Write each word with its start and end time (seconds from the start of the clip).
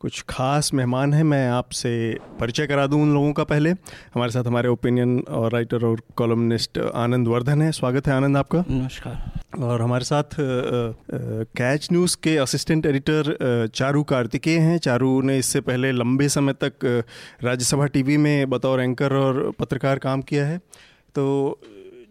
कुछ 0.00 0.22
खास 0.28 0.72
मेहमान 0.74 1.12
हैं 1.14 1.22
मैं 1.24 1.48
आपसे 1.48 1.90
परिचय 2.40 2.66
करा 2.66 2.86
दूँ 2.86 3.00
उन 3.02 3.12
लोगों 3.14 3.32
का 3.32 3.44
पहले। 3.44 3.70
हमारे 4.14 4.32
साथ 4.32 4.44
हमारे 4.44 4.68
ओपिनियन 4.68 5.18
और 5.20 5.52
राइटर 5.52 5.84
और 5.86 6.00
कॉलमनिस्ट 6.16 6.78
आनंद 6.78 7.28
वर्धन 7.28 7.62
है। 7.62 7.70
स्वागत 7.72 8.06
है 8.08 8.14
आनंद 8.14 8.36
आपका। 8.36 8.64
नमस्कार। 8.70 9.60
और 9.62 9.82
हमारे 9.82 10.04
साथ 10.04 10.36
कैच 11.56 11.88
न्यूज़ 11.92 12.16
के 12.22 12.36
असिस्टेंट 12.36 12.86
एडिटर 12.86 13.68
चारू 13.74 14.02
कार्तिकेय 14.04 14.58
हैं। 14.58 14.78
चारू 14.78 15.20
ने 15.22 15.38
इससे 15.38 15.60
पहले 15.60 15.92
लंबे 15.92 16.28
समय 16.28 16.52
तक 16.64 17.04
राज्यसभा 17.44 17.86
टीवी 17.86 18.16
में 18.16 18.50
बतौर 18.50 18.80
एंकर 18.80 19.12
और 19.14 19.50
पत्रकार 19.58 19.98
काम 19.98 20.22
किया 20.22 20.46
है। 20.46 20.58
तो 21.14 21.60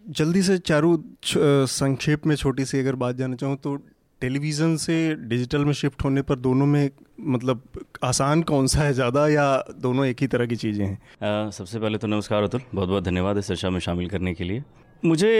जल्दी 0.09 0.41
से 0.43 0.57
चारू 0.59 0.97
संक्षेप 1.25 2.25
में 2.27 2.35
छोटी 2.35 2.65
सी 2.65 2.79
अगर 2.79 2.95
बात 2.95 3.15
जानना 3.15 3.35
चाहूँ 3.35 3.57
तो 3.57 3.77
टेलीविज़न 4.21 4.75
से 4.77 4.95
डिजिटल 5.17 5.65
में 5.65 5.73
शिफ्ट 5.73 6.03
होने 6.03 6.21
पर 6.21 6.35
दोनों 6.37 6.65
में 6.65 6.89
मतलब 7.27 7.61
आसान 8.03 8.41
कौन 8.43 8.67
सा 8.67 8.81
है 8.81 8.93
ज़्यादा 8.93 9.27
या 9.27 9.45
दोनों 9.77 10.05
एक 10.05 10.21
ही 10.21 10.27
तरह 10.27 10.45
की 10.45 10.55
चीज़ें 10.55 10.85
हैं 10.85 11.49
सबसे 11.51 11.79
पहले 11.79 11.97
तो 11.97 12.07
नमस्कार 12.07 12.43
अतुल 12.43 12.61
बहुत 12.73 12.89
बहुत 12.89 13.03
धन्यवाद 13.03 13.37
इस 13.37 13.47
चर्चा 13.47 13.69
में 13.69 13.79
शामिल 13.79 14.09
करने 14.09 14.33
के 14.33 14.43
लिए 14.43 14.63
मुझे 15.03 15.31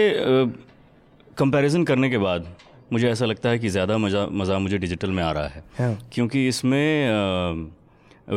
कंपैरिजन 1.38 1.84
करने 1.84 2.10
के 2.10 2.18
बाद 2.18 2.46
मुझे 2.92 3.08
ऐसा 3.10 3.26
लगता 3.26 3.48
है 3.48 3.58
कि 3.58 3.68
ज़्यादा 3.68 3.98
मज़ा 3.98 4.26
मज़ा 4.32 4.58
मुझे 4.58 4.78
डिजिटल 4.78 5.10
में 5.10 5.22
आ 5.22 5.30
रहा 5.32 5.46
है 5.46 5.64
हाँ। 5.78 5.98
क्योंकि 6.12 6.46
इसमें 6.48 7.70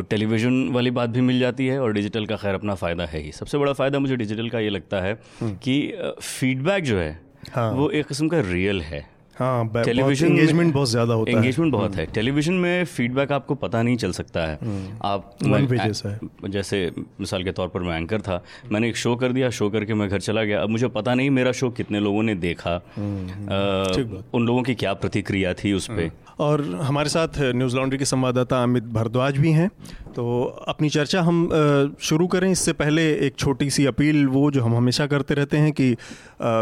टेलीविज़न 0.10 0.68
वाली 0.74 0.92
बात 0.92 1.10
भी 1.10 1.22
मिल 1.22 1.40
जाती 1.40 1.68
है 1.68 1.80
और 1.80 1.94
डिजिटल 1.94 2.26
का 2.26 2.36
खैर 2.36 2.56
अपना 2.56 2.76
फ़ायदा 2.76 3.06
है 3.06 3.20
ही 3.20 3.32
सबसे 3.32 3.58
बड़ा 3.58 3.74
फ़ायदा 3.74 4.00
मुझे 4.00 4.16
डिजिटल 4.16 4.50
का 4.50 4.60
ये 4.60 4.70
लगता 4.70 5.02
है 5.02 5.14
हम्म। 5.42 5.56
कि 5.56 5.80
फीडबैक 6.22 6.84
जो 6.84 6.98
है 7.00 7.20
हाँ। 7.52 7.72
वो 7.72 7.90
एक 7.92 8.08
किस्म 8.08 8.28
का 8.28 8.40
रियल 8.42 8.82
है 8.82 9.13
हाँ 9.40 9.72
टेलीविज़न 9.76 10.28
एंगेजमेंट 10.28 10.74
बहुत 10.74 10.90
ज़्यादा 10.90 11.14
होता 11.14 11.32
है। 11.32 11.38
एंगेजमेंट 11.38 11.72
बहुत 11.74 11.96
है। 11.96 12.06
टेलीविज़न 12.06 12.54
में 12.54 12.86
फीडबैक 12.86 13.32
आपको 13.32 13.56
पता 13.56 13.82
नहीं 13.82 13.98
चल 13.98 14.12
सकता 14.12 14.46
है। 14.46 14.58
हम्म। 14.62 14.98
आप 15.04 15.36
वन 15.44 15.68
जैसा 15.68 16.10
है। 16.10 16.20
जैसे 16.50 16.92
मिसाल 16.98 17.44
के 17.44 17.52
तौर 17.52 17.68
पर 17.68 17.82
मैं 17.82 17.98
एंकर 17.98 18.22
था। 18.22 18.44
मैंने 18.72 18.90
एक 18.90 18.98
शो 18.98 19.16
कर 19.16 19.32
दिया 19.32 19.50
शो 19.50 19.70
करके 19.70 19.94
मैं 19.94 20.10
घर 20.10 20.20
चला 20.20 20.44
गया। 20.44 20.62
अब 20.62 20.70
मुझे 20.70 20.88
पता 20.88 21.16
नहीं 21.16 21.30
मेरा 21.30 21.52
शो 21.52 21.70
कितने 21.70 22.00
लोगों 22.00 22.24
ने 22.24 22.36
देखा। 22.36 22.72
आ, 22.72 22.80
उन 24.34 24.46
लोगों 24.46 24.64
की 24.64 24.76
क्या 24.76 24.94
प्रतिक्रिया 24.94 25.54
थी 25.54 25.74
उस 25.74 25.88
पर 25.88 26.12
और 26.40 26.64
हमारे 26.82 27.10
साथ 27.10 27.40
न्यूज़ 27.56 27.76
लॉन्ड्री 27.76 28.00
के 28.00 28.06
संवाददाता 28.06 28.62
अमित 28.64 28.84
भारद्वाज 28.94 29.38
भी 29.38 29.52
हैं। 29.52 29.70
तो 30.16 30.44
अपनी 30.68 30.90
चर्चा 30.90 31.22
हम 31.22 31.98
शुरू 32.02 32.28
करें। 32.28 32.50
इससे 32.52 32.74
पहले 32.74 33.04
एक 33.18 33.36
छोटी 33.38 33.70
सी 33.70 33.86
अपील, 33.86 34.26
वो 34.28 34.50
जो 34.52 34.62
हम 34.64 34.76
हमेशा 34.76 35.06
करते 35.08 35.34
रहते 35.34 35.58
हैं 35.58 35.72
कि 35.72 35.96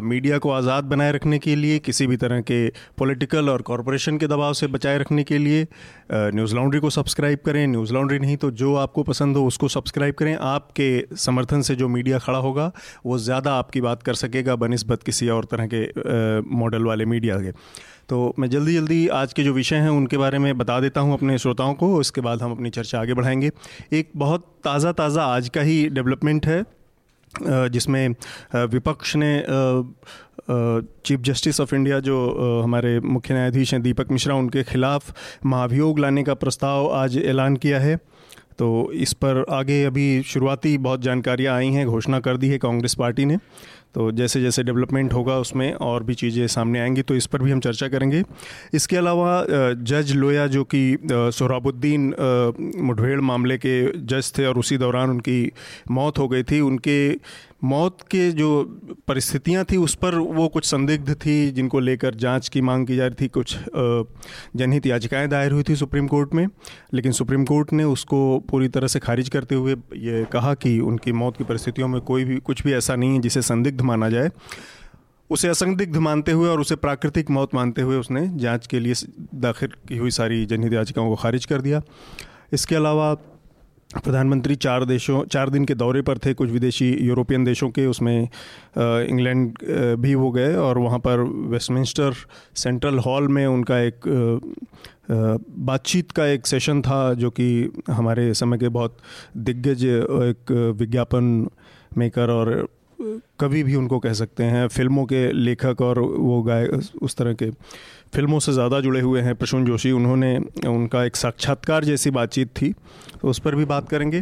मीडिया 0.04 0.38
को 0.38 0.52
आज़ाद 0.52 0.84
बनाए 0.86 1.12
रखने 1.12 1.40
के 1.40 1.56
लिए, 1.56 1.80
किसी 1.80 2.08
भी 2.08 2.18
तरह 2.18 2.42
के 2.42 2.68
पॉलिटिकल 2.98 3.50
और 3.50 3.62
कॉरपोरेशन 3.62 4.18
के 4.18 4.28
दबाव 4.28 4.54
से 4.54 4.68
बचाए 4.70 4.98
रखने 4.98 5.24
के 5.24 5.38
लिए 5.38 5.68
न्यूज़ 6.14 6.56
लॉन्ड्री 6.56 6.80
को 6.80 6.90
सब्सक्राइब 6.90 7.40
करें। 7.46 7.66
न्यूज़ 7.68 7.94
लॉन्ड्री 7.94 8.20
नहीं 8.20 8.38
तो 8.38 8.52
जो 8.54 8.76
आपको 8.78 9.04
पसंद 9.04 9.38
हो 9.38 9.46
उसको 9.48 9.68
सब्सक्राइब 9.70 10.16
करें। 10.16 10.36
आपके 10.36 11.16
समर्थन 11.18 11.62
से 11.62 11.76
जो 11.76 11.88
मीडिया 11.90 12.20
खड़ा 12.20 12.40
होगा, 12.40 12.72
वो 13.06 13.18
ज़्यादा 13.20 13.54
आपकी 13.54 13.82
बात 13.82 14.04
कर 14.04 14.14
सकेगा, 14.16 14.56
बनस्बत 14.58 15.04
किसी 15.04 15.30
और 15.30 15.46
तरह 15.46 15.70
के 15.74 16.40
मॉडल 16.56 16.84
वाले 16.84 17.06
मीडिया 17.06 17.38
के। 17.38 17.52
तो 18.12 18.34
मैं 18.40 18.50
जल्दी 18.50 18.74
जल्दी 18.74 19.08
आज 19.08 19.34
के 19.34 19.44
जो 19.44 19.52
विषय 19.54 19.76
हैं, 19.76 19.90
उनके 19.90 20.18
बारे 20.18 20.40
में 20.40 20.58
बता 20.58 20.80
देता 20.80 21.02
हूँ 21.02 21.14
अपने 21.14 21.38
श्रोताओं 21.38 21.74
को। 21.74 22.00
इसके 22.02 22.22
बाद 22.22 22.42
हम 22.42 22.52
अपनी 22.52 22.70
चर्चा 22.70 23.00
आगे 23.02 23.14
बढ़ाएँगे। 23.14 23.52
एक 23.94 24.10
बहुत 24.16 24.46
ताज़ा 24.64 24.92
ताज़ा 24.92 25.26
आज 25.26 25.48
का 25.50 25.62
ही 25.62 25.88
डेवलपमेंट 25.90 26.48
है 26.48 26.64
जिसमें 27.70 28.16
विपक्ष 28.68 29.16
ने 29.16 29.32
चीफ 31.06 31.20
जस्टिस 31.22 31.62
ऑफ़ 31.62 31.76
इंडिया 31.76 32.00
जो 32.02 32.20
हमारे 32.64 33.00
मुख्य 33.00 33.34
न्यायाधीश 33.34 33.74
हैं 33.74 33.82
दीपक 33.84 34.12
मिश्रा, 34.12 34.36
उनके 34.36 34.64
खिलाफ 34.64 35.14
महाभियोग 35.46 36.00
लाने 36.00 36.24
का 36.24 36.34
प्रस्ताव 36.36 36.94
आज 36.94 37.18
ऐलान 37.18 37.56
किया 37.56 37.80
है। 37.80 38.00
तो 38.60 38.92
इस 38.94 39.14
पर 39.14 39.46
आगे 39.50 39.84
अभी 39.84 40.22
शुरुआती 40.24 40.78
बहुत 40.78 41.02
जानकारियाँ 41.02 41.56
आई 41.56 41.68
हैं, 41.70 41.86
घोषणा 41.88 42.20
कर 42.20 42.38
दी 42.38 42.48
है 42.50 42.58
कांग्रेस 42.58 42.96
पार्टी 42.96 43.26
ने। 43.26 43.38
तो 43.96 44.12
जैसे 44.12 44.42
जैसे 44.42 44.64
डेवलपमेंट 44.64 45.14
होगा 45.14 45.38
उसमें 45.38 45.74
और 45.74 46.04
भी 46.04 46.14
चीज़ें 46.14 46.46
सामने 46.48 46.80
आएँगी 46.80 47.02
तो 47.02 47.16
इस 47.16 47.26
पर 47.26 47.42
भी 47.42 47.52
हम 47.52 47.60
चर्चा 47.60 47.88
करेंगे। 47.88 48.24
इसके 48.74 48.98
अलावा 48.98 49.46
जज 49.84 50.12
लोया 50.16 50.48
जो 50.48 50.64
कि 50.64 50.98
सोहराबुद्दीन 51.06 52.08
मुठभेड़ 52.78 53.20
मामले 53.22 53.58
के 53.58 53.82
जज 53.98 54.32
थे 54.38 54.46
और 54.46 54.58
उसी 54.58 54.78
दौरान 54.78 55.10
उनकी 55.10 55.52
मौत 55.92 56.20
हो 56.20 56.28
गई 56.28 56.44
थी, 56.44 56.60
उनके 56.60 57.14
मौत 57.64 58.02
के 58.02 58.32
जो 58.32 58.64
परिस्थितियाँ 59.08 59.64
थी, 59.66 59.78
उस 59.78 59.96
पर 59.96 60.16
वो 60.16 60.48
कुछ 60.48 60.66
संदिग्ध 60.66 61.14
थी, 61.16 61.52
जिनको 61.52 61.80
लेकर 61.80 62.16
जाँच 62.16 62.50
की 62.50 62.62
मांग 62.62 62.88
की 62.88 62.96
जा 62.96 63.06
रही 63.06 63.16
थी। 63.22 63.28
कुछ 63.28 63.58
जनहित 64.56 64.86
याचिकाएँ 64.86 65.28
दायर 65.28 65.52
हुई 65.52 65.64
थी 65.64 65.76
सुप्रीम 65.76 66.08
कोर्ट 66.08 66.34
में, 66.34 66.48
लेकिन 66.94 67.12
सुप्रीम 67.12 67.46
कोर्ट 67.46 67.74
ने 67.74 67.84
उसको 67.84 68.40
पूरी 68.50 68.68
तरह 68.68 68.88
से 68.88 69.00
खारिज 69.00 69.30
करते 69.30 69.56
हुए 69.56 69.76
ये 69.96 70.26
कहा 70.26 70.54
कि 70.54 70.80
उनकी 70.80 71.12
मौत 71.12 71.38
की 71.38 71.44
परिस्थितियों 71.44 71.88
में 71.88 72.02
कोई 72.02 72.24
भी, 72.24 72.38
कुछ 72.38 72.64
भी 72.64 72.74
ऐसा 72.74 72.96
नहीं 72.96 73.14
है 73.14 73.22
जिसे 73.22 73.42
संदिग्ध 73.42 73.82
माना 73.82 74.10
जाए। 74.10 74.30
उसे 75.30 75.48
असंदिग्ध 75.48 75.98
मानते 75.98 76.32
हुए 76.32 76.50
और 76.50 76.62
उसे 76.62 76.76
प्राकृतिक 76.76 77.30
मौत 77.30 77.54
मानते 77.56 77.82
हुए 77.82 77.98
उसने 77.98 78.28
जाँच 78.36 78.68
के 78.68 78.80
लिए 78.80 78.94
दाखिल 79.36 79.70
की 79.88 79.98
हुई 79.98 80.12
सारी 80.12 80.46
जनहित 80.46 80.74
याचिकाओं 80.74 81.10
को 81.10 81.16
खारिज 81.16 81.46
कर 81.46 81.62
दिया। 81.62 81.82
इसके 82.54 82.76
अलावा 82.76 83.16
प्रधानमंत्री 83.94 84.56
चार 84.56 84.84
देशों, 84.86 85.24
चार 85.26 85.50
दिन 85.50 85.66
के 85.66 85.76
दौरे 85.76 86.02
पर 86.02 86.18
थे, 86.18 86.34
कुछ 86.34 86.50
विदेशी 86.50 86.90
यूरोपियन 87.02 87.44
देशों 87.44 87.70
के, 87.70 87.86
उसमें 87.86 88.22
इंग्लैंड 88.78 89.54
भी 90.00 90.14
वो 90.16 90.32
गए 90.32 90.56
और 90.56 90.78
वहाँ 90.78 91.00
पर 91.00 91.22
वेस्टमिंस्टर 91.52 92.14
सेंट्रल 92.56 93.00
हॉल 93.00 93.28
में 93.28 93.46
उनका 93.48 93.80
एक 93.80 94.08
बातचीत 95.12 96.12
का 96.12 96.26
एक 96.26 96.48
सेशन 96.48 96.82
था, 96.82 97.14
जो 97.14 97.30
कि 97.30 97.72
हमारे 97.90 98.34
समय 98.34 98.58
के 98.58 98.70
बहुत 98.70 98.98
दिग्गज 99.38 99.86
एक 99.86 100.52
विज्ञापन 100.78 101.50
मेकर 101.98 102.30
और 102.30 102.68
कभी 103.40 103.64
भी 103.64 103.76
उनको 103.76 103.98
कह 104.00 104.14
सकते 104.14 104.44
हैं, 104.44 104.68
फ़िल्मों 104.68 105.06
के 105.06 105.32
लेखक 105.34 105.82
और 105.82 106.00
वो 106.00 106.42
गाय, 106.44 106.66
उस 107.02 107.16
तरह 107.16 107.34
के 107.34 107.50
फ़िल्मों 108.14 108.40
से 108.40 108.54
ज़्यादा 108.54 108.80
जुड़े 108.80 109.02
हुए 109.02 109.22
हैं 109.22 109.36
प्रसून 109.36 109.66
जोशी। 109.66 109.92
उन्होंने 109.92 110.38
उनका 110.68 111.04
एक 111.04 111.16
साक्षात्कार 111.16 111.84
जैसी 111.84 112.12
बातचीत 112.12 112.48
थी। 112.52 112.74
तो 113.22 113.28
उस 113.28 113.40
पर 113.40 113.56
भी 113.56 113.66
बात 113.66 113.90
करेंगे। 113.90 114.22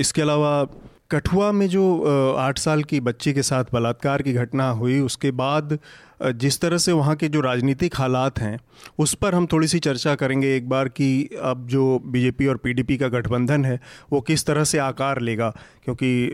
इसके 0.00 0.22
अलावा 0.22 0.66
कठुआ 1.10 1.50
में 1.52 1.66
जो 1.68 2.34
आठ 2.38 2.58
साल 2.58 2.82
की 2.82 3.00
बच्ची 3.00 3.32
के 3.32 3.42
साथ 3.42 3.64
बलात्कार 3.72 4.22
की 4.22 4.32
घटना 4.32 4.68
हुई, 4.70 4.98
उसके 5.00 5.30
बाद 5.32 5.78
जिस 6.22 6.60
तरह 6.60 6.78
से 6.78 6.92
वहाँ 6.92 7.14
के 7.16 7.28
जो 7.28 7.40
राजनीतिक 7.40 7.96
हालात 7.96 8.38
हैं, 8.38 8.58
उस 8.98 9.14
पर 9.14 9.34
हम 9.34 9.46
थोड़ी 9.46 9.66
सी 9.68 9.78
चर्चा 9.78 10.14
करेंगे 10.14 10.54
एक 10.56 10.68
बार 10.68 10.88
कि 10.88 11.08
अब 11.42 11.66
जो 11.66 11.98
बीजेपी 12.06 12.46
और 12.46 12.56
पीडीपी 12.56 12.96
का 12.96 13.08
गठबंधन 13.08 13.64
है, 13.64 13.80
वो 14.12 14.20
किस 14.20 14.46
तरह 14.46 14.64
से 14.64 14.78
आकार 14.78 15.20
लेगा, 15.20 15.50
क्योंकि 15.84 16.30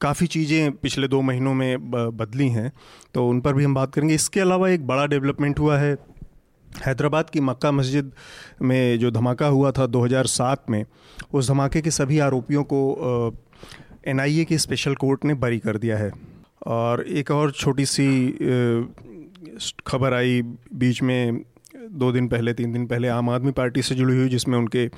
काफ़ी 0.00 0.26
चीज़ें 0.26 0.72
पिछले 0.72 1.08
दो 1.08 1.20
महीनों 1.22 1.54
में 1.54 1.90
बदली 1.90 2.48
हैं। 2.48 2.72
तो 3.14 3.28
उन 3.28 3.40
पर 3.40 3.54
भी 3.54 3.64
हम 3.64 3.74
बात 3.74 3.94
करेंगे। 3.94 4.14
इसके 4.14 4.40
अलावा 4.40 4.68
एक 4.68 4.86
बड़ा 4.86 5.06
डेवलपमेंट 5.06 5.58
हुआ 5.58 5.78
है, 5.78 5.96
हैदराबाद 6.86 7.28
की 7.30 7.40
मक्का 7.40 7.70
मस्जिद 7.72 8.10
में 8.62 8.98
जो 8.98 9.10
धमाका 9.10 9.46
हुआ 9.46 9.70
था 9.70 9.86
2007 9.86 10.70
में, 10.70 10.84
उस 11.32 11.48
धमाके 11.48 11.80
के 11.80 11.90
सभी 11.90 12.18
आरोपियों 12.18 12.62
को 12.64 13.30
एनआईए 14.06 14.44
के 14.44 14.58
स्पेशल 14.58 14.94
कोर्ट 14.94 15.24
ने 15.24 15.34
बरी 15.34 15.58
कर 15.58 15.76
दिया 15.76 15.96
है। 15.98 16.10
और 16.66 17.02
एक 17.02 17.30
और 17.30 17.50
छोटी 17.50 17.84
सी 17.86 18.06
खबर 19.86 20.14
आई 20.14 20.42
बीच 20.74 21.02
में, 21.02 21.40
दो 21.90 22.12
दिन 22.12 22.28
पहले, 22.28 22.52
तीन 22.54 22.72
दिन 22.72 22.86
पहले 22.86 23.08
आम 23.08 23.30
आदमी 23.30 23.52
पार्टी 23.52 23.82
से 23.82 23.94
जुड़ी 23.94 24.16
हुई, 24.16 24.28
जिसमें 24.28 24.58
उनके 24.58 24.88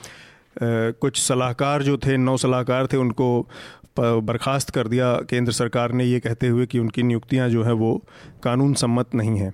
कुछ 0.92 1.20
सलाहकार 1.22 1.82
जो 1.82 1.96
थे, 1.98 2.16
नौ 2.16 2.36
सलाहकार 2.36 2.86
थे, 2.86 2.96
उनको 2.96 3.48
बर्खास्त 3.98 4.70
कर 4.70 4.88
दिया। 4.88 5.12
केंद्र 5.30 5.52
सरकार 5.52 5.92
ने 5.92 6.04
ये 6.04 6.20
कहते 6.20 6.48
हुए 6.48 6.66
कि 6.66 6.78
उनकी 6.78 7.02
नियुक्तियाँ 7.02 7.48
जो 7.48 7.62
है, 7.64 7.72
वो 7.72 8.04
कानून 8.42 8.75
सम्मत 8.75 9.14
नहीं 9.14 9.38
हैं। 9.38 9.52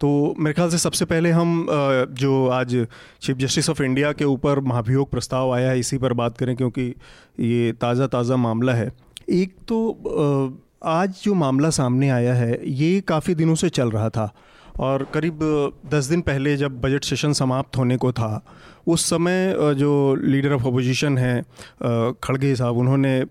तो 0.00 0.34
मेरे 0.38 0.54
ख्याल 0.54 0.70
से 0.70 0.78
सबसे 0.78 1.04
पहले 1.04 1.30
हम 1.30 1.66
जो 2.12 2.46
आज 2.48 2.74
चीफ 3.22 3.36
जस्टिस 3.36 3.70
ऑफ़ 3.70 3.82
इंडिया 3.82 4.12
के 4.12 4.24
ऊपर 4.24 4.60
महाभियोग 4.60 5.10
प्रस्ताव 5.10 5.52
आया 5.54 5.70
है, 5.70 5.78
इसी 5.78 5.98
पर 5.98 6.12
बात 6.12 6.36
करें 6.38 6.54
क्योंकि 6.56 6.82
ये 7.40 7.72
ताज़ा 7.72 8.06
ताज़ा 8.06 8.36
मामला 8.36 8.74
है। 8.74 8.90
एक 9.30 9.54
तो 9.68 10.58
आज 10.84 11.14
जो 11.22 11.34
मामला 11.34 11.70
सामने 11.70 12.10
आया 12.10 12.34
है, 12.34 12.60
ये 12.64 13.00
काफ़ी 13.00 13.34
दिनों 13.34 13.54
से 13.54 13.68
चल 13.70 13.90
रहा 13.90 14.08
था 14.10 14.32
और 14.78 15.06
करीब 15.14 15.38
दस 15.86 16.04
दिन 16.04 16.20
पहले 16.20 16.56
जब 16.56 16.80
बजट 16.80 17.04
सेशन 17.04 17.32
समाप्त 17.32 17.76
होने 17.76 17.96
को 17.96 18.12
था 18.12 18.44
उस 18.86 19.04
समय 19.10 19.54
जो 19.74 20.14
लीडर 20.14 20.52
ऑफ़ 20.52 20.66
अपोजिशन 20.66 21.18
है 21.18 21.42
खड़गे 22.24 22.54
साहब 22.56 22.76
उन्होंने 22.76 23.24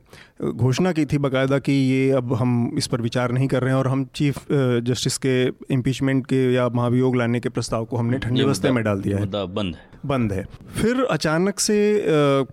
घोषणा 0.51 0.91
की 0.91 1.05
थी 1.05 1.17
बकायदा 1.17 1.59
कि 1.59 1.71
ये 1.71 2.11
अब 2.11 2.33
हम 2.33 2.71
इस 2.77 2.87
पर 2.87 3.01
विचार 3.01 3.31
नहीं 3.31 3.47
कर 3.47 3.61
रहे 3.61 3.71
हैं 3.71 3.77
और 3.79 3.87
हम 3.87 4.03
चीफ 4.15 4.37
जस्टिस 4.51 5.17
के 5.17 5.45
इम्पीचमेंट 5.73 6.25
के 6.25 6.53
या 6.53 6.67
महाभियोग 6.69 7.15
लाने 7.15 7.39
के 7.39 7.49
प्रस्ताव 7.49 7.85
को 7.85 7.97
हमने 7.97 8.17
ठंडे 8.17 8.43
बस्ते 8.43 8.71
में 8.71 8.83
डाल 8.83 9.01
दिया 9.01 9.17
है। 9.17 9.25
बंद 9.53 9.75
है। 9.75 9.87
बंद 10.05 10.33
है। 10.33 10.45
फिर 10.75 11.03
अचानक 11.03 11.59
से 11.59 11.77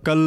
कल 0.06 0.20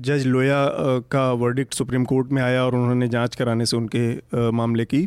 जज 0.00 0.26
लोया 0.26 0.64
का 1.10 1.30
वर्डिक्ट 1.32 1.74
सुप्रीम 1.74 2.04
कोर्ट 2.04 2.32
में 2.32 2.42
आया 2.42 2.64
और 2.64 2.74
उन्होंने 2.74 3.08
जाँच 3.08 3.36
कराने 3.36 3.66
से 3.66 3.76
उनके 3.76 4.50
मामले 4.50 4.84
की 4.84 5.00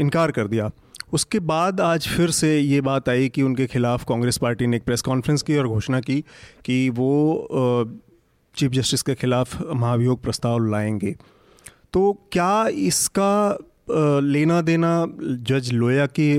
इनकार 0.00 0.30
कर 0.30 0.46
दिया। 0.46 0.70
उसके 1.12 1.38
बाद 1.40 1.80
आज 1.80 2.08
फिर 2.08 2.30
से 2.30 2.58
ये 2.58 2.80
बात 2.80 3.08
आई 3.08 3.28
कि 3.28 3.42
उनके 3.42 3.66
खिलाफ 3.66 4.04
कांग्रेस 4.08 4.38
पार्टी 4.38 4.66
ने 4.66 4.76
एक 4.76 4.84
प्रेस 4.84 5.02
कॉन्फ्रेंस 5.02 5.42
की 5.42 5.56
और 5.56 5.68
घोषणा 5.68 6.00
की 6.00 6.20
कि 6.64 6.88
वो 6.90 7.90
चीफ 8.56 8.70
जस्टिस 8.70 9.02
के 9.02 9.14
खिलाफ 9.14 9.60
महाभियोग 9.62 10.22
प्रस्ताव 10.22 10.64
लाएँगे। 10.64 11.14
तो 11.92 12.12
क्या 12.32 12.66
इसका 12.68 13.58
लेना 14.22 14.60
देना 14.62 15.06
जज 15.20 15.70
लोया 15.72 16.06
के 16.18 16.38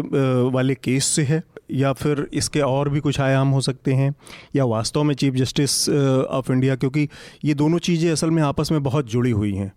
वाले 0.50 0.76
केस 0.76 1.06
से 1.06 1.24
है? 1.24 1.44
या 1.72 1.94
फिर 1.94 2.28
इसके 2.34 2.60
और 2.60 2.90
भी 2.90 3.00
कुछ 3.00 3.20
आयाम 3.20 3.48
हो 3.48 3.62
सकते 3.62 3.94
हैं? 3.94 4.14
या 4.56 4.66
वास्तव 4.66 5.04
में 5.04 5.16
चीफ 5.16 5.34
जस्टिस 5.34 5.90
ऑफ़ 5.90 6.52
इंडिया, 6.52 6.76
क्योंकि 6.76 7.08
ये 7.46 7.54
दोनों 7.54 7.80
चीज़ें 7.80 8.12
असल 8.12 8.32
में 8.32 8.42
आपस 8.44 8.72
में 8.72 8.82
बहुत 8.84 9.10
जुड़ी 9.10 9.32
हुई 9.32 9.54
हैं। 9.56 9.72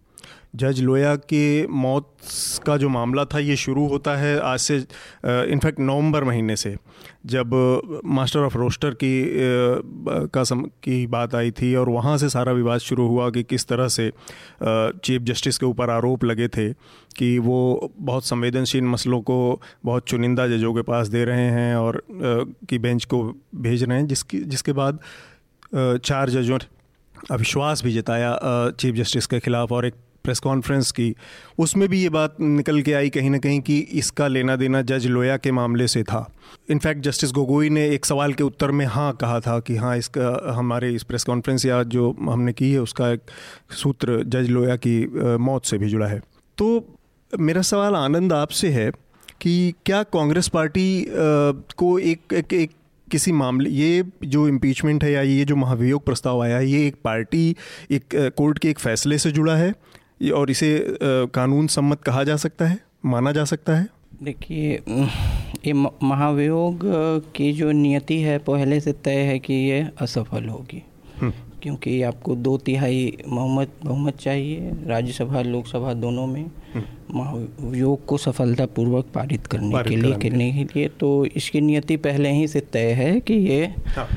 जज 0.54 0.80
लोया 0.80 1.14
के 1.16 1.66
मौत 1.66 2.08
का 2.66 2.76
जो 2.76 2.88
मामला 2.88 3.24
था, 3.24 3.38
ये 3.38 3.56
शुरू 3.56 3.86
होता 3.88 4.16
है 4.16 4.38
आज 4.40 4.58
से 4.58 4.76
इनफैक्ट 5.24 5.80
नवंबर 5.80 6.24
महीने 6.24 6.56
से, 6.56 6.76
जब 7.26 7.54
मास्टर 8.04 8.40
ऑफ़ 8.40 8.56
रोस्टर 8.58 8.94
की 8.94 9.24
का 10.34 10.44
सम, 10.44 10.62
की 10.82 11.06
बात 11.06 11.34
आई 11.34 11.50
थी 11.50 11.74
और 11.74 11.88
वहाँ 11.88 12.16
से 12.18 12.28
सारा 12.28 12.52
विवाद 12.52 12.80
शुरू 12.80 13.06
हुआ 13.08 13.30
कि 13.30 13.42
किस 13.42 13.66
तरह 13.66 13.88
से 13.88 14.10
चीफ 14.64 15.22
जस्टिस 15.22 15.58
के 15.58 15.66
ऊपर 15.66 15.90
आरोप 15.90 16.24
लगे 16.24 16.48
थे 16.48 16.72
कि 17.16 17.38
वो 17.38 17.92
बहुत 17.98 18.26
संवेदनशील 18.26 18.84
मसलों 18.84 19.20
को 19.20 19.60
बहुत 19.84 20.06
चुनिंदा 20.08 20.46
जजों 20.48 20.74
के 20.74 20.82
पास 20.82 21.08
दे 21.08 21.24
रहे 21.24 21.50
हैं 21.50 21.74
और 21.76 22.02
की 22.68 22.78
बेंच 22.78 23.04
को 23.04 23.22
भेज 23.54 23.84
रहे 23.84 23.98
हैं, 23.98 24.06
जिसकी, 24.06 24.40
जिसके 24.40 24.72
बाद 24.72 24.98
चार 26.04 26.30
जजों 26.30 26.58
अविश्वास 27.30 27.84
भी 27.84 27.92
जताया 27.92 28.38
चीफ 28.70 28.94
जस्टिस 28.94 29.26
के 29.26 29.40
खिलाफ 29.40 29.72
और 29.72 29.86
एक 29.86 29.94
प्रेस 30.24 30.40
कॉन्फ्रेंस 30.40 30.90
की 30.92 31.14
उसमें 31.58 31.88
भी 31.88 32.02
ये 32.02 32.08
बात 32.08 32.36
निकल 32.40 32.80
के 32.82 32.92
आई 32.92 33.10
कहीं 33.10 33.30
ना 33.30 33.38
कहीं 33.38 33.60
कि 33.60 33.78
इसका 33.78 34.28
लेना 34.28 34.56
देना 34.56 34.82
जज 34.82 35.06
लोया 35.06 35.36
के 35.36 35.52
मामले 35.52 35.88
से 35.88 36.02
था। 36.02 36.24
इनफैक्ट 36.70 37.02
जस्टिस 37.02 37.32
गोगोई 37.32 37.70
ने 37.70 37.88
एक 37.88 38.04
सवाल 38.04 38.32
के 38.32 38.44
उत्तर 38.44 38.70
में 38.70 38.84
हाँ 38.86 39.12
कहा 39.20 39.40
था 39.40 39.58
कि 39.60 39.76
हाँ 39.76 39.96
इसका 39.98 40.54
हमारे 40.54 40.90
इस 40.90 41.02
प्रेस 41.02 41.24
कॉन्फ्रेंस 41.24 41.66
या 41.66 41.82
जो 41.82 42.10
हमने 42.20 42.52
की 42.52 42.72
है 42.72 42.80
उसका 42.80 43.10
एक 43.10 43.30
सूत्र 43.82 44.22
जज 44.24 44.50
लोया 44.50 44.76
की 44.76 44.98
मौत 45.38 45.64
से 45.64 45.78
भी 45.78 45.88
जुड़ा 45.88 46.06
है। 46.06 46.20
तो 46.58 46.98
मेरा 47.32 47.62
सवाल 47.62 47.94
आनंद 47.94 48.32
आपसे 48.32 48.68
है 48.68 48.90
कि 49.40 49.74
क्या 49.86 50.02
कांग्रेस 50.02 50.48
पार्टी 50.48 51.06
को 51.10 51.98
एक, 51.98 52.32
एक, 52.32 52.52
एक 52.52 52.70
किसी 53.10 53.32
मामले 53.32 53.70
ये 53.70 54.04
जो 54.24 54.46
इम्पीचमेंट 54.48 55.04
है 55.04 55.10
या 55.12 55.22
ये 55.22 55.44
जो 55.44 55.56
महाभियोग 55.56 56.04
प्रस्ताव 56.04 56.42
आया 56.42 56.56
है 56.56 56.66
ये 56.66 56.86
एक 56.86 56.94
पार्टी 57.04 57.56
एक 57.90 58.04
कोर्ट 58.36 58.58
के 58.58 58.70
एक 58.70 58.78
फैसले 58.78 59.18
से 59.18 59.30
जुड़ा 59.30 59.56
है? 59.56 59.74
और 60.30 60.50
इसे 60.50 60.78
कानून 61.34 61.66
सम्मत 61.68 62.02
कहा 62.02 62.24
जा 62.24 62.36
सकता 62.38 62.66
है 62.66 62.78
माना 63.06 63.32
जा 63.32 63.44
सकता 63.44 63.76
है 63.76 63.88
देखिए 64.22 64.82
ये 65.66 65.72
महाभियोग 65.72 66.80
की 67.36 67.52
जो 67.52 67.70
नियति 67.72 68.20
है 68.20 68.38
पहले 68.44 68.80
से 68.80 68.92
तय 69.04 69.20
है 69.22 69.38
कि 69.38 69.54
ये 69.54 69.86
असफल 70.00 70.48
होगी 70.48 70.82
हम्म। 71.20 71.32
क्योंकि 71.62 72.00
आपको 72.02 72.34
दो 72.36 72.56
तिहाई 72.58 73.00
बहुमत 73.24 73.72
बहुमत 73.84 74.16
चाहिए 74.16 74.72
राज्यसभा 74.86 75.42
लोकसभा 75.42 75.92
दोनों 75.94 76.26
में 76.26 76.42
हम्म। 76.74 77.18
महाभियोग 77.18 78.04
को 78.06 78.18
सफलतापूर्वक 78.18 79.10
पारित 79.14 79.46
करने 79.46 79.72
पारित 79.72 79.88
के 79.90 79.96
लिए 79.96 80.14
करने 80.20 80.50
के 80.54 80.64
लिए 80.70 80.88
तो 81.00 81.24
इसकी 81.26 81.60
नियति 81.60 81.96
पहले 81.98 82.30
ही 82.30 82.48
से 82.48 82.60
तय 82.72 82.92
है 82.94 83.18
कि 83.20 83.34
ये 83.34 83.64
हाँ। 83.88 84.08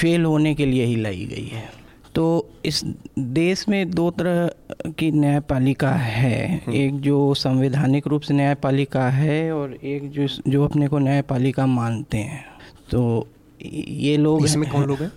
फेल 0.00 0.24
होने 0.24 0.54
के 0.54 0.66
लिए 0.66 0.84
ही 0.84 0.96
लाई 0.96 1.24
गई 1.26 1.46
है 1.46 1.81
तो 2.14 2.50
इस 2.64 2.84
देश 3.18 3.68
में 3.68 3.90
दो 3.90 4.10
तरह 4.10 4.50
की 4.90 5.10
न्यायपालिका 5.10 5.90
है। 5.90 6.56
हम्म। 6.56 6.76
एक 6.76 7.00
जो 7.00 7.34
संवैधानिक 7.34 8.06
रूप 8.06 8.22
से 8.22 8.34
न्यायपालिका 8.34 9.08
है 9.08 9.52
और 9.52 9.74
एक 9.74 10.10
जो 10.10 10.26
जो 10.48 10.64
अपने 10.64 10.88
को 10.88 10.98
न्यायपालिका 10.98 11.66
मानते 11.66 12.18
हैं। 12.18 12.44
तो 12.90 13.28
ये 13.72 14.16
लोग 14.16 14.44
इसमें 14.44 14.70
कौन 14.70 14.84
लोग 14.84 14.98
हैं? 14.98 15.12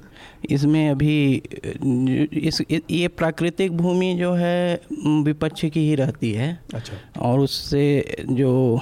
इसमें 0.50 0.90
अभी 0.90 1.42
इस 2.34 2.62
ये 2.92 3.08
प्राकृतिक 3.08 3.78
भूमि 3.78 4.16
जो 4.16 4.34
है 4.34 4.82
विपक्ष 5.06 5.66
की 5.66 5.80
ही 5.80 5.96
रहती 5.96 6.32
है। 6.32 6.60
अच्छा। 6.74 7.22
और 7.22 7.40
उससे 7.40 8.16
जो 8.30 8.80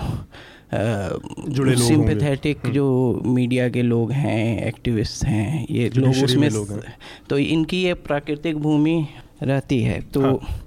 जुड़े 0.74 1.76
सिंपैथेटिक 1.76 2.58
हम्म। 2.58 2.74
जो 2.74 3.22
मीडिया 3.26 3.70
के 3.70 3.82
लोग 3.82 4.12
हैं 4.12 4.66
एक्टिविस्ट 4.68 5.26
हैं 5.26 5.66
ये 5.70 5.90
लोग 5.90 6.24
उसमें 6.24 6.50
लोग 6.50 6.72
हैं। 6.72 6.98
तो 7.30 7.38
इनकी 7.38 7.84
ये 7.84 7.94
प्राकृतिक 7.94 8.58
भूमि 8.58 9.08
रहती 9.44 9.82
है 9.82 10.00
तो 10.02 10.22
हाँ। 10.22 10.62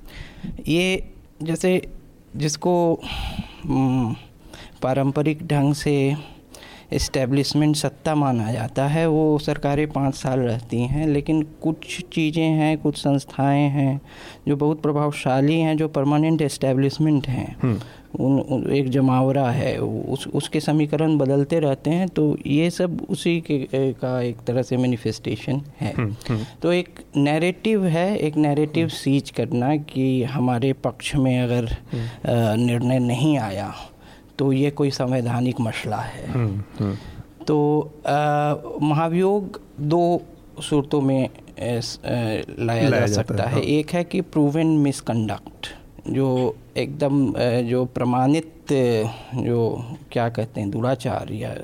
ये 0.69 1.03
जैसे 1.43 1.81
जिसको 2.37 3.00
पारंपरिक 4.82 5.47
ढंग 5.47 5.75
से 5.75 5.97
इस्टेब्लिशमेंट 6.93 7.76
सत्ता 7.76 8.14
माना 8.14 8.53
जाता 8.53 8.87
है 8.87 9.06
वो 9.08 9.38
सरकारें 9.38 9.87
पाँच 9.93 10.14
साल 10.14 10.41
रहती 10.41 10.82
हैं 10.82 11.06
लेकिन 11.06 11.43
कुछ 11.62 12.05
चीज़ें 12.12 12.43
हैं 12.43 12.76
कुछ 12.79 12.97
संस्थाएँ 12.97 13.69
हैं 13.69 14.00
जो 14.49 14.56
बहुत 14.56 14.82
प्रभावशाली 14.82 15.61
हैं 15.61 15.76
जो 15.76 15.88
परमानेंट 15.88 16.43
इस्टेब्लिशमेंट 16.43 17.29
हैं 17.29 17.56
हम्म। 17.62 17.81
उन, 18.21 18.39
उन 18.41 18.71
एक 18.73 18.89
जमावरा 18.91 19.51
है 19.51 19.77
उस 19.79 20.27
उसके 20.35 20.61
समीकरण 20.61 21.17
बदलते 21.19 21.59
रहते 21.61 21.91
हैं 21.91 22.09
तो 22.09 22.37
ये 22.47 22.71
सब 22.71 23.07
उसी 23.11 23.41
के 23.41 23.59
का 23.75 24.21
एक 24.21 24.37
तरह 24.47 24.63
से 24.63 24.77
मैनिफेस्टेशन 24.77 25.63
है 25.81 25.93
हम्म, 25.95 26.15
हम्म। 26.29 26.45
तो 26.63 26.73
एक 26.73 26.99
नैरेटिव 27.17 27.85
है 27.87 28.17
एक 28.19 28.37
नैरेटिव 28.37 28.89
सीच 28.89 29.31
करना 29.31 29.77
कि 29.77 30.23
हमारे 30.23 30.73
पक्ष 30.73 31.15
में 31.15 31.41
अगर 31.41 31.77
निर्णय 32.57 32.99
नहीं 32.99 33.39
आया 33.39 33.75
तो 34.39 34.53
ये 34.53 34.71
कोई 34.71 34.91
संवैधानिक 34.91 35.61
मसला 35.61 35.97
है 35.97 36.31
हम्म, 36.33 36.63
हम्म। 36.79 36.97
तो 37.45 37.59
महाभियोग 38.83 39.61
दो 39.81 40.23
सूरतों 40.63 41.01
में 41.01 41.29
लाया, 41.61 42.91
जा 42.91 43.07
सकता 43.07 43.45
है 43.45 43.53
हाँ। 43.53 43.61
एक 43.61 43.91
है 43.91 44.05
कि 44.05 44.21
प्रूवन 44.21 44.67
मिसकंडक्ट 44.67 45.67
जो 46.11 46.56
एकदम 46.76 47.32
जो 47.69 47.85
प्रमाणित 47.85 48.73
जो 49.35 49.58
क्या 50.12 50.29
कहते 50.29 50.61
हैं 50.61 50.70
दुराचार 50.70 51.32
या 51.32 51.55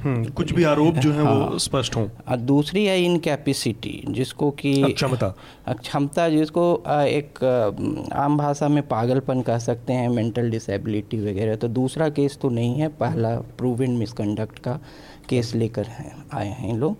हम्म, 0.00 0.24
कुछ 0.26 0.52
भी 0.52 0.64
आरोप 0.64 0.94
जो 0.94 1.12
है 1.12 1.24
हाँ, 1.24 1.32
वो 1.32 1.58
स्पष्ट 1.58 1.96
हों। 1.96 2.36
दूसरी 2.46 2.84
है 2.86 3.02
इन 3.04 3.18
कैपेसिटी 3.18 3.92
जिसको 4.08 4.50
कि 4.50 4.72
क्षमता। 4.92 5.28
क्षमता 5.70 6.28
जिसको 6.28 6.62
एक 6.88 7.44
आम 8.14 8.38
भाषा 8.38 8.68
में 8.68 8.82
पागलपन 8.88 9.42
कह 9.42 9.58
सकते 9.58 9.92
हैं 9.92 10.08
मेंटल 10.08 10.50
डिसेबिलिटी 10.50 11.20
वगैरह। 11.20 11.56
तो 11.56 11.68
दूसरा 11.68 12.08
केस 12.08 12.38
तो 12.42 12.48
नहीं 12.48 12.74
है 12.74 12.88
पहला 13.00 13.36
प्रूवन 13.58 13.90
मिसकंडक्ट 13.90 14.58
का 14.58 14.78
केस 15.28 15.54
लेकर 15.54 15.86
है 15.86 16.12
आए 16.34 16.48
हैं 16.48 16.76
लोग। 16.78 16.96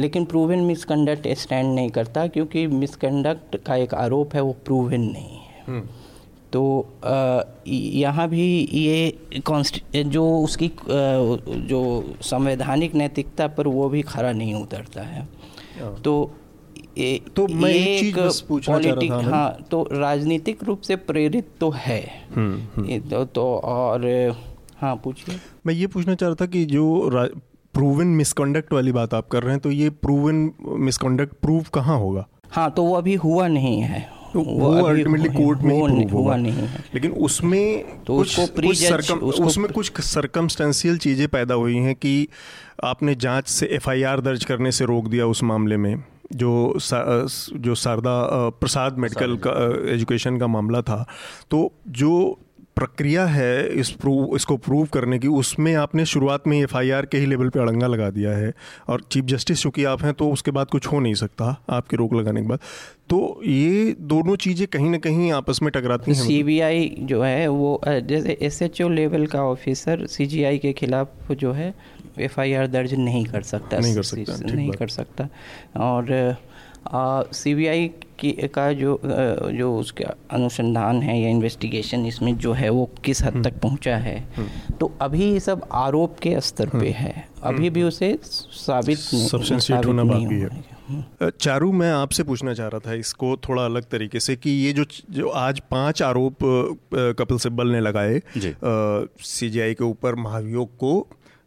लेकिन 0.00 0.24
प्रूवन 0.24 0.58
मिसकंडक्ट 0.58 1.28
स्टैंड 1.38 1.74
नहीं 1.74 1.90
करता 1.90 2.26
क्योंकि 2.26 2.66
मिसकंडक्ट 2.66 3.56
का 3.56 3.76
एक 3.76 3.94
आरोप 3.94 4.34
है 4.34 4.40
वो 4.40 4.56
प्रूवन 4.64 5.00
नहीं 5.00 5.36
है। 5.38 5.43
तो 6.52 6.62
यहाँ 7.66 8.28
भी 8.28 8.46
ये 8.72 10.02
जो 10.04 10.24
उसकी 10.38 10.70
जो 10.88 11.82
संवैधानिक 12.22 12.94
नैतिकता 12.94 13.46
पर 13.48 13.66
वो 13.68 13.88
भी 13.88 14.02
खरा 14.02 14.32
नहीं 14.32 14.54
उतरता 14.54 15.02
है। 15.02 15.22
हाँ। 15.80 15.94
तो 16.04 16.14
ए, 16.98 17.20
तो 17.36 17.46
मैं 17.48 17.70
एक 17.70 18.00
चीज़ 18.00 18.16
बस 18.16 18.40
पूछना 18.48 18.78
चाह 18.80 18.92
रहा 18.92 19.20
था 19.20 19.30
हाँ 19.30 19.66
तो 19.70 19.82
राजनीतिक 19.92 20.64
रूप 20.64 20.80
से 20.80 20.96
प्रेरित 20.96 21.48
तो 21.60 21.70
है। 21.70 22.00
हम्म, 22.36 22.60
हम्म। 22.76 22.98
तो, 23.00 23.24
तो 23.24 23.54
और 23.56 24.06
हाँ 24.80 24.94
पूछिए। 24.96 25.36
मैं 25.66 25.74
ये 25.74 25.86
पूछना 25.86 26.14
चाह 26.14 26.28
रहा 26.28 26.36
था 26.40 26.46
कि 26.46 26.64
जो 26.64 27.10
प्रूवन 27.74 28.06
मिसकंडक्ट 28.16 28.72
वाली 28.72 28.92
बात 28.92 29.14
आप 29.14 29.28
कर 29.28 29.42
रहे 29.42 29.52
हैं 29.52 29.60
तो 29.60 29.70
ये 29.70 29.90
प्रूवन 29.90 30.50
मिसकंडक्ट 30.62 31.34
प्रूव 31.42 31.64
कहाँ 31.74 31.98
होगा? 31.98 32.26
हाँ 32.50 32.70
तो 32.70 32.82
वो 32.84 32.94
अभी 32.94 33.14
हुआ 33.14 33.46
नहीं 33.48 33.80
है। 33.80 34.06
तो 34.34 34.40
वो 34.40 34.70
अल्टीमेटली 34.84 35.28
कोर्ट 35.28 35.60
में 35.60 35.74
ही 35.74 35.82
प्रूव 35.82 36.12
हुआ 36.12 36.36
नहीं 36.36 36.52
है। 36.52 36.84
लेकिन 36.94 37.10
उसमें 37.26 37.84
तो 38.04 38.16
कुछ 38.16 38.38
उसको 38.38 38.62
कुछ 38.62 38.76
सरकम 38.78 39.18
उसको 39.18 39.44
उसमें 39.44 39.70
कुछ 39.72 40.00
सरकमस्टेंशियल 40.00 40.98
चीज़ें 40.98 41.28
पैदा 41.28 41.54
हुई 41.54 41.76
हैं 41.76 41.94
कि 41.94 42.28
आपने 42.84 43.14
जाँच 43.14 43.48
से 43.48 43.66
एफआईआर 43.72 44.20
दर्ज 44.20 44.44
करने 44.44 44.72
से 44.72 44.84
रोक 44.84 45.08
दिया 45.08 45.26
उस 45.26 45.42
मामले 45.42 45.76
में 45.76 46.02
जो 46.32 46.78
सा, 46.78 47.26
जो 47.54 47.74
शारदा 47.74 48.12
प्रसाद 48.60 48.98
मेडिकल 48.98 49.36
का 49.46 49.52
एजुकेशन 49.92 50.38
का 50.38 50.46
मामला 50.46 50.80
था। 50.82 51.06
तो 51.50 51.70
जो 51.88 52.38
प्रक्रिया 52.76 53.24
है 53.26 53.66
इस 53.80 53.90
प्रूव 53.92 54.34
इसको 54.36 54.56
प्रूव 54.56 54.86
करने 54.86 55.18
की 55.18 55.28
उसमें 55.28 55.74
आपने 55.74 56.04
शुरुआत 56.06 56.46
में 56.46 56.58
एफआईआर 56.60 57.06
के 57.06 57.18
ही 57.18 57.26
लेवल 57.26 57.48
पे 57.48 57.60
अड़ंगा 57.60 57.86
लगा 57.86 58.08
दिया 58.10 58.30
है। 58.30 58.52
और 58.88 59.02
चीफ 59.12 59.24
जस्टिस 59.24 59.62
चूँकि 59.62 59.84
आप 59.84 60.02
हैं 60.02 60.12
तो 60.14 60.30
उसके 60.30 60.50
बाद 60.50 60.66
कुछ 60.66 60.86
हो 60.86 61.00
नहीं 61.00 61.14
सकता 61.14 61.56
आपकी 61.70 61.96
रोक 61.96 62.14
लगाने 62.14 62.42
के 62.42 62.48
बाद। 62.48 62.58
तो 63.10 63.40
ये 63.46 63.94
दोनों 64.00 64.36
चीज़ें 64.36 64.66
कहीं 64.68 64.90
ना 64.90 64.98
कहीं 64.98 65.30
आपस 65.32 65.62
में 65.62 65.70
टकराती 65.72 66.12
हैं। 66.12 66.22
सीबीआई 66.22 66.88
जो 67.00 67.22
है 67.22 67.46
वो 67.48 67.80
जैसे 67.86 68.38
एसएचओ 68.42 68.88
लेवल 68.88 69.26
का 69.26 69.42
ऑफिसर 69.42 70.06
सी 70.06 70.26
के 70.58 70.72
खिलाफ 70.72 71.32
जो 71.32 71.52
है 71.52 71.74
एफआईआर 72.20 72.66
दर्ज 72.66 72.94
नहीं 72.94 73.24
कर 73.24 73.42
सकता। 73.42 73.78
नहीं 73.78 73.94
कर 73.94 74.02
सकता 74.02 74.54
नहीं 74.54 74.70
कर 74.70 74.88
सकता। 74.88 75.28
और 75.76 76.36
सी 77.32 77.54
बी 77.54 77.66
आई 77.66 77.88
की 78.18 78.30
का 78.54 78.72
जो 78.72 79.00
जो 79.04 79.76
उसका 79.78 80.14
अनुसंधान 80.30 81.02
है 81.02 81.20
या 81.20 81.28
इन्वेस्टिगेशन 81.28 82.04
इसमें 82.06 82.36
जो 82.38 82.52
है 82.52 82.68
वो 82.70 82.88
किस 83.04 83.22
हद 83.22 83.42
तक 83.44 83.58
पहुँचा 83.60 83.96
है? 83.96 84.18
हम्म। 84.36 84.76
तो 84.80 84.92
अभी 85.00 85.24
ये 85.24 85.40
सब 85.40 85.66
आरोप 85.72 86.18
के 86.18 86.40
स्तर 86.40 86.68
पे 86.68 86.76
हम्म। 86.76 86.92
है। 86.92 87.28
अभी 87.42 87.70
भी 87.70 87.82
उसे 87.82 88.18
साबित 88.22 88.98
सब्सटेंशिएट 88.98 89.86
होना 89.86 90.04
बाकी 90.04 90.40
है। 90.40 91.30
चारू 91.40 91.72
मैं 91.72 91.90
आपसे 91.92 92.22
पूछना 92.22 92.54
चाह 92.54 92.68
रहा 92.68 92.80
था 92.86 92.94
इसको 92.94 93.36
थोड़ा 93.48 93.64
अलग 93.64 93.84
तरीके 93.90 94.20
से 94.20 94.36
कि 94.36 94.50
ये 94.50 94.72
जो 94.72 94.84
जो 95.10 95.28
आज 95.28 95.60
पाँच 95.70 96.02
आरोप 96.02 96.36
कपिल 97.18 97.38
सिब्बल 97.38 97.68
ने 97.68 97.80
लगाए 97.80 98.20
सीजीआई 98.36 99.74
के 99.74 99.84
ऊपर 99.84 100.14
महाभियोग 100.14 100.76
को 100.76 100.96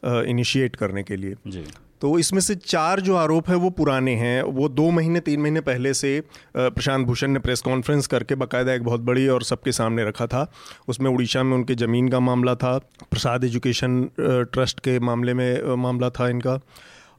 इनिशिएट 0.03 0.75
करने 0.75 1.03
के 1.03 1.15
लिए। 1.15 1.35
जी। 1.47 1.63
तो 2.01 2.17
इसमें 2.19 2.39
से 2.41 2.55
चार 2.55 2.99
जो 3.01 3.15
आरोप 3.15 3.49
है, 3.49 3.55
वो 3.55 3.69
पुराने 3.69 4.13
हैं। 4.15 4.41
वो 4.43 4.67
दो 4.69 4.89
महीने, 4.91 5.19
तीन 5.19 5.41
महीने 5.41 5.61
पहले 5.61 5.93
से 5.93 6.21
प्रशांत 6.57 7.05
भूषण 7.07 7.31
ने 7.31 7.39
प्रेस 7.39 7.61
कॉन्फ्रेंस 7.61 8.07
करके 8.07 8.35
बाकायदा 8.35 8.73
एक 8.73 8.83
बहुत 8.83 9.01
बड़ी 9.01 9.27
और 9.27 9.43
सबके 9.43 9.71
सामने 9.71 10.05
रखा 10.05 10.27
था। 10.27 10.45
उसमें 10.87 11.09
उड़ीसा 11.11 11.43
में 11.43 11.55
उनके 11.55 11.75
ज़मीन 11.75 12.09
का 12.09 12.19
मामला 12.19 12.55
था, 12.55 12.77
प्रसाद 12.77 13.43
एजुकेशन 13.43 14.03
ट्रस्ट 14.19 14.79
के 14.79 14.99
मामले 14.99 15.33
में 15.33 15.75
मामला 15.77 16.09
था 16.09 16.29
इनका। 16.29 16.59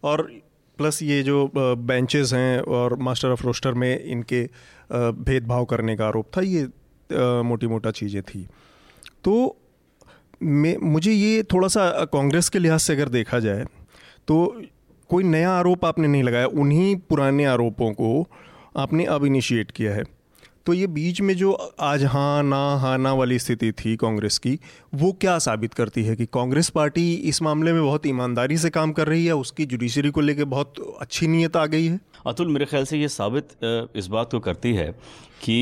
और 0.04 0.30
प्लस 0.78 1.02
ये 1.02 1.22
जो 1.22 1.50
बेंचेस 1.54 2.32
हैं 2.32 2.60
और 2.60 2.96
मास्टर 2.98 3.28
ऑफ़ 3.28 3.42
रोस्टर 3.44 3.74
में 3.74 4.04
इनके 4.04 4.42
भेदभाव 4.90 5.64
करने 5.64 5.96
का 5.96 6.06
आरोप 6.06 6.30
था, 6.36 6.40
ये 6.40 6.68
मोटी 7.42 7.66
मोटा 7.66 7.90
चीज़ें 7.90 8.22
थी। 8.22 8.46
तो 9.24 9.56
मैं, 10.42 10.76
मुझे 10.82 11.12
ये 11.12 11.42
थोड़ा 11.42 11.68
सा 11.68 11.90
कांग्रेस 12.04 12.48
के 12.48 12.58
लिहाज 12.58 12.80
से 12.80 12.92
अगर 12.92 13.08
देखा 13.08 13.38
जाए 13.38 13.64
तो 14.28 14.36
कोई 15.10 15.24
नया 15.26 15.50
आरोप 15.52 15.84
आपने 15.84 16.08
नहीं 16.08 16.22
लगाया 16.22 16.46
उन्हीं 16.56 16.94
पुराने 17.08 17.44
आरोपों 17.46 17.92
को 17.94 18.10
आपने 18.76 19.04
अब 19.06 19.24
इनिशिएट 19.24 19.70
किया 19.70 19.94
है 19.94 20.04
तो 20.66 20.72
ये 20.74 20.86
बीच 20.86 21.20
में 21.20 21.34
जो 21.36 21.52
आज 21.80 22.04
हाँ 22.04 22.42
ना 22.42 22.56
हाँ 22.76 22.96
ना 22.98 23.12
वाली 23.14 23.38
स्थिति 23.38 23.70
थी 23.74 23.94
कांग्रेस 23.96 24.36
की 24.38 24.58
वो 24.94 25.12
क्या 25.20 25.38
साबित 25.38 25.74
करती 25.74 26.02
है 26.04 26.16
कि 26.16 26.26
कांग्रेस 26.28 26.68
पार्टी 26.70 27.12
इस 27.30 27.40
मामले 27.42 27.72
में 27.72 27.82
बहुत 27.82 28.06
ईमानदारी 28.06 28.56
से 28.56 28.70
काम 28.70 28.92
कर 28.92 29.06
रही 29.06 29.24
है 29.26 29.34
उसकी 29.36 29.66
जुडिशरी 29.66 30.10
को 30.10 30.20
लेकर 30.20 30.44
बहुत 30.46 30.80
अच्छी 31.00 31.26
नीयत 31.26 31.56
आ 31.56 31.64
गई 31.66 31.86
है 31.86 31.98
अतुल 32.26 32.48
मेरे 32.48 32.66
ख्याल 32.66 32.84
से 32.84 32.98
ये 32.98 33.08
साबित 33.08 33.56
इस 33.96 34.06
बात 34.08 34.30
को 34.30 34.40
करती 34.40 34.74
है 34.74 34.90
कि 35.42 35.58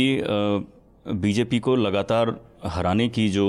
बीजेपी 1.07 1.59
को 1.61 1.77
लगातार 1.77 2.37
हराने 2.67 3.09
की 3.11 3.29
जो 3.29 3.47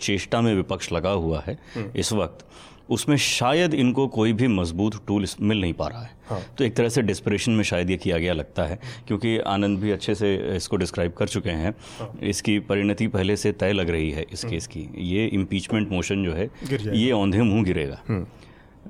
चेष्टा 0.00 0.40
में 0.40 0.54
विपक्ष 0.54 0.92
लगा 0.92 1.10
हुआ 1.18 1.42
है 1.46 1.58
हम्म। 1.74 1.90
इस 1.96 2.12
वक्त 2.14 2.44
उसमें 2.88 3.16
शायद 3.16 3.74
इनको 3.74 4.06
कोई 4.08 4.32
भी 4.32 4.48
मज़बूत 4.48 5.00
टूल 5.06 5.26
मिल 5.40 5.60
नहीं 5.60 5.72
पा 5.72 5.88
रहा 5.88 6.02
है 6.02 6.14
हाँ। 6.28 6.40
तो 6.58 6.64
एक 6.64 6.74
तरह 6.76 6.88
से 6.88 7.02
डिस्परेशन 7.02 7.52
में 7.52 7.62
शायद 7.64 7.90
ये 7.90 7.96
किया 7.96 8.18
गया 8.18 8.32
लगता 8.32 8.64
है 8.64 8.78
क्योंकि 9.08 9.36
आनंद 9.46 9.78
भी 9.78 9.90
अच्छे 9.90 10.14
से 10.14 10.34
इसको 10.56 10.76
डिस्क्राइब 10.76 11.12
कर 11.12 11.28
चुके 11.28 11.50
हैं 11.52 11.74
हाँ। 11.98 12.12
इसकी 12.24 12.58
परिणति 12.68 13.06
पहले 13.08 13.36
से 13.36 13.52
तय 13.54 13.72
लग 13.72 13.90
रही 13.90 14.10
है 14.10 14.26
इस 14.32 14.44
केस 14.44 14.68
हम्म। 14.68 14.88
की 14.88 15.08
ये 15.08 15.26
इम्पीचमेंट 15.34 15.90
मोशन 15.90 16.24
जो 16.24 16.32
है 16.32 16.50
ये 16.70 17.10
औंधे 17.12 17.42
मुँह 17.42 17.64
गिरेगा 17.64 18.02
हम्म। 18.08 18.26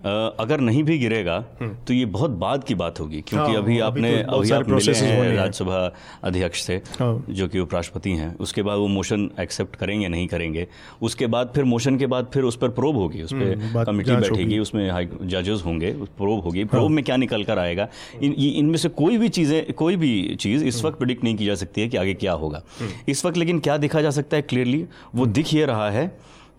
अगर 0.04 0.60
नहीं 0.60 0.82
भी 0.82 0.98
गिरेगा 0.98 1.36
हम्म। 1.60 1.74
तो 1.86 1.94
ये 1.94 2.04
बहुत 2.06 2.30
बाद 2.38 2.64
की 2.64 2.74
बात 2.74 3.00
होगी 3.00 3.20
क्योंकि 3.20 3.52
हाँ, 3.52 3.62
अभी 3.62 3.78
आपने 3.80 4.10
तो 4.22 4.36
अभी 4.36 4.50
आप 4.50 4.68
मिले 4.68 4.92
हैं 4.92 5.36
राज्यसभा 5.36 5.92
अध्यक्ष 6.24 6.62
से 6.62 6.76
हाँ। 6.98 7.24
जो 7.30 7.48
कि 7.48 7.58
उपराष्ट्रपति 7.58 8.10
हैं। 8.10 8.34
उसके 8.38 8.62
बाद 8.62 8.78
वो 8.78 8.86
मोशन 8.88 9.28
एक्सेप्ट 9.40 9.76
करेंगे 9.76 10.08
नहीं 10.08 10.26
करेंगे। 10.28 10.66
उसके 11.02 11.26
बाद 11.26 11.52
फिर 11.54 11.64
मोशन 11.64 11.96
के 11.98 12.06
बाद 12.06 12.30
फिर 12.34 12.44
उस 12.44 12.56
पर 12.56 12.68
प्रोब 12.68 12.96
होगी 12.96 13.22
उस 13.22 13.32
पर 13.32 13.54
हम्म, 13.54 13.84
कमेटी 13.84 14.16
बैठेगी 14.16 14.58
उसमें 14.58 14.90
हाई 14.90 15.08
जजेस 15.22 15.62
होंगे 15.66 15.92
प्रोब 16.18 16.42
होगी। 16.44 16.64
प्रोब 16.64 16.82
हाँ। 16.82 16.90
में 16.90 17.04
क्या 17.04 17.16
निकल 17.16 17.44
कर 17.44 17.58
आएगा? 17.58 17.88
इन 18.22 18.32
इनमें 18.32 18.76
से 18.76 18.88
कोई 18.88 19.18
भी 19.18 19.28
चीज़ें 19.28 19.72
कोई 19.72 19.96
भी 19.96 20.34
चीज़ 20.40 20.64
इस 20.64 20.84
वक्त 20.84 20.98
प्रिडिक्ट 20.98 21.24
नहीं 21.24 21.36
की 21.36 21.46
जा 21.46 21.54
सकती 21.54 21.80
है 21.80 21.88
कि 21.88 21.96
आगे 21.96 22.14
क्या 22.14 22.32
होगा। 22.32 22.62
हम्म। 22.80 22.90
इस 23.08 23.24
वक्त 23.24 23.36
लेकिन 23.36 23.58
क्या 23.58 23.76
देखा 23.76 24.00
जा 24.00 24.10
सकता 24.10 24.36
है 24.36 24.42
क्लियरली 24.42 24.84
वो 25.14 25.26
दिख 25.26 25.54
ये 25.54 25.64
रहा 25.66 25.90
है 25.90 26.06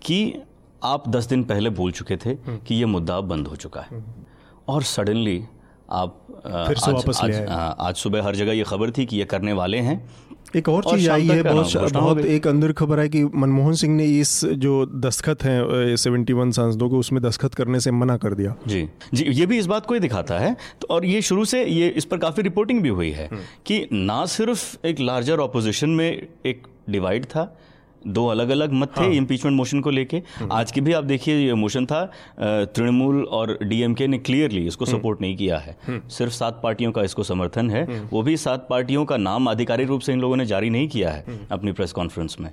कि 0.01 0.33
आप 0.83 1.09
दस 1.09 1.25
दिन 1.25 1.43
पहले 1.43 1.69
बोल 1.69 1.91
चुके 1.91 2.17
थे 2.17 2.29
हम्म। 2.29 2.57
कि 2.57 2.75
ये 2.75 2.85
मुद्दा 2.85 3.21
बंद 3.21 3.47
हो 3.47 3.55
चुका 3.55 3.81
है। 3.81 3.87
हम्म। 3.91 4.25
और 4.67 4.83
सडनली 4.83 5.43
आप 5.91 6.23
फिर 6.47 6.77
से 6.77 6.91
आज, 6.91 6.93
वापस 6.93 7.19
आज, 7.23 7.35
आज, 7.35 7.75
आज 7.79 7.95
सुबह 7.95 8.23
हर 8.23 8.35
जगह 8.35 8.51
ये 8.51 8.63
खबर 8.63 8.91
थी 8.91 9.05
कि 9.05 9.17
ये 9.17 9.25
करने 9.25 9.53
वाले 9.53 9.77
हैं। 9.77 10.09
एक 10.55 10.69
और 10.69 10.83
चीज़ 10.83 11.09
आई 11.09 11.27
है 11.27 11.43
बहुत 11.43 11.93
बहुत 11.93 12.19
एक 12.19 12.47
अंदर 12.47 12.71
खबर 12.71 12.99
है 12.99 13.09
कि 13.09 13.23
मनमोहन 13.23 13.73
सिंह 13.73 13.95
ने 13.95 14.05
इस 14.05 14.45
जो 14.45 14.85
दस्तखत 14.85 15.43
हैं 15.43 15.95
सेवेंटी 15.95 16.33
वन 16.33 16.51
सांसदों 16.51 16.89
को 16.89 16.99
उसमें 16.99 17.21
दस्तखत 17.23 17.53
करने 17.53 17.79
से 17.79 17.91
मना 17.91 18.17
कर 18.17 18.33
दिया। 18.33 18.55
जी। 18.67 18.89
जी 19.13 19.25
ये 19.25 19.45
भी 19.45 19.57
इस 19.57 19.65
बात 19.65 19.85
को 19.85 19.93
ही 19.93 19.99
दिखाता 19.99 20.39
है। 20.39 20.57
तो 20.81 20.87
और 20.89 21.05
ये 21.05 21.21
शुरू 21.21 21.45
से 21.45 21.65
ये 21.65 21.87
इस 21.87 22.05
पर 22.05 22.17
काफ़ी 22.17 22.43
रिपोर्टिंग 22.43 22.81
भी 22.81 22.89
हुई 22.89 23.11
है 23.11 23.27
हम्म। 23.27 23.41
कि 23.65 23.87
ना 23.93 24.25
सिर्फ़ 24.25 24.87
एक 24.87 24.99
लार्जर 24.99 25.39
ऑपोजिशन 25.39 25.89
में 25.89 26.27
एक 26.45 26.67
डिवाइड 26.89 27.25
था 27.25 27.57
दो 28.07 28.25
अलग 28.27 28.49
अलग 28.49 28.73
मत 28.73 28.91
थे 28.97 29.01
हाँ। 29.01 29.13
इम्पीचमेंट। 29.13 29.55
मोशन 29.57 29.79
को 29.79 29.89
लेके 29.89 30.17
हम्म। 30.17 30.51
आज 30.51 30.71
की 30.71 30.81
भी 30.81 30.93
आप 30.93 31.03
देखिए 31.03 31.37
ये 31.37 31.53
मोशन 31.53 31.85
था 31.85 32.03
तृणमूल 32.39 33.23
और 33.23 33.57
डीएमके 33.63 34.07
ने 34.07 34.17
क्लियरली 34.17 34.65
इसको 34.67 34.85
सपोर्ट 34.85 35.17
हम्म। 35.17 35.25
नहीं 35.25 35.37
किया 35.37 35.57
है 35.57 35.77
हम्म। 35.87 36.07
सिर्फ़ 36.09 36.33
सात 36.33 36.59
पार्टियों 36.63 36.91
का 36.91 37.03
इसको 37.03 37.23
समर्थन 37.23 37.69
है 37.69 37.85
वो 38.11 38.21
भी 38.23 38.37
सात 38.37 38.67
पार्टियों 38.69 39.05
का 39.05 39.17
नाम 39.17 39.47
आधिकारिक 39.49 39.87
रूप 39.87 40.01
से 40.01 40.13
इन 40.13 40.21
लोगों 40.21 40.35
ने 40.35 40.45
जारी 40.45 40.69
नहीं 40.69 40.87
किया 40.87 41.11
है 41.11 41.39
अपनी 41.51 41.71
प्रेस 41.71 41.91
कॉन्फ्रेंस 41.91 42.37
में 42.39 42.49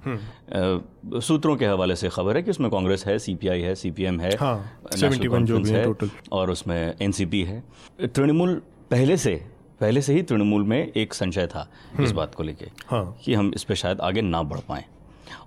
सूत्रों 1.20 1.56
के 1.56 1.66
हवाले 1.66 1.96
से 1.96 2.08
खबर 2.08 2.36
है 2.36 2.42
कि 2.42 2.50
उसमें 2.50 2.70
कांग्रेस 2.70 3.06
है 3.06 3.18
सीपीआई 3.18 3.60
है 3.60 3.74
सीपीएम 3.74 4.20
है 4.20 4.30
नेशनल 4.30 5.28
हाँ, 5.28 5.64
है 5.66 6.10
और 6.32 6.50
उसमें 6.50 6.94
एनसीपी 7.02 7.42
है 7.42 7.62
तृणमूल 8.00 8.62
पहले 8.90 9.16
से 9.16 9.34
पहले 9.80 10.00
से 10.02 10.14
ही 10.14 10.22
तृणमूल 10.22 10.62
में 10.62 10.92
एक 10.92 11.14
संशय 11.14 11.46
था 11.46 11.68
इस 12.00 12.12
बात 12.12 12.34
को 12.34 12.42
लेके 12.42 12.66
हाँ। 12.86 13.04
कि 13.24 13.34
हम 13.34 13.50
इस 13.54 13.64
पर 13.64 13.74
शायद 13.74 14.00
आगे 14.00 14.22
ना 14.22 14.42
बढ़ 14.42 14.58
पाए 14.58 14.84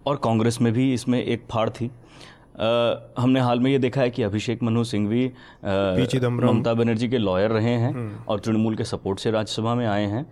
और 0.06 0.16
कांग्रेस 0.16 0.62
में 0.62 0.72
भी 0.74 0.94
इसमें 0.94 1.24
एक 1.24 1.44
फाड़ 1.52 1.70
थी। 1.70 1.86
आ, 1.86 1.92
हमने 3.20 3.40
हाल 3.40 3.60
में 3.60 3.72
ये 3.72 3.80
देखा 3.80 4.02
है 4.02 4.10
कि 4.10 4.24
अभिषेक 4.24 4.64
मनु 4.64 4.84
सिंघवी 4.84 5.26
ममता 6.44 6.74
बनर्जी 6.74 7.10
के 7.10 7.18
लॉयर 7.18 7.52
रहे 7.52 7.74
हैं 7.74 7.94
हम्म। 7.94 8.24
और 8.28 8.40
तृणमूल 8.40 8.76
के 8.76 8.84
सपोर्ट 8.84 9.20
से 9.20 9.32
राज्यसभा 9.32 9.76
में 9.76 9.86
आए 9.88 10.06
हैं। 10.06 10.26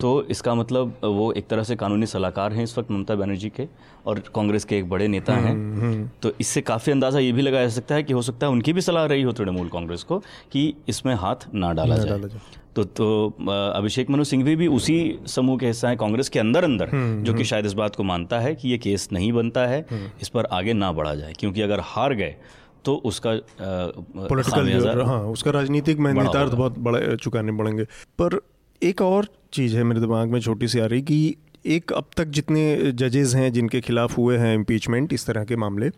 तो 0.00 0.10
इसका 0.24 0.54
मतलब 0.54 0.94
वो 1.04 1.32
एक 1.32 1.46
तरह 1.48 1.62
से 1.62 1.76
कानूनी 1.76 2.06
सलाहकार 2.06 2.52
हैं 2.52 2.62
इस 2.64 2.76
वक्त 2.78 2.90
ममता 2.90 3.14
बनर्जी 3.14 3.48
के 3.48 3.66
और 4.06 4.18
कांग्रेस 4.34 4.64
के 4.64 4.78
एक 4.78 4.88
बड़े 4.88 5.08
नेता 5.08 5.32
हैं। 5.32 5.50
हम्म, 5.50 5.80
हम्म। 5.80 6.08
तो 6.22 6.32
इससे 6.40 6.60
काफ़ी 6.60 6.92
अंदाज़ा 6.92 7.18
ये 7.18 7.32
भी 7.32 7.42
लगाया 7.42 7.66
जा 7.66 7.74
सकता 7.74 7.94
है 7.94 8.02
कि 8.02 8.12
हो 8.12 8.22
सकता 8.22 8.46
है 8.46 8.52
उनकी 8.52 8.72
भी 8.72 8.80
सलाह 8.80 9.04
रही 9.06 9.22
हो 9.22 9.32
तृणमूल 9.32 9.68
कांग्रेस 9.68 10.02
को 10.02 10.18
कि 10.52 10.74
इसमें 10.88 11.14
हाथ 11.14 11.48
ना 11.54 11.72
डाला 11.72 11.96
जाए। 11.96 12.28
तो 12.76 12.84
तो 12.84 13.28
अभिषेक 13.74 14.10
मनु 14.10 14.24
सिंघवी 14.24 14.56
भी 14.56 14.66
उसी 14.66 15.18
समूह 15.26 15.58
के 15.58 15.66
हिस्सा 15.66 15.88
है 15.88 15.96
कांग्रेस 15.96 16.28
के 16.28 16.38
अंदर 16.38 16.64
अंदर 16.64 16.88
हम्म, 16.88 17.24
जो 17.24 17.34
कि 17.34 17.44
शायद 17.44 17.66
इस 17.66 17.72
बात 17.72 17.96
को 17.96 18.02
मानता 18.02 18.40
है 18.40 18.54
कि 18.54 18.68
ये 18.68 18.78
केस 18.78 19.08
नहीं 19.12 19.32
बनता 19.32 19.66
है 19.66 19.86
इस 20.22 20.28
पर 20.28 20.44
आगे 20.44 20.72
ना 20.72 20.92
बढ़ा 20.92 21.14
जाए 21.14 21.32
क्योंकि 21.38 21.62
अगर 21.62 21.80
हार 21.80 22.14
गए 22.14 22.36
तो 22.84 22.94
उसका 23.04 23.38
पॉलिटिकल 23.60 25.02
हाँ 25.06 25.22
उसका 25.22 25.50
राजनीतिक 25.50 25.98
में 25.98 26.14
बहुत 26.14 26.78
बड़े 26.78 27.16
चुकाने 27.16 27.52
पड़ेंगे। 27.52 27.84
पर 28.18 28.40
एक 28.82 29.02
और 29.02 29.26
चीज़ 29.52 29.76
है 29.76 29.82
मेरे 29.84 30.00
दिमाग 30.00 30.28
में 30.28 30.40
छोटी 30.40 30.68
सी 30.68 30.80
आ 30.80 30.86
रही 30.86 31.02
कि 31.02 31.36
एक 31.66 31.92
अब 31.92 32.04
तक 32.16 32.24
जितने 32.24 32.92
जजेज़ 32.92 33.36
हैं 33.36 33.52
जिनके 33.52 33.80
खिलाफ 33.80 34.18
हुए 34.18 34.38
हैं 34.38 34.54
इम्पीचमेंट 34.54 35.12
इस 35.12 35.26
तरह 35.26 35.44
के 35.44 35.56
मामले 35.56 35.90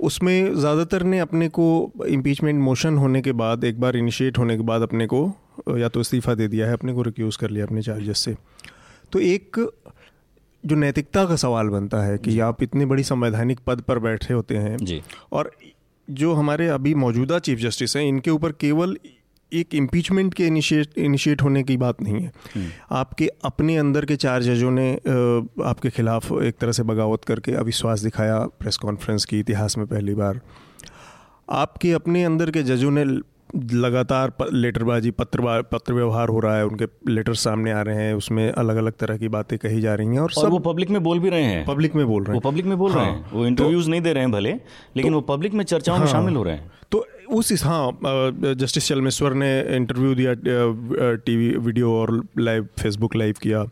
उसमें 0.00 0.54
ज़्यादातर 0.54 1.02
ने 1.02 1.18
अपने 1.18 1.48
को 1.48 1.92
इम्पीचमेंट 2.08 2.60
मोशन 2.60 2.96
होने 2.96 3.22
के 3.22 3.32
बाद 3.32 3.64
एक 3.64 3.80
बार 3.80 3.96
इनिशिएट 3.96 4.38
होने 4.38 4.56
के 4.56 4.62
बाद 4.62 4.82
अपने 4.82 5.06
को 5.06 5.32
या 5.76 5.88
तो 5.88 6.00
इस्तीफ़ा 6.00 6.34
दे 6.34 6.48
दिया 6.48 6.66
है 6.66 6.72
अपने 6.72 6.92
को 6.92 7.02
रिक्यूज़ 7.02 7.38
कर 7.38 7.50
लिया 7.50 7.66
अपने 7.66 7.82
चार्जेस 7.82 8.18
से। 8.18 8.36
तो 9.12 9.20
एक 9.20 9.70
जो 10.66 10.76
नैतिकता 10.76 11.24
का 11.24 11.36
सवाल 11.36 11.68
बनता 11.68 12.02
है 12.02 12.18
कि 12.18 12.40
आप 12.40 12.62
इतनी 12.62 12.84
बड़ी 12.84 13.02
संवैधानिक 13.02 13.60
पद 13.66 13.80
पर 13.80 13.98
बैठे 13.98 14.34
होते 14.34 14.56
हैं 14.56 14.76
जी। 14.76 15.02
और 15.32 15.50
जो 16.10 16.32
हमारे 16.34 16.68
अभी 16.68 16.94
मौजूदा 16.94 17.38
चीफ 17.38 17.58
जस्टिस 17.58 17.96
हैं 17.96 18.04
इनके 18.04 18.30
ऊपर 18.30 18.52
केवल 18.52 18.96
एक 19.52 19.74
इम्पीचमेंट 19.74 20.34
के 20.34 20.46
इनिशिएट 20.46 20.98
इनिशिएट 20.98 21.42
होने 21.42 21.62
की 21.62 21.76
बात 21.76 22.02
नहीं 22.02 22.20
है। 22.20 22.32
हम्म। 22.54 22.68
आपके 22.90 23.28
अपने 23.44 23.76
अंदर 23.76 24.04
के 24.04 24.16
चार 24.16 24.42
जजों 24.42 24.70
ने 24.70 24.94
आपके 25.64 25.90
खिलाफ 25.90 26.32
एक 26.32 26.58
तरह 26.58 26.72
से 26.72 26.82
बगावत 26.82 27.24
करके 27.24 27.52
अविश्वास 27.52 28.00
दिखाया 28.00 28.38
प्रेस 28.38 28.76
कॉन्फ्रेंस 28.76 29.24
की 29.24 29.40
इतिहास 29.40 29.78
में 29.78 29.86
पहली 29.86 30.14
बार। 30.14 30.40
आपके 31.50 31.92
अपने 31.92 32.24
अंदर 32.24 32.50
के 32.50 32.62
जजों 32.62 32.90
ने 32.90 33.04
लगातार 33.56 34.32
लेटरबाजी 34.52 35.10
पत्र 35.10 35.62
पत्र 35.62 35.92
व्यवहार 35.94 36.28
हो 36.28 36.40
रहा 36.40 36.56
है 36.56 36.66
उनके 36.66 37.12
लेटर 37.12 37.34
सामने 37.34 37.72
आ 37.72 37.82
रहे 37.82 37.96
हैं 37.96 38.14
उसमें 38.14 38.52
अलग 38.52 38.76
अलग 38.76 38.92
तरह 38.92 39.16
की 39.16 39.28
बातें 39.28 39.58
कही 39.58 39.80
जा 39.80 39.94
रही 39.94 40.06
हैं 40.06 40.18
और, 40.18 40.32
और 40.36 40.42
सब 40.42 40.50
वो 40.50 40.58
पब्लिक 40.58 40.90
में 40.90 41.02
बोल 41.02 41.18
भी 41.18 41.30
रहे 41.30 41.42
हैं। 41.42 41.64
पब्लिक 41.66 41.94
में 41.94 42.06
बोल 42.06 42.24
रहे 42.24 42.36
हैं। 42.36 42.42
वो 42.42 42.50
पब्लिक 42.50 42.66
में 42.66 42.78
बोल 42.78 42.92
हाँ, 42.92 43.04
रहे 43.04 43.14
हैं 43.14 43.30
वो 43.32 43.46
इंटरव्यूज़ 43.46 43.84
तो, 43.84 43.90
नहीं 43.90 44.00
दे 44.00 44.12
रहे 44.12 44.22
हैं 44.22 44.32
भले 44.32 44.52
लेकिन 44.96 45.12
तो, 45.12 45.14
वो 45.14 45.20
पब्लिक 45.20 45.54
में 45.54 45.64
चर्चाओं 45.64 45.98
हाँ, 45.98 46.04
में 46.04 46.12
शामिल 46.12 46.36
हो 46.36 46.42
रहे 46.42 46.54
हैं। 46.54 46.70
तो 46.92 47.06
उस 47.32 47.64
हाँ 47.64 47.98
जस्टिस 48.54 48.88
चलमेश्वर 48.88 49.34
ने 49.34 49.76
इंटरव्यू 49.76 50.14
दिया 50.14 50.34
टीवी 51.26 51.48
वीडियो 51.56 51.92
और 51.92 52.22
लाइव 52.38 52.68
फेसबुक 52.78 53.16
लाइव 53.16 53.34
किया। 53.42 53.64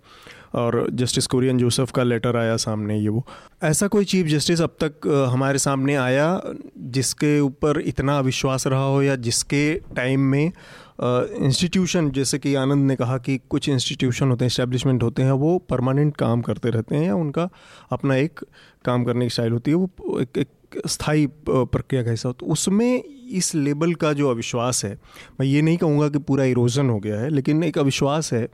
और 0.54 0.86
जस्टिस 0.90 1.26
कुरियन 1.26 1.58
जोसेफ 1.58 1.90
का 1.90 2.02
लेटर 2.02 2.36
आया 2.36 2.56
सामने 2.56 2.98
ये 2.98 3.08
वो। 3.08 3.26
ऐसा 3.62 3.86
कोई 3.86 4.04
चीफ 4.04 4.26
जस्टिस 4.26 4.60
अब 4.60 4.76
तक 4.82 5.06
हमारे 5.32 5.58
सामने 5.58 5.94
आया 5.96 6.40
जिसके 6.78 7.38
ऊपर 7.40 7.80
इतना 7.80 8.20
विश्वास 8.20 8.66
रहा 8.66 8.84
हो 8.84 9.02
या 9.02 9.16
जिसके 9.16 9.74
टाइम 9.96 10.20
में 10.20 10.52
इंस्टीट्यूशन 11.00 12.10
जैसे 12.10 12.38
कि 12.38 12.54
आनंद 12.54 12.86
ने 12.86 12.96
कहा 12.96 13.18
कि 13.18 13.38
कुछ 13.50 13.68
इंस्टीट्यूशन 13.68 14.28
होते 14.28 14.44
हैं 14.44 14.46
इस्टेब्लिशमेंट 14.46 15.02
होते 15.02 15.22
हैं 15.22 15.32
वो 15.32 15.58
परमानेंट 15.58 16.16
काम 16.16 16.42
करते 16.42 16.70
रहते 16.70 16.96
हैं 16.96 17.06
या 17.06 17.14
उनका 17.14 17.48
अपना 17.92 18.16
एक 18.16 18.40
काम 18.84 19.04
करने 19.04 19.24
की 19.24 19.30
स्टाइल 19.30 19.52
होती 19.52 19.70
है 19.70 19.76
वो 19.76 20.20
एक, 20.20 20.38
एक 20.38 20.48
स्थायी 20.86 21.26
प्रक्रिया 21.48 22.02
का 22.02 22.10
हिस्सा 22.10 22.28
हो। 22.28 22.32
तो 22.32 22.46
उसमें 22.46 23.02
इस 23.04 23.54
लेबल 23.54 23.94
का 23.94 24.12
जो 24.12 24.30
अविश्वास 24.30 24.84
है 24.84 24.98
मैं 25.40 25.46
ये 25.46 25.62
नहीं 25.62 25.76
कहूँगा 25.76 26.08
कि 26.08 26.18
पूरा 26.18 26.44
इरोजन 26.44 26.90
हो 26.90 26.98
गया 26.98 27.20
है 27.20 27.30
लेकिन 27.30 27.62
एक 27.64 27.78
अविश्वास 27.78 28.32
है 28.32 28.48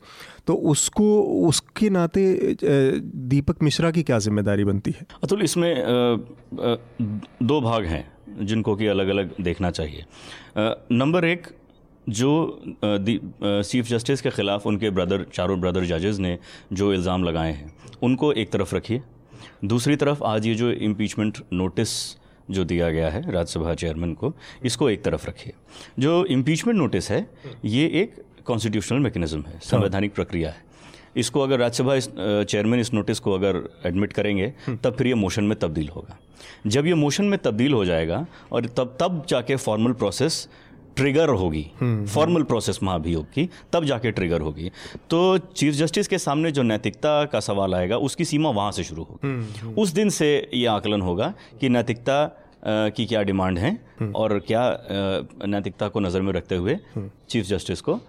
तो 0.46 0.54
उसको, 0.54 1.22
उसके 1.48 1.90
नाते 1.90 2.56
दीपक 3.28 3.62
मिश्रा 3.62 3.90
की 3.90 4.02
क्या 4.02 4.18
ज़िम्मेदारी 4.18 4.64
बनती 4.64 4.90
है? 4.90 5.06
अतुल, 5.24 5.42
इसमें 5.42 5.74
दो 7.42 7.60
भाग 7.60 7.84
हैं 7.86 8.04
जिनको 8.40 8.74
कि 8.76 8.86
अलग 8.86 9.08
अलग 9.08 9.34
देखना 9.40 9.70
चाहिए। 9.70 10.04
नंबर 10.92 11.24
एक, 11.24 11.46
जो 12.08 12.60
चीफ 12.84 13.86
जस्टिस 13.86 14.20
के 14.20 14.30
ख़िलाफ़ 14.30 14.68
उनके 14.68 14.90
ब्रदर, 14.90 15.26
चारों 15.34 15.60
ब्रदर 15.60 15.84
जजेस 15.86 16.18
ने 16.18 16.38
जो 16.72 16.92
इल्ज़ाम 16.92 17.24
लगाए 17.24 17.52
हैं, 17.52 17.72
उनको 18.02 18.32
एक 18.32 18.50
तरफ़ 18.52 18.74
रखिए। 18.74 19.02
दूसरी 19.64 19.96
तरफ़ 19.96 20.24
आज 20.24 20.46
ये 20.46 20.54
जो 20.54 20.70
इम्पीचमेंट 20.72 21.38
नोटिस 21.52 21.90
जो 22.50 22.64
दिया 22.64 22.90
गया 22.90 23.10
है, 23.10 23.20
राज्यसभा 23.30 23.74
चेयरमैन 23.74 24.14
को, 24.14 24.32
इसको 24.64 24.90
एक 24.90 25.04
तरफ़ 25.04 25.26
रखिए। 25.26 25.52
जो 25.98 26.24
इम्पीचमेंट 26.26 26.78
नोटिस 26.78 27.10
है, 27.10 27.26
ये 27.64 27.86
एक 28.02 28.14
कॉन्स्टिट्यूशनल 28.46 28.98
मैकेनिज्म 28.98 29.42
है 29.42 29.58
संवैधानिक 29.62 30.14
प्रक्रिया 30.14 30.50
है। 30.50 30.64
इसको 31.16 31.40
अगर 31.40 31.58
राज्यसभा 31.58 31.94
इस 31.94 32.08
चेयरमैन 32.10 32.80
इस 32.80 32.92
नोटिस 32.94 33.18
को 33.20 33.32
अगर 33.32 33.62
एडमिट 33.86 34.12
करेंगे 34.12 34.52
तब 34.68 34.94
फिर 34.98 35.06
ये 35.06 35.14
मोशन 35.14 35.44
में 35.44 35.58
तब्दील 35.58 35.88
होगा। 35.88 36.18
जब 36.66 36.86
ये 36.86 36.94
मोशन 36.94 37.24
में 37.24 37.38
तब्दील 37.38 37.72
हो 37.72 37.84
जाएगा 37.84 38.26
और 38.52 38.66
तब 38.66 38.96
तब 39.00 39.24
जाके 39.28 39.56
फॉर्मल 39.56 39.92
प्रोसेस 39.92 40.48
ट्रिगर 40.96 41.28
होगी 41.28 41.62
फॉर्मल 41.82 42.42
प्रोसेस 42.42 42.78
महाभियोग 42.82 43.24
की 43.24 43.48
तब 43.72 43.84
जाके 43.84 44.10
ट्रिगर 44.10 44.40
होगी। 44.40 44.70
तो 45.10 45.38
चीफ 45.38 45.74
जस्टिस 45.74 46.08
के 46.08 46.18
सामने 46.18 46.50
जो 46.52 46.62
नैतिकता 46.62 47.24
का 47.24 47.40
सवाल 47.40 47.74
आएगा 47.74 47.96
उसकी 47.98 48.24
सीमा 48.24 48.50
वहाँ 48.50 48.72
से 48.72 48.84
शुरू 48.84 49.02
होगी। 49.02 49.26
हम्म, 49.26 49.46
हम्म। 49.60 49.74
उस 49.74 49.90
दिन 49.90 50.10
से 50.10 50.50
ये 50.54 50.66
आकलन 50.66 51.00
होगा 51.00 51.32
कि 51.60 51.68
नैतिकता 51.68 52.41
की 52.64 53.06
क्या 53.06 53.22
डिमांड 53.22 53.58
है 53.58 53.70
हम्म। 54.00 54.12
और 54.12 54.38
क्या 54.38 54.62
नैतिकता 55.46 55.88
को 55.88 56.00
नज़र 56.00 56.22
में 56.22 56.32
रखते 56.32 56.56
हुए 56.56 56.78
चीफ 56.96 57.46
जस्टिस 57.46 57.80
को 57.80 58.00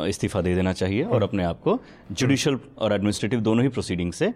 इस्तीफा 0.00 0.40
दे 0.40 0.54
देना 0.54 0.72
चाहिए 0.72 1.02
और 1.04 1.22
अपने 1.22 1.44
आप 1.44 1.60
को 1.60 1.78
जुडिशल 2.12 2.58
और 2.78 2.92
एडमिनिस्ट्रेटिव 2.92 3.40
दोनों 3.40 3.62
ही 3.62 3.68
प्रोसीडिंग 3.68 4.12
से 4.12 4.32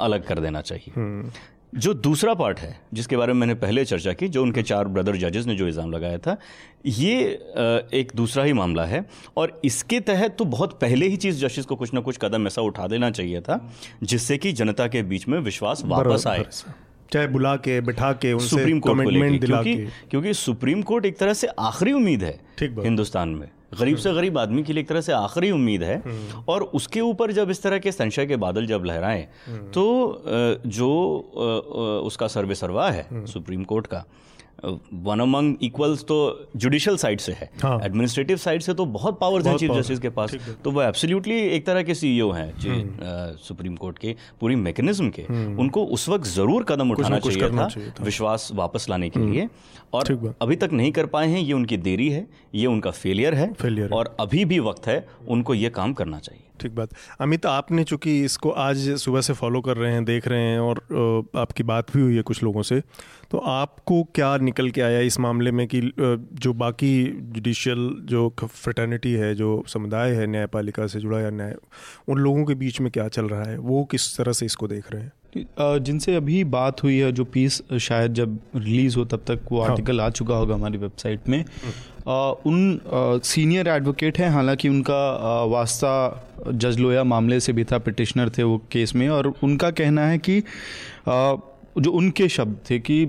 अलग 0.00 0.26
कर 0.26 0.40
देना 0.40 0.60
चाहिए। 0.60 1.30
जो 1.74 1.92
दूसरा 1.94 2.32
पार्ट 2.34 2.58
है 2.58 2.76
जिसके 2.94 3.16
बारे 3.16 3.32
में 3.32 3.40
मैंने 3.40 3.54
पहले 3.54 3.84
चर्चा 3.84 4.12
की 4.12 4.28
जो 4.28 4.42
उनके 4.42 4.62
चार 4.62 4.88
ब्रदर 4.88 5.16
जजेस 5.16 5.46
ने 5.46 5.54
जो 5.54 5.66
इल्ज़ाम 5.66 5.92
लगाया 5.92 6.18
था 6.18 6.36
ये 6.86 7.14
एक 7.94 8.12
दूसरा 8.16 8.44
ही 8.44 8.52
मामला 8.52 8.84
है 8.84 9.04
और 9.36 9.60
इसके 9.64 10.00
तहत 10.00 10.36
तो 10.38 10.44
बहुत 10.44 10.78
पहले 10.80 11.08
ही 11.08 11.16
चीफ 11.16 11.34
जस्टिस 11.34 11.66
को 11.66 11.76
कुछ 11.76 11.94
ना 11.94 12.00
कुछ 12.00 12.18
कदम 12.22 12.46
ऐसा 12.46 12.62
उठा 12.62 12.86
देना 12.86 13.10
चाहिए 13.10 13.40
था 13.40 13.60
जिससे 14.02 14.38
कि 14.38 14.52
जनता 14.52 14.86
के 14.88 15.02
बीच 15.02 15.28
में 15.28 15.38
विश्वास 15.40 15.82
वापस 15.84 16.26
आए। 16.26 16.44
चाहे 17.12 17.26
बुला 17.28 17.56
के 17.64 17.80
बिठा 17.80 18.12
के 18.22 18.32
उनसे 18.32 18.48
सुप्रीम 18.48 18.78
कोर्ट 18.80 19.40
दिला 19.40 19.62
क्योंकि 19.62 19.88
क्योंकि 20.10 20.34
सुप्रीम 20.34 20.82
कोर्ट 20.82 21.06
एक 21.06 21.18
तरह 21.18 21.32
से 21.34 21.46
आखिरी 21.60 21.92
उम्मीद 21.92 22.22
है 22.22 22.38
ठीक 22.58 22.78
हिंदुस्तान 22.78 23.28
में 23.28 23.48
गरीब 23.78 23.96
से 23.96 24.12
गरीब 24.14 24.38
आदमी 24.38 24.62
के 24.62 24.72
लिए 24.72 24.82
एक 24.82 24.88
तरह 24.88 25.00
से 25.00 25.12
आखिरी 25.12 25.50
उम्मीद 25.50 25.82
है 25.82 25.96
हम्म। 25.98 26.42
और 26.48 26.62
उसके 26.74 27.00
ऊपर 27.00 27.32
जब 27.32 27.50
इस 27.50 27.62
तरह 27.62 27.78
के 27.78 27.92
संशय 27.92 28.26
के 28.26 28.36
बादल 28.36 28.66
जब 28.66 28.84
लहराएँ 28.84 29.26
हम्म। 29.46 29.70
तो 29.70 30.22
जो 30.66 30.90
उसका 32.06 32.26
सर्वे 32.28 32.54
सर्वा 32.54 32.90
है 32.90 33.06
हम्म। 33.10 33.24
सुप्रीम 33.26 33.64
कोर्ट 33.64 33.86
का 33.86 34.04
वन 34.64 35.20
अमंग 35.20 35.56
इक्वल्स 35.62 36.04
तो 36.04 36.16
जुडिशियल 36.56 36.96
साइड 36.96 37.20
से 37.20 37.32
है। 37.32 37.50
एडमिनिस्ट्रेटिव 37.56 38.36
हाँ। 38.36 38.42
साइड 38.42 38.62
से 38.62 38.74
तो 38.74 38.84
बहुत 38.88 39.18
पावर्स 39.20 39.46
हैं 39.46 39.56
चीफ 39.56 39.70
जस्टिस 39.72 39.98
के 39.98 40.08
पास। 40.10 40.34
तो 40.64 40.70
वो 40.70 40.82
एब्सोल्युटली 40.82 41.38
एक 41.46 41.66
तरह 41.66 41.82
के 41.82 41.94
सीईओ 41.94 42.30
हैं 42.32 43.36
सुप्रीम 43.38 43.76
कोर्ट 43.76 43.98
के। 43.98 44.14
पूरी 44.40 44.56
मैकेनिज्म 44.58 45.10
के। 45.10 45.22
उनको 45.56 45.84
उस 45.86 46.08
वक्त 46.08 46.26
ज़रूर 46.28 46.64
कदम 46.64 46.90
उठाना 46.90 47.18
चाहिए 47.18 47.50
था, 47.50 47.68
था। 47.68 48.04
विश्वास 48.04 48.48
वापस 48.54 48.86
लाने 48.90 49.08
के 49.10 49.20
लिए। 49.20 49.48
और 49.94 50.34
अभी 50.42 50.56
तक 50.56 50.72
नहीं 50.72 50.92
कर 50.92 51.06
पाए 51.06 51.28
हैं 51.28 51.40
ये 51.40 51.52
उनकी 51.52 51.76
देरी 51.78 52.08
है 52.10 52.26
ये 52.54 52.66
उनका 52.66 52.90
फेलियर 52.92 53.34
है 53.34 53.52
फेलियर 53.54 53.90
और 53.92 54.16
अभी 54.20 54.44
भी 54.44 54.58
वक्त 54.60 54.86
है 54.86 55.04
उनको 55.28 55.54
ये 55.54 55.70
काम 55.72 55.92
करना 55.92 56.18
चाहिए। 56.20 56.41
ठीक 56.62 56.74
बात। 56.74 56.90
अमित, 57.20 57.46
आपने 57.46 57.84
चूँकि 57.84 58.20
इसको 58.24 58.50
आज 58.50 58.88
सुबह 58.96 59.20
से 59.20 59.32
फॉलो 59.32 59.60
कर 59.60 59.76
रहे 59.76 59.92
हैं, 59.92 60.04
देख 60.04 60.28
रहे 60.28 60.40
हैं 60.42 60.58
और 60.60 61.30
आपकी 61.36 61.62
बात 61.64 61.92
भी 61.94 62.02
हुई 62.02 62.16
है 62.16 62.22
कुछ 62.22 62.42
लोगों 62.42 62.62
से 62.62 62.80
तो 63.30 63.38
आपको 63.38 64.02
क्या 64.14 64.36
निकल 64.38 64.70
के 64.70 64.80
आया 64.80 65.00
इस 65.00 65.18
मामले 65.20 65.50
में 65.52 65.66
कि 65.66 65.80
जो 65.98 66.52
बाकी 66.54 66.92
जुडिशियल 67.32 67.88
जो 68.04 68.28
फ्रेटर्निटी 68.42 69.12
है, 69.12 69.34
जो 69.34 69.62
समुदाय 69.68 70.12
है, 70.12 70.26
न्यायपालिका 70.26 70.86
से 70.86 71.00
जुड़ा 71.00 71.20
या 71.20 71.30
न्याय, 71.30 71.54
उन 72.08 72.18
लोगों 72.18 72.44
के 72.44 72.54
बीच 72.54 72.80
में 72.80 72.90
क्या 72.90 73.08
चल 73.08 73.28
रहा 73.28 73.42
है, 73.42 73.58
वो 73.58 73.84
किस 73.84 74.16
तरह 74.16 74.32
से 74.32 74.46
इसको 74.46 74.68
देख 74.68 74.92
रहे 74.92 75.02
हैं? 75.02 75.12
जिनसे 75.36 76.14
अभी 76.14 76.42
बात 76.44 76.82
हुई 76.82 76.96
है 76.98 77.12
जो 77.12 77.24
पीस 77.24 77.62
शायद 77.80 78.14
जब 78.14 78.38
रिलीज़ 78.56 78.96
हो 78.96 79.04
तब 79.04 79.24
तक 79.28 79.40
वो 79.52 79.60
आर्टिकल 79.60 80.00
हाँ। 80.00 80.06
आ 80.06 80.10
चुका 80.10 80.34
होगा 80.34 80.54
हमारी 80.54 80.78
वेबसाइट 80.78 81.28
में 81.28 81.44
आ, 82.08 82.30
उन 82.30 82.80
आ, 82.92 83.18
सीनियर 83.24 83.68
एडवोकेट 83.68 84.18
हैं 84.18 84.30
हालाँकि 84.30 84.68
उनका 84.68 85.44
वास्ता 85.44 85.92
जज 86.48 86.78
लोया 86.78 87.04
मामले 87.04 87.40
से 87.40 87.52
भी 87.52 87.64
था 87.64 87.78
पिटिशनर 87.78 88.30
थे 88.38 88.42
वो 88.42 88.60
केस 88.72 88.94
में 88.94 89.08
और 89.08 89.32
उनका 89.42 89.70
कहना 89.70 90.06
है 90.06 90.18
कि 90.18 90.38
आ, 91.08 91.34
जो 91.76 91.90
उनके 91.90 92.28
शब्द 92.28 92.56
थे 92.70 92.78
कि 92.80 93.04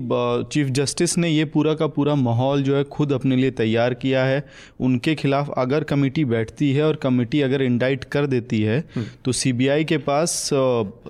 चीफ 0.52 0.68
जस्टिस 0.68 1.16
ने 1.18 1.28
ये 1.28 1.44
पूरा 1.46 1.74
का 1.74 1.86
पूरा 1.86 2.14
माहौल 2.14 2.62
जो 2.62 2.76
है 2.76 2.84
खुद 2.86 3.12
अपने 3.12 3.36
लिए 3.36 3.50
तैयार 3.52 3.94
किया 3.94 4.24
है 4.24 4.44
उनके 4.80 5.14
खिलाफ 5.14 5.50
अगर 5.58 5.84
कमेटी 5.84 6.24
बैठती 6.24 6.72
है 6.72 6.84
और 6.84 6.96
कमेटी 6.96 7.40
अगर 7.40 7.62
इंडाइट 7.62 8.04
कर 8.06 8.26
देती 8.26 8.60
है 8.62 8.78
हम्म। 8.96 9.06
तो 9.24 9.32
सीबीआई 9.32 9.84
के 9.84 9.98
पास 10.00 10.48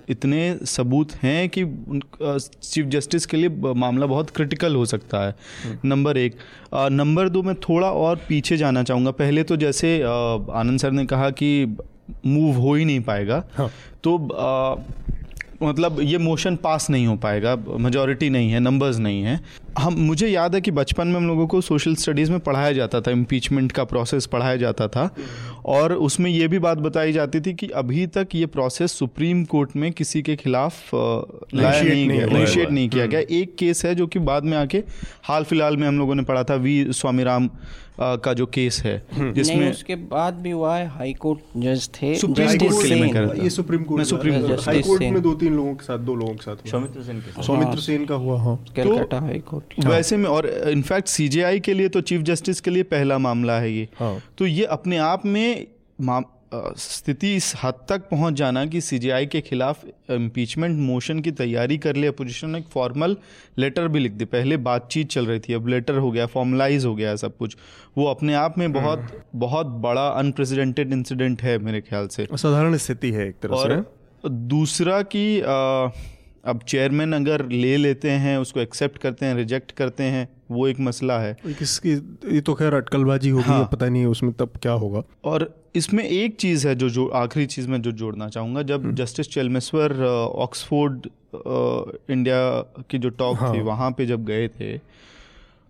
इतने 0.08 0.42
सबूत 0.66 1.12
हैं 1.14 1.48
कि 1.48 1.64
चीफ 2.24 2.86
जस्टिस 2.86 3.26
के 3.26 3.36
लिए 3.36 3.72
मामला 3.76 4.06
बहुत 4.06 4.30
क्रिटिकल 4.30 4.74
हो 4.74 4.84
सकता 4.86 5.24
है 5.26 5.34
हम्म। 5.64 5.88
नंबर 5.88 6.18
एक 6.18 6.36
नंबर 6.74 7.28
दो 7.28 7.42
मैं 7.42 7.54
थोड़ा 7.60 7.90
और 7.92 8.20
पीछे 8.28 8.56
जाना 8.56 8.82
चाहूँगा 8.82 9.10
पहले 9.14 9.42
तो 9.42 9.56
जैसे 9.58 10.00
आनंद 10.02 10.78
सर 10.78 10.90
ने 10.90 11.06
कहा 11.06 11.30
कि 11.32 11.76
मूव 12.26 12.56
हो 12.56 12.74
ही 12.74 12.84
नहीं 12.84 13.00
पाएगा 13.02 13.42
हाँ। 13.52 13.70
तो 14.04 14.16
मतलब 15.62 16.00
ये 16.00 16.18
मोशन 16.18 16.56
पास 16.56 16.90
नहीं 16.90 17.06
हो 17.06 17.16
पाएगा 17.16 17.56
मेजोरिटी 17.56 18.30
नहीं 18.30 18.50
है 18.50 18.60
नंबर्स 18.60 18.98
नहीं 18.98 19.22
है। 19.22 19.40
हम 19.78 19.94
मुझे 19.98 20.28
याद 20.28 20.54
है 20.54 20.60
कि 20.60 20.70
बचपन 20.70 21.08
में 21.08 21.16
हम 21.16 21.26
लोगों 21.26 21.46
को 21.46 21.60
सोशल 21.60 21.94
स्टडीज़ 21.94 22.30
में 22.30 22.40
पढ़ाया 22.40 22.72
जाता 22.72 23.00
था 23.00 23.10
इम्पीचमेंट 23.10 23.72
का 23.72 23.84
प्रोसेस 23.84 24.26
पढ़ाया 24.26 24.56
जाता 24.56 24.88
था। 24.88 25.08
और 25.66 25.92
उसमें 25.92 26.30
ये 26.30 26.48
भी 26.48 26.58
बात 26.58 26.78
बताई 26.78 27.12
जाती 27.12 27.40
थी 27.40 27.54
कि 27.54 27.68
अभी 27.74 28.06
तक 28.06 28.34
ये 28.34 28.46
प्रोसेस 28.46 28.92
सुप्रीम 28.92 29.44
कोर्ट 29.44 29.76
में 29.76 29.90
किसी 29.92 30.22
के 30.22 30.37
खिलाफ 30.37 30.90
लाया 30.94 31.82
नहीं 31.82 32.08
गया 32.08 32.26
इनिशिएट 32.26 32.70
नहीं 32.70 32.88
किया 32.88 33.06
गया। 33.06 33.20
हम्म। 33.20 33.37
एक 33.37 33.56
केस 33.58 33.84
है 33.84 33.94
जो 33.94 34.06
कि 34.06 34.18
बाद 34.20 34.44
में 34.44 34.56
आके 34.58 34.82
हाल 35.24 35.44
फ़िलहाल 35.44 35.76
में 35.76 35.88
हम 35.88 35.98
लोगों 35.98 36.14
ने 36.14 36.22
पढ़ा 36.22 36.44
था 36.44 36.54
वी 36.56 36.84
स्वामी 36.92 37.22
राम 37.22 37.48
का 38.00 38.32
जो 38.32 38.46
केस 38.46 38.80
है। 38.84 38.96
हम्म। 39.14 39.32
जिसमें 39.32 39.70
उसके 39.70 39.94
बाद 40.12 40.34
भी 40.34 40.50
हुआ 40.50 40.76
है 40.76 40.87
हाई 40.88 41.12
कोर्ट 41.14 41.40
जज 41.56 41.88
थे। 41.94 42.14
सुप्रीम 42.14 42.56
कोर्ट 42.58 42.82
के 42.82 42.88
लिए 42.88 43.00
मैं 43.00 43.10
कर 43.12 43.42
ये 43.42 43.50
सुप्रीम 43.50 43.82
कोर्ट 43.82 43.98
में 43.98 44.04
सुप्रीम 44.04 44.40
कोर्ट 44.40 44.66
हाई 44.66 44.80
कोर्ट 44.82 45.02
में 45.02 45.20
दो 45.22 45.34
तीन 45.34 45.56
लोगों 45.56 45.74
के 45.74 45.84
साथ 45.84 45.98
दो 45.98 46.14
लोगों 46.14 46.34
के 46.34 46.42
साथ 46.42 46.68
सौमित्र 46.70 47.02
सेन 47.02 47.20
के 47.20 47.42
सौमित्र 47.42 47.80
सेन 47.80 48.04
का 48.06 48.14
हुआ 48.14 48.38
हाँ। 48.42 48.56
कलकत्ता 48.76 49.20
हाई 49.20 49.38
कोर्ट 49.50 49.63
हाँ। 49.74 49.90
वैसे 49.90 50.16
में 50.16 50.29
और 50.31 50.46
इनफैक्ट 50.68 51.09
सीजेआई 51.09 51.61
के 51.61 51.74
लिए 51.74 51.88
तो 51.88 52.00
चीफ 52.03 52.22
जस्टिस 52.22 52.61
के 52.61 52.70
लिए 52.70 52.83
पहला 52.88 53.18
मामला 53.18 53.59
है 53.61 53.72
ये 53.72 53.88
हाँ। 53.98 54.18
तो 54.38 54.46
ये 54.46 54.64
अपने 54.72 54.98
आप 54.98 55.27
में 55.27 55.66
स्थिति 56.55 57.35
इस 57.37 57.53
हद 57.62 57.74
तक 57.88 58.09
पहुँच 58.11 58.35
जाना 58.35 58.64
कि 58.66 58.81
सीजीआई 58.81 59.27
के 59.27 59.40
खिलाफ 59.40 59.85
इम्पीचमेंट 60.11 60.79
मोशन 60.79 61.20
की 61.20 61.31
तैयारी 61.33 61.79
कर 61.79 61.96
ले 61.96 62.07
अपोजिशन 62.07 62.50
ने 62.50 62.59
एक 62.59 62.68
फॉर्मल 62.68 63.16
लेटर 63.59 63.88
भी 63.88 63.98
लिख 63.98 64.12
दी 64.12 64.24
पहले 64.27 64.57
बातचीत 64.68 65.09
चल 65.09 65.27
रही 65.27 65.38
थी 65.38 65.55
अब 65.55 65.68
लेटर 65.68 65.98
हो 65.98 66.11
गया 66.11 66.27
फॉर्मलाइज 66.27 66.85
हो 66.85 66.94
गया 66.94 67.14
सब 67.16 67.37
कुछ 67.37 67.57
वो 67.96 68.07
अपने 68.07 68.35
आप 68.35 68.59
में 68.59 68.72
बहुत 68.72 68.98
हम्म। 69.00 69.40
बहुत 69.40 69.66
बड़ा 69.83 70.09
अनप्रेसिडेंटेड 70.09 70.92
इंसिडेंट 70.92 71.42
है 71.42 71.59
मेरे 71.59 71.81
ख्याल 71.81 72.09
से 72.09 72.27
साधारण 72.33 72.77
स्थिति 72.77 73.11
है 73.11 73.29
एक 73.29 73.37
तरह 73.42 73.57
और 73.57 73.77
से 73.77 74.29
दूसरा 74.29 75.00
कि 75.03 75.24
अब 76.46 76.61
चेयरमैन 76.68 77.12
अगर 77.12 77.48
ले 77.48 77.76
लेते 77.76 78.11
हैं 78.11 78.38
उसको 78.38 78.61
एक्सेप्ट 78.61 78.98
करते 78.98 79.26
हैं 79.26 79.35
रिजेक्ट 79.35 79.72
करते 79.72 80.02
हैं 80.02 80.28
वो 80.50 80.66
एक 80.68 80.80
मसला 80.80 81.18
है 81.18 81.37
किसकी 81.44 81.92
ये 82.35 82.40
तो 82.40 82.54
खैर 82.54 82.74
अटकलबाजी 82.74 83.28
होगी 83.28 83.44
हाँ। 83.44 83.68
पता 83.72 83.88
नहीं 83.88 84.07
उसमें 84.07 84.33
तब 84.33 84.59
क्या 84.62 84.72
होगा 84.72 85.02
और 85.24 85.54
इसमें 85.74 86.04
एक 86.04 86.37
चीज़ 86.37 86.68
है 86.68 86.74
जो 86.74 86.88
जो 86.90 87.07
आखिरी 87.09 87.46
चीज़ 87.46 87.68
मैं 87.68 87.83
जो 87.83 87.92
जोड़ना 87.92 88.28
चाहूँगा 88.28 88.62
जब। 88.62 88.94
जस्टिस 88.94 89.28
चेलमेश्वर 89.28 90.02
ऑक्सफोर्ड 90.37 91.07
इंडिया 92.11 92.61
की 92.90 92.98
जो 92.98 93.09
टॉक 93.09 93.37
हाँ। 93.37 93.54
थी 93.54 93.61
वहाँ 93.61 93.90
पे 93.90 94.07
जब 94.07 94.24
गए 94.24 94.48
थे 94.48 94.76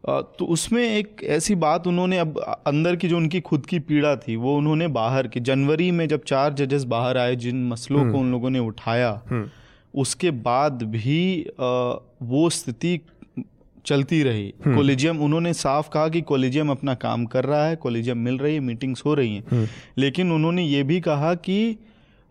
तो 0.04 0.44
उसमें 0.44 0.82
एक 0.82 1.22
ऐसी 1.24 1.54
बात 1.54 1.86
उन्होंने 1.86 2.18
अब 2.18 2.38
अंदर 2.66 2.96
की 2.96 3.08
जो 3.08 3.16
उनकी 3.16 3.40
खुद 3.40 3.66
की 3.66 3.78
पीड़ा 3.80 4.16
थी 4.16 4.36
वो 4.36 4.56
उन्होंने 4.56 4.88
बाहर 4.88 5.26
की 5.26 5.40
जनवरी 5.40 5.90
में 5.90 6.06
जब 6.08 6.24
चार 6.24 6.52
जजेस 6.52 6.84
बाहर 6.84 7.18
आए 7.18 7.36
जिन 7.36 7.66
मसलों 7.68 7.98
को 7.98 8.04
हम्म। 8.04 8.18
उन 8.18 8.30
लोगों 8.32 8.50
ने 8.50 8.58
उठाया 8.58 9.20
हम्म। 9.30 9.48
उसके 9.94 10.30
बाद 10.42 10.82
भी 10.92 11.20
वो 11.58 12.48
स्थिति 12.50 12.98
चलती 13.86 14.22
रही 14.22 14.52
कॉलेजियम 14.66 15.14
हम्म। 15.14 15.24
उन्होंने 15.24 15.52
साफ़ 15.54 15.88
कहा 15.88 16.08
कि 16.08 16.20
कॉलेजियम 16.22 16.70
अपना 16.70 16.94
काम 17.00 17.24
कर 17.26 17.44
रहा 17.44 17.66
है 17.66 17.76
कॉलेजियम 17.76 18.18
मिल 18.18 18.38
रही 18.38 18.54
है 18.54 18.60
मीटिंग्स 18.62 19.04
हो 19.06 19.14
रही 19.14 19.34
हैं 19.34 19.68
लेकिन 19.98 20.32
उन्होंने 20.32 20.62
ये 20.62 20.82
भी 20.82 21.00
कहा 21.00 21.34
कि 21.40 21.58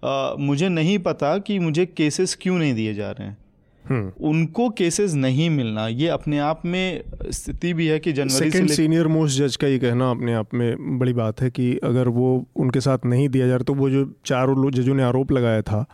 आ, 0.04 0.34
मुझे 0.40 0.70
नहीं 0.70 0.98
पता 1.02 1.38
कि 1.40 1.60
मुझे 1.60 1.86
केसेस 1.88 2.38
क्यों 2.42 2.58
नहीं 2.58 2.74
दिए 2.74 2.94
जा 2.94 3.12
रहे 3.12 3.28
हैं 3.28 3.38
हम्म। 3.86 4.12
उनको 4.28 4.70
केसेस 4.72 5.14
नहीं 5.16 5.50
मिलना 5.50 5.88
ये 5.90 6.08
अपने 6.10 6.40
आप 6.42 6.62
में 6.66 7.04
स्थिति 7.32 7.74
भी 7.74 7.88
है 7.88 8.00
कि 8.00 8.12
जनवरी 8.14 8.52
सेकंड 8.52 8.70
सीनियर 8.72 9.08
मोस्ट 9.08 9.38
जज 9.38 9.56
का 9.56 9.68
ये 9.68 9.80
कहना 9.80 10.10
अपने 10.12 10.34
आप 10.34 10.54
में 10.54 11.00
बड़ी 11.00 11.14
बात 11.14 11.42
है 11.42 11.50
कि 11.50 11.76
अगर 11.84 12.08
वो 12.10 12.32
उनके 12.58 12.82
साथ 12.82 13.06
नहीं 13.06 13.28
दिया 13.30 13.48
जा 13.48 13.54
रहा 13.54 13.64
तो 13.64 13.74
वो 13.74 13.90
जो 13.90 14.06
चारों 14.26 14.72
जजों 14.72 14.96
ने 14.96 15.04
आरोप 15.04 15.32
लगाया 15.32 15.62
था 15.62 15.86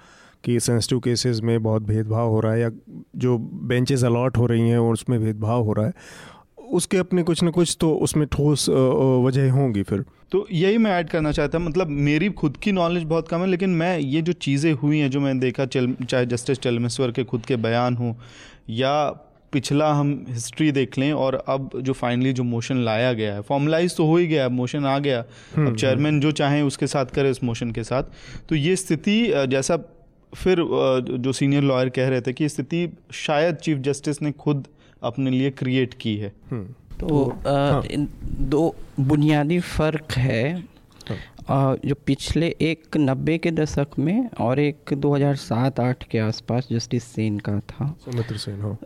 कि 0.43 0.59
सेंसिटिव 0.59 0.99
केसेस 0.99 1.41
में 1.41 1.61
बहुत 1.63 1.83
भेदभाव 1.83 2.29
हो 2.29 2.39
रहा 2.39 2.53
है 2.53 2.61
या 2.61 2.69
जो 3.15 3.37
बेंचेस 3.37 4.03
अलॉट 4.03 4.37
हो 4.37 4.45
रही 4.45 4.69
हैं 4.69 4.77
और 4.77 4.93
उसमें 4.93 5.19
भेदभाव 5.19 5.63
हो 5.63 5.73
रहा 5.73 5.85
है। 5.85 5.93
उसके 6.71 6.97
अपने 6.97 7.23
कुछ 7.23 7.41
ना 7.43 7.51
कुछ 7.51 7.75
तो 7.79 7.93
उसमें 7.97 8.27
ठोस 8.27 8.67
वजह 8.69 9.51
होंगी 9.51 9.83
फिर। 9.83 10.03
तो 10.31 10.45
यही 10.51 10.77
मैं 10.77 10.91
ऐड 10.91 11.09
करना 11.09 11.31
चाहता 11.31 11.57
हूँ। 11.57 11.65
मतलब 11.67 11.87
मेरी 11.87 12.29
खुद 12.31 12.57
की 12.57 12.71
नॉलेज 12.71 13.03
बहुत 13.03 13.27
कम 13.27 13.39
है 13.39 13.47
लेकिन 13.47 13.69
मैं 13.69 13.97
ये 13.99 14.21
जो 14.21 14.33
चीज़ें 14.33 14.71
हुई 14.73 14.99
हैं 14.99 15.09
जो 15.11 15.19
मैंने 15.19 15.39
देखा 15.39 15.65
चल 15.65 15.93
चाहे 16.03 16.25
जस्टिस 16.25 16.59
चलमेश्वर 16.59 17.11
के 17.11 17.23
खुद 17.23 17.45
के 17.45 17.55
बयान 17.57 17.95
हो 17.95 18.15
या 18.69 19.09
पिछला 19.53 19.91
हम 19.93 20.25
हिस्ट्री 20.29 20.71
देख 20.71 20.97
लें 20.97 21.11
और 21.13 21.35
अब 21.49 21.69
जो 21.75 21.93
फाइनली 21.93 22.33
जो 22.33 22.43
मोशन 22.43 22.83
लाया 22.85 23.13
गया 23.13 23.33
है 23.33 23.41
फॉर्मलाइज 23.41 23.95
तो 23.97 24.05
हो 24.05 24.17
ही 24.17 24.27
गया 24.27 24.49
मोशन 24.49 24.85
आ 24.85 24.97
गया। 24.99 25.23
हम्म, 25.55 25.67
अब 25.67 25.75
चेयरमैन 25.75 26.07
हम्म। 26.07 26.21
जो 26.21 26.31
चाहें 26.31 26.61
उसके 26.63 26.87
साथ 26.87 27.05
करे 27.05 27.31
उस 27.31 27.43
मोशन 27.43 27.71
के 27.71 27.83
साथ। 27.83 28.03
तो 28.49 28.55
ये 28.55 28.75
स्थिति 28.75 29.21
जैसा 29.47 29.77
फिर 30.33 30.57
जो 31.17 31.31
सीनियर 31.33 31.63
लॉयर 31.63 31.89
कह 31.89 32.07
रहे 32.07 32.21
थे 32.21 32.33
कि 32.33 32.49
स्थिति 32.49 32.87
शायद 33.13 33.55
चीफ 33.55 33.77
जस्टिस 33.77 34.21
ने 34.21 34.31
खुद 34.31 34.67
अपने 35.03 35.31
लिए 35.31 35.51
क्रिएट 35.51 35.93
की 35.93 36.15
है 36.17 36.33
हम्म। 36.51 36.65
तो, 36.99 37.29
आ, 37.47 37.51
हाँ। 37.51 37.83
दो 38.49 38.75
बुनियादी 38.99 39.59
फ़र्क 39.59 40.11
है 40.11 40.63
हाँ। 41.47 41.77
जो 41.85 41.95
पिछले 42.05 42.47
एक 42.61 42.97
नब्बे 42.97 43.37
के 43.37 43.51
दशक 43.51 43.87
में 43.99 44.29
और 44.39 44.59
एक 44.59 44.93
2007-8 44.93 46.03
के 46.03 46.19
आसपास 46.19 46.67
जस्टिस 46.71 47.03
सेन 47.03 47.39
का 47.39 47.59
था 47.59 47.95
सुमित्र 48.05 48.37
सेन 48.37 48.61
हाँ। 48.61 48.77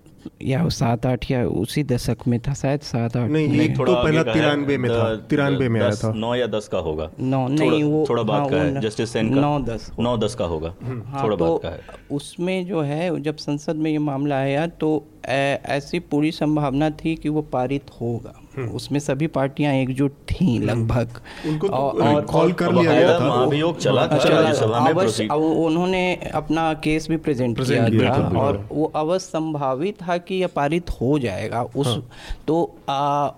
या 0.41 0.67
सात 0.69 1.05
आठ 1.05 1.31
या 1.31 1.45
उसी 1.47 1.83
दशक 1.83 2.17
में 2.27 2.39
था 2.39 2.53
शायद 2.53 2.81
सात 2.81 3.17
आठ 3.17 3.29
नहीं। 3.29 3.47
नहीं 3.47 3.73
तो 3.73 3.95
पहला 3.95 4.23
तिरानवे 4.23 4.77
में 4.77 4.89
था 4.91 5.15
तिरानवे 5.29 5.69
में 5.69 5.81
आया 5.81 5.91
था। 5.91 6.13
नौ 6.13 6.36
या 6.36 6.47
दस 6.47 6.67
का 6.67 6.77
होगा। 6.77 7.09
नौ 7.19 7.47
नहीं 7.47 7.83
वो 7.83 8.05
थोड़ा 8.09 8.23
बात 8.23 8.41
हाँ, 8.41 8.49
का 8.49 8.57
है 8.57 8.81
जस्टिस 8.81 9.09
सेन 9.09 9.33
का। 9.36 9.41
नौ 9.41 9.59
दस। 9.59 9.91
नौ 9.99 10.17
दस 10.17 10.36
का 10.36 10.45
होगा। 10.45 10.73
हाँ, 10.83 11.23
थोड़ा 11.23 11.36
तो 11.36 11.51
बात 11.51 11.62
का 11.62 11.69
है। 11.69 11.81
उसमें 12.12 12.65
जो 12.67 12.81
है 12.81 13.21
जब 13.21 13.36
संसद 13.38 13.75
में 13.75 13.91
ये 13.91 13.97
मामला 13.97 14.36
आया 14.36 14.67
तो 14.67 15.05
ऐसी 15.25 15.99
पूरी 15.99 16.31
संभावना 16.31 16.89
थी 16.89 17.15
कि 17.15 17.29
वो 17.29 17.41
पारित 17.41 17.83
होगा। 18.01 18.33
हम्म। 18.36 18.42
उसमें 18.60 19.00
सभी 19.00 19.28
पार्टियाँ 19.28 19.74
एकजुट 19.74 20.12
थी 20.12 20.56
हम्म। 20.56 20.68
लगभग। 20.68 21.10
उनको 21.48 21.68
तो 21.68 21.74
और 21.74 22.22
कॉल 22.22 22.54
कर 22.54 22.72
लिया 22.72 22.94
गया 22.94 23.20
था। 23.20 23.26
महाभियोग 23.26 23.80
चला 23.80 24.08
था 24.08 25.36
उन्होंने 25.36 26.16
अपना 26.16 26.74
केस 26.74 27.10
भी 27.10 27.18
प्रेजेंट 27.18 27.60
किया 27.60 28.18
था 28.18 28.39
और 28.39 28.70
वो 28.72 28.92
अवश्य 28.96 29.26
संभावित 29.26 29.96
था 30.08 30.18
कि 30.18 30.36
यह 30.36 30.48
पारित 30.48 30.89
हो 30.89 31.20
जाएगा। 31.20 31.63
उस 31.63 31.88
हाँ। 31.88 32.08
तो 32.48 32.76
आ, 32.89 33.30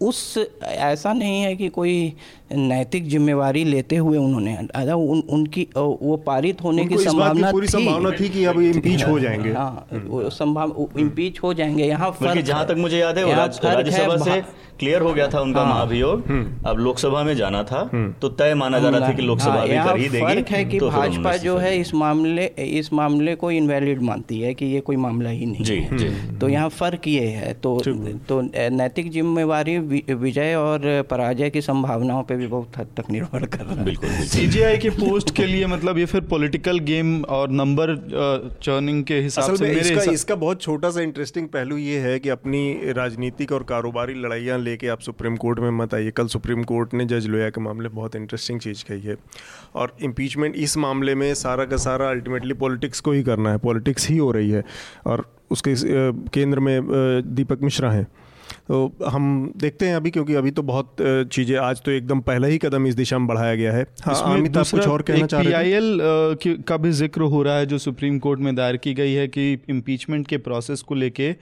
उस 0.00 0.38
ऐसा 0.62 1.12
नहीं 1.12 1.42
है 1.42 1.54
कि 1.56 1.68
कोई 1.68 2.12
नैतिक 2.52 3.08
जिम्मेवारी 3.08 3.64
लेते 3.64 3.96
हुए 3.96 4.18
उन्होंने 4.18 4.56
अदा 4.74 4.94
उन, 4.94 5.22
उनकी 5.30 5.66
वो 5.76 6.16
पारित 6.26 6.62
होने 6.62 6.84
की 6.86 6.98
संभावना 6.98 7.50
पूरी 7.52 7.66
संभावना 7.68 8.10
थी 8.10 8.28
कि 8.28 8.44
अब 8.44 8.60
इम्पीच 8.60 9.04
हो 9.04 9.18
जाएँगे। 9.20 9.52
हाँ 9.52 9.86
संभाव 10.38 10.88
इम्पीच 10.98 11.42
हो 11.42 11.54
जाएँगे। 11.54 11.84
यहाँ 11.84 12.16
जहाँ 12.22 12.66
तक 12.66 12.74
मुझे 12.78 12.98
याद 12.98 13.18
है 13.18 13.34
राज्यसभा 13.34 14.16
से 14.16 14.42
क्लियर 14.80 15.02
हो 15.02 15.12
गया 15.12 15.26
था 15.28 15.40
उनका 15.40 15.60
हाँ, 15.60 15.68
महाभियोग। 15.70 16.24
हम्म। 16.28 16.68
अब 16.68 16.78
लोकसभा 16.78 17.22
में 17.24 17.34
जाना 17.36 17.62
था 17.62 17.88
हम्म। 17.92 18.12
तो 18.22 18.28
तय 18.40 18.54
माना 18.54 18.78
जा 18.78 18.88
रहा 18.88 19.08
था 19.08 19.12
कि 19.14 19.22
लोकसभा 19.22 19.52
हाँ, 19.52 19.66
भी 19.68 19.76
कर 19.76 19.96
ही 19.96 20.08
देगी 20.08 20.24
फ़र्क 20.24 20.48
है 20.50 20.64
कि 20.64 20.78
तो 20.78 20.90
भाजपा 20.90 21.36
जो 21.38 21.56
है 21.58 21.76
इस 21.80 21.94
मामले 21.94 22.46
इस 22.78 22.92
मामले 22.92 23.34
को 23.34 23.50
इनवैलिड 23.50 24.02
मानती 24.02 24.40
है 24.40 24.52
कि 24.54 24.66
ये 24.66 24.80
कोई 24.80 24.96
मामला 24.96 25.30
ही 25.30 25.46
नहीं 25.46 25.64
जी, 25.64 25.76
है। 25.76 25.96
जी, 25.98 26.08
तो 26.38 26.48
यहाँ 26.48 26.68
फ़र्क 26.70 27.08
ये 27.08 27.26
है 27.28 27.52
तो 27.62 27.78
तो 28.28 28.40
नैतिक 28.70 29.10
जिम्मेवारी 29.10 29.78
विजय 29.78 30.54
और 30.54 30.80
पराजय 31.10 31.50
की 31.50 31.60
संभावनाओं 31.60 32.22
पे 32.22 32.36
भी 32.36 32.46
बहुत 32.46 32.78
हद 32.78 32.88
तक 32.96 33.10
निर्भर 33.10 33.46
कर 33.46 33.64
रहा 33.64 33.74
है। 33.74 33.84
बिल्कुल 33.84 34.10
सीजीआई 34.28 34.78
के 34.78 34.90
पोस्ट 34.96 35.34
के 35.36 35.46
लिए 35.46 35.66
मतलब 35.66 35.98
ये 35.98 36.04
फिर 36.06 36.20
पॉलिटिकल 36.30 36.78
गेम 36.88 37.22
और 37.30 37.50
नंबर 37.52 37.94
चर्निंग 38.62 39.04
के 39.04 39.20
हिसाब 39.20 39.54
से 39.54 39.72
इसका, 39.72 40.10
इसका 40.12 40.34
बहुत 40.36 40.62
छोटा 40.62 40.90
सा 40.90 41.00
इंटरेस्टिंग 41.00 41.48
पहलू 41.48 41.76
ये 41.76 41.98
है 42.00 42.18
कि 42.18 42.28
अपनी 42.28 42.92
राजनीतिक 42.96 43.52
और 43.52 43.62
कारोबारी 43.68 44.14
लड़ाइयाँ 44.22 44.58
लेके 44.70 44.88
आप 44.88 45.00
सुप्रीम 45.00 45.36
कोर्ट 45.36 45.58
में 45.58 45.70
मत 45.70 45.94
आइए। 45.94 46.10
कल 46.10 46.26
सुप्रीम 46.26 46.62
कोर्ट 46.64 46.94
ने 46.94 47.04
जज 47.04 47.26
लोया 47.26 47.50
के 47.50 47.60
मामले 47.60 47.88
बहुत 47.88 48.16
इंटरेस्टिंग 48.16 48.60
चीज़ 48.60 48.84
कही 48.84 49.00
है। 49.00 49.16
और 49.74 49.96
इम्पीचमेंट 50.02 50.56
इस 50.56 50.76
मामले 50.76 51.14
में 51.14 51.32
सारा 51.34 51.64
का 51.64 51.76
सारा 51.76 52.08
अल्टीमेटली 52.10 52.54
पॉलिटिक्स 52.54 53.00
को 53.00 53.12
ही 53.12 53.22
करना 53.22 53.50
है। 53.50 53.58
पॉलिटिक्स 53.58 54.08
ही 54.08 54.16
हो 54.18 54.30
रही 54.32 54.50
है। 54.50 54.64
और 55.06 55.24
उसके 55.50 55.74
केंद्र 56.28 56.60
में 56.60 56.80
दीपक 57.34 57.62
मिश्रा 57.62 57.90
हैं। 57.90 58.06
तो 58.70 59.06
हम 59.06 59.24
देखते 59.56 59.86
हैं 59.86 59.94
अभी 59.94 60.10
क्योंकि 60.10 60.34
अभी 60.34 60.50
तो 60.50 60.62
बहुत 60.62 60.96
चीज़ें 61.00 61.56
आज 61.58 61.80
तो 61.82 61.90
एकदम 61.90 62.20
पहला 62.22 62.46
ही 62.46 62.58
कदम 62.58 62.86
इस 62.86 62.94
दिशा 62.94 63.18
में 63.18 63.26
बढ़ाया 63.26 63.54
गया 63.54 63.72
है 63.72 63.86
हाँ, 64.02 64.14
अमित 64.26 64.56
आप 64.56 64.66
कुछ 64.66 64.86
और 64.86 65.02
कहना 65.02 65.26
चाह 65.26 65.40
रहे 65.40 65.72
हैं 65.72 66.62
का 66.64 66.76
भी 66.76 66.90
ज़िक्र 66.92 67.22
हो 67.30 67.42
रहा 67.42 67.56
है 67.56 67.66
जो 67.66 67.78
सुप्रीम 67.78 68.18
कोर्ट 68.18 68.40
में 68.40 68.54
दायर 68.54 68.76
की 68.76 68.92
गई 68.94 69.12
है 69.12 69.26
कि 69.28 69.52
इम्पीचमेंट 69.68 70.26
के 70.26 70.38
प्रोसेस 70.40 70.82
को 70.82 70.94
लेके 70.94 71.34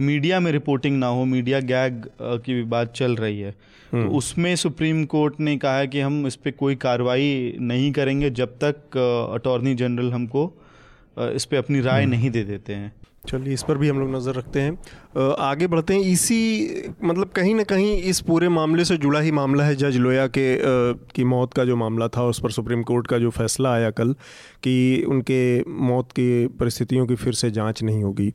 मीडिया 0.00 0.40
में 0.40 0.50
रिपोर्टिंग 0.52 0.98
ना 0.98 1.06
हो 1.08 1.24
मीडिया 1.26 1.60
गैग 1.62 2.04
की 2.20 2.62
बात 2.68 2.92
चल 2.92 3.16
रही 3.16 3.40
है 3.40 3.50
तो 3.50 3.96
हम्म। 3.96 4.16
उसमें 4.16 4.54
सुप्रीम 4.56 5.04
कोर्ट 5.06 5.40
ने 5.40 5.56
कहा 5.56 5.78
है 5.78 5.86
कि 5.86 6.00
हम 6.00 6.26
इस 6.26 6.36
पर 6.36 6.50
कोई 6.56 6.74
कार्रवाई 6.78 7.56
नहीं 7.62 7.90
करेंगे 7.92 8.30
जब 8.34 8.58
तक 8.64 8.96
अटॉर्नी 9.34 9.74
जनरल 9.76 10.12
हमको 10.12 10.44
इस 11.16 11.44
पर 11.44 11.56
अपनी 11.56 11.80
राय 11.80 12.02
हम्म। 12.02 12.10
नहीं 12.10 12.30
दे 12.30 12.44
देते 12.44 12.74
हैं 12.74 12.92
चलिए 13.28 13.54
इस 13.54 13.62
पर 13.62 13.78
भी 13.78 13.88
हम 13.88 13.98
लोग 14.00 14.10
नज़र 14.10 14.34
रखते 14.34 14.60
हैं। 14.60 15.34
आगे 15.40 15.66
बढ़ते 15.66 15.94
हैं। 15.94 16.00
इसी 16.02 16.92
मतलब 17.04 17.28
कहीं 17.28 17.54
ना 17.54 17.62
कहीं 17.64 17.96
इस 18.02 18.20
पूरे 18.20 18.48
मामले 18.50 18.84
से 18.84 18.96
जुड़ा 18.96 19.20
ही 19.20 19.30
मामला 19.32 19.64
है 19.64 19.76
जज 19.76 19.96
लोया 19.96 20.26
के 20.28 20.56
की 21.14 21.24
मौत 21.24 21.54
का 21.54 21.64
जो 21.64 21.76
मामला 21.76 22.08
था। 22.08 22.24
उस 22.24 22.40
पर 22.40 22.50
सुप्रीम 22.50 22.82
कोर्ट 22.82 23.06
का 23.06 23.18
जो 23.18 23.30
फैसला 23.30 23.72
आया 23.72 23.90
कल 23.92 24.12
कि 24.62 25.04
उनके 25.08 25.40
मौत 25.82 26.12
की 26.12 26.46
परिस्थितियों 26.60 27.06
की 27.06 27.14
फिर 27.14 27.32
से 27.34 27.50
जाँच 27.50 27.82
नहीं 27.82 28.02
होगी। 28.02 28.30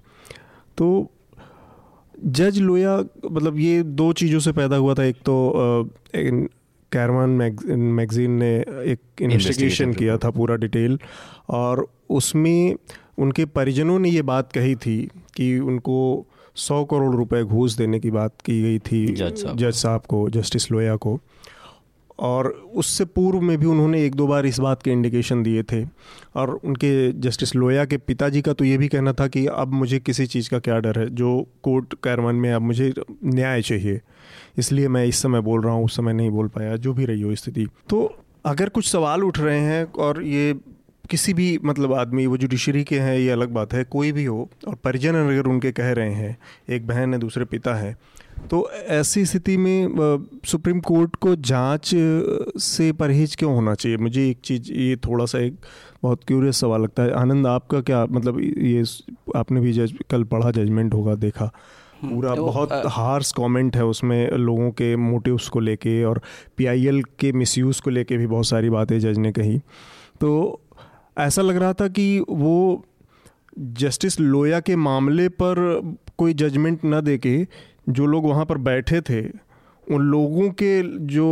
तो 0.78 1.12
जज 2.18 2.60
लोया 2.60 2.98
मतलब 3.32 3.60
ये 3.60 3.82
दो 3.84 4.12
चीज़ों 4.14 4.40
से 4.40 4.52
पैदा 4.52 4.76
हुआ 4.76 4.94
था। 4.94 5.04
एक 5.04 5.18
तो 5.26 5.36
कैरवान 6.92 7.30
मैगजीन 7.30 8.32
ने 8.34 8.56
एक 8.60 9.22
इन्वेस्टिगेशन 9.22 9.94
किया 9.94 10.18
था 10.18 10.30
पूरा 10.32 10.56
डिटेल। 10.56 10.98
और 11.50 11.86
उसमें 12.10 12.76
उनके 13.20 13.46
परिजनों 13.46 14.00
ने 14.00 14.10
ये 14.10 14.22
बात 14.22 14.52
कही 14.52 14.76
थी 14.76 15.10
कि 15.36 15.60
उनको 15.60 16.26
सौ 16.56 16.84
करोड़ 16.86 17.16
रुपए 17.16 17.44
घूस 17.44 17.78
देने 17.78 18.00
की 18.00 18.12
बात 18.12 18.34
की 18.46 18.62
गई 18.62 18.80
थी 18.80 19.06
जज 19.14 19.74
साहब। 19.74 20.02
को 20.02 20.30
जस्टिस 20.30 20.72
लोया 20.72 20.96
को। 20.96 21.20
और 22.20 22.48
उससे 22.76 23.06
पूर्व 23.06 23.42
में 23.42 23.58
भी 23.58 23.66
उन्होंने 23.66 24.06
एक 24.06 24.16
दो 24.16 24.28
बार 24.28 24.46
इस 24.46 24.60
बात 24.60 24.82
के 24.84 24.92
इंडिकेशन 24.92 25.44
दिए 25.44 25.64
थे। 25.64 25.86
और 26.36 26.50
उनके 26.50 27.12
जस्टिस 27.12 27.56
लोया 27.56 27.86
के 27.86 27.98
पिताजी 27.98 28.42
का 28.42 28.54
तो 28.54 28.66
ये 28.66 28.78
भी 28.78 28.88
कहना 28.88 29.14
था 29.14 29.28
कि 29.28 29.46
अब 29.46 29.68
मुझे 29.68 30.00
किसी 30.00 30.26
चीज़ 30.26 30.50
का 30.50 30.60
क्या 30.60 30.80
डर 30.80 31.00
है 31.00 31.10
जो 31.16 31.48
कोर्ट 31.64 31.94
कैरवन 31.94 32.36
में 32.36 32.52
अब 32.54 32.62
मुझे 32.62 32.94
न्याय 33.26 33.62
चाहिए। 33.62 34.00
इसलिए 34.58 34.88
मैं 34.88 35.06
इस 35.06 35.22
समय 35.22 35.42
बोल 35.42 35.62
रहा 35.62 35.74
हूँ 35.74 35.86
उस 35.86 35.96
समय 35.96 36.14
नहीं 36.14 36.30
बोल 36.30 36.48
पाया 36.48 36.76
जो 36.76 36.94
भी 36.94 37.06
रही 37.06 37.22
हो 37.22 37.36
स्थिति। 37.36 37.68
तो 37.90 38.16
अगर 38.46 38.70
कुछ 38.70 38.88
सवाल 38.88 39.24
उठ 39.24 39.40
रहे 39.40 39.60
हैं 39.60 39.86
और 39.94 40.24
ये 40.24 40.54
किसी 41.10 41.34
भी 41.34 41.60
मतलब 41.66 41.94
आदमी 41.94 42.26
वो 42.26 42.38
जुडिशरी 42.38 42.84
के 42.84 43.00
हैं 43.00 43.18
ये 43.18 43.30
अलग 43.30 43.50
बात 43.50 43.74
है 43.74 43.84
कोई 43.84 44.12
भी 44.12 44.26
हो 44.26 44.50
और 44.68 44.76
परिजन 44.76 45.16
अगर 45.16 45.48
उनके 45.48 45.72
कह 45.72 45.92
रहे 45.92 46.14
हैं 46.14 46.38
एक 46.70 46.88
बहन 46.88 47.14
है 47.14 47.20
दूसरे 47.20 47.46
पिता 47.46 47.74
है 47.76 47.98
तो 48.52 48.70
ऐसी 48.72 49.26
स्थिति 49.26 49.58
में 49.58 49.88
सुप्रीम 50.46 50.80
कोर्ट 50.80 51.16
को 51.16 51.36
जाँच 51.36 51.92
से 52.58 52.92
परहेज 52.92 53.36
क्यों 53.36 53.54
होना 53.56 53.74
चाहिए? 53.76 53.98
मुझे 53.98 54.30
एक 54.30 54.38
चीज़ 54.44 54.72
ये 54.72 54.96
थोड़ा 54.96 55.26
सा 55.26 55.40
एक 55.40 55.58
बहुत 56.04 56.24
क्यूरियस 56.28 56.58
सवाल 56.58 56.82
लगता 56.82 57.04
है। 57.04 57.12
आनंद 57.12 57.48
आपका 57.48 57.82
क्या 57.82 58.06
मतलब 58.06 58.40
ये 58.40 58.84
आपने 59.36 59.62
भी 59.62 59.74
जज 59.74 59.94
कल 60.10 60.24
पढ़ा 60.24 60.52
जजमेंट 60.52 60.94
होगा 60.94 61.16
देखा। 61.16 61.46
पूरा 62.06 62.36
तो, 62.36 62.46
बहुत 62.46 62.72
आ, 62.72 62.82
हार्स 62.88 63.32
कमेंट 63.32 63.76
है 63.76 63.86
उसमें 63.86 64.32
लोगों 64.32 64.72
के 64.72 64.96
मोटिव्स 64.96 65.48
को 65.50 65.60
लेके 65.60 66.04
और 66.04 66.22
पीआईएल 66.58 67.04
के 67.20 67.32
मिसयूज़ 67.32 67.82
को 67.82 67.90
लेके 67.90 68.18
भी 68.18 68.28
बहुत 68.28 68.46
सारी 68.46 68.70
बातें 68.70 69.00
जज 69.00 69.18
ने 69.18 69.32
कही। 69.32 69.60
तो 70.22 70.62
ऐसा 71.20 71.42
लग 71.42 71.58
रहा 71.58 71.74
था 71.74 71.88
कि 71.88 72.08
वो 72.30 72.86
जस्टिस 73.58 74.20
लोया 74.20 74.60
के 74.60 74.76
मामले 74.76 75.28
पर 75.30 75.58
कोई 76.18 76.34
जजमेंट 76.34 76.84
ना 76.84 77.02
दे 77.02 77.18
के 77.18 77.48
जो 77.90 78.06
लोग 78.06 78.26
वहाँ 78.26 78.46
पर 78.46 78.58
बैठे 78.58 79.02
थे 79.02 79.22
उन 79.92 80.02
लोगों 80.02 80.50
के 80.54 80.72
जो 81.08 81.28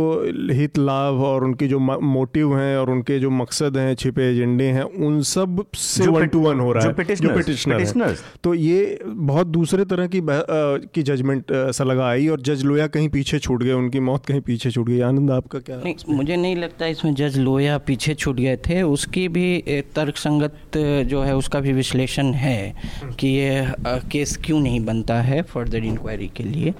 हित 0.52 0.78
लाभ 0.78 1.20
और 1.24 1.44
उनके 1.44 1.66
जो 1.68 1.78
मोटिव 1.78 2.56
हैं 2.58 2.76
और 2.76 2.90
उनके 2.90 3.18
जो 3.18 3.30
मकसद 3.32 3.76
हैं 3.76 3.94
छिपे 3.94 4.30
एजेंडे 4.30 4.64
हैं 4.66 4.82
उन 4.82 5.20
सबसे 5.24 6.06
वन 6.08 6.26
टू 6.26 6.40
वन 6.40 6.60
हो 6.60 6.72
रहा 6.72 6.84
है। 6.84 7.14
जो 7.14 7.34
पिटिशनर 7.34 8.16
तो 8.44 8.54
ये 8.54 8.98
बहुत 9.04 9.46
दूसरे 9.48 9.84
तरह 9.84 10.06
की 10.06 10.18
आ, 10.18 10.22
की 10.94 11.02
जजमेंट 11.02 11.50
ऐसा 11.52 11.84
लगा 11.84 12.08
आई 12.08 12.28
और 12.28 12.40
जज 12.40 12.64
लोया 12.64 12.86
कहीं 12.88 13.08
पीछे 13.08 13.38
छूट 13.38 13.62
गए 13.62 13.72
उनकी 13.72 14.00
मौत 14.00 14.26
कहीं 14.26 14.40
पीछे 14.40 14.70
छूट 14.70 14.86
गई। 14.88 15.00
आनंद 15.02 15.30
आपका 15.30 15.58
क्या 15.60 15.76
नहीं 15.76 16.14
मुझे 16.16 16.36
नहीं 16.36 16.56
लगता 16.56 16.86
इसमें 16.86 17.14
जज 17.14 17.38
लोया 17.38 17.78
पीछे 17.86 18.14
छूट 18.14 18.36
गए 18.36 18.56
थे। 18.68 18.82
उसकी 18.88 19.28
भी 19.28 19.60
तर्क 19.96 20.16
संगत 20.16 20.76
जो 21.06 21.22
है 21.22 21.36
उसका 21.36 21.60
भी 21.60 21.72
विश्लेषण 21.72 22.32
है 22.34 22.74
कि 23.20 23.28
ये 23.28 23.72
केस 24.10 24.36
क्यों 24.44 24.60
नहीं 24.60 24.84
बनता 24.84 25.20
है 25.22 25.42
फर्दर 25.44 25.84
इंक्वायरी 25.84 26.30
के 26.36 26.44
लिए। 26.44 26.74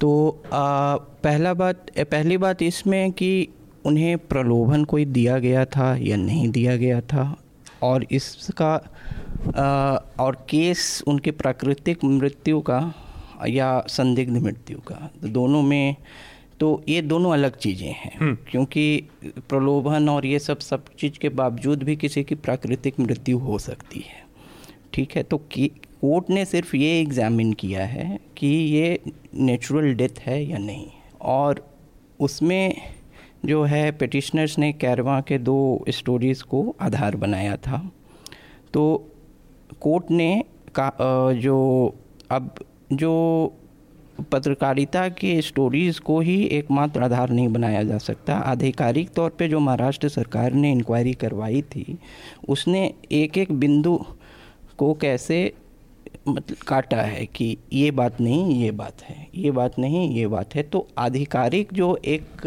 तो 0.00 0.42
आ, 0.52 0.96
पहला 0.96 1.54
बात 1.54 1.86
पहली 1.98 2.36
बात 2.36 2.62
इसमें 2.62 3.12
कि 3.12 3.48
उन्हें 3.84 4.18
प्रलोभन 4.18 4.84
कोई 4.84 5.04
दिया 5.04 5.38
गया 5.38 5.64
था 5.64 5.96
या 5.96 6.16
नहीं 6.16 6.48
दिया 6.48 6.76
गया 6.76 7.00
था? 7.00 7.36
और 7.82 8.06
इसका 8.10 8.74
आ, 9.56 9.96
और 10.24 10.46
केस 10.50 11.02
उनके 11.06 11.30
प्राकृतिक 11.30 12.04
मृत्यु 12.04 12.60
का 12.60 12.94
या 13.48 13.84
संदिग्ध 13.88 14.38
मृत्यु 14.38 14.78
का 14.78 15.10
दोनों 15.24 15.62
में 15.62 15.96
तो 16.60 16.84
ये 16.88 17.02
दोनों 17.02 17.32
अलग 17.32 17.56
चीज़ें 17.56 17.88
हैं। 17.88 18.18
हम्म। 18.20 18.38
क्योंकि 18.50 19.02
प्रलोभन 19.24 20.08
और 20.08 20.26
ये 20.26 20.38
सब 20.38 20.58
सब 20.58 20.84
चीज़ 20.98 21.18
के 21.18 21.28
बावजूद 21.28 21.82
भी 21.82 21.96
किसी 21.96 22.24
की 22.24 22.34
प्राकृतिक 22.34 23.00
मृत्यु 23.00 23.38
हो 23.38 23.58
सकती 23.58 23.98
है। 23.98 24.26
ठीक 24.94 25.16
है? 25.16 25.22
तो 25.22 25.42
कोर्ट 26.00 26.30
ने 26.30 26.44
सिर्फ़ 26.44 26.76
ये 26.76 27.00
एग्ज़ामिन 27.00 27.52
किया 27.52 27.84
है 27.84 28.18
कि 28.36 28.46
ये 28.46 28.98
नेचुरल 29.34 29.94
डेथ 29.94 30.20
है 30.20 30.42
या 30.44 30.58
नहीं। 30.58 30.86
और 31.20 31.64
उसमें 32.20 32.74
जो 33.46 33.62
है 33.64 33.90
पिटिशनर्स 33.92 34.58
ने 34.58 34.72
कैरवा 34.72 35.20
के 35.20 35.38
दो 35.38 35.84
स्टोरीज़ 35.88 36.42
को 36.42 36.76
आधार 36.80 37.16
बनाया 37.16 37.56
था। 37.56 37.90
तो 38.74 39.12
कोर्ट 39.80 40.10
ने 40.10 40.44
का 40.78 40.92
जो, 41.32 41.94
अब 42.30 42.54
जो 42.92 43.54
पत्रकारिता 44.32 45.08
के 45.08 45.40
स्टोरीज़ 45.42 46.00
को 46.00 46.20
ही 46.20 46.42
एकमात्र 46.44 47.02
आधार 47.02 47.30
नहीं 47.30 47.48
बनाया 47.48 47.82
जा 47.82 47.98
सकता। 47.98 48.34
आधिकारिक 48.34 49.10
तौर 49.10 49.30
पे 49.30 49.48
जो 49.48 49.60
महाराष्ट्र 49.60 50.08
सरकार 50.08 50.52
ने 50.52 50.72
इंक्वायरी 50.72 51.12
करवाई 51.14 51.62
थी, 51.62 51.98
उसने 52.48 52.92
एक 53.12 53.38
एक 53.38 53.52
बिंदु 53.52 53.96
को 54.78 54.92
कैसे 54.94 55.52
मतलब 56.28 56.56
काटा 56.68 57.00
है 57.02 57.24
कि 57.26 57.56
ये 57.72 57.90
बात 57.90 58.20
नहीं 58.20 58.62
ये 58.62 58.70
बात 58.70 59.02
है। 59.02 59.26
ये 59.34 59.50
बात 59.50 59.78
नहीं 59.78 60.08
ये 60.10 60.26
बात 60.26 60.54
है। 60.54 60.62
तो 60.62 60.86
आधिकारिक 60.98 61.72
जो 61.72 61.96
एक 62.04 62.46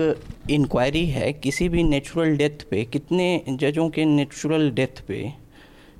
इंक्वायरी 0.49 1.05
है 1.05 1.31
किसी 1.33 1.69
भी 1.69 1.83
नेचुरल 1.83 2.37
डेथ 2.37 2.65
पे 2.69 2.83
कितने 2.85 3.43
जजों 3.49 3.89
के 3.89 4.05
नेचुरल 4.05 4.69
डेथ 4.71 5.01
पे 5.07 5.33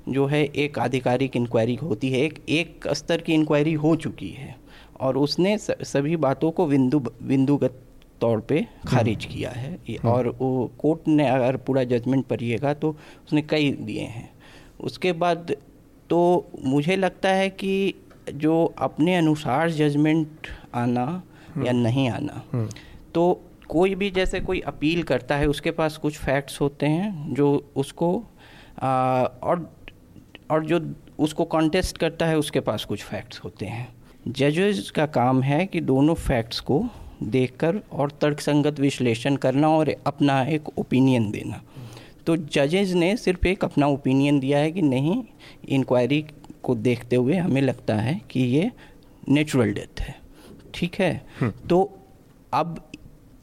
जो 0.08 0.26
है 0.26 0.44
एक 0.44 0.78
आधिकारिक 0.78 1.36
इंक्वायरी 1.36 1.74
होती 1.74 2.10
है 2.10 2.20
एक 2.20 2.38
एक 2.48 2.88
स्तर 2.92 3.20
की 3.20 3.34
इंक्वायरी 3.34 3.72
हो 3.72 3.94
चुकी 3.96 4.28
है 4.28 4.54
और 5.00 5.16
उसने 5.16 5.56
सभी 5.60 6.16
बातों 6.18 6.50
को 6.50 6.66
बिंदु 6.66 6.98
बिंदुगत 7.00 7.78
तौर 8.20 8.40
पे 8.40 8.66
खारिज 8.86 9.24
किया 9.24 9.50
है। 9.50 9.70
हम्म। 9.72 10.08
और 10.08 10.28
वो 10.40 10.70
कोर्ट 10.78 11.08
ने 11.08 11.28
अगर 11.28 11.56
पूरा 11.56 11.84
जजमेंट 11.84 12.24
पढ़िएगा 12.26 12.74
तो 12.74 12.90
उसने 13.26 13.42
कई 13.42 13.70
दिए 13.72 14.02
हैं। 14.02 14.30
उसके 14.80 15.12
बाद 15.14 15.54
तो 16.12 16.20
मुझे 16.64 16.96
लगता 16.96 17.28
है 17.28 17.48
कि 17.50 17.94
जो 18.34 18.64
अपने 18.78 19.14
अनुसार 19.16 19.70
जजमेंट 19.70 20.48
आना 20.74 21.04
या 21.58 21.70
हम्म। 21.70 21.82
नहीं 21.82 22.08
आना 22.10 22.42
हम्म। 22.52 22.68
तो 23.14 23.22
कोई 23.68 23.94
भी 23.94 24.10
जैसे 24.10 24.40
कोई 24.40 24.60
अपील 24.66 25.02
करता 25.02 25.36
है 25.36 25.46
उसके 25.46 25.70
पास 25.70 25.96
कुछ 25.96 26.18
फैक्ट्स 26.18 26.60
होते 26.60 26.86
हैं 26.86 27.34
जो 27.34 27.48
उसको 27.76 28.10
आ, 28.78 28.88
और 29.22 29.68
और 30.50 30.64
जो 30.66 30.80
उसको 31.18 31.44
कॉन्टेस्ट 31.44 31.98
करता 31.98 32.26
है 32.26 32.38
उसके 32.38 32.60
पास 32.60 32.84
कुछ 32.84 33.04
फैक्ट्स 33.04 33.40
होते 33.44 33.66
हैं 33.66 33.88
जजेस 34.28 34.90
का 34.90 35.06
काम 35.06 35.42
है 35.42 35.64
कि 35.66 35.80
दोनों 35.80 36.14
फैक्ट्स 36.20 36.60
को 36.60 36.84
देखकर 37.30 37.80
और 37.92 38.10
तर्कसंगत 38.20 38.80
विश्लेषण 38.80 39.36
करना 39.36 39.68
और 39.68 39.94
अपना 40.06 40.42
एक 40.50 40.78
ओपिनियन 40.78 41.30
देना 41.30 41.62
तो 42.26 42.36
जजेज 42.36 42.92
ने 42.92 43.16
सिर्फ़ 43.16 43.46
एक 43.46 43.64
अपना 43.64 43.86
ओपिनियन 43.86 44.40
दिया 44.40 44.58
है 44.58 44.72
कि 44.72 44.82
नहीं 44.82 45.24
इंक्वायरी 45.68 46.24
को 46.62 46.74
देखते 46.74 47.16
हुए 47.16 47.36
हमें 47.36 47.62
लगता 47.62 47.94
है 47.94 48.20
कि 48.30 48.40
ये 48.40 48.70
नेचुरल 49.28 49.72
डेथ 49.72 50.00
है। 50.00 50.20
ठीक 50.74 50.94
है? 50.94 51.26
हम्म। 51.40 51.68
तो 51.68 51.98
अब 52.52 52.90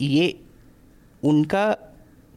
ये 0.02 0.40
उनका 1.24 1.72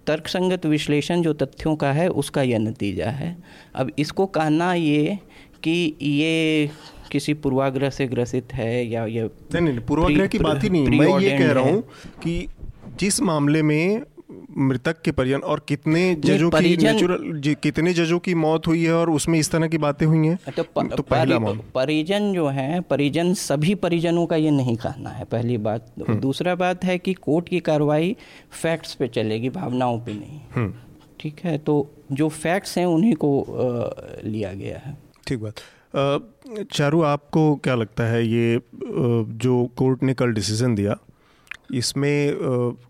तर्कसंगत 0.06 0.66
विश्लेषण 0.66 1.22
जो 1.22 1.32
तथ्यों 1.32 1.76
का 1.76 1.92
है 1.92 2.08
उसका 2.08 2.42
यह 2.42 2.58
नतीजा 2.58 3.10
है। 3.10 3.36
अब 3.74 3.90
इसको 3.98 4.26
कहना 4.26 4.74
ये 4.74 5.18
कि 5.62 5.96
ये 6.02 6.70
किसी 7.10 7.34
पूर्वाग्रह 7.34 7.90
से 7.90 8.06
ग्रसित 8.06 8.54
है 8.54 8.86
या 8.86 9.06
ये 9.06 9.22
नहीं 9.22 9.60
नहीं 9.60 9.80
पूर्वाग्रह 9.80 10.26
की 10.26 10.38
बात 10.38 10.64
ही 10.64 10.70
नहीं 10.70 10.88
मैं 10.88 11.18
ये 11.18 11.38
कह 11.38 11.52
रहा 11.52 11.64
हूँ। 11.64 11.82
कि 12.22 12.48
जिस 12.98 13.20
मामले 13.20 13.62
में 13.62 14.00
मृतक 14.58 15.00
के 15.02 15.12
परिजन 15.12 15.38
और 15.38 15.64
कितने 15.68 16.14
जजों 16.14 16.50
की 16.50 16.76
नेचुरल 16.76 17.54
कितने 17.62 17.92
जजों 17.94 18.18
की 18.18 18.34
मौत 18.34 18.66
हुई 18.66 18.84
है 18.84 18.94
और 18.94 19.10
उसमें 19.10 19.38
इस 19.38 19.50
तरह 19.50 19.68
की 19.68 19.78
बातें 19.78 20.06
हुई 20.06 20.26
हैं? 20.26 20.38
तो, 20.56 20.62
प, 20.62 20.88
तो 20.96 21.02
पहला 21.02 21.38
परि, 21.38 21.60
परिजन 21.74 22.32
जो 22.32 22.46
है 22.48 22.80
परिजन 22.80 23.34
सभी 23.34 23.74
परिजनों 23.74 24.26
का 24.26 24.36
ये 24.36 24.50
नहीं 24.50 24.76
कहना 24.76 25.10
है 25.10 25.24
पहली 25.24 25.58
बात। 25.58 25.92
हम्म। 26.08 26.20
दूसरा 26.20 26.54
बात 26.54 26.84
है 26.84 26.98
कि 26.98 27.14
कोर्ट 27.14 27.48
की 27.48 27.60
कार्रवाई 27.60 28.16
फैक्ट्स 28.62 28.94
पे 28.94 29.08
चलेगी 29.08 29.50
भावनाओं 29.50 29.98
पे 30.00 30.14
नहीं। 30.14 30.40
हम्म। 30.54 30.74
ठीक 31.20 31.40
है? 31.44 31.58
तो 31.58 31.90
जो 32.12 32.28
फैक्ट्स 32.28 32.78
हैं 32.78 32.86
उन्हीं 32.86 33.14
को 33.14 33.30
लिया 34.24 34.52
गया 34.52 34.78
है। 34.78 34.96
ठीक 35.26 35.38
बात। 35.38 35.54
चारू 36.72 37.02
आपको 37.02 37.54
क्या 37.56 37.74
लगता 37.74 38.04
है 38.04 38.26
ये 38.26 38.60
जो 39.38 39.64
कोर्ट 39.76 40.02
ने 40.02 40.14
कल 40.14 40.32
डिसीज़न 40.32 40.74
दिया 40.74 40.96
इसमें 41.74 42.32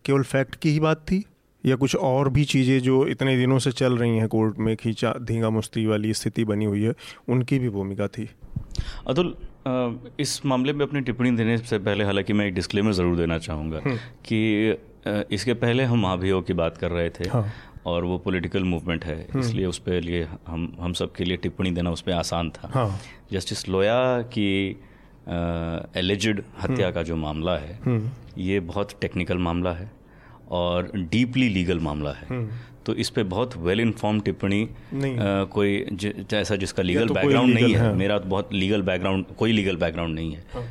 केवल 0.04 0.22
फैक्ट 0.22 0.54
की 0.54 0.70
ही 0.70 0.80
बात 0.80 0.96
थी? 0.96 1.24
या 1.64 1.76
कुछ 1.76 1.96
और 1.96 2.28
भी 2.28 2.44
चीज़ें 2.44 2.78
जो 2.80 3.06
इतने 3.06 3.36
दिनों 3.36 3.58
से 3.58 3.72
चल 3.72 3.96
रही 3.98 4.16
हैं 4.16 4.28
कोर्ट 4.28 4.58
में 4.58 4.74
खींचा 4.76 5.14
धींगा 5.22 5.50
मुस्ती 5.50 5.86
वाली 5.86 6.12
स्थिति 6.14 6.44
बनी 6.44 6.64
हुई 6.64 6.82
है 6.82 6.94
उनकी 7.28 7.58
भी 7.58 7.68
भूमिका 7.68 8.06
थी 8.08 8.28
अतुल 9.06 9.34
इस 10.20 10.40
मामले 10.46 10.72
में 10.72 10.84
अपनी 10.86 11.00
टिप्पणी 11.00 11.30
देने 11.30 11.58
से 11.58 11.78
पहले 11.80 12.04
हालाँकि 12.04 12.32
मैं 12.32 12.46
एक 12.46 12.54
डिस्क्लेमर 12.54 12.92
ज़रूर 12.92 13.16
देना 13.16 13.38
चाहूँगा 13.38 13.80
हम्म। 13.84 13.96
कि 14.26 14.76
इसके 15.34 15.54
पहले 15.54 15.84
हम 15.84 16.00
महाभियोग 16.00 16.46
की 16.46 16.52
बात 16.52 16.76
कर 16.76 16.90
रहे 16.90 17.10
थे 17.10 17.28
हाँ। 17.28 17.46
और 17.86 18.04
वो 18.04 18.18
पॉलिटिकल 18.18 18.64
मूवमेंट 18.64 19.04
है 19.04 19.16
हम्म। 19.22 19.40
इसलिए 19.40 19.66
उस 19.66 19.78
पर 19.78 20.00
लिए 20.00 20.26
हम 20.46 20.72
हम 20.80 20.92
सब 20.92 21.12
के 21.12 21.24
लिए 21.24 21.36
टिप्पणी 21.36 21.70
देना 21.70 21.90
उस 21.90 22.00
पर 22.00 22.12
आसान 22.12 22.50
था 22.50 22.70
हाँ। 22.74 23.00
जस्टिस 23.32 23.68
लोया 23.68 24.00
की 24.28 24.50
एलिजिड 25.96 26.42
हत्या 26.60 26.86
हम्म। 26.86 26.94
का 26.94 27.02
जो 27.02 27.16
मामला 27.16 27.56
है 27.56 28.00
ये 28.38 28.60
बहुत 28.62 29.00
टेक्निकल 29.00 29.38
मामला 29.38 29.72
है 29.72 29.90
और 30.52 30.90
डीपली 30.94 31.48
लीगल 31.48 31.78
मामला 31.80 32.12
है 32.12 32.26
हम्म। 32.26 32.60
तो 32.86 32.94
इस 32.94 33.10
पे 33.10 33.22
बहुत 33.24 33.56
वेल 33.56 33.80
इन्फॉर्म 33.80 34.20
टिप्पणी 34.20 34.68
कोई 35.52 35.76
ऐसा 36.34 36.56
जिसका 36.56 36.82
लीगल 36.82 37.08
तो 37.08 37.14
बैकग्राउंड 37.14 37.54
नहीं 37.54 37.74
है, 37.74 37.80
है 37.80 37.94
मेरा 37.94 38.18
तो 38.18 38.28
बहुत 38.28 38.52
लीगल 38.54 38.82
बैकग्राउंड 38.82 39.24
कोई 39.38 39.52
लीगल 39.52 39.76
बैकग्राउंड 39.76 40.14
नहीं 40.14 40.32
है 40.32 40.44
हाँ। 40.54 40.64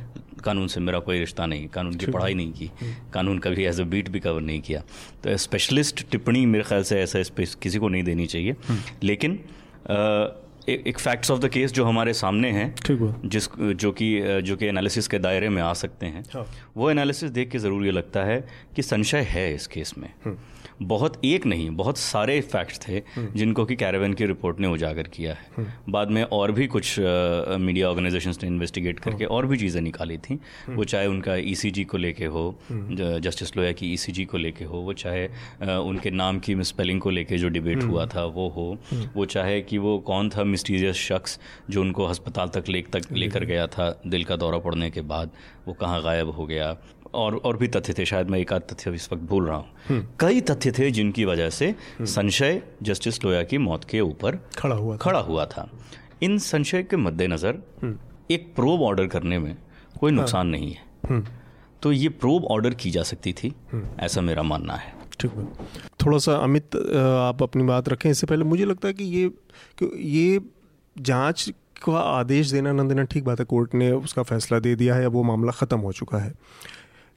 कानून 0.44 0.66
से 0.66 0.80
मेरा 0.80 0.98
कोई 0.98 1.18
रिश्ता 1.18 1.46
नहीं 1.46 1.66
कानून 1.68 1.94
की 1.94 2.06
पढ़ाई 2.06 2.34
नहीं 2.34 2.52
की 2.52 2.70
हम्म। 2.80 3.10
कानून 3.12 3.38
कभी 3.38 3.64
एज 3.64 3.80
अ 3.80 3.84
बीट 3.84 4.08
भी 4.08 4.20
कवर 4.20 4.40
नहीं 4.40 4.60
किया 4.60 4.82
तो 5.24 5.36
स्पेशलिस्ट 5.36 6.04
टिप्पणी 6.10 6.44
मेरे 6.46 6.64
ख्याल 6.64 6.82
से 6.82 7.00
ऐसा 7.00 7.22
किसी 7.62 7.78
को 7.78 7.88
नहीं 7.88 8.02
देनी 8.02 8.26
चाहिए 8.26 8.56
हम्म। 8.68 8.80
लेकिन 9.02 9.38
एक 10.68 10.98
फैक्ट्स 10.98 11.30
ऑफ़ 11.30 11.40
द 11.40 11.48
केस 11.48 11.72
जो 11.72 11.84
हमारे 11.84 12.12
सामने 12.14 12.50
हैं 12.50 12.74
जिस 13.24 13.48
जो 13.56 13.92
कि 13.92 14.40
जो 14.42 14.56
कि 14.56 14.66
एनालिसिस 14.66 15.08
के 15.08 15.18
दायरे 15.18 15.48
में 15.48 15.62
आ 15.62 15.72
सकते 15.74 16.06
हैं 16.06 16.24
हाँ। 16.34 16.46
वो 16.76 16.90
एनालिसिस 16.90 17.30
देख 17.30 17.50
के 17.50 17.58
ज़रूर 17.58 17.84
ये 17.84 17.92
लगता 17.92 18.24
है 18.24 18.44
कि 18.76 18.82
संशय 18.82 19.22
है 19.28 19.54
इस 19.54 19.66
केस 19.66 19.94
में 19.98 20.08
हम्म। 20.24 20.36
बहुत 20.84 21.20
एक 21.24 21.46
नहीं, 21.46 21.68
बहुत 21.72 21.98
सारे 21.98 22.40
फैक्ट्स 22.42 22.80
थे 22.80 23.02
जिनको 23.18 23.64
कि 23.64 23.76
कैरेवन 23.76 24.12
की 24.12 24.26
रिपोर्ट 24.26 24.60
ने 24.60 24.66
उजागर 24.68 25.08
किया 25.08 25.34
है। 25.34 25.66
बाद 25.88 26.10
में 26.10 26.22
और 26.24 26.52
भी 26.52 26.66
कुछ 26.66 26.98
मीडिया 26.98 27.88
ऑर्गेनाइजेशंस 27.88 28.38
ने 28.42 28.48
इन्वेस्टिगेट 28.48 29.00
करके 29.00 29.24
और 29.26 29.46
भी 29.46 29.56
चीज़ें 29.56 29.80
निकाली 29.82 30.16
थी। 30.18 30.38
वो 30.70 30.84
चाहे 30.84 31.06
उनका 31.06 31.34
ईसीजी 31.36 31.84
को 31.84 31.98
लेके 31.98 32.26
हो 32.26 32.44
जस्टिस 32.72 33.56
लोया 33.56 33.72
की 33.72 33.92
ईसीजी 33.92 34.24
को 34.24 34.38
लेके 34.38 34.64
हो, 34.64 34.78
वो 34.78 34.92
चाहे 34.94 35.26
उनके 35.78 36.10
नाम 36.12 36.38
की 36.38 36.54
मिसपेलिंग 36.54 37.00
को 37.00 37.10
लेके 37.10 37.38
जो 37.38 37.48
डिबेट 37.50 37.82
हुआ 37.82 38.06
था, 38.06 38.24
वो 38.26 38.48
हो। 38.48 38.78
वो 39.14 39.24
चाहे 39.26 39.60
कि 39.62 39.78
वो 39.78 39.98
कौन 40.06 40.30
था 40.30 40.44
मिस्टीरियस 40.46 40.96
शख्स 40.98 41.38
जो 41.70 41.80
उनको 41.80 42.04
अस्पताल 42.06 42.48
तक 42.50 42.68
ले 42.68 42.82
तक 42.92 43.12
लेकर 43.12 43.44
गया 43.44 43.66
था, 43.66 43.90
दिल 44.06 44.24
का 44.24 44.36
दौरा 44.36 44.58
पड़ने 44.60 44.90
के 44.90 45.00
बाद, 45.02 45.30
वो 45.66 45.72
कहाँ 45.74 46.02
गायब 46.02 46.30
हो 46.30 46.46
गया। 46.46 46.76
और 47.14 47.36
और 47.36 47.56
भी 47.56 47.68
तथ्य 47.68 47.94
थे 47.98 48.04
शायद 48.04 48.30
मैं 48.30 48.38
एक 48.38 48.52
आध 48.52 48.62
तथ्य 48.62 48.90
इस 48.92 49.08
वक्त 49.12 49.22
भूल 49.24 49.46
रहा 49.46 49.56
हूँ 49.56 49.66
हम्म। 49.88 50.06
कई 50.20 50.40
तथ्य 50.42 50.72
थे 50.72 50.90
जिनकी 50.90 51.24
वजह 51.24 51.50
से 51.50 51.68
हम्म। 51.68 52.04
संशय 52.06 52.62
जस्टिस 52.82 53.24
लोया 53.24 53.42
की 53.42 53.58
मौत 53.58 53.84
के 53.84 54.00
ऊपर 54.02 54.38
खड़ा 54.58 54.76
हुआ 54.76 54.96
खड़ा 54.96 55.18
हुआ 55.20 55.46
था 55.46 55.68
इन 56.22 56.38
संशय 56.40 56.82
के 56.82 56.96
मद्देनज़र 56.98 57.58
हम्म। 57.82 57.98
एक 58.30 58.54
प्रोब 58.56 58.82
ऑर्डर 58.82 59.06
करने 59.08 59.38
में 59.38 59.54
कोई 60.00 60.10
हाँ। 60.10 60.18
नुकसान 60.18 60.46
नहीं 60.46 60.72
है 60.72 61.22
तो 61.82 61.92
ये 61.92 62.08
प्रोब 62.16 62.44
ऑर्डर 62.46 62.74
की 62.74 62.90
जा 62.90 63.02
सकती 63.04 63.32
थी 63.34 63.54
ऐसा 64.00 64.20
मेरा 64.20 64.42
मानना 64.44 64.74
है 64.74 64.94
ठीक 65.20 65.32
है 65.32 65.46
थोड़ा 66.04 66.18
सा 66.18 66.36
अमित 66.38 66.76
आप 66.76 67.42
अपनी 67.42 67.64
बात 67.64 67.88
रखें 67.88 68.10
इससे 68.10 68.26
पहले 68.26 68.44
मुझे 68.44 68.64
लगता 68.64 68.88
है 68.88 68.94
कि 68.94 69.04
ये 69.06 69.28
कि 69.78 69.90
ये 70.10 70.40
जाँच 70.96 71.52
का 71.84 71.98
आदेश 71.98 72.50
देना 72.50 72.72
न 72.72 72.88
देना 72.88 73.02
ठीक 73.04 73.24
बात 73.24 73.38
है 73.38 73.44
कोर्ट 73.44 73.74
ने 73.74 73.90
उसका 73.92 74.22
फैसला 74.22 74.58
दे 74.58 74.74
दिया 74.74 74.94
है 74.94 75.06
अब 75.06 75.12
वो 75.12 75.22
मामला 75.22 75.52
ख़त्म 75.52 75.78
हो 75.78 75.92
चुका 75.92 76.18
है 76.18 76.32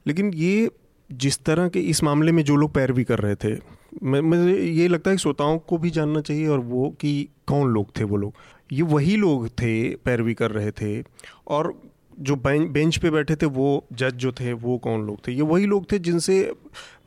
लेकिन 0.06 0.32
ये 0.34 0.70
जिस 1.10 1.38
तरह 1.44 1.68
के 1.68 1.80
इस 1.80 2.02
मामले 2.02 2.32
में 2.32 2.42
जो 2.44 2.56
लोग 2.56 2.72
पैरवी 2.74 3.04
कर 3.04 3.18
रहे 3.18 3.34
थे 3.34 3.56
मैं 4.02 4.20
मुझे 4.20 4.56
ये 4.58 4.86
लगता 4.88 5.10
है 5.10 5.16
कि 5.16 5.20
श्रोताओं 5.20 5.58
को 5.58 5.78
भी 5.78 5.90
जानना 5.90 6.20
चाहिए 6.20 6.46
और 6.48 6.58
वो 6.60 6.88
कि 7.00 7.28
कौन 7.46 7.68
लोग 7.70 7.90
थे 7.98 8.04
वो 8.04 8.16
लोग? 8.16 8.32
ये 8.72 8.82
वही 8.82 9.16
लोग 9.16 9.48
थे 9.50 9.94
पैरवी 10.04 10.34
कर 10.34 10.50
रहे 10.50 10.70
थे 10.70 11.02
और 11.48 11.72
जो 12.20 12.36
बेंच 12.36 12.96
पे 12.96 13.10
बैठे 13.10 13.36
थे 13.36 13.46
वो 13.46 13.84
जज 13.92 14.14
जो 14.14 14.32
थे 14.32 14.52
वो 14.52 14.76
कौन 14.78 15.06
लोग 15.06 15.26
थे? 15.28 15.32
ये 15.32 15.42
वही 15.42 15.66
लोग 15.66 15.90
थे 15.92 15.98
जिनसे 15.98 16.52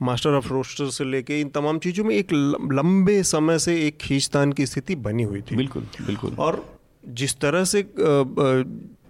मास्टर 0.02 0.30
ऑफ़ 0.30 0.50
रोस्टर 0.50 0.90
से 0.90 1.04
लेके 1.04 1.40
इन 1.42 1.50
तमाम 1.50 1.80
चीज़ों 1.80 2.06
में 2.06 2.16
एक 2.16 2.34
लंबे 2.74 3.22
समय 3.24 3.60
से 3.60 3.76
एक 3.88 3.98
खींचतान 3.98 4.52
की 4.54 4.66
स्थिति 4.66 4.96
बनी 4.98 5.24
हुई 5.24 5.42
थी। 5.42 5.56
बिल्कुल 5.56 5.88
बिल्कुल। 6.02 6.36
और 6.40 6.64
जिस 7.06 7.36
तरह 7.36 7.64
से 7.64 7.82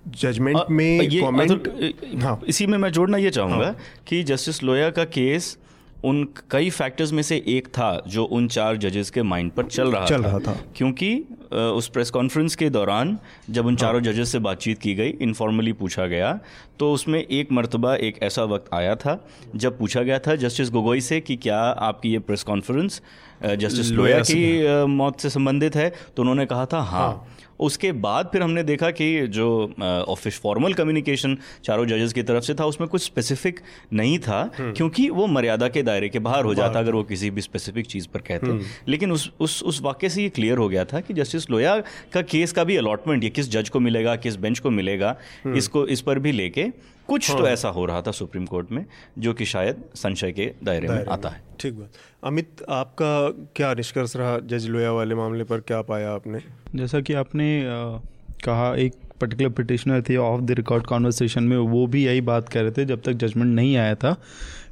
जजमेंट 0.08 0.58
में 0.70 1.02
ये 1.02 1.22
कमेंट 1.22 2.24
हाँ 2.24 2.40
इसी 2.48 2.68
में 2.68 2.78
मैं 2.78 2.92
जोड़ना 2.92 3.18
ये 3.18 3.30
चाहूँगा 3.30 3.66
हाँ। 3.66 3.76
कि 4.08 4.24
जस्टिस 4.24 4.64
लोया 4.64 4.90
का 4.90 5.04
केस 5.06 5.58
उन 6.06 6.28
कई 6.52 6.70
फैक्टर्स 6.70 7.12
में 7.12 7.22
से 7.24 7.44
एक 7.48 7.68
था 7.68 7.90
जो 8.08 8.24
उन 8.24 8.48
चार 8.48 8.78
जजेस 8.78 9.10
के 9.10 9.22
माइंड 9.22 9.52
पर 9.52 9.66
चल 9.66 9.92
रहा 9.92 10.06
चल 10.06 10.24
था, 10.24 10.28
रहा 10.28 10.40
था 10.40 10.56
क्योंकि 10.76 11.16
उस 11.52 11.88
प्रेस 11.88 12.10
कॉन्फ्रेंस 12.10 12.56
के 12.56 12.70
दौरान 12.70 13.18
जब 13.50 13.66
उन 13.66 13.76
चारों 13.76 14.02
हाँ। 14.02 14.12
जजेस 14.12 14.30
से 14.30 14.40
बातचीत 14.40 14.80
की 14.80 14.94
गई 14.96 15.10
इनफॉर्मली 15.22 15.74
पूछा 15.74 16.06
गया 16.06 16.40
तो 16.80 16.92
उसमें 16.94 17.20
एक 17.20 17.52
मरतबा 17.52 17.96
एक 17.96 18.22
ऐसा 18.24 18.44
वक्त 18.44 18.74
आया 18.74 18.96
था 18.96 19.20
जब 19.56 19.78
पूछा 19.78 20.02
गया 20.02 20.20
था 20.20 20.36
जस्टिस 20.36 20.70
गोगोई 20.72 21.02
से 21.02 21.20
कि 21.22 21.36
क्या 21.36 21.60
आपकी 21.60 22.12
ये 22.12 22.20
प्रेस 22.20 22.44
कॉन्फ्रेंस 22.44 23.02
जस्टिस 23.46 23.92
लोया 23.92 24.20
की 24.20 24.86
मौत 24.86 25.20
से 25.20 25.30
संबंधित 25.30 25.76
है 25.76 25.90
तो 26.16 26.22
उन्होंने 26.22 26.46
कहा 26.46 26.66
था 26.66 26.82
हाँ, 26.82 27.08
हाँ। 27.08 27.28
उसके 27.60 27.92
बाद 28.00 28.30
फिर 28.32 28.42
हमने 28.42 28.64
देखा 28.64 28.90
कि 28.92 29.10
जो 29.30 29.50
ऑफ़िस 29.82 30.40
फॉर्मल 30.42 30.74
कम्युनिकेशन 30.74 31.38
चारों 31.64 31.86
जजेस 31.86 32.14
की 32.14 32.24
तरफ़ 32.24 32.44
से 32.44 32.54
था 32.54 32.66
उसमें 32.66 32.88
कुछ 32.90 33.04
स्पेसिफिक 33.04 33.60
नहीं 33.94 34.18
था 34.20 34.40
हम्म। 34.58 34.74
क्योंकि 34.74 35.10
वो 35.12 35.28
मर्यादा 35.30 35.68
के 35.68 35.84
दायरे 35.84 36.10
के 36.10 36.20
बाहर 36.20 36.46
हो 36.46 36.54
जाता 36.56 36.80
अगर 36.80 36.94
वो 36.94 37.04
किसी 37.04 37.30
भी 37.30 37.42
स्पेसिफिक 37.42 37.88
चीज़ 37.88 38.08
पर 38.08 38.22
कहते 38.22 38.48
हम्म। 38.48 38.66
लेकिन 38.88 39.12
उस 39.12 39.30
उस 39.40 39.62
उस 39.64 39.82
वाक्य 39.82 40.10
से 40.10 40.24
ये 40.24 40.30
क्लियर 40.32 40.58
हो 40.58 40.68
गया 40.70 40.86
था 40.86 41.00
कि 41.00 41.14
जस्टिस 41.14 41.50
लोया 41.50 41.78
का 42.14 42.22
केस 42.28 42.52
का 42.52 42.64
भी 42.64 42.78
अलॉटमेंट 42.78 43.24
ये 43.24 43.30
किस 43.32 43.50
जज 43.52 43.70
को 43.70 43.80
मिलेगा 43.80 44.16
किस 44.18 44.36
बेंच 44.38 44.60
को 44.60 44.70
मिलेगा 44.72 45.16
हम्म। 45.44 45.58
इसको 45.58 45.86
इस 45.88 46.02
पर 46.02 46.20
भी 46.20 46.32
लेके 46.32 46.68
कुछ 47.10 47.28
तो 47.28 47.34
हाँ। 47.34 47.42
तो 47.42 47.48
ऐसा 47.50 47.70
हो 47.70 47.86
रहा 47.86 48.02
था 48.02 48.12
सुप्रीम 48.12 48.46
कोर्ट 48.46 48.72
में 48.72 48.86
जो 49.18 49.34
कि 49.34 49.46
शायद 49.46 49.84
संशय 49.96 50.32
के 50.32 50.52
दायरे, 50.64 50.88
दायरे 50.88 51.04
में। 51.04 51.12
आता 51.12 51.30
है। 51.30 51.42
ठीक 51.60 51.74
बात। 51.74 51.90
अमित 52.24 52.64
आपका 52.70 53.12
क्या 53.56 53.74
निष्कर्ष 53.74 54.16
रहा 54.16 54.38
जज 54.40 54.68
लोया 54.68 54.92
वाले 54.92 55.16
मामले 55.16 55.44
पर? 55.44 55.60
क्या 55.60 55.82
पाया 55.82 56.12
आपने? 56.12 56.40
जैसा 56.76 57.02
कि 57.02 57.14
आपने 57.14 57.62
आ, 57.62 58.00
कहा 58.46 58.76
एक 58.76 58.94
पर्टिकुलर 59.22 59.50
पिटिशनर 59.50 60.02
थे 60.02 60.16
ऑफ़ 60.16 60.42
द 60.42 60.52
रिकॉर्ड 60.52 60.86
कॉन्वर्सेशन 60.86 61.44
में 61.44 61.58
वो 61.58 61.88
भी 61.88 62.06
यही 62.06 62.22
बात 62.22 62.50
कर 62.50 62.62
रहे 62.62 62.72
थे 62.72 62.86
जब 62.86 63.02
तक 63.02 63.14
जजमेंट 63.14 63.56
नहीं 63.56 63.76
आया 63.78 63.96
था 63.96 64.14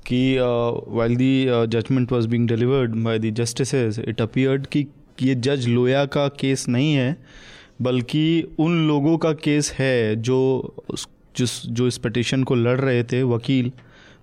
कि 0.06 0.38
while 0.88 1.16
the 1.16 1.46
judgement 1.50 2.12
was 2.12 2.28
being 2.28 2.48
delivered 2.48 2.96
by 2.96 3.20
the 3.20 3.32
justice 3.32 3.74
it 4.00 4.22
appeared 4.22 4.68
कि 4.68 4.88
ये 5.22 5.36
जज 5.36 5.68
लोया 5.68 6.06
का 6.06 6.28
केस 6.28 6.68
नहीं 6.70 6.94
है 6.94 7.18
बल्कि 7.82 8.56
उन 8.60 8.88
लोगों 8.88 9.18
का 9.18 9.34
केस 9.34 9.72
है 9.72 10.16
जो 10.16 10.38
जिस 11.38 11.66
जो 11.70 11.88
इस 11.88 11.98
पटिशन 11.98 12.44
को 12.44 12.56
लड़ 12.56 12.80
रहे 12.80 13.04
थे 13.04 13.22
वकील 13.26 13.72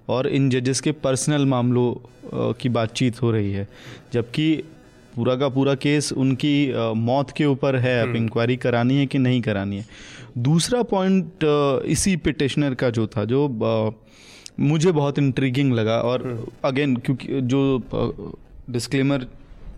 और 0.08 0.26
इन 0.28 0.48
जजेस 0.50 0.80
के 0.80 0.92
पर्सनल 1.00 1.46
मामलों 1.46 2.52
की 2.54 2.68
बातचीत 2.68 3.22
हो 3.22 3.30
रही 3.30 3.52
है 3.52 3.66
जबकि 4.12 4.46
पूरा 5.16 5.34
का 5.36 5.48
पूरा 5.48 5.74
केस 5.76 6.12
उनकी 6.14 6.54
मौत 6.96 7.30
के 7.30 7.44
ऊपर 7.46 7.76
है 7.76 8.00
अब 8.02 8.16
इंक्वायरी 8.16 8.54
हम्म। 8.54 8.62
करानी 8.62 8.96
है 8.96 9.06
कि 9.06 9.18
नहीं 9.18 9.40
करानी 9.42 9.76
है 9.76 9.86
दूसरा 10.38 10.82
पॉइंट 10.82 11.44
इसी 11.86 12.16
पिटिशनर 12.18 12.74
का 12.74 12.90
जो 12.90 13.06
था 13.06 13.24
जो 13.24 13.46
मुझे 14.60 14.92
बहुत 14.92 15.18
इंट्रीगिंग 15.18 15.72
लगा 15.72 16.00
और 16.02 16.22
अगेन 16.64 16.90
हम्म। 16.90 17.00
क्योंकि 17.00 17.40
जो 17.42 18.32
डिस्क्लेमर 18.70 19.26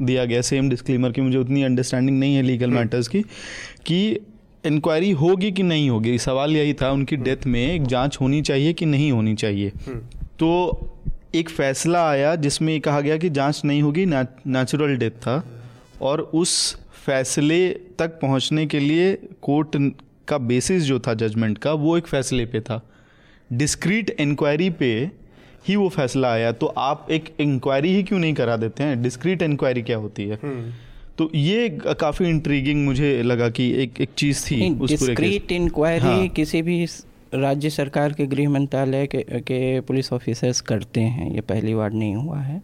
दिया 0.01 0.25
गया 0.25 0.41
सेम 0.43 0.69
डिस्क्लेमर 0.71 1.13
की 1.13 1.21
मुझे 1.21 1.39
उतनी 1.39 1.63
अंडरस्टैंडिंग 1.63 2.19
नहीं 2.19 2.35
है 2.35 2.43
लीगल 2.43 2.71
मैटर्स 2.71 3.09
हम्म। 3.09 3.23
की 3.23 3.85
कि 3.87 4.19
इंक्वायरी 4.67 5.11
होगी 5.11 5.51
कि 5.53 5.63
नहीं 5.63 5.91
होगी? 5.91 6.19
सवाल 6.19 6.57
यही 6.57 6.75
था 6.75 6.91
उनकी 6.91 7.17
डेथ 7.17 7.47
में 7.47 7.73
एक 7.73 7.83
जाँच 7.83 8.19
होनी 8.21 8.43
चाहिए 8.43 8.73
कि 8.73 8.87
नहीं 8.87 9.13
होनी 9.13 9.35
चाहिए? 9.35 9.73
तो 10.39 10.51
एक 11.35 11.49
फैसला 11.49 12.09
आया 12.11 12.35
जिसमें 12.37 12.81
कहा 12.81 13.01
गया 13.01 13.17
कि 13.17 13.31
जाँच 13.31 13.63
नहीं 13.65 13.83
होगी 13.83 14.07
नेचुरल 14.07 14.97
डेथ 14.97 15.11
था। 15.11 15.45
और 16.03 16.21
उस 16.21 16.79
फैसले 17.07 17.69
तक 17.99 18.09
पहुँचने 18.09 18.67
के 18.67 18.79
लिए 18.79 19.15
कोर्ट 19.43 19.93
का 20.29 20.39
बेसिस 20.39 20.83
जो 20.83 20.99
था 21.01 21.15
जजमेंट 21.15 21.59
का 21.59 21.73
वो 21.73 21.97
एक 21.99 22.07
फैसले 22.07 22.47
पे 22.47 22.61
था। 22.61 22.81
डिस्क्रीट 23.53 24.11
इंक्वायरी 24.11 24.71
पे 24.71 25.11
ही 25.69 25.77
वो 25.77 25.89
फैसला 25.89 26.33
आया। 26.33 26.53
तो 26.53 26.67
आप 26.67 27.07
एक 27.11 27.35
इंक्वायरी 27.41 27.95
ही 27.95 28.03
क्यों 28.03 28.19
नहीं 28.19 28.35
करा 28.35 28.57
देते 28.57 28.83
हैं? 28.83 29.03
डिस्क्रीट 29.03 29.43
इंक्वायरी 29.43 29.83
क्या 29.83 29.97
होती 29.97 30.25
है? 30.25 30.39
हम्म। 30.43 30.73
तो 31.19 31.31
ये 31.35 31.69
काफ़ी 32.01 32.29
इंट्रीगिंग 32.29 32.85
मुझे 32.87 33.23
लगा 33.23 33.49
कि 33.51 33.71
एक 33.83 34.01
एक 34.01 34.09
चीज़ 34.19 34.45
थी 34.45 34.71
डिस्क्रीट 34.81 35.53
इंक्वायरी 35.53 36.05
हाँ। 36.07 36.29
किसी 36.31 36.63
भी 36.63 36.85
राज्य 37.35 37.71
सरकार 37.71 38.13
के 38.13 38.27
गृह 38.27 38.49
मंत्रालय 38.49 39.07
के, 39.07 39.23
के 39.23 39.81
पुलिस 39.81 40.13
ऑफिसर्स 40.13 40.61
करते 40.61 41.01
हैं 41.01 41.31
ये 41.31 41.41
पहली 41.43 41.75
बार 41.75 41.93
नहीं 41.93 42.15
हुआ 42.17 42.39
है 42.39 42.63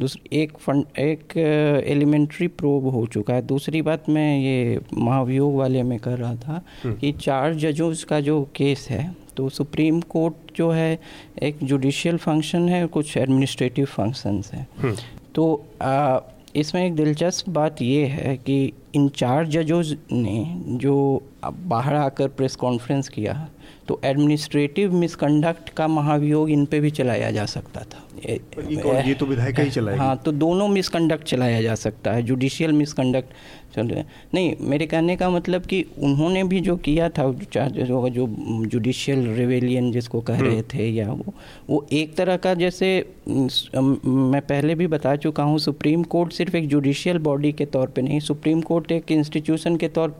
दूसरी 0.00 0.38
एक 0.38 0.56
फंड 0.58 0.98
एक 0.98 1.36
एलिमेंट्री 1.36 2.46
प्रोब 2.48 2.86
हो 2.86 3.06
चुका 3.06 3.34
है 3.34 3.42
दूसरी 3.42 3.82
बात 3.82 4.08
मैं 4.08 4.38
ये 4.38 4.80
महाभियोग 4.94 5.56
वाले 5.56 5.82
में 5.82 5.98
कर 5.98 6.18
रहा 6.18 6.34
था 6.36 6.62
हम्म। 6.82 6.94
कि 6.94 7.12
चार 7.12 7.54
जजों 7.54 7.92
का 8.08 8.20
जो 8.20 8.42
केस 8.56 8.86
है 8.90 9.14
तो 9.36 9.48
सुप्रीम 9.48 10.00
कोर्ट 10.08 10.56
जो 10.56 10.70
है 10.70 10.98
एक 11.42 11.58
जुडिशियल 11.62 12.16
फ़ंक्शन 12.18 12.68
है 12.68 12.86
कुछ 12.88 13.16
एडमिनिस्ट्रेटिव 13.16 13.86
फ़ंक्शंस 13.86 14.50
हैं 14.54 14.66
हम्म। 14.78 14.96
तो 15.34 15.44
आ, 15.82 16.18
इसमें 16.56 16.84
एक 16.86 16.94
दिलचस्प 16.96 17.48
बात 17.48 17.82
यह 17.82 18.12
है 18.12 18.36
कि 18.36 18.72
इन 18.94 19.08
चार 19.08 19.46
जजों 19.46 19.82
ने 20.12 20.44
जो 20.78 20.94
बाहर 21.44 21.94
आकर 21.94 22.28
प्रेस 22.28 22.56
कॉन्फ्रेंस 22.56 23.08
किया 23.08 23.34
तो 23.88 24.00
एडमिनिस्ट्रेटिव 24.04 24.94
मिसकंडक्ट 24.94 25.68
का 25.68 25.86
महाभियोग 25.88 26.50
इन 26.50 26.64
पे 26.64 26.80
भी 26.80 26.90
चलाया 26.90 27.30
जा 27.30 27.44
सकता 27.46 27.80
था। 27.80 28.02
ये 28.28 29.14
तो 29.14 29.26
विधायक 29.26 29.60
ही 29.60 29.70
चलाया 29.70 30.02
हाँ 30.02 30.16
तो 30.16 30.32
दोनों 30.32 30.68
मिसकंडक्ट 30.68 31.24
चलाया 31.24 31.62
जा 31.62 31.74
सकता 31.74 32.12
है 32.12 32.22
जुडिशियल 32.22 32.72
मिसकंडक्ट 32.72 33.32
चल 33.74 33.88
रहे 33.88 34.04
नहीं 34.34 34.54
मेरे 34.62 34.86
कहने 34.86 35.16
का 35.16 35.28
मतलब 35.30 35.66
कि 35.66 35.84
उन्होंने 36.00 36.42
भी 36.44 36.60
जो 36.60 36.76
किया 36.78 37.08
था 37.08 37.30
जो 37.42 38.08
जो 38.10 38.26
जुडिशियल 38.66 39.26
रिवेलियन 39.30 39.90
जिसको 39.92 40.20
कह 40.22 40.40
रहे 40.40 40.50
हम्म। 40.50 40.62
थे 40.74 40.88
या 40.88 41.08
वो 41.10 41.34
वो 41.70 41.86
एक 41.92 42.14
तरह 42.16 42.36
का 42.38 42.54
जैसे 42.54 42.90
मैं 43.28 44.40
पहले 44.42 44.74
भी 44.74 44.86
बता 44.88 45.14
चुका 45.16 45.42
हूँ 45.42 45.58
सुप्रीम 45.60 46.02
कोर्ट 46.08 46.32
सिर्फ़ 46.32 46.56
एक 46.56 46.68
जुडिशियल 46.68 47.18
बॉडी 47.20 47.52
के 47.52 47.66
तौर 47.68 47.88
पे 47.88 48.02
नहीं 48.02 48.20
सुप्रीम 48.22 48.60
कोर्ट 48.62 48.92
एक 48.92 49.12
इंस्टीट्यूशन 49.12 49.76
के 49.76 49.88
तौर 49.90 50.14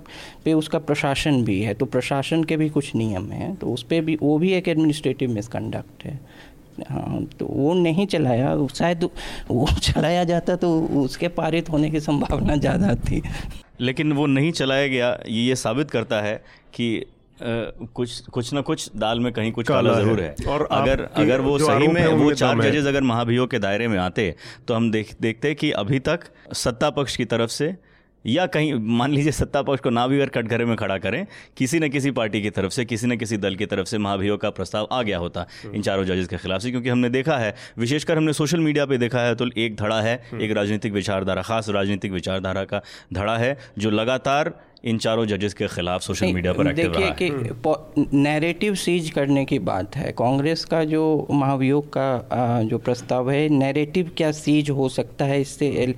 पे 0.44 0.52
उसका 0.54 0.78
प्रशासन 0.80 1.42
भी 1.44 1.60
है 1.60 1.74
तो 1.74 1.86
प्रशासन 1.88 2.44
के 2.44 2.56
भी 2.56 2.68
कुछ 2.70 2.94
नियम 2.96 3.30
हैं 3.32 3.54
तो 3.56 3.72
उस 3.72 3.82
पर 3.82 4.00
भी 4.00 4.16
वो 4.22 4.38
भी 4.38 4.52
एक 4.52 4.68
एडमिनिस्ट्रेटिव 4.68 5.30
मिसकंडक्ट 5.30 6.04
है 6.04 6.18
हाँ 6.88 7.23
तो 7.38 7.47
वो 7.47 7.75
नहीं 7.75 8.07
चलाया। 8.07 8.57
शायद 8.75 9.05
वो 9.51 9.66
चलाया 9.79 10.25
जाता 10.25 10.57
तो 10.57 10.71
उसके 11.03 11.29
पारित 11.37 11.71
होने 11.71 11.90
की 11.90 12.01
संभावना 12.01 12.57
ज़्यादा 12.57 12.95
थी। 13.07 13.23
लेकिन 13.81 14.12
वो 14.12 14.27
नहीं 14.29 14.53
चलाया 14.53 14.87
गया 14.88 15.09
ये 15.29 15.43
ये 15.43 15.57
साबित 15.57 15.90
करता 15.90 16.21
है 16.21 16.37
कि 16.75 17.05
कुछ 17.38 18.19
कुछ 18.29 18.53
ना 18.53 18.61
कुछ 18.61 18.90
दाल 18.97 19.21
में 19.21 19.33
कहीं 19.33 19.53
कुछ 19.53 19.66
काला, 19.69 19.90
काला 19.90 20.03
ज़रूर 20.03 20.21
है, 20.21 20.35
है। 20.40 20.47
और 20.47 20.66
अगर 20.73 21.01
अगर 21.16 21.40
वो 21.40 21.59
सही 21.59 21.87
में 21.88 22.07
वो 22.07 22.33
चार 22.33 22.61
जजेस 22.62 22.87
अगर 22.87 23.03
महाभियोग 23.03 23.51
के 23.51 23.59
दायरे 23.59 23.87
में 23.88 23.99
आते 23.99 24.35
तो 24.69 24.75
हम 24.75 24.90
देख 24.90 25.14
देखते 25.21 25.55
कि 25.55 25.71
अभी 25.75 25.99
तक 26.01 26.25
सत्ता 26.55 26.90
पक्ष 26.90 27.16
की 27.16 27.25
तरफ़ 27.27 27.51
से 27.51 27.75
या 28.24 28.46
कहीं 28.46 28.72
मान 28.74 29.12
लीजिए 29.12 29.33
सत्ता 29.33 29.62
पक्ष 29.62 29.80
को 29.80 29.90
ना 29.90 30.06
भी 30.06 30.20
अगर 30.20 30.28
कटघरे 30.30 30.64
में 30.64 30.76
खड़ा 30.76 30.96
करें 30.98 31.24
किसी 31.56 31.78
न 31.80 31.88
किसी 31.88 32.11
पार्टी 32.11 32.42
की 32.42 32.50
तरफ़ 32.50 32.72
से 32.72 32.85
किसी 32.85 33.06
न 33.06 33.16
किसी 33.16 33.37
दल 33.37 33.54
की 33.56 33.66
तरफ़ 33.66 33.87
से 33.87 33.99
महाभियोग 33.99 34.40
का 34.40 34.51
प्रस्ताव 34.51 34.88
आ 34.92 35.03
गया 35.03 35.18
होता 35.18 35.47
इन 35.74 35.82
चारों 35.82 36.05
जजेस 36.05 36.28
के 36.28 36.36
खिलाफ 36.36 36.61
से 36.61 36.70
क्योंकि 36.70 36.88
हमने 36.88 37.11
देखा 37.11 37.38
है 37.38 37.55
विशेषकर 37.78 38.16
हमने 38.16 38.32
सोशल 38.32 38.61
मीडिया 38.61 38.86
पे 38.86 38.99
देखा 38.99 39.20
है 39.20 39.34
तो 39.34 39.49
एक 39.57 39.76
धड़ा 39.76 40.01
है 40.01 40.14
एक 40.40 40.53
राजनीतिक 40.53 40.92
विचारधारा 40.92 41.42
खास 41.42 41.68
राजनीतिक 41.68 42.12
विचारधारा 42.12 42.64
का 42.64 42.82
धड़ा 43.12 43.36
है 43.38 43.57
जो 43.78 43.90
लगातार 43.90 44.53
इन 44.85 44.99
चारों 44.99 45.24
जजेस 45.26 45.55
के 45.55 45.66
खिलाफ 45.68 46.03
सोशल 46.03 46.33
मीडिया 46.33 46.53
पर 46.53 46.68
एक्टिव 46.68 46.93
रहा 46.93 47.09
कि 47.16 48.07
नैरेटिव 48.16 48.74
सीज 48.74 49.11
करने 49.11 49.45
की 49.45 49.59
बात 49.61 49.97
है। 49.97 50.12
कांग्रेस 50.12 50.64
का 50.64 50.83
जो 50.85 51.03
महाभियोग 51.31 51.89
का 51.97 52.61
जो 52.62 52.78
प्रस्ताव 52.78 53.31
है 53.31 53.49
नैरेटिव 53.49 54.11
क्या 54.16 54.31
सीज 54.33 54.70
हो 54.70 54.89
सकता 54.89 55.24
है 55.24 55.41
इससे 55.41 55.95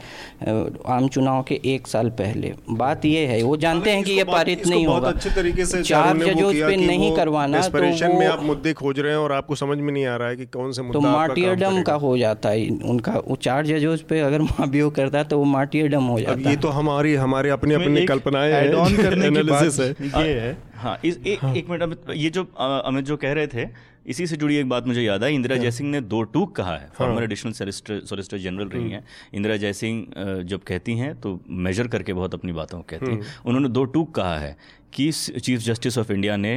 आम 0.88 1.08
चुनाव 1.08 1.42
के 1.42 1.60
एक 1.64 1.86
साल 1.86 2.10
पहले? 2.20 2.52
बात 2.70 3.04
यह 3.04 3.28
है 3.30 3.42
वो 3.42 3.56
जानते 3.56 3.90
हैं 3.90 4.02
कि 4.04 4.12
ये 4.12 4.24
पारित 4.24 4.66
नहीं 4.66 4.86
होगा। 4.86 5.08
अच्छे 5.08 5.30
तरीके 5.30 5.64
से 5.64 5.82
चार 5.82 6.18
जजों 6.18 6.52
पे 6.52 6.76
नहीं 6.76 7.14
करवाना 7.16 7.60
तो 7.68 8.18
में 8.18 8.26
आप 8.26 8.42
मुद्दे 8.42 8.72
खोज 8.72 9.00
रहे 9.00 9.12
हैं 9.12 9.18
और 9.18 9.32
आपको 9.32 9.54
समझ 9.54 9.78
में 9.78 9.92
नहीं 9.92 10.04
आ 10.06 10.16
रहा 10.16 10.28
है 10.28 10.36
कि 10.36 10.46
कौन 10.48 10.72
से 10.72 10.82
तो 10.92 11.00
मार्टियरडम 11.00 11.82
का 11.82 11.94
हो 11.96 12.16
जाता 12.18 12.48
है। 12.48 12.68
उनका 12.86 13.12
वो 13.26 13.36
चार 13.42 13.66
जजों 13.66 13.96
पे 14.08 14.20
अगर 14.20 14.42
महाभियोग 14.50 14.94
करता 14.94 15.18
है 15.18 15.24
तो 15.24 15.38
वो 15.38 15.44
मार्टियरडम 15.46 16.04
हो 16.04 16.20
जाता 16.20 16.40
है। 16.40 16.50
ये 16.50 16.56
तो 16.56 16.68
हमारी 16.70 17.14
हमारे 17.14 17.50
अपने 17.50 17.74
अपने 17.74 18.06
कल्पनाएँ 18.06 18.52
हैं 18.52 18.70
ऑन 18.74 18.96
करने 19.02 19.30
की 19.30 19.42
बात 19.44 19.80
है 19.80 20.24
ये 20.24 20.34
है 20.34 20.56
हाँ 20.74 20.98
इस 21.04 21.18
ए, 21.18 21.38
हाँ. 21.42 21.54
एक 21.54 21.68
मिनट 21.68 21.82
अमित 21.82 22.10
ये 22.16 22.30
जो 22.30 22.44
अमित 22.54 23.04
जो 23.04 23.16
कह 23.16 23.32
रहे 23.32 23.46
थे 23.46 23.68
इसी 24.06 24.26
से 24.26 24.36
जुड़ी 24.36 24.56
एक 24.56 24.68
बात 24.68 24.86
मुझे 24.86 25.02
याद 25.02 25.24
आई 25.24 25.34
इंदिरा 25.34 25.56
हाँ। 25.56 25.62
जयसिंह 25.62 25.90
ने 25.90 26.00
दो 26.02 26.22
टूक 26.28 26.54
कहा 26.56 26.76
है 26.76 26.90
फॉर्मर 26.94 27.22
एडिशनल 27.22 27.52
सोलिसिटर 27.52 28.38
जनरल 28.38 28.68
रही 28.68 28.82
हम्म। 28.82 28.92
हैं 28.92 29.04
इंदिरा 29.34 29.56
जयसिंह 29.58 30.42
जब 30.44 30.62
कहती 30.62 30.96
हैं 30.96 31.14
तो 31.20 31.38
मेजर 31.60 31.88
करके 31.88 32.12
बहुत 32.12 32.34
अपनी 32.34 32.52
बातों 32.52 32.78
को 32.78 32.84
कहती 32.90 33.06
हैं 33.06 33.12
हम्म। 33.12 33.48
उन्होंने 33.48 33.68
दो 33.68 33.84
टूक 33.90 34.14
कहा 34.14 34.38
है 34.38 34.56
कि 34.92 35.10
चीफ 35.12 35.60
जस्टिस 35.60 35.98
ऑफ़ 35.98 36.12
इंडिया 36.12 36.36
ने 36.36 36.54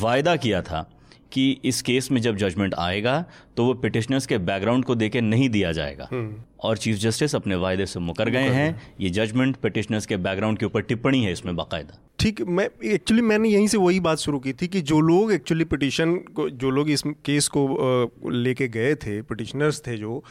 वायदा 0.00 0.36
किया 0.36 0.62
था 0.62 0.88
कि 1.32 1.50
इस 1.64 1.80
केस 1.82 2.10
में 2.10 2.20
जब 2.20 2.36
जजमेंट 2.36 2.74
आएगा 2.74 3.24
तो 3.56 3.64
वो 3.64 3.74
पिटिशनर्स 3.74 4.26
के 4.26 4.38
बैकग्राउंड 4.38 4.84
को 4.84 4.94
देके 4.94 5.20
नहीं 5.20 5.48
दिया 5.48 5.72
जाएगा। 5.72 6.08
हम्म। 6.12 6.42
और 6.60 6.78
चीफ 6.78 6.96
जस्टिस 6.96 7.34
अपने 7.34 7.54
वायदे 7.54 7.86
से 7.86 8.00
मुकर 8.00 8.30
गए 8.30 8.48
हैं। 8.48 8.80
ये 9.00 9.10
जजमेंट 9.10 9.56
पिटिशनर्स 9.56 10.06
के 10.06 10.16
बैकग्राउंड 10.16 10.58
के 10.58 10.66
ऊपर 10.66 10.82
टिप्पणी 10.82 11.24
है 11.24 11.32
इसमें 11.32 11.54
बाकायदा। 11.56 11.98
ठीक 12.18 12.40
मैं 12.42 12.68
एक्चुअली 12.84 13.22
मैंने 13.22 13.48
यहीं 13.48 13.66
से 13.66 13.78
वही 13.78 14.00
बात 14.00 14.18
शुरू 14.18 14.38
की 14.38 14.52
थी 14.52 14.66
कि 14.66 14.80
जो 14.80 15.00
लोग 15.00 15.32
एक्चुअली 15.32 15.64
पिटिशन 15.64 16.16
को 16.36 16.48
जो 16.50 16.70
लोग 16.70 16.90
इस 16.90 17.02
केस 17.24 17.48
को 17.56 18.30
लेके 18.30 18.68
गए 18.68 18.94
थे 18.94 19.20
पिटिशनर्स 19.22 19.82
थे 19.86 19.96
जो 19.96 20.22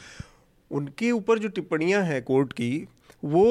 उनके 0.72 1.12
ऊपर 1.12 1.40
जो 1.40 1.48
टिप्पणियाँ 1.48 2.04
हैं 2.04 2.24
कोर्ट 2.24 2.54
की 2.54 2.88
वो 3.24 3.46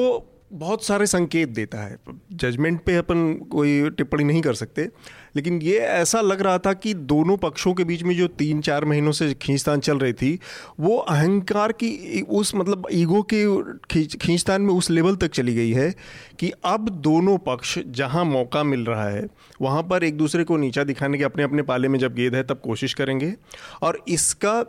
बहुत 0.51 0.83
सारे 0.85 1.05
संकेत 1.05 1.49
देता 1.49 1.77
है। 1.79 1.97
जजमेंट 2.33 2.79
पे 2.81 2.95
अपन 2.95 3.33
कोई 3.51 3.89
टिप्पणी 3.89 4.23
नहीं 4.23 4.41
कर 4.41 4.53
सकते, 4.53 4.87
लेकिन 5.35 5.61
ये 5.61 5.77
ऐसा 5.77 6.21
लग 6.21 6.41
रहा 6.41 6.57
था 6.57 6.73
कि 6.73 6.93
दोनों 6.93 7.35
पक्षों 7.37 7.73
के 7.73 7.83
बीच 7.83 8.03
में 8.03 8.15
जो 8.17 8.27
तीन 8.33 8.61
चार 8.61 8.85
महीनों 8.85 9.11
से 9.11 9.33
खींचतान 9.33 9.79
चल 9.79 9.97
रही 9.97 10.13
थी, 10.13 10.39
वो 10.79 10.97
अहंकार 10.97 11.71
की 11.73 12.21
उस 12.21 12.55
मतलब 12.55 12.87
ईगो 12.91 13.21
के 13.33 14.05
खींचतान 14.07 14.61
में 14.61 14.73
उस 14.73 14.89
लेवल 14.91 15.15
तक 15.15 15.31
चली 15.31 15.55
गई 15.55 15.71
है 15.71 15.93
कि 16.39 16.51
अब 16.65 16.89
दोनों 16.89 17.37
पक्ष 17.37 17.77
जहाँ 17.87 18.25
मौका 18.25 18.63
मिल 18.63 18.85
रहा 18.85 19.09
है, 19.09 19.27
वहाँ 19.61 19.83
पर 19.83 20.03
एक 20.03 20.17
दूसरे 20.17 20.43
को 20.43 20.57
नीचा 20.57 20.83
दिखाने 20.83 21.17
के 21.17 21.23
अपने 21.23 21.43
अपने 21.43 21.61
पाले 21.63 21.87
में 21.87 21.99
जब 21.99 22.15
गेद 22.15 22.35
है 22.35 22.43
तब 22.43 22.61
कोशिश 22.63 22.93
करेंगे। 22.93 23.33
और 23.81 24.03
इसका 24.07 24.63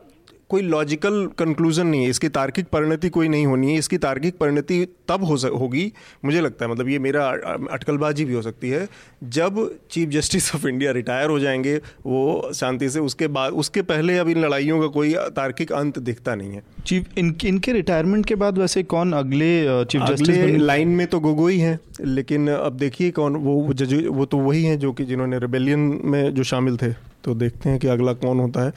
कोई 0.48 0.62
लॉजिकल 0.62 1.26
कंक्लूजन 1.38 1.86
नहीं 1.86 2.02
है। 2.04 2.10
इसकी 2.10 2.28
तार्किक 2.30 2.66
परिणति 2.66 3.08
कोई 3.08 3.28
नहीं 3.28 3.46
होनी 3.46 3.72
है। 3.72 3.78
इसकी 3.78 3.98
तार्किक 3.98 4.36
परिणति 4.38 4.86
तब 5.08 5.24
हो 5.24 5.36
होगी 5.58 5.92
मुझे 6.24 6.40
लगता 6.40 6.64
है। 6.64 6.70
मतलब 6.72 6.88
ये 6.88 6.98
मेरा 6.98 7.26
अटकलबाजी 7.72 8.24
भी 8.24 8.34
हो 8.34 8.42
सकती 8.42 8.70
है। 8.70 8.86
जब 9.24 9.58
chief 9.90 10.08
justice 10.08 10.54
of 10.54 10.66
India 10.66 10.92
retire 10.92 11.30
हो 11.30 11.38
जाएँगे 11.38 11.76
वो 12.06 12.50
शांति 12.54 12.88
से 12.90 13.00
उसके 13.00 13.26
बाद 13.28 13.52
उसके 13.54 13.82
पहले 13.82 14.18
अब 14.18 14.28
इन 14.28 14.40
लड़ाइयों 14.40 14.80
का 14.80 14.86
कोई 14.86 15.14
तार्किक 15.36 15.72
अंत 15.72 15.98
दिखता 16.00 16.34
नहीं 16.34 16.52
है। 16.52 16.62
चीफ 16.86 17.18
इनके 17.18 17.48
इनके 17.48 17.72
रिटायरमेंट 17.72 18.26
के 18.26 18.34
बाद 18.34 18.58
वैसे 18.58 18.82
कौन 18.84 19.12
अगले 19.12 19.84
चीफ 19.84 20.02
जस्टिस 20.02 20.38
लाइन 20.60 20.88
में 20.88 21.06
तो 21.06 21.20
गोगोई 21.20 21.58
हैं 21.58 21.78
लेकिन 22.00 22.48
अब 22.48 22.76
देखिए 22.76 23.10
कौन 23.10 23.36
वो 23.36 23.72
जज 23.72 23.94
वो 24.06 24.24
तो 24.24 24.38
वही 24.38 24.64
हैं 24.64 24.78
जो 24.78 24.92
कि 24.92 25.04
जिन्होंने 25.04 25.38
रिबेलियन 25.38 26.00
में 26.04 26.34
जो 26.34 26.42
शामिल 26.44 26.76
थे। 26.76 26.92
तो 27.28 27.34
देखते 27.34 27.70
हैं 27.70 27.78
कि 27.78 27.88
अगला 27.88 28.12
कौन 28.14 28.40
होता 28.40 28.62
है। 28.62 28.72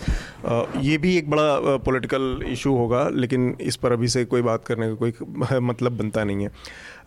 ये 0.84 0.98
भी 0.98 1.16
एक 1.18 1.30
बड़ा 1.30 1.78
पॉलिटिकल 1.80 2.44
इशू 2.48 2.76
होगा, 2.76 3.08
लेकिन 3.10 3.56
इस 3.62 3.76
पर 3.76 3.92
अभी 3.92 4.08
से 4.08 4.26
कोई 4.26 4.42
बात 4.42 4.66
करने 4.66 4.88
का 4.88 4.96
कोई 4.96 5.60
मतलब 5.62 5.98
बनता 5.98 6.24
नहीं 6.24 6.44
है। 6.44 6.50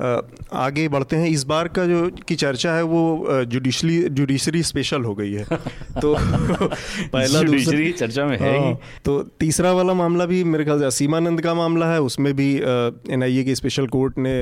आगे 0.00 0.86
बढ़ते 0.88 1.16
हैं। 1.16 1.28
इस 1.28 1.44
बार 1.44 1.68
का 1.68 1.84
जो 1.86 2.08
की 2.28 2.34
चर्चा 2.36 2.72
है 2.72 2.82
वो 2.82 3.44
जुडिशली 3.46 4.02
जुडिशरी 4.10 4.62
स्पेशल 4.62 5.02
हो 5.02 5.14
गई 5.14 5.32
है। 5.32 5.44
तो 6.02 6.14
पहला 6.14 7.42
दूसरी 7.42 7.90
चर्चा 7.92 8.24
में 8.26 8.36
है 8.38 8.52
ही। 8.58 8.74
तो 9.04 9.22
तीसरा 9.40 9.72
वाला 9.72 9.94
मामला 9.94 10.26
भी 10.26 10.42
मेरे 10.44 10.64
ख्याल 10.64 10.78
से 10.78 10.84
असीमानंद 10.84 11.40
का 11.40 11.54
मामला 11.54 11.86
है। 11.86 12.00
उसमें 12.02 12.32
भी 12.36 12.50
एन 12.54 13.22
के 13.44 13.54
स्पेशल 13.54 13.86
कोर्ट 13.86 14.18
ने 14.18 14.34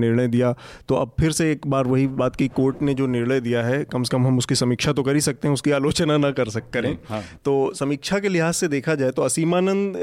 निर्णय 0.00 0.28
दिया। 0.28 0.54
तो 0.88 0.94
अब 0.94 1.12
फिर 1.20 1.32
से 1.32 1.50
एक 1.52 1.66
बार 1.66 1.86
वही 1.86 2.06
बात 2.06 2.36
की 2.36 2.48
कोर्ट 2.48 2.82
ने 2.82 2.94
जो 2.94 3.06
निर्णय 3.06 3.40
दिया 3.40 3.62
है 3.62 3.84
कम 3.84 4.02
से 4.02 4.16
कम 4.16 4.26
हम 4.26 4.38
उसकी 4.38 4.54
समीक्षा 4.54 4.92
तो 4.92 5.02
कर 5.02 5.14
ही 5.14 5.20
सकते 5.20 5.48
हैं 5.48 5.52
उसकी 5.54 5.70
आलोचना 5.70 6.16
ना 6.16 6.30
कर 6.30 6.48
सक 6.48 6.70
करें। 6.74 6.96
हाँ। 7.08 7.22
तो 7.44 7.72
समीक्षा 7.74 8.18
के 8.18 8.28
लिहाज 8.28 8.54
से 8.54 8.68
देखा 8.68 8.94
जाए 8.94 9.10
तो 9.10 9.22
असीमानंद 9.22 9.94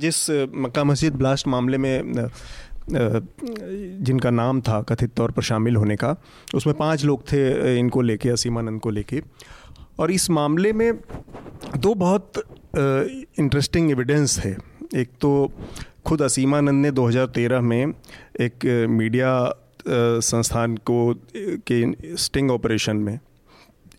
जिस 0.00 0.30
मक्का 0.56 0.84
मस्जिद 0.84 1.14
ब्लास्ट 1.14 1.48
मामले 1.48 1.78
में 1.78 2.28
जिनका 2.92 4.30
नाम 4.30 4.60
था 4.60 4.80
कथित 4.82 5.12
तौर 5.16 5.30
पर 5.30 5.42
शामिल 5.42 5.76
होने 5.76 5.96
का, 5.96 6.16
उसमें 6.54 6.76
पाँच 6.76 7.04
लोग 7.04 7.22
थे 7.22 7.78
इनको 7.78 8.00
लेके, 8.00 8.28
असीमानंद 8.28 8.80
को 8.80 8.90
लेके। 8.90 9.22
और 9.98 10.10
इस 10.10 10.30
मामले 10.30 10.72
में 10.72 10.92
दो 11.76 11.94
बहुत 11.94 12.32
इंटरेस्टिंग 12.76 13.90
एविडेंस 13.90 14.38
है। 14.38 14.56
एक 14.96 15.08
तो 15.20 15.50
खुद 16.06 16.22
असीमानंद 16.22 16.82
ने 16.82 16.90
2013 16.90 17.60
में 17.60 17.92
एक 18.40 18.86
मीडिया 18.90 19.32
संस्थान 20.20 20.76
को 20.76 21.14
के 21.36 21.84
स्टिंग 22.16 22.50
ऑपरेशन 22.50 22.96
में 22.96 23.18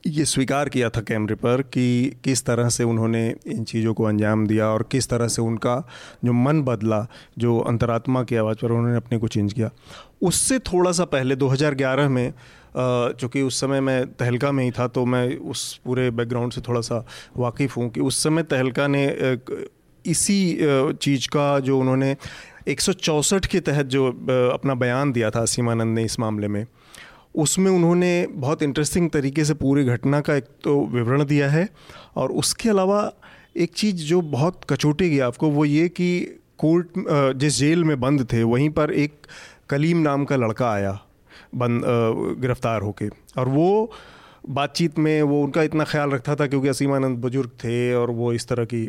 ये 0.08 0.26
स्वीकार 0.26 0.70
किया 0.70 0.90
था 0.90 1.02
कैमरे 1.02 1.36
पर 1.36 1.62
कि 1.62 2.16
किस 2.24 2.44
तरह 2.46 2.70
से 2.70 2.84
उन्होंने 2.84 3.36
इन 3.48 3.64
चीज़ों 3.64 3.94
को 3.94 4.04
अंजाम 4.04 4.46
दिया 4.48 4.68
और 4.68 4.84
किस 4.92 5.10
तरह 5.10 5.28
से 5.28 5.42
उनका 5.42 5.76
जो 6.26 6.34
मन 6.34 6.62
बदला, 6.62 7.06
जो 7.38 7.60
अंतरात्मा 7.60 8.24
की 8.24 8.36
आवाज़ 8.36 8.58
पर 8.58 8.72
उन्होंने 8.72 8.98
अपने 8.98 9.18
को 9.18 9.28
चेंज 9.28 9.54
किया। 9.54 9.70
उससे 10.22 10.60
थोड़ा 10.60 10.92
सा 10.92 11.06
पहले 11.06 11.36
2011 11.36 12.10
में 12.10 12.34
चूँकि 13.20 13.42
उस 13.42 13.62
समय 13.62 13.82
मैं 13.82 14.06
तहलका 14.14 14.52
में 14.52 14.64
ही 14.64 14.72
था 14.72 14.88
तो 14.88 15.06
मैं 15.06 15.38
उस 15.38 15.78
पूरे 15.86 16.10
बैकग्राउंड 16.12 16.54
से 16.54 16.62
थोड़ा 16.62 16.82
सा 16.82 17.06
वाकिफ़ 17.38 17.76
हूँ 17.78 17.90
कि 17.90 18.00
उस 18.00 18.24
समय 18.24 18.44
तहलका 18.44 18.88
ने 18.88 19.06
इसी 20.06 20.58
चीज़ 21.02 21.28
का 21.28 21.60
जो 21.60 21.80
उन्होंने 21.80 22.16
एक 22.68 22.80
के 23.48 23.60
तहत 23.60 23.86
जो 23.86 24.08
अपना 24.54 24.76
बयान 24.76 25.12
दिया 25.12 25.30
था, 25.30 25.46
सीमानंद 25.46 25.96
ने 25.96 26.04
इस 26.04 26.20
मामले 26.20 26.48
में 26.48 26.66
उसमें 27.36 27.72
उन्होंने 27.72 28.28
बहुत 28.32 28.64
इंटरेस्टिंग 28.64 29.10
तरीके 29.10 29.46
से 29.46 29.54
पूरी 29.54 29.84
घटना 29.86 30.20
का 30.22 30.36
एक 30.36 30.46
तो 30.64 30.80
विवरण 30.86 31.26
दिया 31.26 31.50
है 31.50 31.68
और 32.16 32.32
उसके 32.34 32.70
अलावा 32.70 33.12
एक 33.58 33.74
चीज़ 33.76 34.04
जो 34.06 34.22
बहुत 34.22 34.62
कचोटी 34.70 35.10
गई 35.10 35.20
आपको, 35.20 35.50
वो 35.50 35.66
ये 35.66 35.88
कि 35.90 36.40
कोर्ट 36.60 36.88
जिस 37.38 37.58
जेल 37.58 37.84
में 37.84 38.00
बंद 38.00 38.26
थे, 38.34 38.44
वहीं 38.44 38.70
पर 38.70 38.92
एक 38.94 39.28
कलीम 39.70 39.98
नाम 39.98 40.26
का 40.26 40.36
लड़का 40.36 40.70
आया, 40.72 41.00
बंद 41.56 41.84
गिरफ़्तार 42.42 42.82
होके। 42.82 43.08
और 43.38 43.48
वो 43.48 43.92
बातचीत 44.50 44.98
में 45.00 45.22
वो 45.22 45.42
उनका 45.44 45.64
इतना 45.64 45.84
ख्याल 45.84 46.12
रखता 46.12 46.36
था 46.36 46.48
क्योंकि 46.48 46.68
असीमानंद 46.68 47.18
बुज़ुर्ग 47.18 47.50
थे 47.64 47.94
और 47.94 48.12
वो 48.12 48.32
इस 48.34 48.48
तरह 48.48 48.66
की 48.66 48.86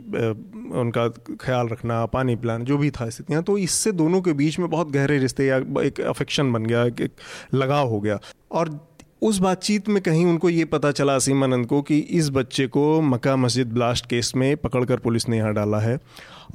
उनका 0.80 1.08
ख्याल 1.40 1.68
रखना, 1.68 2.04
पानी 2.06 2.36
पिलाना, 2.36 2.64
जो 2.64 2.78
भी 2.78 2.90
था 2.90 3.08
स्थितियाँ 3.08 3.42
तो 3.42 3.58
इससे 3.58 3.92
दोनों 3.92 4.20
के 4.20 4.32
बीच 4.32 4.58
में 4.58 4.68
बहुत 4.70 4.90
गहरे 4.90 5.18
रिश्ते 5.18 5.46
या 5.46 5.56
एक 5.82 6.00
अफेक्शन 6.00 6.52
बन 6.52 6.66
गया, 6.66 6.84
एक 6.84 7.10
लगाव 7.54 7.88
हो 7.88 8.00
गया। 8.00 8.18
और 8.50 8.78
उस 9.22 9.38
बातचीत 9.38 9.88
में 9.88 10.02
कहीं 10.02 10.24
उनको 10.26 10.48
ये 10.50 10.64
पता 10.64 10.90
चला 10.92 11.14
असीमानंद 11.14 11.66
को 11.66 11.80
कि 11.82 11.98
इस 11.98 12.30
बच्चे 12.30 12.66
को 12.66 13.00
मक्का 13.00 13.36
मस्जिद 13.36 13.72
ब्लास्ट 13.72 14.06
केस 14.06 14.32
में 14.36 14.56
पकड़कर 14.56 14.98
पुलिस 14.98 15.28
ने 15.28 15.36
यहाँ 15.36 15.52
डाला 15.54 15.78
है। 15.80 15.98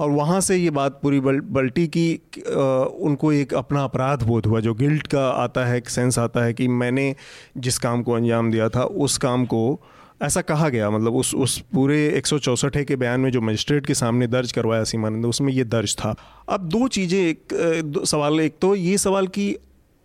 और 0.00 0.10
वहाँ 0.10 0.40
से 0.40 0.56
ये 0.56 0.70
बात 0.70 1.00
पूरी 1.02 1.20
बल, 1.20 1.40
बल्टी 1.40 1.86
की 1.86 2.20
उनको 3.00 3.32
एक 3.32 3.54
अपना 3.54 3.84
अपराध 3.84 4.22
बोध 4.22 4.46
हुआ 4.46 4.60
जो 4.60 4.74
गिल्ट 4.74 5.06
का 5.06 5.28
आता 5.28 5.66
है 5.66 5.76
एक 5.76 5.88
सेंस 5.88 6.18
आता 6.18 6.44
है 6.44 6.54
कि 6.54 6.68
मैंने 6.68 7.16
जिस 7.56 7.78
काम 7.78 8.02
को 8.02 8.12
अंजाम 8.12 8.50
दिया 8.50 8.68
था 8.68 8.82
उस 8.82 9.18
काम 9.18 9.44
को 9.44 9.80
ऐसा 10.22 10.40
कहा 10.40 10.68
गया 10.68 10.90
मतलब 10.90 11.14
उस 11.14 11.34
उस 11.34 11.58
पूरे 11.58 12.08
एक 12.08 12.26
सौ 12.26 12.38
के 12.66 12.96
बयान 12.96 13.20
में 13.20 13.30
जो 13.30 13.40
मजिस्ट्रेट 13.40 13.86
के 13.86 13.94
सामने 13.94 14.26
दर्ज 14.26 14.52
करवाया 14.52 14.84
सीमानंद 14.84 15.26
उसमें 15.26 15.52
ये 15.52 15.64
दर्ज 15.64 15.94
था। 15.94 16.14
अब 16.48 16.60
दो 16.60 16.88
चीज़ें 16.88 17.20
एक 17.20 17.48
दो 17.84 18.04
सवाल 18.04 18.40
एक 18.40 18.54
तो 18.60 18.74
ये 18.74 18.98
सवाल 18.98 19.26
कि 19.26 19.56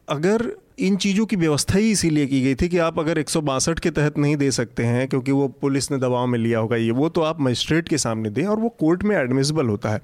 अगर 0.10 0.63
इन 0.80 0.96
चीज़ों 0.96 1.26
की 1.26 1.36
व्यवस्था 1.36 1.78
ही 1.78 1.92
इसीलिए 1.92 2.26
की 2.26 2.42
गई 2.42 2.56
थी 2.56 2.70
कि 2.70 2.78
आप 2.78 3.00
अगर 3.00 3.18
एक 3.18 3.30
सौ 3.30 3.42
बासठ 3.42 3.80
के 3.80 3.90
तहत 3.92 4.18
नहीं 4.18 4.38
दे 4.38 4.52
सकते 4.52 4.84
हैं 4.84 5.08
क्योंकि 5.08 5.32
वो 5.32 5.48
पुलिस 5.48 5.92
ने 5.92 5.98
दबाव 5.98 6.28
में 6.28 6.40
लिया 6.40 6.60
होगा 6.60 6.76
ये 6.76 6.92
वो 6.92 7.10
तो 7.10 7.22
आप 7.22 7.42
मजिस्ट्रेट 7.42 7.90
के 7.90 7.98
सामने 7.98 8.30
दें 8.30 8.46
और 8.46 8.60
वो 8.60 8.70
कोर्ट 8.70 9.04
में 9.04 9.16
एडमिसिबल 9.16 9.68
होता 9.68 9.90
है। 9.90 10.02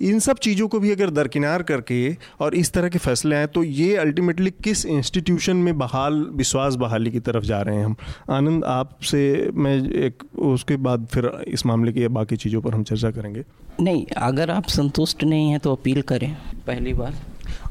इन 0.00 0.18
सब 0.18 0.38
चीज़ों 0.38 0.68
को 0.68 0.78
भी 0.80 0.90
अगर 0.90 1.10
दरकिनार 1.10 1.62
करके 1.62 2.16
और 2.40 2.54
इस 2.54 2.72
तरह 2.72 2.88
के 2.88 2.98
फैसले 2.98 3.36
आए 3.36 3.46
तो 3.46 3.62
ये 3.64 3.96
अल्टीमेटली 3.96 4.50
किस 4.50 4.86
इंस्टीट्यूशन 4.86 5.56
में 5.56 5.78
बहाल 5.78 6.22
विश्वास 6.32 6.74
बहाली 6.74 7.10
की 7.10 7.20
तरफ़ 7.20 7.44
जा 7.44 7.60
रहे 7.62 7.76
हैं 7.76 7.84
हम? 7.84 7.96
आनंद 8.30 8.64
आपसे 8.64 9.50
मैं 9.54 9.76
एक 9.90 10.22
उसके 10.38 10.76
बाद 10.76 11.06
फिर 11.12 11.30
इस 11.48 11.66
मामले 11.66 11.92
की 11.92 12.08
बाकी 12.08 12.36
चीज़ों 12.36 12.62
पर 12.62 12.74
हम 12.74 12.82
चर्चा 12.82 13.10
करेंगे। 13.10 13.44
नहीं 13.80 14.06
अगर 14.06 14.50
आप 14.50 14.68
संतुष्ट 14.68 15.24
नहीं 15.24 15.50
हैं 15.50 15.60
तो 15.60 15.72
अपील 15.72 16.02
करें। 16.02 16.36
पहली 16.66 16.92
बात 16.92 17.14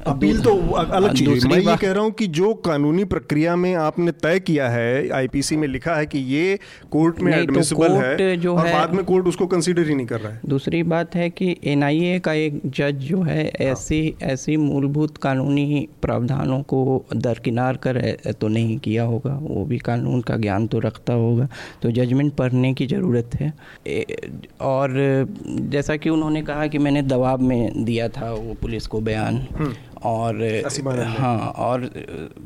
अपील 0.03 0.39
तो 0.41 0.55
अलग 0.71 1.13
चीज़ 1.13 1.47
है। 1.47 1.51
मैं 1.51 1.59
ये 1.61 1.75
कह 1.77 1.91
रहा 1.91 2.03
हूँ 2.03 2.11
कि 2.11 2.27
जो 2.29 2.53
कानूनी 2.65 3.03
प्रक्रिया 3.05 3.55
में 3.55 3.73
आपने 3.77 4.11
तय 4.21 4.39
किया 4.41 4.69
है 4.69 5.09
आईपीसी 5.11 5.57
में 5.57 5.67
लिखा 5.67 5.95
है 5.95 6.05
कि 6.05 6.19
ये 6.27 6.57
कोर्ट 6.91 7.19
में 7.21 7.33
एडमिसिबल 7.33 7.87
तो 7.87 7.95
है 7.95 8.37
जो 8.37 8.55
और 8.55 8.67
है 8.67 8.73
बाद 8.73 8.93
में 8.93 9.03
कोर्ट 9.05 9.27
उसको 9.27 9.47
कंसीडर 9.47 9.87
ही 9.87 9.95
नहीं 9.95 10.07
कर 10.07 10.19
रहा 10.19 10.31
है। 10.33 10.39
दूसरी 10.45 10.81
बात 10.85 11.15
है 11.15 11.29
कि 11.29 11.55
एनआईए 11.65 12.19
का 12.19 12.33
एक 12.33 12.61
जज 12.67 12.99
जो 13.01 13.21
है 13.21 13.43
हाँ। 13.43 13.67
ऐसी 13.67 14.13
ऐसी 14.23 14.57
मूलभूत 14.57 15.17
कानूनी 15.17 15.87
प्रावधानों 16.01 16.61
को 16.63 17.05
दरकिनार 17.15 17.77
कर 17.77 17.99
तो 18.41 18.47
नहीं 18.47 18.77
किया 18.79 19.03
होगा। 19.03 19.37
वो 19.41 19.65
भी 19.65 19.77
कानून 19.79 20.21
का 20.21 20.37
ज्ञान 20.37 20.67
तो 20.67 20.79
रखता 20.79 21.13
होगा। 21.13 21.47
तो 21.81 21.91
जजमेंट 21.91 22.33
पढ़ने 22.33 22.73
की 22.73 22.87
ज़रूरत 22.87 23.35
है। 23.35 23.53
और 24.61 24.93
जैसा 25.71 25.95
कि 25.95 26.09
उन्होंने 26.09 26.41
कहा 26.41 26.67
कि 26.67 26.77
मैंने 26.77 27.01
दबाव 27.03 27.41
में 27.41 27.83
दिया 27.85 28.07
था 28.09 28.31
वो 28.31 28.55
पुलिस 28.61 28.87
को 28.87 28.99
बयान। 29.01 29.45
हम्म। 29.51 29.73
और 30.03 30.63
हाँ 31.19 31.51
और 31.57 31.91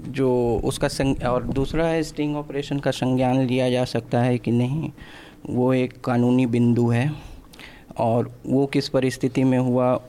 जो 0.08 0.62
उसका 0.64 0.88
संग 0.88 1.24
और 1.24 1.43
दूसरा 1.43 1.86
है 1.88 2.03
स्टिंग 2.03 2.36
ऑपरेशन 2.36 2.80
का 2.80 2.91
संज्ञान 2.91 3.41
लिया 3.41 3.70
जा 3.70 3.86
सकता 3.86 4.22
है 4.22 4.38
कि 4.38 4.51
नहीं 4.51 4.91
वो 5.49 5.74
एक 5.74 6.01
कानूनी 6.01 6.45
बिंदु 6.45 6.89
है 6.89 7.12
और 7.97 8.39
वो 8.45 8.66
किस 8.66 8.89
परिस्थिति 8.89 9.43
में 9.43 9.58
हुआ 9.58 10.01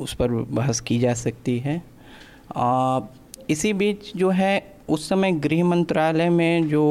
उस 0.00 0.14
पर 0.14 0.30
बहस 0.30 0.80
की 0.80 0.98
जा 0.98 1.14
सकती 1.14 1.58
है। 1.58 1.82
आ, 2.56 3.00
इसी 3.50 3.72
बीच 3.72 4.12
जो 4.16 4.30
है 4.30 4.76
उस 4.92 5.08
समय 5.08 5.32
गृह 5.40 5.64
मंत्रालय 5.64 6.28
में 6.30 6.68
जो 6.68 6.84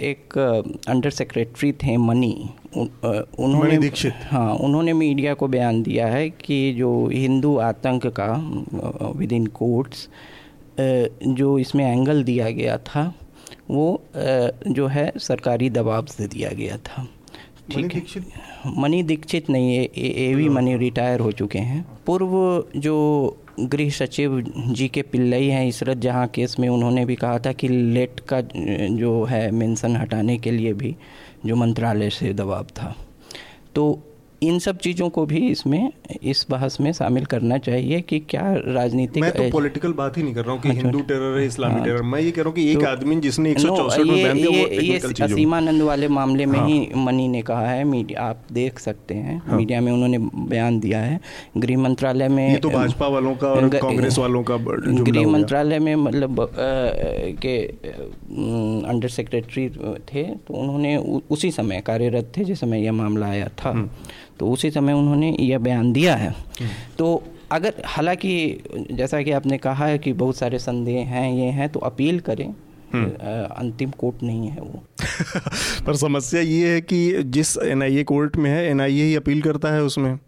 एक 0.00 0.38
अंडर 0.88 1.10
सेक्रेटरी 1.10 1.72
थे 1.74 1.96
मनी 1.96 2.34
उन, 2.76 2.88
उन्होंने 3.38 3.76
दीक्षित। 3.78 4.14
हाँ 4.30 4.54
उन्होंने 4.56 4.92
मीडिया 4.92 5.34
को 5.34 5.48
बयान 5.48 5.82
दिया 5.82 6.06
है 6.06 6.28
कि 6.30 6.72
जो 6.72 6.90
हिंदू 7.08 7.56
आतंक 7.58 8.06
का 8.20 8.32
विद 9.16 9.32
इन 9.32 9.46
कोर्ट्स 9.56 10.08
जो 10.80 11.58
इसमें 11.58 11.84
एंगल 11.84 12.22
दिया 12.24 12.50
गया 12.50 12.76
था 12.86 13.12
वो 13.70 14.02
जो 14.68 14.86
है 14.86 15.12
सरकारी 15.18 15.70
दबाव 15.70 16.06
से 16.06 16.26
दिया 16.28 16.50
गया 16.50 16.76
था। 16.78 17.06
ठीक 17.70 17.94
है। 17.94 18.02
मनी 18.76 19.02
दीक्षित 19.02 19.48
नहीं 19.50 19.76
है 19.76 19.84
ए 19.84 20.32
वी 20.34 20.48
मनी 20.48 20.76
रिटायर 20.76 21.20
हो 21.20 21.32
चुके 21.32 21.58
हैं। 21.60 21.84
पूर्व 22.06 22.32
जो 22.80 22.96
गृह 23.60 23.90
सचिव 23.90 24.40
जी 24.68 24.88
के 24.88 25.02
पिल्लई 25.02 25.46
हैं 25.48 25.66
इसरत 25.68 25.96
जहाँ 25.96 26.26
केस 26.28 26.58
में 26.60 26.68
उन्होंने 26.68 27.04
भी 27.04 27.14
कहा 27.14 27.38
था 27.38 27.52
कि 27.52 27.68
लेट 27.68 28.20
का 28.20 28.40
जो 28.96 29.24
है 29.24 29.50
मेंशन 29.50 29.96
हटाने 29.96 30.38
के 30.38 30.50
लिए 30.50 30.72
भी 30.72 30.96
जो 31.46 31.56
मंत्रालय 31.56 32.10
से 32.10 32.32
दबाव 32.32 32.64
था। 32.64 32.94
तो 33.74 34.02
इन 34.42 34.58
सब 34.58 34.78
चीज़ों 34.78 35.08
को 35.08 35.24
भी 35.26 35.38
इसमें 35.48 35.90
इस 36.22 36.44
बहस 36.50 36.76
में 36.80 36.92
शामिल 36.92 37.24
करना 37.24 37.58
चाहिए 37.58 38.00
कि 38.00 38.18
क्या 38.30 38.42
राजनीतिक 38.66 39.22
मैं 39.22 39.30
तो 39.32 39.48
पॉलिटिकल 39.50 39.92
बात 39.92 40.16
ही 40.16 40.22
नहीं 40.22 40.34
कर 40.34 40.44
रहा 40.44 40.52
हूँ 40.52 40.60
कि 40.62 40.68
अच्छा, 40.68 40.80
हिंदू 40.82 41.00
टेरर 41.00 41.38
है 41.38 41.46
इस्लामी 41.46 41.74
हाँ, 41.74 41.84
टेरर 41.84 42.02
मैं 42.02 42.20
ये 42.20 42.30
कह 42.30 42.42
रहा 42.42 42.48
हूँ 42.48 42.54
कि 42.54 42.70
एक 42.72 42.80
तो, 42.80 42.86
आदमी 42.86 43.16
जिसने 43.20 43.50
एक 43.50 43.58
सौ 43.58 43.76
चौसठ 43.76 44.00
में 44.00 44.22
बैन 44.24 44.36
ये 44.36 44.98
असीमानंद 45.24 45.82
वाले 45.82 46.08
मामले 46.08 46.46
में 46.46 46.58
हाँ, 46.58 46.68
ही 46.68 46.88
मनी 46.96 47.28
ने 47.28 47.42
कहा 47.42 47.68
है 47.68 47.84
मीडिया 47.84 48.22
आप 48.22 48.42
देख 48.52 48.78
सकते 48.78 49.14
हैं 49.14 49.38
हाँ, 49.46 49.56
मीडिया 49.56 49.80
में 49.80 49.90
उन्होंने 49.92 50.18
बयान 50.48 50.80
दिया 50.80 51.00
है। 51.00 51.20
गृह 51.56 51.78
मंत्रालय 51.78 52.28
में 52.28 52.48
ये 52.50 52.58
तो 52.58 52.70
भाजपा 52.70 53.08
वालों 53.08 53.34
का 53.34 53.48
और 53.48 53.68
कांग्रेस 53.68 54.18
वालों 54.18 54.42
का 54.42 54.56
गृह 54.56 55.26
मंत्रालय 55.28 55.78
में 55.78 55.94
मतलब 55.96 56.46
के 57.42 57.56
अंडर 58.88 59.08
सेक्रेटरी 59.08 59.68
थे 60.08 60.24
तो 60.24 60.54
उन्होंने 60.54 60.96
उसी 61.30 61.50
समय 61.50 61.80
कार्यरत 61.80 62.32
थे 62.36 62.44
जिस 62.44 62.60
समय 62.60 62.84
यह 62.84 62.92
मामला 62.92 63.26
आया 63.26 63.48
था। 63.58 63.70
हम्म। 63.70 63.88
तो 64.40 64.50
उसी 64.50 64.70
समय 64.70 64.92
उन्होंने 64.92 65.36
यह 65.40 65.58
बयान 65.58 65.92
दिया 65.92 66.16
है। 66.16 66.34
तो 66.98 67.24
अगर 67.52 67.74
हालाँकि 67.86 68.62
जैसा 68.92 69.22
कि 69.22 69.30
आपने 69.30 69.58
कहा 69.58 69.86
है 69.86 69.98
कि 69.98 70.12
बहुत 70.12 70.36
सारे 70.36 70.58
संदेह 70.58 71.06
हैं 71.06 71.32
ये 71.32 71.44
हैं 71.44 71.68
तो 71.68 71.80
अपील 71.80 72.20
करें। 72.20 72.54
हम्म। 72.92 73.10
अंतिम 73.56 73.90
कोर्ट 73.90 74.22
नहीं 74.22 74.48
है 74.48 74.60
वो। 74.60 74.84
पर 75.86 75.96
समस्या 75.96 76.40
ये 76.40 76.68
है 76.68 76.80
कि 76.80 77.22
जिस 77.22 77.58
एनआईए 77.58 78.04
कोर्ट 78.04 78.36
में 78.36 78.50
है 78.50 78.70
एनआईए 78.70 79.04
ही 79.04 79.16
अपील 79.16 79.42
करता 79.42 79.68
है 79.68 79.82
उसमें। 79.82 80.18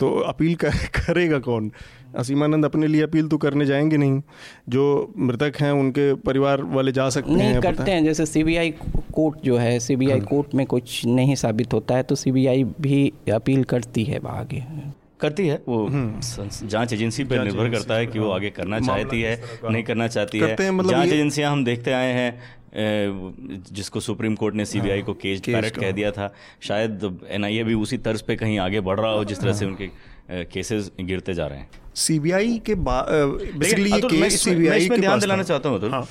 तो 0.00 0.10
अपील 0.10 0.54
कर, 0.54 0.70
करेगा 0.94 1.38
कौन? 1.38 1.72
असीमानंद 2.16 2.64
अपने 2.64 2.86
लिए 2.86 3.02
अपील 3.02 3.28
तो 3.28 3.38
करने 3.38 3.66
जाएँगे 3.66 3.96
नहीं। 3.96 4.20
जो 4.68 5.12
मृतक 5.18 5.60
हैं 5.60 5.70
उनके 5.72 6.12
परिवार 6.22 6.62
वाले 6.74 6.92
जा 6.92 7.08
सकते 7.08 7.34
नहीं 7.34 7.48
हैं 7.48 7.60
करते 7.62 7.90
हैं। 7.90 8.04
जैसे 8.04 8.26
सीबीआई 8.26 8.70
कोर्ट 9.14 9.44
जो 9.44 9.56
है 9.56 9.78
सीबीआई 9.80 10.18
हाँ। 10.18 10.26
कोर्ट 10.26 10.54
में 10.54 10.66
कुछ 10.66 11.04
नहीं 11.06 11.34
साबित 11.36 11.72
होता 11.72 11.96
है 11.96 12.02
तो 12.02 12.14
सीबीआई 12.14 12.64
भी 12.80 13.12
अपील 13.34 13.64
करती 13.64 14.04
है 14.04 14.20
आगे। 14.28 14.64
करती 15.20 15.46
है। 15.48 15.62
वो 15.68 15.86
हम्म। 15.86 16.48
जाँच 16.68 16.92
एजेंसी 16.92 17.24
पर 17.24 17.42
निर्भर 17.44 17.70
करता 17.70 17.94
है 17.94 18.06
कि 18.06 18.18
वो 18.18 18.26
हाँ। 18.26 18.34
आगे 18.34 18.50
करना 18.50 18.80
चाहती 18.80 19.20
है 19.22 19.40
नहीं 19.64 19.82
करना 19.82 20.08
चाहती 20.08 20.38
है। 20.38 20.70
मतलब 20.70 20.90
जाँच 20.90 21.08
एजेंसियाँ 21.08 21.52
हम 21.52 21.64
देखते 21.64 21.92
आए 21.92 22.12
हैं 22.12 23.64
जिसको 23.72 24.00
सुप्रीम 24.00 24.34
कोर्ट 24.34 24.54
ने 24.54 24.64
सीबीआई 24.64 24.96
हाँ, 24.96 25.06
को 25.06 25.14
केज 25.14 25.40
पैरट 25.42 25.76
कह 25.76 25.90
दिया 25.90 26.10
था। 26.10 26.32
शायद 26.60 27.18
एनआईए 27.30 27.64
भी 27.64 27.74
उसी 27.76 27.98
तर्ज 27.98 28.22
पे 28.22 28.36
कहीं 28.36 28.58
आगे 28.58 28.80
बढ़ 28.80 29.00
रहा 29.00 29.12
हो 29.12 29.24
जिस 29.24 29.40
तरह 29.40 29.52
से 29.52 29.66
उनके 29.66 29.88
केसेस 30.46 30.90
गिरते 31.00 31.34
जा 31.34 31.46
रहे 31.46 31.58
हैं। 31.58 31.68
सीबीआई 31.96 32.60
के 32.66 32.74
बेसिकली 32.78 33.92
ये 33.92 34.00
केस 34.02 34.42
सीबीआई 34.42 34.88
के 34.88 34.96
ध्यान 34.96 35.20
दिलाना 35.20 35.42
चाहता 35.42 35.68
हूँ 35.68 35.90
हाँ। 35.90 36.06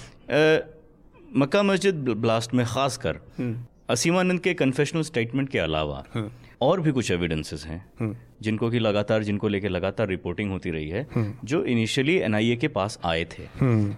मक्का 1.36 1.62
मस्जिद 1.64 1.96
ब्लास्ट 1.96 2.54
में 2.54 2.66
खासकर 2.66 3.20
हम्म। 3.38 3.56
असीमानंद 3.90 4.40
के 4.40 4.54
कन्फेशनल 4.54 5.02
स्टेटमेंट 5.02 5.50
के 5.50 5.60
अलावा 5.60 6.04
हाँ। 6.14 6.32
और 6.62 6.82
भी 6.82 6.92
कुछ 6.92 7.12
एविडेंसेस 7.12 7.66
हैं 7.66 7.84
हम्म। 8.00 8.16
जिनको 8.42 8.70
की 8.70 8.80
लगातार 8.80 9.24
जिनको 9.24 9.48
लेके 9.48 9.68
लगातार 9.68 10.08
रिपोर्टिंग 10.08 10.52
होती 10.52 10.72
रही 10.72 10.90
है 10.90 11.06
हम्म। 11.16 11.34
जो 11.44 11.64
इनिशियली 11.66 12.16
एनआईए 12.20 12.56
के 12.56 12.68
पास 12.70 13.00
आए 13.06 13.26
थे 13.26 13.48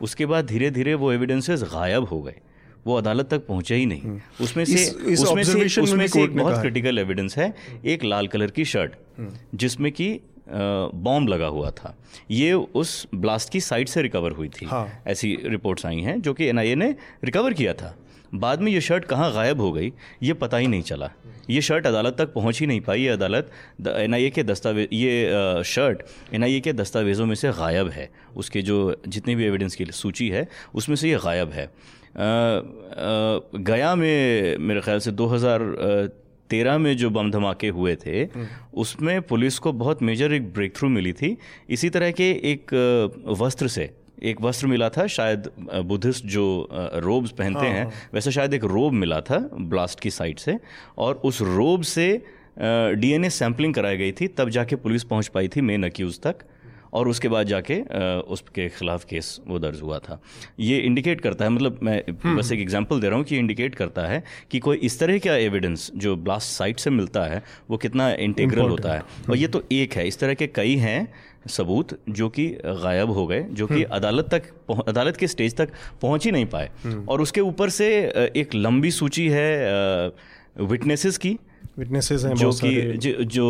उसके 0.02 0.26
बाद 0.26 0.46
धीरे 0.46 0.72
धीरे 0.72 0.94
वो 0.96 1.12
एविडेंसेस 1.14 1.64
गायब 1.74 2.04
हो 2.04 2.22
गए 2.22 2.36
वो 2.86 2.96
अदालत 2.96 3.30
तक 3.30 3.46
पहुँचे 3.48 3.76
ही 3.76 3.86
नहीं 3.86 4.20
उसमें 4.42 4.64
से 4.66 4.74
इस, 4.74 4.96
इस 5.08 5.22
उसमें 5.22 5.44
से 5.44 5.82
उसमें 5.82 6.08
से 6.08 6.24
एक 6.24 6.36
बहुत 6.36 6.60
क्रिटिकल 6.62 7.00
एविडेंस 7.00 7.38
है 7.38 7.54
एक 7.86 8.04
लाल 8.04 8.28
कलर 8.28 8.52
की 8.52 8.66
शर्ट 8.66 8.96
जिसमें 9.56 9.92
कि 9.92 10.20
बॉम्ब 10.94 11.30
लगा 11.30 11.48
हुआ 11.48 11.72
था। 11.72 11.98
ये 12.32 12.54
उस 12.54 13.08
ब्लास्ट 13.16 13.50
की 13.50 13.62
साइड 13.62 13.88
से 13.88 14.02
रिकवर 14.02 14.32
हुई 14.32 14.50
थी। 14.50 14.66
हाँ। 14.66 15.04
ऐसी 15.08 15.38
रिपोर्ट्स 15.46 15.86
आई 15.86 16.00
हैं 16.00 16.22
जो 16.22 16.34
कि 16.34 16.46
एनआईए 16.46 16.76
ने 16.76 16.96
रिकवर 17.24 17.54
किया 17.54 17.74
था। 17.74 17.98
बाद 18.36 18.62
में 18.62 18.72
ये 18.72 18.82
शर्ट 18.82 19.06
कहाँ 19.06 19.34
गायब 19.34 19.62
हो 19.62 19.72
गई 19.72 19.94
ये 20.24 20.34
पता 20.34 20.58
ही 20.58 20.68
नहीं 20.68 20.82
चला। 20.82 21.12
ये 21.50 21.62
शर्ट 21.62 21.88
अदालत 21.88 22.16
तक 22.18 22.34
पहुँच 22.34 22.60
ही 22.60 22.68
नहीं 22.68 22.82
पाई। 22.82 23.02
ये 23.02 23.10
अदालत 23.10 23.52
एनआईए 23.88 24.30
के 24.30 24.44
दस्तावेज़ 24.44 24.88
ये 24.94 25.64
शर्ट 25.66 26.02
एनआईए 26.34 26.60
के 26.60 26.74
दस्तावेज़ों 26.74 27.26
में 27.26 27.36
से 27.36 27.52
गायब 27.52 27.90
है। 27.90 28.10
उसके 28.36 28.62
जो 28.62 29.02
जितने 29.08 29.36
भी 29.36 29.46
एविडेंस 29.46 29.76
की 29.76 29.86
सूची 29.86 30.30
है 30.30 30.48
उसमें 30.76 30.96
से 30.96 31.10
ये 31.10 31.18
गायब 31.18 31.52
है। 31.52 31.66
आ, 31.66 31.70
आ, 31.70 31.72
गया 33.56 33.96
में 33.96 34.58
मेरे 34.58 34.82
ख्याल 34.82 35.00
से 35.00 35.12
2000 35.12 35.62
तेरह 36.50 36.78
में 36.78 36.96
जो 36.98 37.10
बम 37.10 37.32
धमाके 37.32 37.68
हुए 37.70 37.96
थे 37.96 38.24
हम्म। 38.26 38.48
उसमें 38.78 39.22
पुलिस 39.24 39.60
को 39.60 39.74
बहुत 39.76 40.02
मेजर 40.02 40.34
एक 40.34 40.54
ब्रेक 40.54 40.76
थ्रू 40.76 40.90
मिली 40.90 41.14
थी 41.14 41.36
इसी 41.70 41.90
तरह 41.90 42.12
के 42.12 42.30
एक 42.46 42.74
वस्त्र 43.40 43.68
से 43.68 43.90
एक 44.24 44.42
वस्त्र 44.42 44.68
मिला 44.68 44.90
था 44.90 45.06
शायद 45.10 45.50
बुद्धिस्ट 45.86 46.26
जो 46.28 46.46
रोब्स 46.72 47.32
पहनते 47.32 47.60
हाँ, 47.60 47.70
हैं 47.70 47.84
हाँ। 47.84 48.10
वैसे 48.14 48.32
शायद 48.32 48.54
एक 48.54 48.64
रोब 48.66 48.94
मिला 48.96 49.20
था 49.22 49.38
ब्लास्ट 49.54 50.00
की 50.00 50.10
साइड 50.12 50.40
से 50.40 50.58
और 50.98 51.22
उस 51.24 51.42
रोब 51.44 51.82
से 51.86 52.10
डीएनए 52.60 53.30
सैंपलिंग 53.32 53.74
कराई 53.74 53.98
गई 53.98 54.12
थी 54.12 54.28
तब 54.30 54.50
जाके 54.50 54.76
पुलिस 54.78 55.04
पहुँच 55.06 55.28
पाई 55.28 55.48
थी 55.48 55.62
मेन 55.62 55.84
अक्यूज़ 55.86 56.20
तक 56.22 56.44
और 56.98 57.08
उसके 57.08 57.28
बाद 57.28 57.48
जाके 57.48 57.80
उसके 58.34 58.68
खिलाफ 58.70 59.04
केस 59.06 59.40
वो 59.48 59.60
दर्ज 59.60 59.82
हुआ 59.82 60.00
था। 60.00 60.20
ये 60.60 60.78
इंडिकेट 60.80 61.22
करता 61.22 61.46
है 61.46 61.52
मतलब 61.52 61.80
मैं 61.84 62.02
हम्म। 62.02 62.38
बस 62.38 62.52
एक 62.52 62.60
एग्जांपल 62.60 63.00
दे 63.00 63.08
रहा 63.08 63.18
हूँ 63.18 63.26
कि 63.26 63.38
इंडिकेट 63.38 63.76
करता 63.76 64.06
है 64.08 64.24
कि 64.52 64.60
कोई 64.60 64.78
इस 64.84 65.00
तरह 65.00 65.18
का 65.20 65.36
एविडेंस 65.38 65.92
जो 65.96 66.16
ब्लास्ट 66.18 66.50
साइट 66.50 66.80
से 66.80 66.90
मिलता 66.92 67.24
है 67.26 67.44
वो 67.70 67.78
कितना 67.78 68.12
इंटेग्रल 68.26 68.70
होता 68.70 68.94
है। 68.94 69.02
और 69.30 69.38
ये 69.38 69.48
तो 69.48 69.64
एक 69.72 69.94
है 69.94 70.08
इस 70.08 70.20
तरह 70.20 70.34
के 70.34 70.48
कई 70.56 70.76
हैं 70.78 71.08
सबूत 71.50 71.98
जो 72.10 72.28
कि 72.30 72.48
गायब 72.66 73.10
हो 73.10 73.26
गए 73.28 73.42
जो 73.52 73.68
कि 73.68 73.74
हम्म। 73.74 73.96
अदालत 73.96 74.30
तक 74.34 74.84
अदालत 74.88 75.18
के 75.18 75.28
स्टेज 75.28 75.56
तक 75.58 75.70
पहुँच 76.02 76.26
ही 76.26 76.32
नहीं 76.32 76.46
पाए। 76.46 76.70
हम्म। 76.84 77.06
और 77.06 77.22
उसके 77.22 77.42
ऊपर 77.42 77.70
से 77.70 77.88
एक 78.36 78.56
लंबी 78.56 78.92
सूची 78.92 79.28
है 79.30 79.50
विटनेसेस 80.62 81.18
की 81.18 81.38
विटनेसेस 81.80 82.24
हैं 82.26 82.34
जो 82.36 82.52
कि 82.54 83.26
जो 83.32 83.46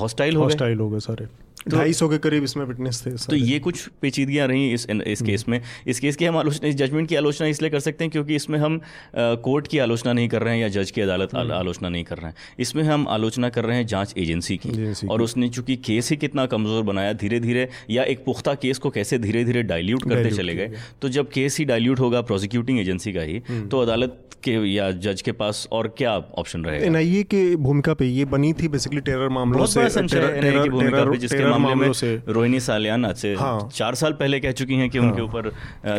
हॉस्टाइल 0.00 0.36
हो 0.36 0.42
हॉस्टाइल 0.42 0.78
हो 0.78 0.88
गए 0.90 1.00
सारे। 1.00 1.26
ढाई 1.68 1.92
सौ 1.92 2.08
के 2.08 2.18
करीब 2.18 2.44
इसमें 2.44 2.64
विटनेस 2.66 3.02
थे 3.06 3.10
तो 3.26 3.36
ये 3.36 3.58
कुछ 3.58 3.86
पेचीदगियाँ 4.02 4.46
रही 4.48 4.72
इस 4.72 4.86
इस 4.90 5.22
केस 5.22 5.44
में। 5.48 5.60
इस 5.86 6.00
केस 6.00 6.16
की 6.16 6.24
हम 6.24 6.36
आलोचना 6.36 6.68
इस 6.68 6.74
जजमेंट 6.76 7.08
की 7.08 7.16
आलोचना 7.16 7.46
इसलिए 7.48 7.70
कर 7.70 7.80
सकते 7.80 8.04
हैं 8.04 8.10
क्योंकि 8.10 8.34
इसमें 8.36 8.58
हम 8.58 8.80
कोर्ट 9.16 9.66
की 9.66 9.78
आलोचना 9.78 10.12
नहीं 10.12 10.28
कर 10.28 10.42
रहे 10.42 10.54
हैं 10.54 10.62
या 10.62 10.68
जज 10.70 10.90
की 10.90 11.00
अदालत 11.00 11.34
आलोचना 11.34 11.88
नहीं 11.88 12.04
कर 12.04 12.16
रहे 12.16 12.26
हैं। 12.26 12.34
इसमें 12.58 12.82
हम 12.84 13.06
आलोचना 13.08 13.48
कर 13.48 13.64
रहे 13.64 13.76
हैं 13.76 13.86
जाँच 13.86 14.14
एजेंसी 14.18 14.56
की। 14.56 15.06
और 15.08 15.22
उसने 15.22 15.48
चूँकि 15.48 15.76
केस 15.84 16.10
ही 16.10 16.16
कितना 16.18 16.46
कमज़ोर 16.48 16.82
बनाया 16.84 17.12
धीरे 17.14 17.40
धीरे 17.40 17.68
या 17.90 18.04
एक 18.04 18.24
पुख्ता 18.24 18.54
केस 18.56 18.78
को 18.78 18.90
कैसे 18.90 19.18
धीरे 19.18 19.44
धीरे 19.44 19.62
डायल्यूट 19.64 20.08
करते 20.08 20.30
चले 20.30 20.54
गए 20.54 20.72
तो 21.02 21.08
जब 21.10 21.30
केस 21.30 21.58
ही 21.58 21.64
डायल्यूट 21.66 22.00
होगा 22.00 22.20
प्रोसिक्यूटिंग 22.22 22.80
एजेंसी 22.80 23.12
का 23.12 23.22
ही 23.22 23.42
तो 23.70 23.80
अदालत 23.80 24.24
के 24.44 24.52
या 24.66 24.90
जज 25.02 25.22
के 25.22 25.32
पास 25.32 25.66
और 25.72 25.86
क्या 25.98 26.12
ऑप्शन 26.38 26.64
रहेगा? 26.64 26.86
एनआईए 26.86 27.22
की 27.24 27.56
भूमिका 27.58 27.94
पे 27.94 28.06
ये 28.06 28.24
बनी 28.26 28.52
थी 28.52 28.68
बेसिकली 28.68 29.00
टेरर 29.00 29.28
मामलों 29.28 29.66
से 29.66 29.82
टेरर, 29.82 30.68
भूमिका 30.70 31.04
पे 31.04 31.16
जिसके 31.16 31.38
मामले 31.58 31.86
में 31.86 31.92
से। 31.92 32.14
रोहिणी 32.28 32.60
सालियान 32.60 33.12
से 33.14 33.34
हाँ, 33.34 33.68
चार 33.72 33.94
साल 33.94 34.12
पहले 34.14 34.40
कह 34.40 34.52
चुकी 34.52 34.74
हैं 34.74 34.88
कि 34.90 34.98
हाँ, 34.98 35.08
उनके 35.08 35.22
ऊपर 35.22 35.50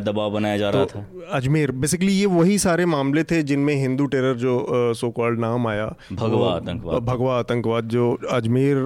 दबाव 0.01 0.31
बनाया 0.31 0.57
जा 0.57 0.69
रहा 0.69 0.85
तो 0.85 0.99
था। 0.99 1.27
अजमेर 1.31 1.71
बेसिकली 1.73 2.13
ये 2.13 2.25
वही 2.27 2.57
सारे 2.59 2.85
मामले 2.85 3.23
थे 3.23 3.41
जिनमें 3.43 3.73
हिंदू 3.75 4.05
टेरर 4.07 4.35
जो 4.37 4.93
सो 4.95 5.09
कॉल्ड 5.11 5.39
नाम 5.39 5.67
आया 5.67 5.85
भगवा 6.13 6.53
आतंकवाद। 6.53 7.03
भगवा 7.03 7.37
आतंकवाद 7.39 7.87
जो 7.89 8.11
अजमेर 8.31 8.85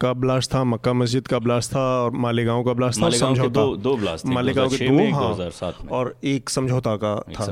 का 0.00 0.12
ब्लास्ट 0.14 0.54
था 0.54 0.64
मक्का 0.64 0.92
मस्जिद 0.92 1.26
का 1.26 1.38
ब्लास्ट 1.38 1.72
था 1.72 1.84
और 2.02 2.10
मालेगांव 2.18 2.62
का 2.64 2.72
ब्लास्ट 2.72 3.02
था 3.02 3.10
समझौता। 3.10 3.64
दो, 3.76 3.96
ब्लास्ट 3.96 4.26
मालेगांव 4.26 4.68
के 4.70 4.88
दो 4.88 5.10
हाँ। 5.14 5.72
और 5.90 6.14
एक 6.24 6.50
समझौता 6.50 6.96
का 6.96 7.14
था। 7.30 7.46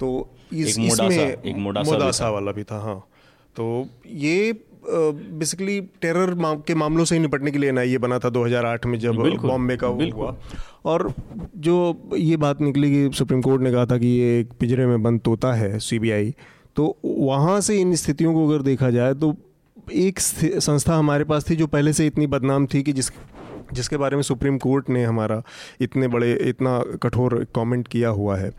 तो 0.00 0.28
इसमें 0.52 1.54
मोडासा 1.58 2.30
वाला 2.30 2.52
भी 2.52 2.62
था 2.64 2.80
हाँ। 2.80 2.98
तो 3.56 3.86
ये 4.06 4.52
बेसिकली 4.88 5.80
टेरर 6.02 6.34
के 6.66 6.74
मामलों 6.74 7.04
से 7.04 7.14
ही 7.14 7.20
निपटने 7.20 7.50
के 7.50 7.58
लिए 7.58 7.84
ये 7.84 7.98
बना 7.98 8.18
था 8.18 8.30
2008 8.30 8.86
में 8.86 8.98
जब 8.98 9.16
बॉम्बे 9.42 9.76
का 9.76 9.86
हुआ। 9.86 10.36
और 10.84 11.12
जो 11.56 11.76
ये 12.16 12.36
बात 12.36 12.60
निकली 12.60 12.90
कि 12.90 13.16
सुप्रीम 13.16 13.42
कोर्ट 13.42 13.62
ने 13.62 13.72
कहा 13.72 13.86
था 13.86 13.98
कि 13.98 14.06
ये 14.06 14.38
एक 14.40 14.52
पिंजरे 14.60 14.86
में 14.86 15.02
बंद 15.02 15.20
तोता 15.20 15.52
है 15.52 15.78
सीबीआई 15.78 16.34
तो 16.76 16.96
वहाँ 17.04 17.60
से 17.60 17.80
इन 17.80 17.94
स्थितियों 17.94 18.34
को 18.34 18.48
अगर 18.48 18.62
देखा 18.62 18.90
जाए 18.90 19.14
तो 19.14 19.34
एक 19.92 20.20
संस्था 20.20 20.96
हमारे 20.96 21.24
पास 21.24 21.50
थी 21.50 21.56
जो 21.56 21.66
पहले 21.66 21.92
से 21.92 22.06
इतनी 22.06 22.26
बदनाम 22.26 22.66
थी 22.66 22.82
कि 22.82 22.92
जिस 22.92 23.10
जिसके 23.72 23.96
बारे 23.96 24.16
में 24.16 24.22
सुप्रीम 24.22 24.58
कोर्ट 24.58 24.90
ने 24.90 25.04
हमारा 25.04 25.42
इतने 25.80 26.08
बड़े 26.08 26.32
इतना 26.42 26.78
कठोर 27.02 27.46
कमेंट 27.54 27.88
किया 27.88 28.08
हुआ 28.08 28.36
है। 28.36 28.52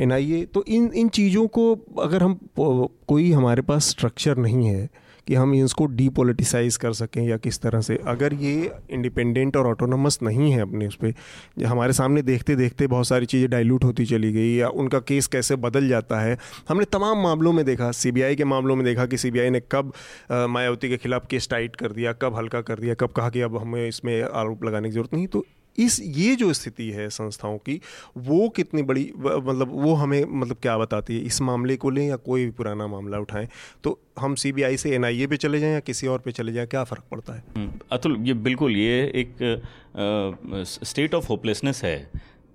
एनआईए 0.00 0.44
तो 0.44 0.64
इन 0.68 0.90
इन 0.94 1.08
चीज़ों 1.08 1.46
को 1.46 1.74
अगर 2.00 2.22
हम 2.22 2.38
कोई 2.58 3.30
हमारे 3.32 3.62
पास 3.62 3.88
स्ट्रक्चर 3.88 4.36
नहीं 4.36 4.66
है 4.66 4.88
कि 5.26 5.34
हम 5.34 5.54
इसको 5.54 5.86
डीपोलिटिसाइज 5.92 6.76
कर 6.76 6.92
सकें 6.94 7.22
या 7.22 7.36
किस 7.38 7.60
तरह 7.60 7.80
से। 7.80 7.98
अगर 8.06 8.34
ये 8.34 8.70
इंडिपेंडेंट 8.90 9.56
और 9.56 9.66
ऑटोनमस 9.66 10.18
नहीं 10.22 10.50
है 10.52 10.60
अपने 10.60 10.86
उस 10.86 10.96
पर 10.96 11.64
हमारे 11.64 11.92
सामने 11.92 12.22
देखते 12.22 12.56
देखते 12.56 12.86
बहुत 12.86 13.06
सारी 13.06 13.26
चीज़ें 13.26 13.48
डाइल्यूट 13.50 13.84
होती 13.84 14.06
चली 14.06 14.32
गई, 14.32 14.54
या 14.54 14.68
उनका 14.70 14.98
केस 15.02 15.26
कैसे 15.26 15.56
बदल 15.58 15.88
जाता 15.88 16.20
है, 16.20 16.36
हमने 16.68 16.84
तमाम 16.92 17.22
मामलों 17.22 17.52
में 17.52 17.64
देखा 17.64 17.90
सीबीआई 17.92 18.36
के 18.36 18.44
मामलों 18.46 18.76
में 18.76 18.84
देखा 18.84 19.06
कि 19.06 19.16
सीबीआई 19.18 19.50
ने 19.50 19.60
कब 19.72 19.92
मायावती 20.30 20.88
के 20.88 20.96
खिलाफ 20.96 21.26
केस 21.30 21.48
टाइट 21.50 21.76
कर 21.76 21.92
दिया, 21.92 22.12
कब 22.14 22.36
हल्का 22.36 22.60
कर 22.62 22.78
दिया, 22.78 22.94
कब 22.94 23.10
कहा 23.10 23.30
कि 23.30 23.40
अब 23.40 23.56
हमें 23.56 23.86
इसमें 23.88 24.22
आरोप 24.22 24.64
लगाने 24.64 24.88
की 24.88 24.92
ज़रूरत 24.92 25.14
नहीं। 25.14 25.26
तो 25.26 25.44
इस, 25.80 26.00
ये 26.02 26.34
जो 26.36 26.52
स्थिति 26.52 26.88
है 26.90 27.08
संस्थाओं 27.10 27.56
की, 27.58 27.80
वो 28.18 28.48
कितनी 28.48 28.82
बड़ी 28.82 29.10
मतलब 29.16 29.70
वो 29.72 29.94
हमें 29.94 30.24
मतलब 30.30 30.56
क्या 30.62 30.76
बताती 30.78 31.16
है, 31.16 31.20
इस 31.22 31.40
मामले 31.42 31.76
को 31.76 31.90
लें 31.90 32.06
या 32.08 32.16
कोई 32.18 32.44
भी 32.44 32.50
पुराना 32.52 32.86
मामला 32.86 33.18
उठाएँ 33.18 33.48
तो 33.84 33.98
हम 34.18 34.34
सीबीआई 34.34 34.76
से 34.76 34.94
एनआईए 34.94 35.26
पे 35.26 35.36
चले 35.36 35.60
जाएँ 35.60 35.72
या 35.72 35.80
किसी 35.80 36.06
और 36.06 36.18
पे 36.18 36.32
चले 36.32 36.52
जाएँ, 36.52 36.66
क्या 36.66 36.84
फ़र्क 36.84 37.04
पड़ता 37.10 37.34
है? 37.34 37.68
अतुल, 37.92 38.16
ये 38.20 38.34
बिल्कुल, 38.34 38.76
ये 38.76 39.02
एक 39.16 39.62
स्टेट 40.84 41.14
ऑफ़ 41.14 41.28
होपलेसनेस 41.28 41.84
है। 41.84 42.10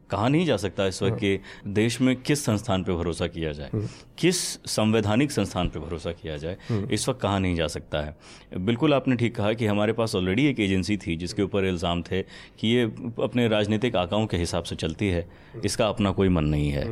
कहा 0.09 0.27
नहीं 0.27 0.45
जा 0.45 0.57
सकता 0.57 0.85
इस 0.87 1.01
वक्त 1.03 1.11
हाँ। 1.11 1.19
कि 1.19 1.71
देश 1.73 1.99
में 2.01 2.15
किस 2.17 2.43
संस्थान 2.45 2.83
पर 2.83 2.93
भरोसा 2.93 3.27
किया 3.27 3.51
जाए 3.51 3.69
हाँ। 3.73 3.87
किस 4.19 4.37
संवैधानिक 4.71 5.31
संस्थान 5.31 5.69
पर 5.69 5.79
भरोसा 5.79 6.11
किया 6.13 6.37
जाए 6.37 6.57
हाँ। 6.69 6.81
इस 6.91 7.07
वक्त 7.09 7.21
कहा 7.21 7.39
नहीं 7.39 7.55
जा 7.55 7.67
सकता 7.67 8.01
है। 8.01 8.15
बिल्कुल 8.65 8.93
आपने 8.93 9.15
ठीक 9.15 9.35
कहा 9.35 9.51
कि 9.53 9.65
हमारे 9.65 9.93
पास 9.93 10.15
ऑलरेडी 10.15 10.45
एक 10.45 10.59
एजेंसी 10.59 10.97
थी 10.97 11.15
जिसके 11.15 11.41
ऊपर 11.41 11.65
इल्ज़ाम 11.65 12.01
थे 12.01 12.21
कि 12.59 12.67
ये 12.67 12.83
अपने 13.23 13.47
राजनीतिक 13.47 13.95
आकाओं 13.95 14.25
के 14.25 14.37
हिसाब 14.37 14.63
से 14.63 14.75
चलती 14.75 15.07
है 15.09 15.27
इसका 15.65 15.87
अपना 15.87 16.11
कोई 16.11 16.29
मन 16.29 16.45
नहीं 16.45 16.69
है। 16.69 16.85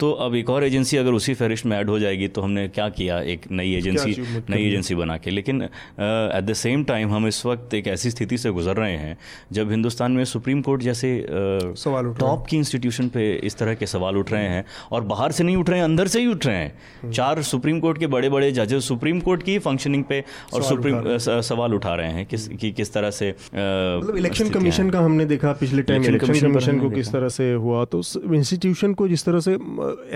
तो 0.00 0.10
अब 0.12 0.34
एक 0.34 0.50
और 0.50 0.64
एजेंसी 0.64 0.96
अगर 0.96 1.12
उसी 1.12 1.34
फहरिस्त 1.34 1.66
में 1.66 1.76
ऐड 1.76 1.90
हो 1.90 1.98
जाएगी 1.98 2.28
तो 2.28 2.40
हमने 2.42 2.66
क्या 2.68 2.88
किया 2.90 3.20
एक 3.32 3.50
नई 3.50 3.72
एजेंसी 3.74 4.16
नई 4.50 4.66
एजेंसी 4.66 4.94
बना 4.94 5.16
के। 5.16 5.30
लेकिन 5.30 5.62
एट 5.62 6.44
द 6.44 6.52
सेम 6.56 6.84
टाइम 6.84 7.12
हम 7.12 7.26
इस 7.28 7.44
वक्त 7.46 7.74
एक 7.74 7.88
ऐसी 7.88 8.10
स्थिति 8.10 8.38
से 8.38 8.50
गुजर 8.50 8.76
रहे 8.76 8.96
हैं 8.96 9.16
जब 9.52 9.70
हिंदुस्तान 9.70 10.12
में 10.12 10.24
सुप्रीम 10.26 10.62
कोर्ट 10.62 10.82
जैसे 10.82 11.10
टॉप 11.28 12.46
की 12.46 12.56
इंस्टीट्यूशन 12.68 13.08
पे 13.08 13.24
इस 13.48 13.56
तरह 13.56 13.74
के 13.74 13.86
सवाल 13.86 14.16
उठ 14.16 14.32
रहे 14.32 14.48
हैं 14.48 14.64
और 14.92 15.02
बाहर 15.04 15.32
से 15.32 15.44
नहीं 15.44 15.56
उठ 15.56 15.70
रहे 15.70 15.78
हैं 15.78 15.84
अंदर 15.84 16.06
से 16.06 16.20
ही 16.20 16.26
उठ 16.26 16.46
रहे 16.46 16.56
हैं। 16.56 16.72
हम्म। 17.02 17.12
चार 17.12 17.42
सुप्रीम 17.42 17.80
कोर्ट 17.80 17.98
के 17.98 18.06
बड़े 18.06 18.28
बड़े 18.28 18.50
जजेस 18.52 18.88
सुप्रीम 18.88 19.20
कोर्ट 19.20 19.42
की 19.42 19.58
फंक्शनिंग 19.58 20.04
पे 20.04 20.22
और 20.54 20.62
सुप्रीम 20.62 21.16
सवाल 21.48 21.74
उठा 21.74 21.94
रहे 21.94 22.12
हैं 22.12 22.26
किस 22.26 22.48
कि 22.50 22.70
किस 22.72 22.92
तरह 22.92 23.10
से 23.10 23.30
मतलब 23.30 24.16
इलेक्शन 24.16 24.50
कमीशन 24.50 24.90
का 24.90 25.00
हमने 25.00 25.24
देखा 25.24 25.52
पिछले 25.60 25.82
टाइम 25.82 26.04
इलेक्शन 26.04 26.52
कमीशन 26.52 26.80
को 26.80 26.90
किस 26.90 27.12
तरह 27.12 27.28
से 27.38 27.52
हुआ। 27.54 27.84
तो 27.84 28.02
इंस्टीट्यूशन 28.34 28.94
को 28.94 29.08
जिस 29.08 29.24
तरह 29.24 29.40
से 29.40 29.56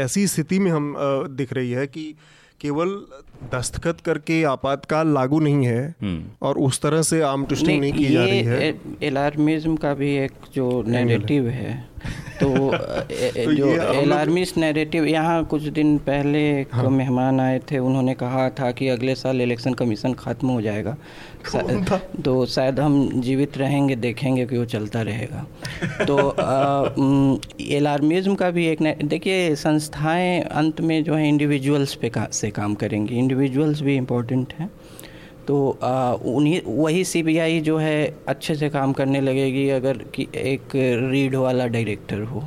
ऐसी 0.03 0.27
स्थिति 0.27 0.59
में 0.59 0.71
हम 0.71 0.95
दिख 1.33 1.53
रही 1.53 1.71
है 1.71 1.87
कि 1.87 2.15
केवल 2.61 2.91
दस्तखत 3.53 4.01
करके 4.01 4.43
आपातकाल 4.45 5.09
लागू 5.15 5.39
नहीं 5.41 5.65
है 5.67 5.95
हम्म। 6.03 6.47
और 6.49 6.59
उस 6.59 6.81
तरह 6.81 7.03
से 7.03 7.21
आम 7.23 7.45
ट्विस्टिंग 7.45 7.81
नहीं, 7.81 7.93
नहीं 7.93 8.07
की 8.07 8.13
जा 8.13 8.25
रही 8.25 8.43
है। 8.43 8.75
एलार्मिज्म 9.03 9.77
का 9.77 9.95
भी 9.95 10.15
एक 10.17 10.33
जो 10.55 10.67
नैरेटिव 10.87 11.49
है। 11.49 11.73
तो, 12.41 12.49
तो 12.77 13.55
जो 13.55 13.67
एलार्मिस्ट 13.93 14.59
नैरेटिव 14.59 15.05
यहाँ 15.05 15.45
कुछ 15.45 15.63
दिन 15.63 15.99
पहले 15.99 16.67
हाँ। 16.73 16.91
मेहमान 16.91 17.41
आए 17.41 17.59
थे 17.59 17.79
उन्होंने 17.79 18.15
कहा 18.15 18.51
था 18.51 18.71
कि 18.71 18.89
अगले 18.89 19.15
साल 19.15 19.41
इलेक्शन 19.41 19.75
कमीशन 19.75 20.13
ख़त्म 20.13 20.49
हो 20.49 20.63
जाएगा। 20.63 20.97
तो 22.25 22.47
शायद 22.47 22.81
हम 22.81 23.21
जीवित 23.21 23.59
रहेंगे 23.59 23.97
देखेंगे 23.97 24.47
कि 24.47 24.59
वो 24.59 24.65
चलता 24.65 25.03
रहेगा। 25.03 25.47
तो 26.05 26.37
एलार्मिज्म 27.61 28.35
का 28.35 28.51
भी 28.51 28.67
एक 28.67 28.83
देखिए 29.05 29.55
संस्थाएँ 29.55 30.41
अंत 30.41 30.81
में 30.81 31.05
जो 31.05 31.15
है 31.15 31.29
इंडिविजुअल्स 31.29 31.95
पे 31.95 32.09
का, 32.09 32.27
से 32.33 32.51
काम 32.51 32.75
करेंगी। 32.75 33.19
इंडिविजुअल्स 33.19 33.81
भी 33.83 33.97
इम्पोर्टेंट 33.97 34.53
हैं। 34.59 34.71
तो 35.47 35.57
उन्हीं, 36.27 36.61
वही 36.67 37.05
सीबीआई 37.05 37.61
जो 37.61 37.77
है 37.79 38.15
अच्छे 38.29 38.55
से 38.55 38.69
काम 38.71 38.93
करने 38.93 39.21
लगेगी 39.21 39.69
अगर 39.71 39.99
कि 40.15 40.27
एक 40.37 40.77
रीड 41.13 41.35
वाला 41.35 41.67
डायरेक्टर 41.67 42.21
हो। 42.23 42.43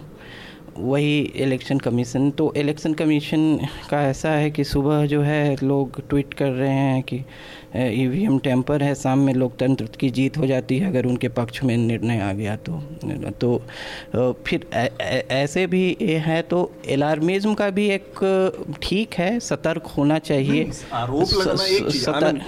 वही 0.77 1.19
इलेक्शन 1.35 1.79
कमीशन 1.79 2.29
तो 2.31 2.51
इलेक्शन 2.57 2.93
कमीशन 2.93 3.57
का 3.89 4.01
ऐसा 4.03 4.29
है 4.31 4.49
कि 4.51 4.63
सुबह 4.63 5.05
जो 5.05 5.21
है 5.21 5.55
लोग 5.63 6.01
ट्वीट 6.09 6.33
कर 6.33 6.49
रहे 6.49 6.69
हैं 6.69 7.01
कि 7.03 7.19
ईवीएम 7.76 8.38
टेम्पर 8.39 8.84
है 8.84 8.93
शाम 8.95 9.19
में 9.19 9.34
लोकतंत्र 9.34 9.86
की 9.99 10.09
जीत 10.09 10.38
हो 10.38 10.45
जाती 10.47 10.78
है 10.78 10.89
अगर 10.89 11.05
उनके 11.05 11.28
पक्ष 11.30 11.63
में 11.63 11.76
निर्णय 11.78 12.19
आ 12.19 12.32
गया 12.34 12.55
तो। 12.55 12.82
तो 14.11 14.32
फिर 14.47 14.65
ऐसे 15.32 15.65
भी 15.67 15.97
है 16.01 16.41
तो 16.41 16.59
एलार्मिज्म 16.88 17.53
का 17.53 17.69
भी 17.69 17.88
एक 17.89 18.19
ठीक 18.82 19.13
है 19.13 19.39
सतर्क 19.39 19.86
होना 19.97 20.19
चाहिए। 20.19 20.71
आरोप 20.93 21.34
लगाना 21.34 21.63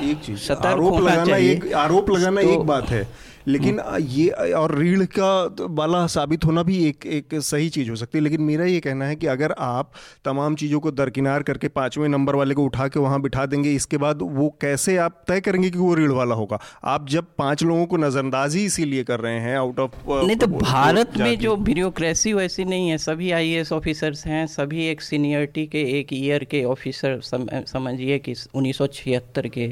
एक 0.09 0.17
चीज़ 0.17 0.39
सतर्क 0.39 0.99
लगाना 1.03 1.37
एक 1.37 1.73
आरोप 1.73 2.09
लगाना 2.09 2.41
तो, 2.41 2.49
एक 2.49 2.59
बात 2.59 2.89
है। 2.89 3.07
लेकिन 3.47 3.79
ये 4.01 4.27
और 4.53 4.75
रीढ़ 4.75 5.03
का 5.17 5.67
वाला 5.73 6.05
साबित 6.07 6.45
होना 6.45 6.63
भी 6.63 6.77
एक 6.87 7.05
एक 7.07 7.35
सही 7.41 7.69
चीज़ 7.69 7.89
हो 7.89 7.95
सकती 7.95 8.17
है। 8.17 8.23
लेकिन 8.23 8.41
मेरा 8.41 8.65
ये 8.65 8.79
कहना 8.79 9.05
है 9.05 9.15
कि 9.15 9.27
अगर 9.27 9.51
आप 9.59 9.91
तमाम 10.25 10.55
चीज़ों 10.55 10.79
को 10.79 10.91
दरकिनार 10.91 11.43
करके 11.43 11.67
पाँचवें 11.69 12.07
नंबर 12.09 12.35
वाले 12.35 12.53
को 12.53 12.65
उठा 12.65 12.87
के 12.87 12.99
वहाँ 12.99 13.21
बिठा 13.21 13.45
देंगे 13.45 13.73
इसके 13.73 13.97
बाद 13.97 14.21
वो 14.21 14.49
कैसे 14.61 14.97
आप 14.97 15.21
तय 15.27 15.41
करेंगे 15.41 15.69
कि 15.69 15.77
वो 15.77 15.93
रीढ़ 15.93 16.11
वाला 16.11 16.35
होगा? 16.35 16.59
आप 16.85 17.07
जब 17.09 17.25
पाँच 17.37 17.63
लोगों 17.63 17.85
को 17.85 17.97
नज़रअंदाजी 17.97 18.65
इसीलिए 18.65 19.03
कर 19.03 19.19
रहे 19.19 19.39
हैं 19.39 19.55
आउट 19.57 19.79
ऑफ़ 19.79 19.95
नहीं 20.09 20.35
तो 20.35 20.47
भारत 20.47 21.17
में 21.17 21.37
जो 21.39 21.55
ब्यूरोक्रेसी 21.57 22.33
वैसी 22.33 22.65
नहीं 22.65 22.89
है। 22.89 22.97
सभी 22.97 23.31
आई 23.31 23.63
ऑफिसर्स 23.73 24.25
हैं 24.27 24.45
सभी 24.47 24.85
एक 24.87 25.01
सीनियरिटी 25.01 25.65
के 25.67 25.81
एक 25.99 26.13
ईयर 26.13 26.43
के 26.43 26.63
ऑफिसर 26.65 27.19
समझिए 27.23 28.17
कि 28.19 28.33
उन्नीस 28.55 28.77
सौ 28.77 28.87
छिहत्तर 28.93 29.47
के 29.47 29.71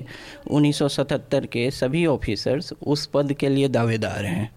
उन्नीस 0.52 0.80
सौ 0.80 0.88
सतहत्तर 0.90 1.46
के 1.46 1.70
सभी 1.72 2.06
ऑफिसर्स 2.06 2.74
उस 2.88 3.06
पद 3.14 3.34
के 3.34 3.50
लिए 3.50 3.65
दावेदार 3.68 4.26
हैं। 4.26 4.50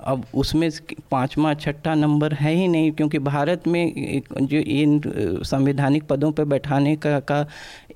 अब 0.00 0.24
उसमें 0.34 0.68
पाँचवा 1.10 1.52
छठा 1.54 1.94
नंबर 1.94 2.34
है 2.34 2.52
ही 2.54 2.68
नहीं 2.68 2.92
क्योंकि 2.92 3.18
भारत 3.18 3.66
में 3.66 4.22
जो 4.32 4.56
इन 4.56 5.00
संवैधानिक 5.44 6.04
पदों 6.04 6.30
पर 6.32 6.44
बैठाने 6.44 6.94
का 6.96 7.18
का 7.20 7.46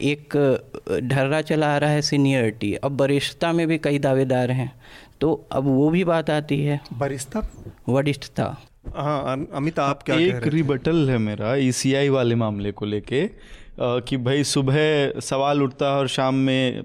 एक 0.01 0.37
ढर्रा 1.03 1.41
चला 1.43 1.75
आ 1.75 1.79
रहा 1.79 1.91
है 1.91 2.03
सीनियरिटी। 2.03 2.75
अब 2.75 3.01
वरिष्ठता 3.01 3.53
में 3.53 3.67
भी 3.69 3.79
कई 3.79 3.99
दावेदार 3.99 4.51
हैं। 4.51 4.73
तो 5.21 5.33
अब 5.53 5.65
वो 5.65 5.89
भी 5.91 6.05
बात 6.05 6.31
आती 6.31 6.63
है। 6.65 6.81
वरिष्ठता? 6.93 7.49
वरिष्ठता। 7.89 8.57
हाँ 8.97 9.47
अमित 9.55 9.79
आप 9.79 10.03
क्या 10.03 10.17
एक 10.17 10.47
रिबटल 10.47 11.11
है 11.11 11.19
मेरा 11.19 11.55
ईसीआई 11.57 12.09
e 12.09 12.11
वाले 12.11 12.35
मामले 12.35 12.73
को 12.73 12.87
लेके। 12.87 13.25
कि 13.81 14.17
भाई 14.17 14.45
सुबह 14.45 15.21
सवाल 15.21 15.63
उठता 15.63 15.87
है 15.87 15.99
और 15.99 16.09
शाम 16.09 16.35
में 16.35 16.83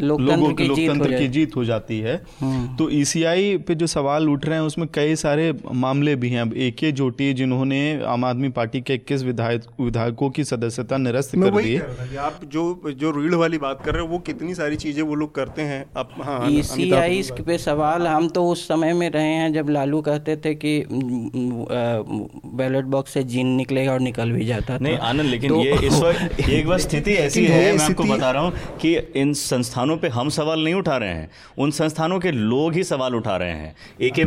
लोगों 0.00 0.52
की 0.54 0.64
लोकतंत्र 0.64 1.18
की 1.18 1.26
जीत 1.28 1.56
हो। 1.56 1.64
जाती 1.64 1.98
है 2.00 2.14
हम्म। 2.40 2.76
तो 2.76 2.88
ईसीआई 2.90 3.56
पे 3.58 3.74
जो 3.74 3.86
सवाल 3.86 4.28
उठ 4.30 4.44
रहे 4.46 4.54
हैं 4.54 4.62
उसमें 4.62 4.86
कई 4.94 5.16
सारे 5.16 5.52
मामले 5.74 6.14
भी 6.16 6.28
हैं। 6.30 6.40
अब 6.40 6.54
ए 6.56 6.70
के 6.70 6.90
जोटी 6.92 7.32
जिन्होंने 7.34 7.80
आम 8.06 8.24
आदमी 8.24 8.48
पार्टी 8.48 8.80
के 8.80 8.94
इक्कीस 8.94 9.22
विधायक 9.24 9.62
विधायकों 9.80 10.30
की 10.30 10.44
सदस्यता 10.44 10.96
निरस्त 10.96 11.36
कर 11.36 11.62
दी। 11.62 11.74
है 11.74 12.16
आप 12.18 12.40
जो 12.52 12.64
जो 12.96 13.10
रीढ़ 13.20 13.34
वाली 13.34 13.58
बात 13.58 13.82
कर 13.84 13.94
रहे 13.94 14.02
हो 14.02 14.08
वो 14.08 14.18
कितनी 14.18 14.54
सारी 14.54 14.76
चीज़ें 14.76 15.02
वो 15.02 15.14
लोग 15.14 15.34
करते 15.34 15.62
हैं? 15.62 15.84
अब 15.96 16.08
हाँ 16.22 16.50
ईसीआई 16.50 17.22
पे 17.46 17.58
सवाल 17.58 18.06
हम 18.06 18.28
तो 18.28 18.46
उस 18.48 18.66
समय 18.68 18.92
में 18.92 19.08
रहे 19.10 19.34
हैं 19.34 19.52
जब 19.52 19.68
लालू 19.70 20.00
कहते 20.00 20.36
थे 20.36 20.54
कि 20.54 20.82
बैलेट 20.90 22.84
बॉक्स 22.84 23.12
से 23.12 23.22
जीन 23.24 23.54
निकलेगा 23.56 23.92
और 23.92 24.00
निकल 24.00 24.32
भी 24.32 24.44
जाता 24.46 24.78
नहीं 24.78 24.96
आनंद 24.96 25.30
लेकिन 25.30 25.50
तो, 25.50 25.60
ये 25.64 25.85
इस 25.86 25.94
वक्त 25.94 26.48
एक 26.50 26.66
बार 26.66 26.78
स्थिति 26.78 27.12
ऐसी 27.14 27.44
है 27.46 27.72
मैं 27.72 27.84
आपको 27.84 28.04
बता 28.04 28.30
रहा 28.30 28.42
हूँ 28.42 28.78
कि 28.82 28.94
इन 29.16 29.32
संस्थानों 29.32 29.96
पे 29.96 30.08
हम 30.08 30.28
सवाल 30.28 30.64
नहीं 30.64 30.74
उठा 30.74 30.96
रहे 30.96 31.08
हैं। 31.08 31.30
उन 31.58 31.70
संस्थानों 31.70 32.18
के 32.20 32.30
लोग 32.30 32.74
ही 32.74 32.84
सवाल 32.84 33.14
उठा 33.14 33.36
रहे 33.36 33.50
हैं। 33.50 33.74
ए 34.00 34.10
के 34.10 34.22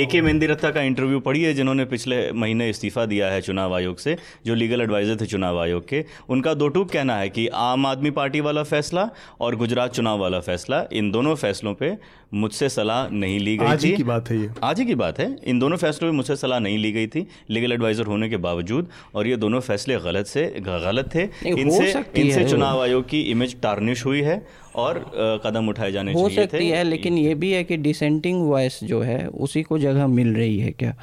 ए 0.00 0.04
के 0.06 0.72
का 0.72 0.82
इंटरव्यू 0.82 1.20
पढ़िए 1.20 1.52
जिन्होंने 1.54 1.84
पिछले 1.84 2.32
महीने 2.32 2.68
इस्तीफा 2.70 3.04
दिया 3.06 3.28
है 3.28 3.40
चुनाव 3.40 3.74
आयोग 3.74 3.98
से 3.98 4.16
जो 4.46 4.54
लीगल 4.54 4.80
एडवाइजर 4.80 5.16
थे 5.20 5.26
चुनाव 5.26 5.60
आयोग 5.60 5.88
के। 5.88 6.04
उनका 6.28 6.54
दो 6.54 6.68
टूक 6.68 6.90
कहना 6.90 7.16
है 7.16 7.28
कि 7.28 7.46
आम 7.48 7.86
आदमी 7.86 8.10
पार्टी 8.10 8.40
वाला 8.40 8.62
फैसला 8.62 9.08
और 9.40 9.56
गुजरात 9.56 9.94
चुनाव 9.94 10.18
वाला 10.18 10.40
फैसला 10.40 10.84
इन 10.92 11.10
दोनों 11.10 11.34
फैसलों 11.34 11.74
पर 11.74 11.96
मुझसे 12.34 12.68
सलाह 12.68 13.08
नहीं 13.08 13.38
ली 13.40 13.56
गई 13.56 13.66
आज 13.66 13.84
थी। 13.84 13.92
की 13.92 14.04
बात 14.04 14.30
है 14.30 14.38
ये। 14.38 14.50
आज 14.62 14.80
ही 14.80 14.86
की 14.86 14.94
बात 14.94 15.18
है। 15.18 15.26
इन 15.44 15.58
दोनों 15.58 15.76
फैसलों 15.76 16.10
में 16.10 16.16
मुझसे 16.16 16.36
सलाह 16.36 16.58
नहीं 16.58 16.78
ली 16.78 16.92
गई 16.92 17.06
थी 17.06 17.26
लीगल 17.50 17.72
एडवाइजर 17.72 18.06
होने 18.06 18.28
के 18.28 18.36
बावजूद 18.36 18.88
और 19.14 19.26
ये 19.26 19.36
दोनों 19.36 19.60
फैसले 19.60 19.96
गलत 20.00 20.26
से 20.26 20.44
गलत 20.60 21.14
थे। 21.14 21.22
इनसे 21.46 21.90
इनसे 22.16 22.44
चुनाव 22.50 22.82
आयोग 22.82 23.08
की 23.08 23.20
इमेज 23.30 23.60
टार्निश 23.60 24.04
हुई 24.04 24.20
है 24.20 24.36
और 24.76 24.98
कदम 25.44 25.68
उठाए 25.68 25.92
जाने 25.92 26.12
हो 26.12 26.28
चाहिए 26.28 26.46
सकती 26.46 26.58
थे। 26.58 26.76
है 26.76 26.84
लेकिन 26.84 27.18
ये 27.18 27.34
भी 27.34 27.52
है 27.52 27.64
कि 27.64 27.76
डिसेंटिंग 27.76 28.48
वॉइस 28.48 28.78
जो 28.84 29.00
है 29.00 29.26
उसी 29.26 29.62
को 29.62 29.78
जगह 29.78 30.06
मिल 30.06 30.34
रही 30.34 30.58
है 30.58 30.70
क्या 30.70 30.94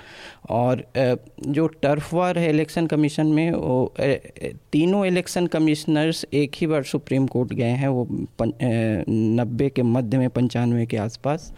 और 0.50 0.84
जो 1.48 1.68
टर्फ 1.68 2.14
वार 2.14 2.40
है 2.40 2.50
इलेक्शन 2.50 2.88
कमीशन 2.88 3.28
में 3.28 3.52
वो 3.52 3.94
तीनों 4.72 5.06
इलेक्शन 5.06 5.48
कमिश्नर्स 5.48 6.26
एक 6.34 6.52
ही 6.56 6.68
बार 6.68 6.84
सुप्रीम 6.84 7.28
कोर्ट 7.28 7.54
गए 7.54 7.76
हैं 7.82 7.88
वो 7.88 8.08
नब्बे 9.10 9.70
के 9.70 9.84
मध्य 9.84 10.18
में 10.18 10.30
पंचानवे 10.30 10.86
के 10.86 10.98
आसपास 10.98 11.54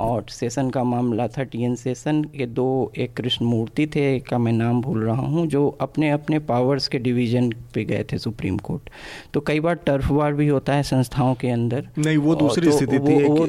और 0.00 0.24
सेशन 0.30 0.70
का 0.70 0.82
मामला 0.84 1.26
था 1.28 1.42
टी 1.42 1.62
एन 1.64 1.74
सेशन 1.76 2.22
के 2.24 2.46
दो 2.46 2.92
एक 2.96 3.14
कृष्ण 3.14 3.44
मूर्ति 3.46 3.86
थे 3.86 4.16
एक 4.16 4.26
का 4.26 4.38
मैं 4.38 4.52
नाम 4.52 4.80
भूल 4.82 5.02
रहा 5.02 5.22
हूँ 5.22 5.46
जो 5.46 5.66
अपने 5.80 6.10
अपने 6.10 6.38
पावर्स 6.38 6.88
के 6.88 6.98
डिवीज़न 6.98 7.52
पे 7.74 7.84
गए 7.84 8.04
थे 8.12 8.18
सुप्रीम 8.18 8.56
कोर्ट। 8.58 8.90
तो 9.34 9.40
कई 9.40 9.60
बार 9.60 9.74
टर्फ 9.74 10.10
वार 10.10 10.32
भी 10.32 10.46
होता 10.48 10.74
है 10.74 10.82
संस्थाओं 10.82 11.34
के 11.34 11.48
अंदर। 11.48 11.88
नहीं 11.98 12.16
वो 12.16 12.34
दूसरी 12.34 12.66
तो 12.66 12.76
स्थिति 12.76 12.98
थी 12.98 13.22
वो, 13.24 13.36
वो, 13.36 13.46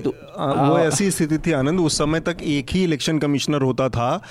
वो 0.70 0.78
ऐसी 0.80 1.10
स्थिति 1.12 1.38
थी 1.38 1.52
आनंद 1.52 1.80
उस 1.80 1.98
समय 1.98 2.20
तक 2.20 2.38
एक 2.44 2.72
ही 2.72 2.84
इलेक्शन 2.84 3.20
कमिश्नर 3.20 3.62
होता 3.62 3.90
था। 3.90 4.22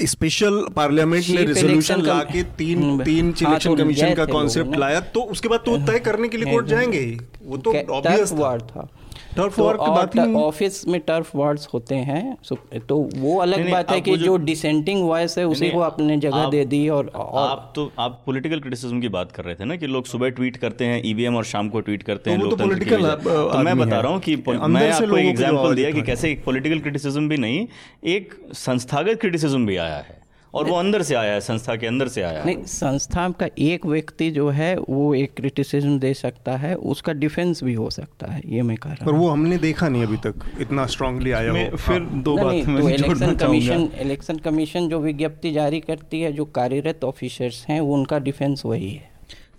स्पेशल 0.00 0.64
पार्लियामेंट 0.76 1.28
ने 1.28 1.44
रेजोल्यूशन 1.44 2.00
ला 2.02 2.18
के 2.24 2.42
तीन 2.42 2.82
हम्म, 2.82 3.02
तीन 3.04 3.26
इलेक्शन 3.26 3.46
हाँ, 3.46 3.58
तो 3.58 3.74
कमीशन 3.76 4.14
का 4.14 4.24
कॉन्सेप्ट 4.24 4.76
लाया 4.76 5.00
तो 5.00 5.20
उसके 5.20 5.48
बाद 5.48 5.60
तो 5.66 5.76
तय 5.86 5.98
करने 5.98 6.28
के 6.28 6.36
लिए 6.36 6.52
कोर्ट 6.52 6.66
जाएँगे। 6.66 7.04
वो 7.44 7.56
तो 7.56 7.74
ऑब्वियस 7.92 8.32
था। 8.32 8.88
टर्फ 9.36 9.56
तो 9.56 9.64
बात 9.72 10.18
ऑफ़िस 10.18 10.86
में 10.88 11.00
टर्फ 11.00 11.36
वार्ड्स 11.36 11.68
होते 11.74 11.94
हैं 11.94 12.78
तो 12.88 12.96
वो 13.16 13.38
अलग 13.40 13.70
बात 13.70 13.90
है 13.90 14.00
कि 14.00 14.16
जो 14.16 14.36
डिसेंटिंग 14.36 15.02
वॉइस 15.02 15.38
है 15.38 15.46
उसी 15.46 15.70
को 15.70 15.78
अपने 15.78 16.16
जगह 16.16 16.48
दे 16.48 16.64
दी 16.64 16.88
और, 16.88 17.06
और 17.06 17.50
आप 17.50 17.72
तो 17.76 17.90
आप 17.98 18.22
पॉलिटिकल 18.26 18.60
क्रिटिसिज्म 18.60 19.00
की 19.00 19.08
बात 19.08 19.32
कर 19.32 19.44
रहे 19.44 19.54
थे 19.54 19.64
ना 19.64 19.76
कि 19.76 19.86
लोग 19.86 20.06
सुबह 20.06 20.28
ट्वीट 20.28 20.56
करते 20.56 20.84
हैं 20.84 21.02
ईवीएम 21.04 21.36
और 21.36 21.44
शाम 21.44 21.68
को 21.68 21.80
ट्वीट 21.80 22.02
करते 22.02 22.30
हैं 22.30 22.40
तो 22.40 22.56
पॉलिटिकल 22.56 23.10
तो 23.10 23.58
मैं 23.58 23.78
बता 23.78 24.00
रहा 24.00 24.12
हूँ 24.12 24.20
कि 24.20 24.36
मैं 24.36 24.90
आपको 24.92 25.16
एक 25.16 25.26
एग्जांपल 25.26 25.74
दिया 25.74 25.90
कि 25.90 26.02
कैसे 26.02 26.30
एक 26.30 26.44
पॉलिटिकल 26.44 26.78
क्रिटिसिज्म 26.78 27.28
भी 27.28 27.36
नहीं 27.36 27.66
एक 28.04 28.34
संस्थागत 28.54 29.20
क्रिटिसिज्म 29.20 29.66
भी 29.66 29.76
आया 29.76 29.96
है। 29.96 30.21
और 30.54 30.68
वो 30.68 30.74
अंदर 30.74 31.02
से 31.02 31.14
आया 31.14 31.32
है 31.32 31.40
संस्था 31.40 31.76
के 31.76 31.86
अंदर 31.86 32.08
से 32.08 32.22
आया 32.22 32.44
नहीं 32.44 32.64
संस्था 32.64 33.28
का 33.30 33.46
एक 33.58 33.86
व्यक्ति 33.86 34.30
जो 34.30 34.48
है 34.50 34.74
वो 34.78 35.14
एक 35.14 35.34
क्रिटिसिज्म 35.34 35.98
दे 35.98 36.14
सकता 36.14 36.56
है 36.56 36.74
उसका 36.74 37.12
डिफेंस 37.12 37.62
भी 37.64 37.74
हो 37.74 37.88
सकता 37.90 38.32
है 38.32 38.40
ये 38.46 38.62
मैं 38.62 38.76
कह 38.76 38.90
रहा 38.90 39.04
हूँ। 39.04 39.12
पर 39.12 39.18
वो 39.18 39.28
हमने 39.28 39.58
देखा 39.58 39.88
नहीं 39.88 40.02
अभी 40.02 40.16
तक 40.16 40.34
इतना 40.60 40.86
स्ट्रांगली 40.86 41.30
आया 41.30 41.52
हो। 41.52 41.76
फिर। 41.76 42.00
दो 42.00 42.36
बात 42.36 42.54
तो 42.66 42.88
इलेक्शन 42.88 43.34
कमीशन 43.34 43.88
इलेक्शन 44.00 44.38
कमीशन 44.38 44.88
जो 44.88 45.00
विज्ञप्ति 45.00 45.52
जारी 45.52 45.80
करती 45.80 46.20
है 46.20 46.32
जो 46.32 46.44
कार्यरत 46.44 47.04
ऑफिसर्स 47.04 47.64
हैं 47.68 47.80
वो 47.80 47.94
उनका 47.94 48.18
डिफेंस 48.18 48.62
वही 48.66 48.90
है। 48.90 49.11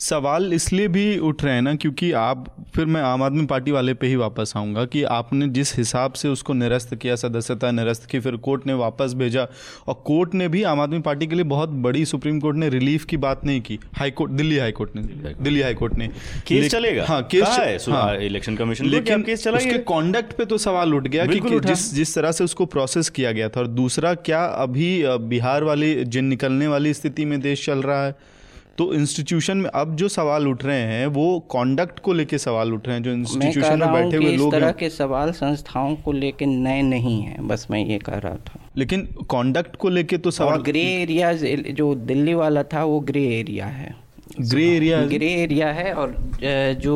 सवाल 0.03 0.53
इसलिए 0.53 0.87
भी 0.87 1.17
उठ 1.17 1.43
रहे 1.43 1.53
हैं 1.53 1.61
ना 1.61 1.73
क्योंकि 1.75 2.11
आप 2.11 2.45
फिर 2.75 2.85
मैं 2.85 3.01
आम 3.01 3.23
आदमी 3.23 3.45
पार्टी 3.45 3.71
वाले 3.71 3.93
पे 3.93 4.07
ही 4.07 4.15
वापस 4.15 4.53
आऊँगा 4.57 4.83
कि 4.85 5.03
आपने 5.11 5.47
जिस 5.49 5.75
हिसाब 5.77 6.13
से 6.13 6.29
उसको 6.29 6.53
निरस्त 6.53 6.93
किया 6.95 7.15
सदस्यता 7.15 7.71
निरस्त 7.71 8.05
की 8.05 8.19
फिर 8.19 8.35
कोर्ट 8.39 8.67
ने 8.67 8.73
वापस 8.73 9.13
भेजा 9.13 9.47
और 9.87 10.01
कोर्ट 10.05 10.33
ने 10.33 10.47
भी 10.47 10.63
आम 10.63 10.81
आदमी 10.81 10.99
पार्टी 10.99 11.27
के 11.27 11.35
लिए 11.35 11.43
बहुत 11.45 11.69
बड़ी 11.85 12.03
सुप्रीम 12.05 12.39
कोर्ट 12.39 12.57
ने 12.57 12.69
रिलीफ 12.69 13.05
की 13.05 13.17
बात 13.17 13.45
नहीं 13.45 13.61
की। 13.61 13.79
High 13.93 14.11
court 14.11 14.31
Delhi 14.31 14.57
high 14.57 14.71
court 14.71 14.95
ने 14.95 15.01
दिल्ली 15.33 15.61
हाई 15.61 15.73
कोर्ट 15.73 15.95
ने। 15.95 16.07
केस 16.47 16.71
चलेगा? 16.71 17.05
हाँ 17.05 17.21
केस 17.31 17.47
है? 17.49 17.77
हाँ, 17.91 18.17
इलेक्शन 18.17 18.55
कमीशन 18.55 18.85
लेकिन 18.85 19.21
केस 19.21 19.43
चला 19.43 19.57
उसके 19.57 19.77
कॉन्डक्ट 19.85 20.37
पे 20.37 20.45
तो 20.45 20.57
सवाल 20.57 20.93
उठ 20.93 21.07
गया 21.07 21.25
कि 21.25 21.39
जिस 21.59 21.93
जिस 21.93 22.15
तरह 22.15 22.31
से 22.31 22.43
उसको 22.43 22.65
प्रोसेस 22.67 23.09
किया 23.09 23.31
गया 23.31 23.49
था। 23.49 23.59
और 23.59 23.67
दूसरा 23.69 24.13
क्या 24.27 24.43
अभी 24.45 24.91
बिहार 25.29 25.63
वाली 25.63 25.93
जिन 26.05 26.25
निकलने 26.25 26.67
वाली 26.67 26.93
स्थिति 26.93 27.25
में 27.25 27.39
देश 27.41 27.65
चल 27.65 27.81
रहा 27.81 28.05
है? 28.05 28.15
तो 28.77 28.93
इंस्टीट्यूशन 28.93 29.57
में 29.57 29.69
अब 29.69 29.95
जो 29.95 30.07
सवाल 30.07 30.47
उठ 30.47 30.63
रहे 30.65 30.81
हैं 30.81 31.07
वो 31.07 31.39
कॉन्डक्ट 31.49 31.99
को 31.99 32.13
लेके 32.13 32.37
सवाल 32.37 32.73
उठ 32.73 32.87
रहे 32.87 32.95
हैं 32.95 33.03
जो 33.03 33.11
इंस्टीट्यूशन 33.11 33.79
में 33.79 33.93
बैठे 33.93 34.17
हुए 34.17 34.35
लोग 34.35 34.47
इस 34.47 34.59
तरह 34.59 34.71
के 34.71 34.89
सवाल 34.89 35.31
संस्थाओं 35.31 35.95
को 35.95 36.11
लेके 36.11 36.45
नए 36.45 36.81
नहीं 36.81 37.21
है 37.21 37.47
बस 37.47 37.67
मैं 37.71 37.85
ये 37.85 37.97
कह 37.97 38.17
रहा 38.17 38.35
था। 38.35 38.59
लेकिन 38.77 39.05
कॉन्डक्ट 39.29 39.75
को 39.75 39.89
लेके 39.89 40.17
तो 40.17 40.31
सवाल 40.31 40.61
ग्रे 40.61 40.81
एरिया 40.93 41.33
जो 41.33 41.93
दिल्ली 41.95 42.33
वाला 42.33 42.63
था 42.63 42.83
वो 42.83 42.99
ग्रे 42.99 43.25
एरिया 43.39 43.65
है। 43.65 43.95
ग्रे 44.41 44.65
एरिया 44.67 44.99
ग्रे 45.07 45.27
एरिया 45.41 45.67
है 45.73 45.93
और 45.93 46.15
जो 46.81 46.95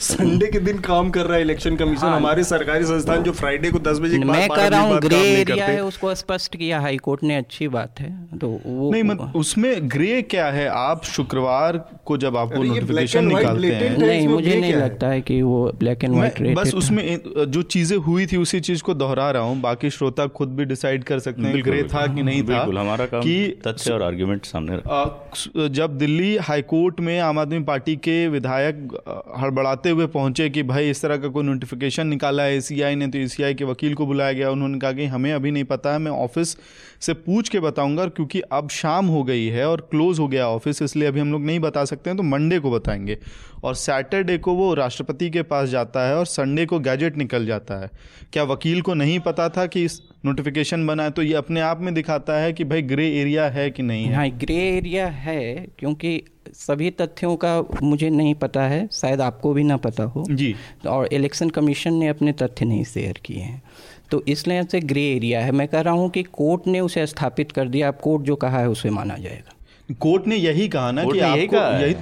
संडे 0.00 0.46
के 0.46 0.60
दिन 0.60 0.78
काम 0.80 1.10
कर 1.10 1.26
रहा 1.26 1.36
है 1.36 1.42
इलेक्शन 1.42 1.76
कमीशन 1.76 2.06
हाँ, 2.06 2.16
हमारे 2.16 2.44
सरकारी 2.44 2.84
संस्थान 2.84 3.22
जो 3.22 3.32
फ्राइडे 3.32 3.70
को 3.70 3.78
दस 3.80 3.98
बजे 4.00 4.18
मैं 4.20 4.48
कह 4.48 4.66
रहा 4.66 4.80
हूँ 4.80 4.98
ग्रे 5.00 5.18
एरिया 5.30 5.66
है 5.66 5.82
उसको 5.84 6.14
स्पष्ट 6.14 6.56
किया 6.56 6.80
हाई 6.80 6.96
कोर्ट 6.98 7.22
ने 7.22 7.36
अच्छी 7.36 7.68
बात 7.68 8.00
है। 8.00 8.38
तो 8.38 8.48
वो 8.66 8.90
नहीं 8.92 9.02
मत 9.02 9.32
उसमें 9.36 9.90
ग्रे 9.90 10.20
क्या 10.24 10.46
है? 10.50 10.66
आप 10.68 11.04
शुक्रवार 11.06 11.78
को 12.06 12.16
जब 12.16 12.36
आपको 12.36 12.62
नोटिफिकेशन 12.62 13.26
निकालते 13.26 13.72
हैं। 13.74 13.96
नहीं 13.98 14.28
मुझे 14.28 14.56
नहीं 14.60 14.74
लगता 14.74 15.08
है 15.08 15.20
कि 15.20 15.40
वो 15.42 15.60
ब्लैक 15.78 16.04
एंड 16.04 16.14
व्हाइट 16.14 16.54
बस 16.56 16.74
उसमें 16.74 17.04
जो 17.48 17.62
चीज़ें 17.64 17.96
हुई 17.98 18.26
थी 18.26 18.36
उसी 18.36 18.60
चीज़ 18.60 18.82
को 18.82 18.94
दोहरा 18.94 19.30
रहा 19.30 19.42
हूँ। 19.42 19.60
बाकी 19.60 19.90
श्रोता 19.90 20.26
खुद 20.40 20.56
भी 20.56 20.64
डिसाइड 20.64 21.04
कर 21.04 21.18
सकते 21.18 21.42
हैं 21.42 21.64
ग्रे 21.64 21.82
था 21.94 22.06
कि 22.14 22.22
नहीं 22.22 22.42
था 22.44 22.62
हमारा 22.80 23.06
काम 23.06 23.20
कि 23.20 23.38
तथ्य 23.66 23.92
और 23.92 24.02
आर्ग्यूमेंट 24.02 24.44
सामने 24.46 25.68
जब 25.70 25.98
दिल्ली 25.98 26.36
हाईकोर्ट 26.42 26.76
कोर्ट 26.78 27.00
में 27.00 27.18
आम 27.20 27.38
आदमी 27.38 27.58
पार्टी 27.64 27.94
के 27.96 28.16
विधायक 28.28 29.34
हड़बड़ाते 29.38 29.90
हुए 29.90 30.06
पहुँचे 30.06 30.48
कि 30.50 30.62
भाई 30.62 30.90
इस 30.90 31.00
तरह 31.02 31.16
का 31.16 31.28
कोई 31.28 31.44
नोटिफिकेशन 31.44 32.06
निकाला 32.06 32.42
है 32.42 32.58
ए 32.58 32.94
ने 32.94 33.06
तो 33.06 33.18
एसीआई 33.18 33.54
के 33.54 33.64
वकील 33.64 33.94
को 33.94 34.06
बुलाया 34.06 34.32
गया। 34.32 34.50
उन्होंने 34.50 34.78
कहा 34.78 34.92
कि 34.92 35.06
हमें 35.06 35.32
अभी 35.32 35.50
नहीं 35.50 35.64
पता 35.64 35.92
है, 35.92 35.98
मैं 35.98 36.10
ऑफ़िस 36.12 36.56
से 37.00 37.12
पूछ 37.14 37.48
के 37.48 37.60
बताऊँगा 37.60 38.06
क्योंकि 38.08 38.40
अब 38.52 38.68
शाम 38.68 39.06
हो 39.06 39.22
गई 39.24 39.46
है 39.46 39.68
और 39.68 39.80
क्लोज 39.90 40.18
हो 40.18 40.28
गया 40.28 40.48
ऑफ़िस 40.48 40.82
इसलिए 40.82 41.08
अभी 41.08 41.20
हम 41.20 41.32
लोग 41.32 41.44
नहीं 41.44 41.60
बता 41.60 41.84
सकते 41.84 42.10
हैं 42.10 42.16
तो 42.16 42.22
मंडे 42.22 42.58
को 42.58 42.70
बताएँगे। 42.70 43.18
और 43.64 43.74
सैटरडे 43.74 44.36
को 44.38 44.54
वो 44.54 44.72
राष्ट्रपति 44.74 45.30
के 45.30 45.42
पास 45.42 45.68
जाता 45.68 46.06
है 46.08 46.16
और 46.16 46.26
संडे 46.26 46.66
को 46.66 46.78
गैजेट 46.80 47.16
निकल 47.16 47.46
जाता 47.46 47.80
है। 47.80 47.90
क्या 48.32 48.44
वकील 48.44 48.80
को 48.82 48.94
नहीं 48.94 49.18
पता 49.20 49.48
था 49.48 49.66
कि 49.66 49.84
इस 49.84 50.00
नोटिफिकेशन 50.24 50.86
बना 50.86 51.02
है? 51.02 51.10
तो 51.10 51.22
ये 51.22 51.34
अपने 51.34 51.60
आप 51.60 51.80
में 51.80 51.94
दिखाता 51.94 52.38
है 52.38 52.52
कि 52.52 52.64
भाई 52.64 52.82
ग्रे 52.84 53.08
एरिया 53.12 53.48
है 53.48 53.70
कि 53.70 53.82
नहीं 53.82 54.04
है? 54.04 54.14
हाँ 54.14 54.28
ग्रे 54.30 54.56
एरिया 54.68 55.06
है, 55.08 55.66
क्योंकि 55.78 56.20
सभी 56.54 56.90
तथ्यों 56.90 57.36
का 57.36 57.60
मुझे 57.82 58.10
नहीं 58.10 58.34
पता 58.34 58.62
है 58.62 58.88
शायद 58.92 59.20
आपको 59.20 59.52
भी 59.52 59.64
ना 59.64 59.76
पता 59.76 60.04
हो। 60.04 60.24
जी। 60.30 60.54
और 60.86 61.08
इलेक्शन 61.12 61.50
कमीशन 61.50 61.94
ने 61.94 62.08
अपने 62.08 62.32
तथ्य 62.32 62.64
नहीं 62.64 62.84
शेयर 62.84 63.20
किए 63.24 63.40
हैं। 63.40 63.62
तो 64.10 64.22
इसलिए 64.28 64.62
से 64.62 64.80
ग्रे 64.80 65.02
एरिया 65.06 65.40
है। 65.40 65.52
मैं 65.52 65.68
कह 65.68 65.80
रहा 65.80 65.94
हूँ 65.94 66.10
कि 66.10 66.22
कोर्ट 66.22 66.66
ने 66.66 66.80
उसे 66.80 67.06
स्थापित 67.06 67.52
कर 67.52 67.68
दिया। 67.68 67.88
अब 67.88 67.98
कोर्ट 68.02 68.22
जो 68.22 68.36
कहा 68.36 68.58
है 68.58 68.68
उसे 68.68 68.90
माना 68.90 69.16
जाएगा। 69.16 69.94
कोर्ट 70.00 70.26
ने 70.26 70.36
यही 70.36 70.68
कहा 70.68 70.90
ना 70.90 71.04
कि 71.04 71.18
आपको 71.20 71.56
यही 71.80 71.94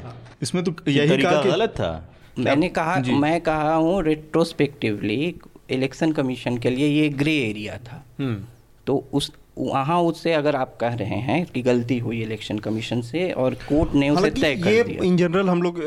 इसमें 0.42 0.62
तो 0.64 0.74
यही 0.88 1.22
कहा 1.22 1.42
कि 1.42 1.51
गलत 1.51 1.70
था। 1.70 2.09
मैंने 2.38 2.68
कहा 2.68 2.97
मैं 3.11 3.40
कहा 3.40 3.74
हूँ 3.74 4.03
रेट्रोस्पेक्टिवली 4.03 5.34
इलेक्शन 5.70 6.12
कमीशन 6.12 6.59
के 6.59 6.70
लिए 6.70 6.88
ये 6.88 7.09
ग्रे 7.09 7.34
एरिया 7.40 7.76
था। 7.78 8.05
हम्म। 8.18 8.44
तो 8.86 8.97
उस 9.12 9.32
वहाँ 9.57 10.00
उससे 10.02 10.32
अगर 10.32 10.57
आप 10.57 10.76
कह 10.80 10.94
रहे 10.94 11.18
हैं 11.20 11.44
कि 11.46 11.61
गलती 11.62 11.98
हुई 11.98 12.20
इलेक्शन 12.22 12.59
कमीशन 12.59 13.00
से 13.02 13.30
और 13.32 13.54
कोर्ट 13.68 13.94
ने 13.94 14.11
उसे 14.11 14.30
तय 14.30 14.54
कर 14.54 14.82
दिया। 14.88 15.04
इन 15.04 15.16
जनरल 15.16 15.48
हम 15.48 15.62
लोग 15.62 15.78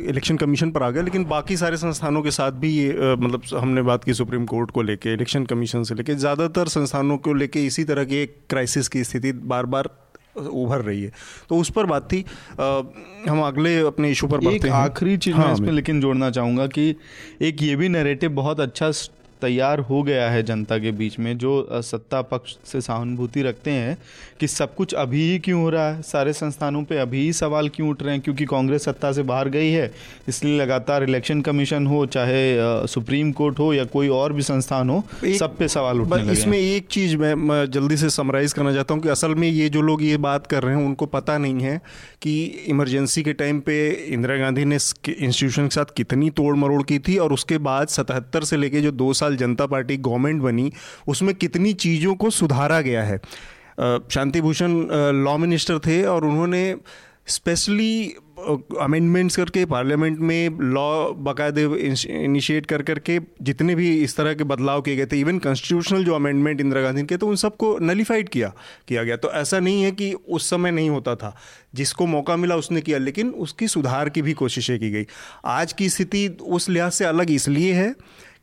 इलेक्शन 0.00 0.36
कमीशन 0.36 0.70
पर 0.70 0.82
आ 0.82 0.90
गए 0.90 1.02
लेकिन 1.02 1.24
बाकी 1.24 1.56
सारे 1.56 1.76
संस्थानों 1.76 2.22
के 2.22 2.30
साथ 2.30 2.52
भी 2.62 2.70
ये 2.70 3.14
मतलब 3.16 3.42
हमने 3.54 3.82
बात 3.82 4.04
की 4.04 4.14
सुप्रीम 4.14 4.46
कोर्ट 4.46 4.70
को 4.70 4.82
लेके 4.82 5.12
इलेक्शन 5.12 5.46
कमीशन 5.46 5.82
से 5.82 5.94
लेके 5.94 6.14
ज़्यादातर 6.16 6.68
संस्थानों 6.68 7.18
को 7.18 7.34
लेके 7.34 7.64
इसी 7.66 7.84
तरह 7.84 8.04
की 8.04 8.16
एक 8.16 8.36
क्राइसिस 8.50 8.88
की 8.88 9.04
स्थिति 9.04 9.32
बार 9.32 9.66
बार 9.66 9.90
उभर 10.38 10.80
रही 10.80 11.02
है। 11.02 11.12
तो 11.48 11.56
उस 11.56 11.70
पर 11.70 11.86
बात 11.86 12.08
थी। 12.12 12.24
आ, 12.60 12.82
हम 13.28 13.40
अगले 13.42 13.78
अपने 13.80 14.10
इशू 14.10 14.26
पर 14.26 14.46
एक 14.46 14.66
आखिरी 14.68 15.16
चीज़ 15.16 15.34
हाँ, 15.36 15.46
मैं 15.46 15.52
इसमें 15.54 15.72
लेकिन 15.72 16.00
जोड़ना 16.00 16.30
चाहूँगा 16.30 16.66
कि 16.68 16.94
एक 17.42 17.62
ये 17.62 17.76
भी 17.76 17.88
नैरेटिव 17.88 18.30
बहुत 18.32 18.60
अच्छा 18.60 18.90
तैयार 19.42 19.78
हो 19.78 20.02
गया 20.02 20.30
है 20.30 20.42
जनता 20.42 20.78
के 20.78 20.90
बीच 20.90 21.18
में 21.18 21.38
जो 21.38 21.68
सत्ता 21.72 22.22
पक्ष 22.22 22.56
से 22.64 22.80
सहानुभूति 22.80 23.42
रखते 23.42 23.70
हैं 23.70 23.98
कि 24.40 24.46
सब 24.46 24.74
कुछ 24.74 24.94
अभी 24.94 25.30
ही 25.30 25.38
क्यों 25.38 25.62
हो 25.62 25.70
रहा 25.70 25.92
है। 25.92 26.02
सारे 26.02 26.32
संस्थानों 26.32 26.84
पे 26.84 26.98
अभी 26.98 27.20
ही 27.20 27.32
सवाल 27.32 27.68
क्यों 27.68 27.88
उठ 27.88 28.02
रहे 28.02 28.12
हैं? 28.12 28.20
क्योंकि 28.20 28.44
कांग्रेस 28.44 28.84
सत्ता 28.84 29.12
से 29.12 29.22
बाहर 29.22 29.48
गई 29.48 29.70
है 29.70 29.92
इसलिए 30.28 30.60
लगातार 30.60 31.02
इलेक्शन 31.02 31.40
कमीशन 31.40 31.86
हो 31.86 32.06
चाहे 32.06 32.56
सुप्रीम 32.86 33.32
कोर्ट 33.32 33.58
हो 33.58 33.74
या 33.74 33.84
कोई 33.84 34.08
और 34.08 34.32
भी 34.32 34.42
संस्थान 34.42 34.90
हो 34.90 35.04
सब 35.24 35.56
पे 35.56 35.68
सवाल 35.68 36.00
उठने 36.00 36.22
लगे 36.22 36.32
इसमें 36.32 36.58
एक 36.58 36.86
चीज़ 36.86 37.16
मैं 37.16 37.70
जल्दी 37.70 37.96
से 37.96 38.10
समराइज़ 38.10 38.54
करना 38.54 38.74
चाहता 38.74 38.94
हूँ 38.94 39.02
कि 39.02 39.08
असल 39.08 39.34
में 39.34 39.48
ये 39.48 39.68
जो 39.68 39.80
लोग 39.80 40.02
ये 40.02 40.16
बात 40.16 40.46
कर 40.46 40.62
रहे 40.62 40.76
हैं 40.76 40.84
उनको 40.84 41.06
पता 41.06 41.38
नहीं 41.38 41.60
है 41.60 41.80
कि 42.22 42.44
इमरजेंसी 42.44 43.22
के 43.22 43.32
टाइम 43.32 43.60
पे 43.60 43.90
इंदिरा 43.90 44.36
गांधी 44.36 44.64
ने 44.64 44.74
इंस्टीट्यूशन 44.74 45.62
के 45.62 45.74
साथ 45.74 45.84
कितनी 45.96 46.30
तोड़ 46.30 46.56
मरोड़ 46.56 46.82
की 46.82 46.98
थी 46.98 47.18
और 47.18 47.32
उसके 47.32 47.58
बाद 47.58 47.88
सतहत्तर 47.88 48.44
से 48.44 48.56
लेके 48.56 48.80
जो 48.80 48.90
दो 48.90 49.12
साल 49.12 49.25
जनता 49.34 49.66
पार्टी 49.66 49.96
गवर्नमेंट 49.98 50.42
बनी, 50.42 50.72
उसमें 51.08 51.34
कितनी 51.34 51.72
चीज़ों 51.74 52.14
को 52.14 52.30
सुधारा 52.32 52.80
गया 52.80 53.02
है? 53.04 53.20
शांति 54.10 54.40
भूषण 54.40 54.70
लॉ 55.24 55.36
मिनिस्टर 55.38 55.78
थे 55.78 56.02
और 56.04 56.24
उन्होंने 56.24 56.76
स्पेशली 57.26 58.14
अमेंडमेंट्स 58.80 59.36
करके 59.36 59.64
पार्लियामेंट 59.64 60.18
में 60.18 60.58
लॉ 60.72 61.12
बाकायदे 61.24 61.64
इनिशिएट 62.14 62.66
कर 62.66 62.82
करके 62.82 63.18
जितने 63.42 63.74
भी 63.74 63.88
इस 64.02 64.16
तरह 64.16 64.34
के 64.34 64.44
बदलाव 64.44 64.80
किए 64.80 64.96
गए 64.96 65.06
थे 65.06 65.20
इवन 65.20 65.38
कॉन्स्टिट्यूशनल 65.38 66.04
जो 66.04 66.14
अमेंडमेंट 66.14 66.60
इंदिरा 66.60 66.82
गांधी 66.82 67.02
के 67.02 67.16
तो 67.16 67.28
उन 67.28 67.36
सबको 67.36 67.76
नलीफाइड 67.78 68.28
किया 68.28 68.52
किया 68.88 69.02
गया। 69.02 69.16
तो 69.16 69.30
ऐसा 69.32 69.60
नहीं 69.60 69.82
है 69.82 69.90
कि 69.92 70.12
उस 70.12 70.50
समय 70.50 70.70
नहीं 70.70 70.90
होता 70.90 71.14
था, 71.14 71.34
जिसको 71.74 72.06
मौका 72.06 72.36
मिला 72.36 72.56
उसने 72.56 72.80
किया, 72.80 72.98
लेकिन 72.98 73.30
उसकी 73.30 73.68
सुधार 73.68 74.08
की 74.08 74.22
भी 74.22 74.32
कोशिशें 74.34 74.78
की 74.78 74.90
गई। 74.90 75.06
आज 75.46 75.72
की 75.72 75.88
स्थिति 75.88 76.28
उस 76.42 76.68
लिहाज 76.68 76.92
से 76.92 77.04
अलग 77.04 77.30
इसलिए 77.30 77.72
है 77.74 77.94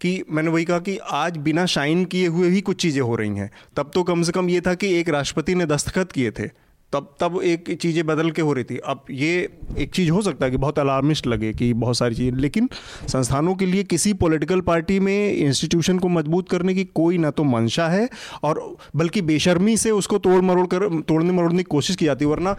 कि 0.03 0.23
मैंने 0.29 0.49
वही 0.49 0.65
कहा 0.65 0.79
कि 0.79 0.97
आज 1.13 1.37
बिना 1.37 1.65
शाइन 1.67 2.03
किए 2.05 2.27
हुए 2.27 2.49
ही 2.49 2.61
कुछ 2.61 2.81
चीज़ें 2.81 3.01
हो 3.01 3.15
रही 3.15 3.29
हैं। 3.29 3.49
तब 3.77 3.91
तो 3.93 4.03
कम 4.03 4.21
से 4.23 4.31
कम 4.31 4.49
ये 4.49 4.61
था 4.61 4.73
कि 4.73 4.93
एक 4.93 5.09
राष्ट्रपति 5.09 5.55
ने 5.55 5.65
दस्तखत 5.65 6.11
किए 6.11 6.31
थे। 6.31 6.47
तब 6.93 7.07
तब 7.19 7.39
एक 7.43 7.71
चीज़ें 7.81 8.05
बदल 8.05 8.29
के 8.31 8.41
हो 8.41 8.53
रही 8.53 8.63
थी। 8.63 8.77
अब 8.77 9.05
ये 9.11 9.49
एक 9.77 9.91
चीज़ 9.91 10.09
हो 10.11 10.21
सकता 10.21 10.45
है 10.45 10.51
कि 10.51 10.57
बहुत 10.57 10.79
अलार्मिस्ट 10.79 11.27
लगे 11.27 11.51
कि 11.53 11.71
बहुत 11.73 11.97
सारी 11.97 12.15
चीज़ें, 12.15 12.37
लेकिन 12.37 12.69
संस्थानों 13.07 13.55
के 13.55 13.65
लिए 13.65 13.83
किसी 13.83 14.13
पॉलिटिकल 14.15 14.61
पार्टी 14.61 14.99
में 14.99 15.33
इंस्टीट्यूशन 15.33 15.99
को 15.99 16.09
मज़बूत 16.09 16.49
करने 16.49 16.73
की 16.73 16.83
कोई 16.85 17.17
ना 17.17 17.31
तो 17.31 17.43
मंशा 17.43 17.87
है, 17.87 18.09
और 18.43 18.77
बल्कि 18.95 19.21
बेशर्मी 19.21 19.77
से 19.77 19.91
उसको 19.91 20.17
तोड़ 20.19 20.41
मरोड़ 20.41 20.67
कर, 20.67 20.87
तोड़ने 21.01 21.31
मरोड़ने 21.31 21.57
की 21.57 21.69
कोशिश 21.69 21.95
की 21.95 22.05
जाती 22.05 22.25
है। 22.25 22.31
वरना 22.31 22.55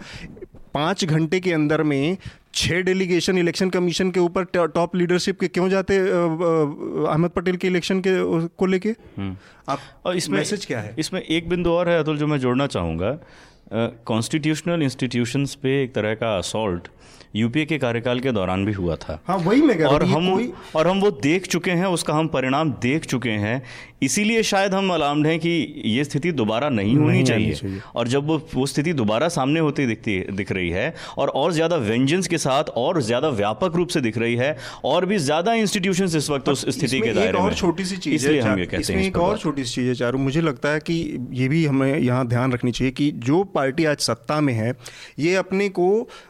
पाँच 0.73 1.05
घंटे 1.05 1.39
के 1.39 1.53
अंदर 1.53 1.83
में 1.83 2.17
छः 2.55 2.81
डेलीगेशन 2.81 3.37
इलेक्शन 3.37 3.69
कमीशन 3.69 4.11
के 4.11 4.19
ऊपर 4.19 4.43
टॉप 4.55 4.95
लीडरशिप 4.95 5.39
के 5.39 5.47
क्यों 5.47 5.69
जाते 5.69 5.97
अहमद 5.97 7.29
पटेल 7.29 7.55
के 7.55 7.67
इलेक्शन 7.67 7.99
के 7.99 8.13
को 8.47 8.65
लेके? 8.65 8.89
हम्म। 8.89 9.35
आप 9.69 9.79
और 10.05 10.17
इसमें 10.17 10.37
मैसेज 10.37 10.65
क्या 10.65 10.79
है? 10.79 10.95
इसमें 10.99 11.21
एक 11.21 11.49
बिंदु 11.49 11.69
और 11.69 11.89
है 11.89 11.99
अतुल 11.99 12.17
जो 12.17 12.27
मैं 12.27 12.37
जोड़ना 12.39 12.67
चाहूँगा। 12.67 13.17
कॉन्स्टिट्यूशनल 14.05 14.83
इंस्टीट्यूशंस 14.83 15.55
पे 15.55 15.81
एक 15.83 15.93
तरह 15.93 16.13
का 16.15 16.37
असॉल्ट 16.37 16.87
यूपीए 17.35 17.65
के 17.65 17.77
कार्यकाल 17.77 18.19
के 18.19 18.31
दौरान 18.31 18.65
भी 18.65 18.73
हुआ 18.73 18.95
था। 18.97 19.19
हाँ 19.27 19.37
वही 19.39 19.61
मैं 19.61 19.83
और 19.85 20.03
हम 20.05 20.27
और 20.75 20.87
हम 20.87 20.99
वो 21.01 21.11
देख 21.13 21.47
चुके 21.47 21.71
हैं 21.73 21.85
उसका 21.87 22.13
हम 22.13 22.27
परिणाम 22.29 22.71
देख 22.81 23.05
चुके 23.05 23.29
हैं। 23.41 23.61
इसीलिए 24.03 24.41
शायद 24.43 24.73
हम 24.73 24.89
अलार्म्ड 24.93 25.27
हैं 25.27 25.37
कि 25.39 25.49
ये 25.85 26.03
स्थिति 26.03 26.31
दोबारा 26.33 26.69
नहीं 26.69 26.95
होनी 26.97 27.23
चाहिए।, 27.23 27.53
चाहिए। 27.53 27.79
और 27.95 28.07
जब 28.07 28.27
वो 28.27 28.37
वो 28.53 28.65
स्थिति 28.65 28.93
दोबारा 28.93 29.27
सामने 29.29 29.59
होती 29.59 29.85
दिखती 29.85 30.19
दिख 30.31 30.51
रही 30.51 30.69
है 30.69 30.93
और 31.17 31.29
और 31.35 31.51
ज़्यादा 31.53 31.75
वेंजेंस 31.77 32.27
के 32.27 32.37
साथ 32.37 32.69
और 32.77 33.01
ज़्यादा 33.01 33.29
व्यापक 33.31 33.75
रूप 33.75 33.89
से 33.89 34.01
दिख 34.01 34.17
रही 34.17 34.35
है 34.35 34.55
और 34.85 35.05
भी 35.05 35.17
ज़्यादा 35.19 35.53
इंस्टीट्यूशन 35.55 36.17
इस 36.17 36.29
वक्त 36.29 36.49
उस 36.49 36.65
स्थिति 36.69 36.99
के 36.99 37.13
दायरे 37.13 37.39
में। 37.39 37.53
छोटी 37.53 37.85
सी 37.85 37.97
चीज़ 37.97 38.15
इसलिए 38.15 38.41
हम 38.41 38.59
ये 38.59 38.65
कहते 38.65 38.93
हैं 38.93 39.03
एक 39.03 39.17
और 39.19 39.37
छोटी 39.37 39.63
सी 39.63 39.73
चीज़ 39.75 39.87
है 39.87 39.95
चारू। 39.95 40.19
मुझे 40.19 40.41
लगता 40.41 40.69
है 40.69 40.79
कि 40.81 40.93
ये 41.33 41.47
भी 41.47 41.65
हमें 41.65 41.97
यहाँ 41.99 42.27
ध्यान 42.27 42.53
रखनी 42.53 42.71
चाहिए 42.71 42.91
कि 42.91 43.11
जो 43.25 43.43
पार्टी 43.55 43.85
आज 43.85 43.97
सत्ता 44.01 44.39
में 44.41 44.53
है 44.53 44.73
ये 45.19 45.35
अपने 45.37 45.69
को 45.71 45.87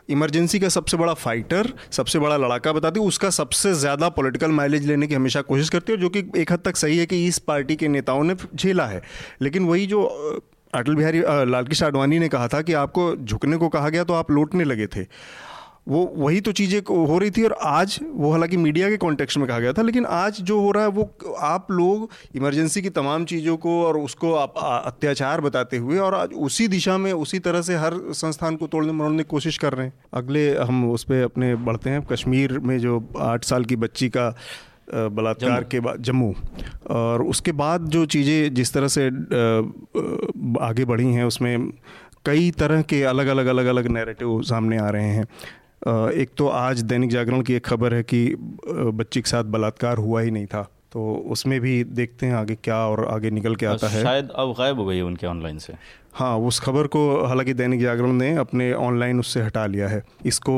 इमरजेंसी 0.10 0.60
का 0.60 0.70
सबसे 0.70 0.95
बड़ा 0.96 1.14
फाइटर 1.16 1.72
सबसे 1.92 2.20
बड़ा 2.20 2.38
लड़ाका 2.38 2.74
बताती 2.74 3.00
है, 3.00 3.06
उसका 3.06 3.30
सबसे 3.32 3.74
ज़्यादा 3.76 4.10
पॉलिटिकल 4.12 4.52
माइलेज 4.52 4.88
लेने 4.88 5.08
की 5.08 5.16
हमेशा 5.16 5.42
कोशिश 5.44 5.70
करती 5.70 5.92
है, 5.92 5.98
जो 5.98 6.10
कि 6.10 6.24
एक 6.38 6.52
हद 6.52 6.60
तक 6.66 6.76
सही 6.76 6.98
है 6.98 7.06
कि 7.06 7.26
इस 7.28 7.40
पार्टी 7.40 7.76
के 7.76 7.88
नेताओं 7.88 8.24
ने 8.24 8.36
झेला 8.56 8.86
है। 8.86 9.02
लेकिन 9.42 9.66
वही 9.66 9.86
जो 9.86 10.04
अटल 10.74 10.96
बिहारी 10.96 11.22
लालकृष्ण 11.46 11.86
आडवाणी 11.86 12.20
ने 12.20 12.28
कहा 12.30 12.48
था 12.48 12.62
कि 12.62 12.74
आपको 12.76 13.16
झुकने 13.16 13.58
को 13.58 13.68
कहा 13.70 13.90
गया 13.90 14.04
तो 14.04 14.14
आप 14.14 14.32
लौटने 14.32 14.64
लगे 14.64 14.88
थे। 14.88 15.04
वो 15.88 16.14
वही 16.18 16.42
तो 16.42 16.52
चीज़ें 16.52 16.80
हो 16.82 17.18
रही 17.18 17.32
थी 17.32 17.44
और 17.44 17.56
आज 17.62 18.00
वो 18.14 18.32
हालाँकि 18.32 18.58
मीडिया 18.58 18.90
के 18.90 18.98
कॉन्टेक्स्ट 18.98 19.38
में 19.38 19.48
कहा 19.48 19.60
गया 19.60 19.74
था 19.74 19.82
लेकिन 19.82 20.06
आज 20.06 20.42
जो 20.42 20.60
हो 20.60 20.72
रहा 20.72 20.84
है 20.84 20.90
वो 20.90 21.36
आप 21.40 21.68
लोग 21.72 22.10
इमरजेंसी 22.36 22.82
की 22.82 22.90
तमाम 22.90 23.26
चीज़ों 23.26 23.58
को 23.58 23.84
और 23.84 23.98
उसको 23.98 24.34
आप 24.34 24.54
अत्याचार 24.86 25.42
बताते 25.42 25.78
हुए 25.78 25.98
और 25.98 26.16
आज 26.16 26.34
उसी 26.34 26.68
दिशा 26.68 26.98
में 26.98 27.12
उसी 27.14 27.40
तरह 27.40 27.62
से 27.62 27.76
हर 27.76 27.94
संस्थान 28.14 28.56
को 28.56 28.68
तोड़ने 28.68 28.92
मरोड़ने 28.92 29.24
की 29.24 29.30
कोशिश 29.30 29.58
कर 29.58 29.74
रहे 29.74 29.86
हैं। 29.86 29.94
अगले 30.14 30.58
हम 30.58 30.92
उस 30.92 31.04
पर 31.04 31.24
अपने 31.24 31.56
बढ़ते 31.56 31.90
हैं। 31.90 32.02
कश्मीर 32.06 32.60
में 32.60 32.78
जो 32.80 33.04
आठ 33.18 33.44
साल 33.44 33.66
की 33.66 33.76
बच्ची 33.76 34.10
का 34.10 34.30
बलात्कार 34.94 35.64
के 35.64 35.80
बाद 35.80 36.02
जम्मू। 36.02 36.34
और 36.90 37.24
उसके 37.24 37.52
बाद 37.52 37.86
जो 37.88 38.06
चीज़ें 38.06 38.54
जिस 38.54 38.74
तरह 38.74 38.88
से 38.88 39.08
आगे 40.66 40.86
बढ़ी 40.86 41.08
हैं 41.14 41.24
उसमें 41.24 41.70
कई 42.26 42.52
तरह 42.52 42.82
के 42.82 43.04
अलग 43.04 43.28
अलग 43.28 43.46
अलग 43.46 43.66
अलग 43.66 43.88
नैरेटिव 43.88 44.42
सामने 44.42 44.78
आ 44.78 44.90
रहे 44.90 45.10
हैं। 45.10 45.26
एक 45.86 46.30
तो 46.38 46.48
आज 46.48 46.82
दैनिक 46.82 47.10
जागरण 47.10 47.42
की 47.42 47.54
एक 47.54 47.66
खबर 47.66 47.94
है 47.94 48.04
कि 48.04 48.36
बच्ची 48.70 49.22
के 49.22 49.30
साथ 49.30 49.44
बलात्कार 49.46 49.98
हुआ 49.98 50.22
ही 50.22 50.32
नहीं 50.32 50.46
था। 50.46 50.62
तो 50.94 51.14
उसमें 51.32 51.60
भी 51.62 51.84
देखते 51.84 52.26
हैं 52.26 52.34
आगे 52.34 52.56
क्या 52.56 52.78
और 52.78 53.06
आगे 53.06 53.30
निकल 53.32 53.56
के 53.56 53.66
आता 53.66 53.88
है। 53.88 54.02
शायद 54.04 54.30
अब 54.36 54.54
गायब 54.60 54.80
हो 54.80 54.86
गई 54.86 54.96
है 54.98 55.04
उनके 55.04 55.28
ऑनलाइन 55.28 55.58
से। 55.58 55.74
हाँ 56.14 56.38
उस 56.40 56.60
खबर 56.60 56.88
को 56.88 57.02
हालाँकि 57.26 57.54
दैनिक 57.54 57.82
जागरण 57.82 58.12
ने 58.14 58.34
अपने 58.36 58.72
ऑनलाइन 58.74 59.20
उससे 59.20 59.42
हटा 59.42 59.66
लिया 59.66 59.88
है। 59.88 60.02
इसको 60.26 60.56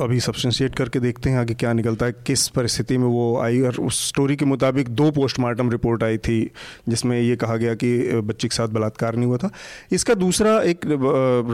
अभी 0.00 0.20
सब्सटेंशिएट 0.20 0.74
करके 0.74 1.00
देखते 1.00 1.30
हैं 1.30 1.38
आगे 1.38 1.54
क्या 1.54 1.72
निकलता 1.72 2.06
है 2.06 2.12
किस 2.26 2.48
परिस्थिति 2.48 2.98
में 2.98 3.06
वो 3.06 3.38
आई। 3.38 3.60
और 3.60 3.80
उस 3.80 4.08
स्टोरी 4.08 4.36
के 4.36 4.44
मुताबिक 4.44 4.88
दो 4.90 5.10
पोस्टमार्टम 5.10 5.70
रिपोर्ट 5.70 6.04
आई 6.04 6.18
थी 6.18 6.40
जिसमें 6.88 7.20
ये 7.20 7.36
कहा 7.36 7.56
गया 7.56 7.74
कि 7.74 8.20
बच्ची 8.22 8.48
के 8.48 8.56
साथ 8.56 8.68
बलात्कार 8.68 9.16
नहीं 9.16 9.26
हुआ 9.26 9.36
था। 9.36 9.50
इसका 9.92 10.14
दूसरा 10.14 10.60
एक 10.62 10.86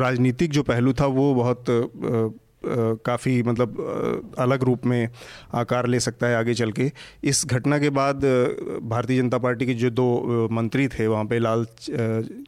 राजनीतिक 0.01 0.51
जो 0.51 0.63
पहलू 0.63 0.93
था 0.93 1.07
वो 1.09 1.35
बहुत 1.35 1.65
काफ़ी 2.65 3.43
मतलब 3.43 4.35
अलग 4.39 4.63
रूप 4.63 4.87
में 4.87 5.09
आकार 5.55 5.87
ले 5.87 6.01
सकता 6.01 6.27
है 6.27 6.37
आगे 6.37 6.55
चल 6.55 6.73
के। 6.73 6.91
इस 7.25 7.45
घटना 7.47 7.79
के 7.79 7.91
बाद 7.91 8.25
भारतीय 8.83 9.19
जनता 9.19 9.39
पार्टी 9.39 9.67
के 9.67 9.75
जो 9.75 9.91
दो 9.91 10.49
मंत्री 10.53 10.89
थे, 10.89 11.07
वहाँ 11.07 11.25
पे 11.25 11.39
लाल 11.39 11.67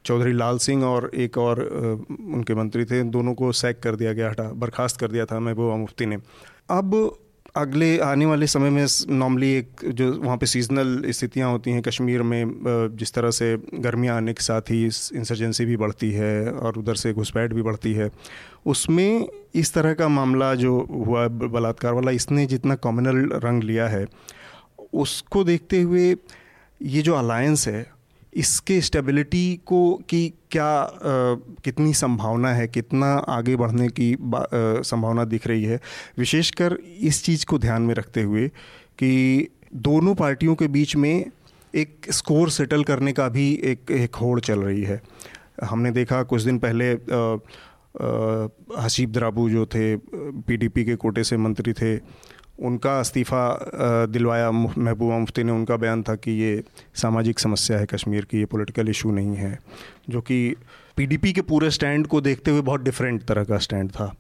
चौधरी 0.04 0.32
लाल 0.32 0.58
सिंह 0.58 0.84
और 0.84 1.10
एक 1.14 1.38
और 1.38 1.60
उनके 1.62 2.54
मंत्री 2.54 2.84
थे, 2.84 3.02
दोनों 3.04 3.34
को 3.34 3.52
सैक 3.54 3.80
कर 3.80 3.96
दिया 3.96 4.12
गया, 4.12 4.30
हटा, 4.30 4.50
बर्खास्त 4.54 5.00
कर 5.00 5.10
दिया 5.10 5.24
था 5.24 5.40
महबूबा 5.40 5.76
मुफ्ती 5.76 6.06
ने। 6.06 6.16
अब 6.70 6.94
अगले 7.54 7.98
आने 7.98 8.26
वाले 8.26 8.46
समय 8.46 8.70
में 8.70 8.86
नॉर्मली 9.08 9.50
एक 9.52 9.80
जो 9.84 10.12
वहाँ 10.12 10.36
पे 10.36 10.46
सीजनल 10.46 11.10
स्थितियाँ 11.12 11.50
होती 11.50 11.70
हैं 11.70 11.82
कश्मीर 11.82 12.22
में 12.22 12.96
जिस 12.96 13.12
तरह 13.12 13.30
से 13.30 13.56
गर्मियाँ 13.74 14.16
आने 14.16 14.32
के 14.32 14.42
साथ 14.42 14.70
ही 14.70 14.84
इंसर्जेंसी 14.84 15.64
भी 15.64 15.76
बढ़ती 15.76 16.10
है 16.12 16.50
और 16.50 16.78
उधर 16.78 16.94
से 16.94 17.12
घुसपैठ 17.12 17.52
भी 17.52 17.62
बढ़ती 17.62 17.92
है, 17.92 18.10
उसमें 18.66 19.28
इस 19.54 19.74
तरह 19.74 19.94
का 19.94 20.08
मामला 20.08 20.54
जो 20.54 20.78
हुआ 20.90 21.28
बलात्कार 21.28 21.92
वाला, 21.92 22.10
इसने 22.10 22.46
जितना 22.46 22.74
कॉमनल 22.74 23.28
रंग 23.44 23.62
लिया 23.62 23.88
है, 23.88 24.06
उसको 24.92 25.44
देखते 25.44 25.80
हुए 25.82 26.14
ये 26.80 27.02
जो 27.02 27.14
अलायंस 27.14 27.68
है 27.68 27.91
इसके 28.34 28.80
स्टेबिलिटी 28.80 29.60
को 29.66 29.94
कि 30.08 30.32
क्या 30.50 30.66
आ, 30.66 30.90
कितनी 31.64 31.94
संभावना 31.94 32.52
है 32.54 32.68
कितना 32.68 33.06
आगे 33.06 33.56
बढ़ने 33.56 33.88
की 33.88 34.12
आ, 34.14 34.18
संभावना 34.82 35.24
दिख 35.24 35.46
रही 35.46 35.64
है? 35.64 35.80
विशेषकर 36.18 36.78
इस 37.00 37.24
चीज़ 37.24 37.46
को 37.46 37.58
ध्यान 37.58 37.82
में 37.82 37.94
रखते 37.94 38.22
हुए 38.22 38.48
कि 38.98 39.48
दोनों 39.74 40.14
पार्टियों 40.14 40.54
के 40.54 40.68
बीच 40.68 40.96
में 40.96 41.24
एक 41.74 42.06
स्कोर 42.10 42.50
सेटल 42.50 42.84
करने 42.84 43.12
का 43.12 43.28
भी 43.28 43.52
एक 43.64 43.90
एक 43.90 44.14
होड़ 44.14 44.40
चल 44.40 44.58
रही 44.58 44.82
है। 44.82 45.02
हमने 45.64 45.90
देखा 45.90 46.22
कुछ 46.22 46.42
दिन 46.42 46.58
पहले 46.58 46.92
हसीब 48.78 49.12
द्राबू 49.12 49.50
जो 49.50 49.66
थे 49.66 49.96
पीडीपी 50.48 50.84
के 50.84 50.94
कोटे 50.96 51.24
से 51.24 51.36
मंत्री 51.36 51.72
थे 51.72 51.96
उनका 52.62 53.00
इस्तीफ़ा 53.00 54.06
दिलवाया 54.06 54.50
महबूबा 54.50 55.18
मुफ्ती 55.18 55.44
ने, 55.44 55.52
उनका 55.52 55.76
बयान 55.76 56.02
था 56.02 56.14
कि 56.16 56.30
ये 56.32 56.62
सामाजिक 56.94 57.38
समस्या 57.38 57.78
है 57.78 57.86
कश्मीर 57.86 58.24
की, 58.24 58.38
ये 58.38 58.44
पॉलिटिकल 58.46 58.88
इशू 58.88 59.10
नहीं 59.10 59.36
है, 59.36 59.58
जो 60.10 60.20
कि 60.20 60.54
पीडीपी 60.96 61.32
के 61.32 61.42
पूरे 61.42 61.70
स्टैंड 61.70 62.06
को 62.06 62.20
देखते 62.20 62.50
हुए 62.50 62.60
बहुत 62.62 62.80
डिफरेंट 62.80 63.22
तरह 63.22 63.44
का 63.44 63.58
स्टैंड 63.58 63.90
था। 63.90 64.12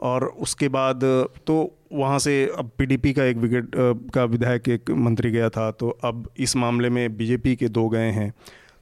और 0.00 0.24
उसके 0.40 0.68
बाद 0.68 1.00
तो 1.46 1.54
वहाँ 1.92 2.18
से 2.18 2.32
अब 2.58 2.70
पीडीपी 2.78 3.12
का 3.12 3.24
एक 3.24 3.36
विकेट 3.36 3.70
का 4.14 4.24
विधायक 4.24 4.68
एक 4.68 4.90
मंत्री 4.98 5.30
गया 5.30 5.48
था 5.48 5.70
तो 5.72 5.88
अब 6.04 6.28
इस 6.38 6.54
मामले 6.56 6.90
में 6.90 7.16
बीजेपी 7.16 7.54
के 7.56 7.68
दो 7.68 7.88
गए 7.88 8.10
हैं। 8.10 8.32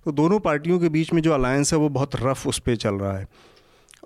तो 0.07 0.13
दोनों 0.13 0.39
पार्टियों 0.41 0.79
के 0.79 0.89
बीच 0.89 1.13
में 1.13 1.21
जो 1.23 1.33
अलायंस 1.33 1.73
है, 1.73 1.79
वो 1.79 1.89
बहुत 1.89 2.17
रफ 2.17 2.47
उस 2.47 2.59
पर 2.59 2.77
चल 2.77 2.95
रहा 2.95 3.17
है। 3.19 3.27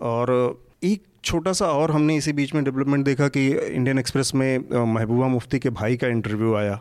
और 0.02 0.60
एक 0.84 1.02
छोटा 1.24 1.52
सा 1.52 1.66
और 1.66 1.90
हमने 1.90 2.16
इसी 2.16 2.32
बीच 2.32 2.54
में 2.54 2.64
डेवलपमेंट 2.64 3.04
देखा 3.04 3.28
कि 3.28 3.46
इंडियन 3.48 3.98
एक्सप्रेस 3.98 4.34
में 4.34 4.58
महबूबा 4.94 5.28
मुफ्ती 5.28 5.58
के 5.58 5.70
भाई 5.70 5.96
का 5.96 6.08
इंटरव्यू 6.08 6.54
आया 6.54 6.80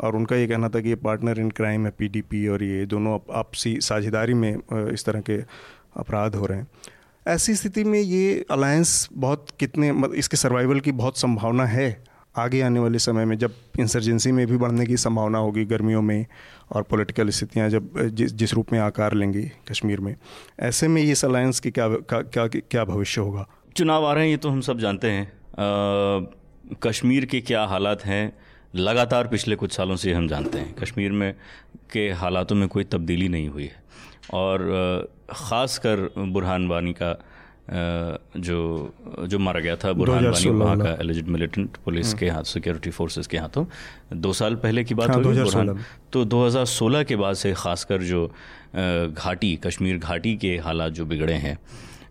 और 0.00 0.16
उनका 0.16 0.36
ये 0.36 0.46
कहना 0.46 0.68
था 0.68 0.80
कि 0.80 0.88
ये 0.88 0.94
पार्टनर 0.94 1.40
इन 1.40 1.50
क्राइम 1.50 1.84
है 1.84 1.92
पीडीपी 1.98 2.46
और 2.48 2.62
ये 2.62 2.86
दोनों 2.86 3.18
आपसी 3.34 3.80
साझेदारी 3.80 4.34
में 4.34 4.56
इस 4.92 5.04
तरह 5.04 5.20
के 5.20 5.40
अपराध 5.96 6.34
हो 6.34 6.46
रहे 6.46 6.58
हैं। 6.58 6.66
ऐसी 7.26 7.54
स्थिति 7.54 7.84
में 7.84 8.00
ये 8.00 8.44
अलायंस 8.50 9.08
बहुत 9.12 9.46
कितने 9.60 9.92
इसके 10.16 10.36
सर्वाइवल 10.36 10.80
की 10.80 10.92
बहुत 10.92 11.18
संभावना 11.18 11.66
है 11.66 12.04
आगे 12.36 12.60
आने 12.60 12.80
वाले 12.80 12.98
समय 12.98 13.24
में, 13.24 13.38
जब 13.38 13.54
इंसर्जेंसी 13.80 14.32
में 14.32 14.46
भी 14.46 14.56
बढ़ने 14.56 14.86
की 14.86 14.96
संभावना 14.96 15.38
होगी 15.38 15.64
गर्मियों 15.64 16.02
में 16.02 16.26
और 16.72 16.82
पॉलिटिकल 16.82 17.28
स्थितियाँ 17.28 17.68
जब 17.68 18.06
जिस 18.08 18.32
जिस 18.34 18.54
रूप 18.54 18.72
में 18.72 18.78
आकार 18.80 19.14
लेंगी 19.14 19.42
कश्मीर 19.70 20.00
में। 20.00 20.14
ऐसे 20.60 20.88
में 20.88 21.02
इस 21.02 21.24
अलायंस 21.24 21.60
की 21.60 21.70
क्या 21.70 21.88
क्या 21.88 22.20
क्या 22.22 22.46
क्या 22.46 22.84
भविष्य 22.84 23.20
होगा? 23.20 23.46
चुनाव 23.76 24.06
आ 24.06 24.12
रहे 24.12 24.24
हैं 24.24 24.30
ये 24.30 24.36
तो 24.36 24.50
हम 24.50 24.60
सब 24.60 24.78
जानते 24.78 25.10
हैं। 25.10 25.26
आ, 25.26 26.76
कश्मीर 26.82 27.24
के 27.24 27.40
क्या 27.40 27.64
हालात 27.64 28.04
हैं? 28.04 28.32
लगातार 28.74 29.26
पिछले 29.28 29.56
कुछ 29.56 29.72
सालों 29.72 29.96
से 29.96 30.12
हम 30.12 30.28
जानते 30.28 30.58
हैं। 30.58 30.74
कश्मीर 30.74 31.12
में 31.12 31.34
के 31.92 32.10
हालातों 32.12 32.56
में 32.56 32.68
कोई 32.68 32.84
तब्दीली 32.84 33.28
नहीं 33.28 33.48
हुई 33.48 33.64
है। 33.64 33.82
और 34.34 35.08
ख़ास 35.30 35.78
कर 35.78 36.08
बुरहान 36.18 36.68
वानी 36.68 36.94
का 37.02 37.12
जो 38.36 38.58
जो 39.28 39.38
मारा 39.38 39.60
गया 39.60 39.76
था 39.76 39.92
बुरहान 39.92 40.26
वानी 40.26 40.50
वहाँ 40.50 40.78
का 40.78 40.92
एलिजिड 41.00 41.28
मिलिटेंट 41.28 41.76
पुलिस 41.84 42.14
के 42.14 42.28
हाथ 42.28 42.44
सिक्योरिटी 42.44 42.90
फोर्सेस 42.90 43.26
के 43.26 43.38
हाथों। 43.38 43.64
दो 44.20 44.32
साल 44.32 44.54
पहले 44.56 44.84
की 44.84 44.94
बात 44.94 45.10
हाँ, 45.10 45.22
हुई 45.22 45.42
बुरहान 45.42 45.84
तो 46.12 46.24
2016 46.24 47.04
के 47.04 47.16
बाद 47.16 47.34
से 47.34 47.52
ख़ासकर 47.52 48.02
जो 48.02 48.26
घाटी 48.76 49.56
कश्मीर 49.64 49.98
घाटी 49.98 50.36
के 50.36 50.56
हालात 50.58 50.92
जो 50.92 51.06
बिगड़े 51.06 51.34
हैं 51.46 51.58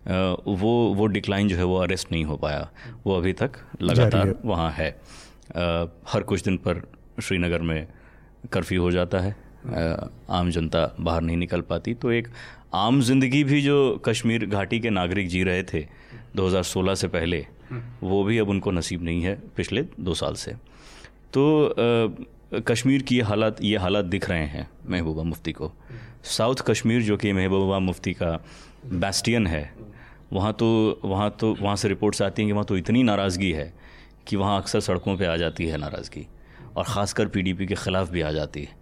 वो 0.06 0.72
वो 0.94 1.06
डिक्लाइन 1.06 1.48
जो 1.48 1.56
है 1.56 1.64
वो 1.64 1.76
अरेस्ट 1.78 2.12
नहीं 2.12 2.24
हो 2.24 2.36
पाया। 2.36 2.68
वो 3.06 3.16
अभी 3.16 3.32
तक 3.32 3.52
लगातार 3.82 4.34
वहाँ 4.44 4.70
है। 4.70 4.88
हर 6.08 6.22
कुछ 6.22 6.42
दिन 6.42 6.56
पर 6.56 6.82
श्रीनगर 7.22 7.62
में 7.62 7.86
कर्फ्यू 8.52 8.82
हो 8.82 8.90
जाता 8.90 9.18
है। 9.20 9.36
आम 10.30 10.50
जनता 10.50 10.84
बाहर 11.00 11.22
नहीं 11.22 11.36
निकल 11.36 11.60
पाती। 11.60 11.94
तो 11.94 12.12
एक 12.12 12.28
आम 12.74 13.00
ज़िंदगी 13.00 13.42
भी 13.44 13.60
जो 13.62 14.02
कश्मीर 14.04 14.46
घाटी 14.46 14.80
के 14.80 14.90
नागरिक 14.90 15.28
जी 15.28 15.42
रहे 15.44 15.62
थे 15.62 15.86
2016 16.36 16.94
से 16.94 17.08
पहले 17.08 17.46
वो 18.02 18.22
भी 18.24 18.38
अब 18.38 18.48
उनको 18.48 18.70
नसीब 18.70 19.02
नहीं 19.02 19.22
है 19.22 19.34
पिछले 19.56 19.82
दो 20.00 20.14
साल 20.14 20.34
से। 20.34 20.52
तो 21.32 21.66
आ, 21.66 22.60
कश्मीर 22.60 23.02
की 23.02 23.16
ये 23.16 23.22
हालात 23.22 23.62
ये 23.62 23.76
हालात 23.76 24.04
दिख 24.04 24.28
रहे 24.30 24.46
हैं 24.46 24.68
महबूबा 24.90 25.22
मुफ्ती 25.22 25.52
को। 25.52 25.72
साउथ 26.26 26.56
कश्मीर 26.66 27.02
जो 27.02 27.16
कि 27.16 27.32
महबूबा 27.32 27.78
मुफ्ती 27.78 28.12
का 28.12 28.38
बैस्टियन 28.86 29.46
है 29.46 29.62
वहाँ 30.32 30.52
तो 30.52 31.00
वहाँ 31.04 31.30
तो 31.40 31.54
वहाँ 31.60 31.76
से 31.76 31.88
रिपोर्ट्स 31.88 32.22
आती 32.22 32.42
हैं 32.42 32.48
कि 32.48 32.52
वहाँ 32.52 32.64
तो 32.64 32.76
इतनी 32.76 33.02
नाराज़गी 33.02 33.50
है 33.52 33.72
कि 34.28 34.36
वहाँ 34.36 34.60
अक्सर 34.60 34.80
सड़कों 34.80 35.16
पर 35.16 35.28
आ 35.28 35.36
जाती 35.36 35.66
है 35.66 35.76
नाराज़गी। 35.78 36.26
और 36.76 36.84
ख़ासकर 36.84 37.26
पीडीपी 37.28 37.66
के 37.66 37.74
ख़िलाफ़ 37.74 38.10
भी 38.10 38.20
आ 38.20 38.30
जाती 38.32 38.60
है 38.60 38.80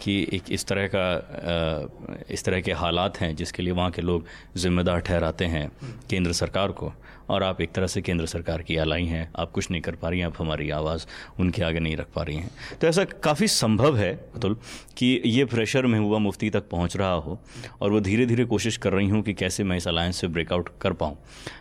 कि 0.00 0.14
एक 0.32 0.50
इस 0.52 0.64
तरह 0.66 0.88
का 0.94 2.24
इस 2.30 2.44
तरह 2.44 2.60
के 2.60 2.72
हालात 2.72 3.20
हैं 3.20 3.34
जिसके 3.36 3.62
लिए 3.62 3.72
वहाँ 3.72 3.90
के 3.90 4.02
लोग 4.02 4.24
ज़िम्मेदार 4.56 5.00
ठहराते 5.00 5.44
हैं 5.46 5.70
केंद्र 6.10 6.32
सरकार 6.32 6.72
को। 6.72 6.92
और 7.30 7.42
आप 7.42 7.60
एक 7.60 7.72
तरह 7.72 7.86
से 7.86 8.02
केंद्र 8.02 8.26
सरकार 8.26 8.62
की 8.62 8.76
आलाई 8.76 9.04
हैं। 9.04 9.30
आप 9.36 9.50
कुछ 9.50 9.70
नहीं 9.70 9.80
कर 9.80 9.94
पा 9.94 10.08
रही 10.08 10.20
हैं 10.20 10.26
आप 10.26 10.34
हमारी 10.38 10.70
आवाज़ 10.70 11.06
उनके 11.40 11.62
आगे 11.62 11.80
नहीं 11.80 11.96
रख 11.96 12.06
पा 12.14 12.22
रही 12.22 12.36
हैं। 12.36 12.50
तो 12.80 12.86
ऐसा 12.86 13.04
काफ़ी 13.04 13.48
संभव 13.48 13.96
है 13.96 14.12
अतुल 14.36 14.56
कि 14.96 15.20
ये 15.26 15.44
प्रेशर 15.44 15.86
महबूबा 15.86 16.18
मुफ्ती 16.18 16.50
तक 16.50 16.68
पहुँच 16.68 16.96
रहा 16.96 17.12
हो 17.12 17.38
और 17.80 17.92
वो 17.92 18.00
धीरे 18.00 18.26
धीरे 18.26 18.44
कोशिश 18.44 18.76
कर 18.76 18.92
रही 18.92 19.08
हूँ 19.08 19.22
कि 19.22 19.34
कैसे 19.34 19.64
मैं 19.64 19.76
इस 19.76 19.88
अलायंस 19.88 20.16
से 20.16 20.28
ब्रेकआउट 20.28 20.68
कर 20.80 20.92
पाऊँ। 20.92 21.16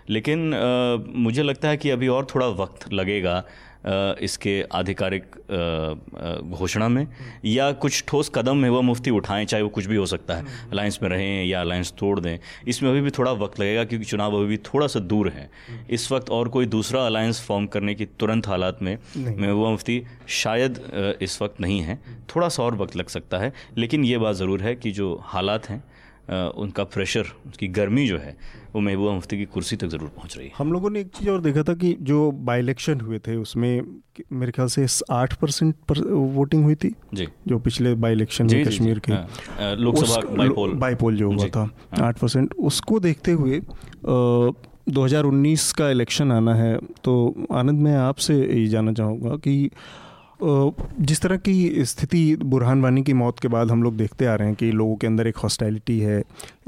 लेकिन 0.10 0.54
आ, 0.54 1.20
मुझे 1.20 1.44
लगता 1.44 1.70
है 1.70 1.78
कि 1.78 1.90
अभी 1.90 2.08
और 2.08 2.28
थोड़ा 2.36 2.48
वक्त 2.48 2.92
लगेगा 2.94 3.44
इसके 4.22 4.62
आधिकारिक 4.74 5.36
घोषणा 6.52 6.88
में 6.90 7.06
या 7.46 7.72
कुछ 7.74 8.04
ठोस 8.08 8.32
कदम 8.36 8.66
वह 8.66 8.82
मुफ्ती 8.82 9.12
उठाएँ 9.12 9.46
चाहे 9.46 9.64
वो 9.64 9.70
कुछ 9.70 9.86
भी 9.86 9.96
हो 9.96 10.06
सकता 10.06 10.36
है। 10.36 10.46
अलायंस 10.72 11.00
में 11.04 11.10
रहें 11.10 11.46
या 11.46 11.62
अलायंस 11.62 11.94
तोड़ 12.00 12.20
दें 12.20 12.38
इसमें 12.68 12.90
अभी 12.90 13.02
भी 13.02 13.10
थोड़ा 13.10 13.32
वक्त 13.34 13.60
लगेगा 13.60 13.84
क्योंकि 13.84 14.06
चुनाव 14.06 14.36
अभी 14.38 14.46
भी 14.48 14.58
थोड़ा 14.66 14.88
सा 14.88 15.00
दूर 15.02 15.30
है। 15.30 15.50
इस 15.90 16.12
वक्त 16.12 16.30
और 16.30 16.50
कोई 16.50 16.66
दूसरा 16.68 17.06
अलायंस 17.06 17.42
फॉर्म 17.42 17.66
करने 17.68 17.96
की 17.96 18.06
तुरंत 18.20 18.48
हालात 18.48 18.82
में 18.82 18.98
महबूबा 19.18 19.70
मुफ्ती 19.70 20.02
शायद 20.30 21.18
इस 21.22 21.42
वक्त 21.42 21.62
नहीं 21.62 21.80
है। 21.82 22.00
थोड़ा 22.36 22.50
सा 22.50 22.64
और 22.64 22.76
वक्त 22.76 22.96
लग 22.96 23.08
सकता 23.08 23.38
है 23.38 23.54
लेकिन 23.78 24.04
ये 24.06 24.18
बात 24.18 24.36
ज़रूर 24.36 24.62
है 24.62 24.76
कि 24.76 24.92
जो 24.92 25.20
हालात 25.24 25.70
हैं 25.70 25.84
उनका 26.30 26.84
प्रेशर 26.86 27.26
उसकी 27.48 27.68
गर्मी 27.70 28.06
जो 28.08 28.18
है 28.18 28.36
वो 28.74 28.82
महबूबा 28.82 29.12
मुफ्ती 29.14 29.38
की 29.38 29.46
कुर्सी 29.46 29.76
तक 29.76 29.88
ज़रूर 29.88 30.10
पहुँच 30.10 30.38
रही 30.38 30.48
है। 30.48 30.54
हम 30.58 30.74
लोगों 30.74 30.90
ने 30.90 31.00
एक 31.00 31.08
चीज़ 31.10 31.30
और 31.30 31.42
देखा 31.42 31.64
था 31.64 31.74
कि 31.74 31.96
जो 32.02 32.20
बाई 32.32 32.60
इलेक्शन 32.60 33.00
हुए 33.02 33.20
थे 33.20 33.36
उसमें 33.38 33.82
मेरे 34.34 34.52
ख्याल 34.52 34.68
से 34.68 34.86
आठ 35.12 35.34
परसेंट 35.42 35.76
पर 35.90 36.00
वोटिंग 36.10 36.64
हुई 36.64 36.76
थी 36.76 36.94
जी। 37.14 37.28
जो 37.48 37.60
पिछले 37.60 37.94
बाई 37.96 38.14
इलेक्शन 38.14 38.46
में 38.46 38.66
कश्मीर 38.66 39.00
के। 39.00 39.14
हाँ, 39.14 39.76
लोकसभा 39.76 40.74
बाईपोल 40.76 41.18
जो 41.18 41.32
हुआ 41.32 41.48
था 41.48 41.62
हाँ। 41.62 42.08
आठ 42.08 42.20
परसेंट। 42.20 42.54
उसको 42.54 43.00
देखते 43.00 43.32
हुए 43.32 43.62
दो 44.06 45.04
हज़ार 45.04 45.24
उन्नीस 45.24 45.72
का 45.74 45.90
इलेक्शन 45.92 46.32
आना 46.32 46.54
है 46.56 46.78
तो 47.04 47.46
आनंद 47.54 47.82
मैं 47.82 47.96
आपसे 47.98 48.36
ये 48.36 48.68
जानना 48.68 48.94
चाहूँगा 48.94 49.36
कि 49.38 49.70
जिस 50.42 51.22
तरह 51.22 51.38
की 51.38 51.86
स्थिति 51.86 52.36
बुरहान 52.36 52.82
वानी 52.82 53.04
की 53.04 53.14
मौत 53.14 53.40
के 53.40 53.48
बाद 53.48 53.72
हम 53.72 53.84
लोग 53.84 53.98
देखते 53.98 54.26
आ 54.26 54.36
रहे 54.36 54.48
हैं 54.48 54.56
कि 54.56 54.72
लोगों 54.72 54.96
के 54.96 55.08
अंदर 55.08 55.28
एक 55.28 55.38
हॉस्टैलिटी 55.38 56.00
है 56.00 56.20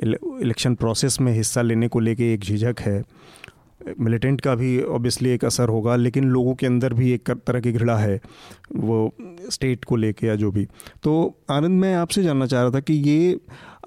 इलेक्शन 0.03 0.76
प्रोसेस 0.76 1.19
में 1.22 1.32
हिस्सा 1.34 1.61
लेने 1.61 1.88
को 1.88 1.99
लेके 1.99 2.34
एक 2.34 2.41
झिझक 2.41 2.80
है। 2.80 3.03
मिलिटेंट 3.99 4.41
का 4.41 4.53
भी 4.55 4.82
ऑब्वियसली 4.82 5.30
एक 5.30 5.45
असर 5.45 5.69
होगा, 5.69 5.95
लेकिन 5.95 6.24
लोगों 6.24 6.53
के 6.55 6.65
अंदर 6.65 6.93
भी 6.93 7.11
एक 7.11 7.32
तरह 7.32 7.59
की 7.59 7.72
घृणा 7.72 7.95
है, 7.97 8.19
वो 8.76 9.13
स्टेट 9.51 9.86
को 9.86 9.95
लेके 9.95 10.28
या 10.28 10.36
जो 10.36 10.51
भी। 10.51 10.65
तो 11.03 11.36
आनंद, 11.51 11.80
मैं 11.82 11.93
आपसे 11.95 12.24
जानना 12.24 12.45
चाह 12.45 12.61
रहा 12.61 12.72
था 12.72 12.80
कि 12.80 12.93
ये 12.93 13.38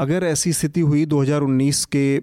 अगर 0.01 0.25
ऐसी 0.25 0.53
स्थिति 0.53 0.81
हुई 0.81 1.05
2019 1.07 1.85
के 1.87 2.17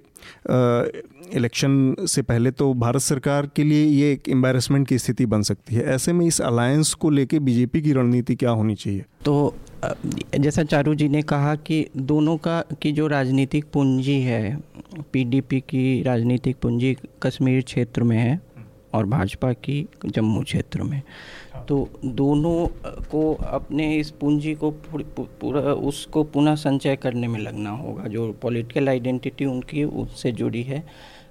इलेक्शन 1.33 1.95
से 2.01 2.21
पहले 2.21 2.51
तो 2.51 2.73
भारत 2.73 3.01
सरकार 3.01 3.49
के 3.55 3.63
लिए 3.63 3.85
ये 3.85 4.11
एक 4.13 4.29
एम्बेरसमेंट 4.29 4.87
की 4.87 4.97
स्थिति 4.97 5.25
बन 5.25 5.41
सकती 5.41 5.75
है। 5.75 5.83
ऐसे 5.85 6.13
में 6.13 6.25
इस 6.25 6.41
अलायंस 6.41 6.93
को 6.93 7.09
लेके 7.09 7.39
बीजेपी 7.39 7.81
की 7.81 7.93
रणनीति 7.93 8.35
क्या 8.35 8.49
होनी 8.49 8.75
चाहिए? 8.75 9.05
तो 9.25 9.53
जैसा 10.39 10.63
चारू 10.63 10.95
जी 10.95 11.09
ने 11.09 11.21
कहा 11.21 11.55
कि 11.55 11.85
दोनों 11.97 12.37
का, 12.37 12.61
की 12.81 12.91
जो 12.91 13.07
राजनीतिक 13.07 13.65
पूंजी 13.73 14.19
है 14.21 14.57
पीडीपी 15.13 15.59
की 15.59 16.01
राजनीतिक 16.03 16.57
पूंजी 16.57 16.95
कश्मीर 17.23 17.61
क्षेत्र 17.61 18.03
में 18.03 18.17
है 18.17 18.39
और 18.93 19.05
भाजपा 19.05 19.51
की 19.53 19.85
जम्मू 20.05 20.41
क्षेत्र 20.41 20.83
में। 20.83 21.01
तो 21.67 21.89
दोनों 22.05 22.67
को 23.11 23.33
अपने 23.33 23.95
इस 23.97 24.09
पूंजी 24.11 24.53
को 24.55 24.71
पूरा 24.71 25.61
उसको 25.61 26.23
पुनः 26.23 26.55
संचय 26.55 26.95
करने 26.95 27.27
में 27.27 27.39
लगना 27.39 27.69
होगा। 27.69 28.07
जो 28.07 28.31
पॉलिटिकल 28.41 28.89
आइडेंटिटी 28.89 29.45
उनकी, 29.45 29.83
उससे 29.83 30.31
जुड़ी 30.31 30.63
है। 30.63 30.83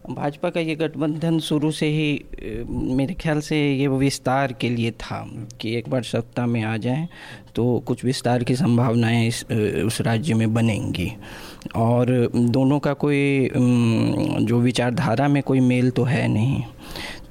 भाजपा 0.04 0.50
का 0.50 0.60
ये 0.60 0.74
गठबंधन 0.74 1.38
शुरू 1.38 1.70
से 1.70 1.86
ही 1.86 2.64
मेरे 2.96 3.14
ख्याल 3.14 3.40
से 3.40 3.56
ये 3.74 3.88
विस्तार 3.88 4.52
के 4.52 4.68
लिए 4.68 4.90
था 4.90 5.18
कि 5.60 5.74
एक 5.76 5.88
बार 5.88 6.02
सत्ता 6.02 6.46
में 6.46 6.62
आ 6.62 6.76
जाएँ 6.76 7.08
तो 7.54 7.78
कुछ 7.86 8.04
विस्तार 8.04 8.44
की 8.44 8.56
संभावनाएँ 8.56 9.26
इस 9.28 9.44
उस 9.86 10.00
राज्य 10.00 10.34
में 10.34 10.52
बनेंगी। 10.54 11.12
और 11.76 12.30
दोनों 12.34 12.78
का 12.78 12.92
कोई 12.92 13.50
जो 13.54 14.60
विचारधारा 14.60 15.28
में 15.28 15.42
कोई 15.42 15.60
मेल 15.60 15.90
तो 15.90 16.04
है 16.04 16.26
नहीं। 16.28 16.62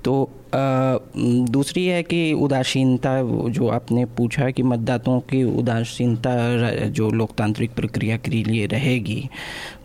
तो 0.03 0.29
दूसरी 0.55 1.85
है 1.85 2.03
कि 2.03 2.33
उदासीनता 2.33 3.11
जो 3.49 3.67
आपने 3.67 4.05
पूछा 4.05 4.43
है 4.43 4.51
कि 4.51 4.63
मतदाताओं 4.63 5.19
की 5.19 5.43
उदासीनता 5.43 6.33
जो 6.89 7.09
लोकतांत्रिक 7.09 7.73
प्रक्रिया 7.73 8.17
के 8.17 8.31
लिए 8.31 8.65
रहेगी 8.65 9.29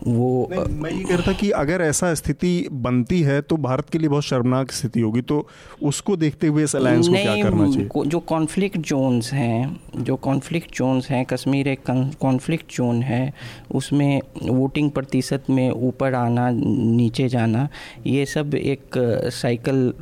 वो 0.07 0.49
मैं 0.51 0.91
ये 0.91 1.03
कहता 1.03 1.31
कि 1.31 1.49
अगर 1.49 1.81
ऐसा 1.81 2.13
स्थिति 2.13 2.67
बनती 2.71 3.21
है 3.21 3.41
तो 3.41 3.57
भारत 3.57 3.89
के 3.89 3.97
लिए 3.97 4.09
बहुत 4.09 4.23
शर्मनाक 4.23 4.71
स्थिति 4.71 4.99
होगी। 4.99 5.21
तो 5.21 5.47
उसको 5.83 6.15
देखते 6.15 6.47
हुए 6.47 6.63
इस 6.63 6.75
अलायंस 6.75 7.07
को 7.07 7.13
क्या 7.13 7.35
करना 7.43 7.71
चाहिए? 7.71 7.89
जो 8.07 8.19
कॉन्फ्लिक्ट 8.19 8.77
जोन्स 8.77 9.33
हैं 9.33 9.79
जो 9.97 10.15
कॉन्फ्लिक्ट 10.15 10.75
जोन्स 10.75 11.09
हैं 11.09 11.25
कश्मीर 11.25 11.67
एक 11.67 11.79
कॉन्फ्लिक्ट 12.21 12.75
जोन 12.75 13.01
है 13.03 13.33
उसमें 13.71 14.21
वोटिंग 14.43 14.91
प्रतिशत 14.91 15.43
में 15.49 15.69
ऊपर 15.71 16.13
आना 16.13 16.49
नीचे 16.51 17.27
जाना 17.27 17.67
ये 18.07 18.25
सब 18.25 18.55
एक 18.55 18.97
साइकिल 19.33 19.93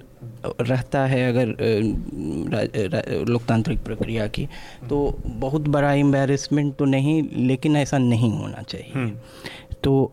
रहता 0.61 1.05
है 1.05 1.27
अगर 1.29 1.55
लोकतांत्रिक 3.29 3.83
प्रक्रिया 3.83 4.27
की 4.27 4.47
तो 4.89 4.99
बहुत 5.25 5.67
बड़ा 5.67 5.93
एम्बेरसमेंट 5.93 6.75
तो 6.75 6.85
नहीं 6.85 7.21
लेकिन 7.47 7.75
ऐसा 7.77 7.97
नहीं 7.97 8.31
होना 8.31 8.61
चाहिए 8.63 8.91
हम्म। 8.95 9.11
तो 9.83 10.11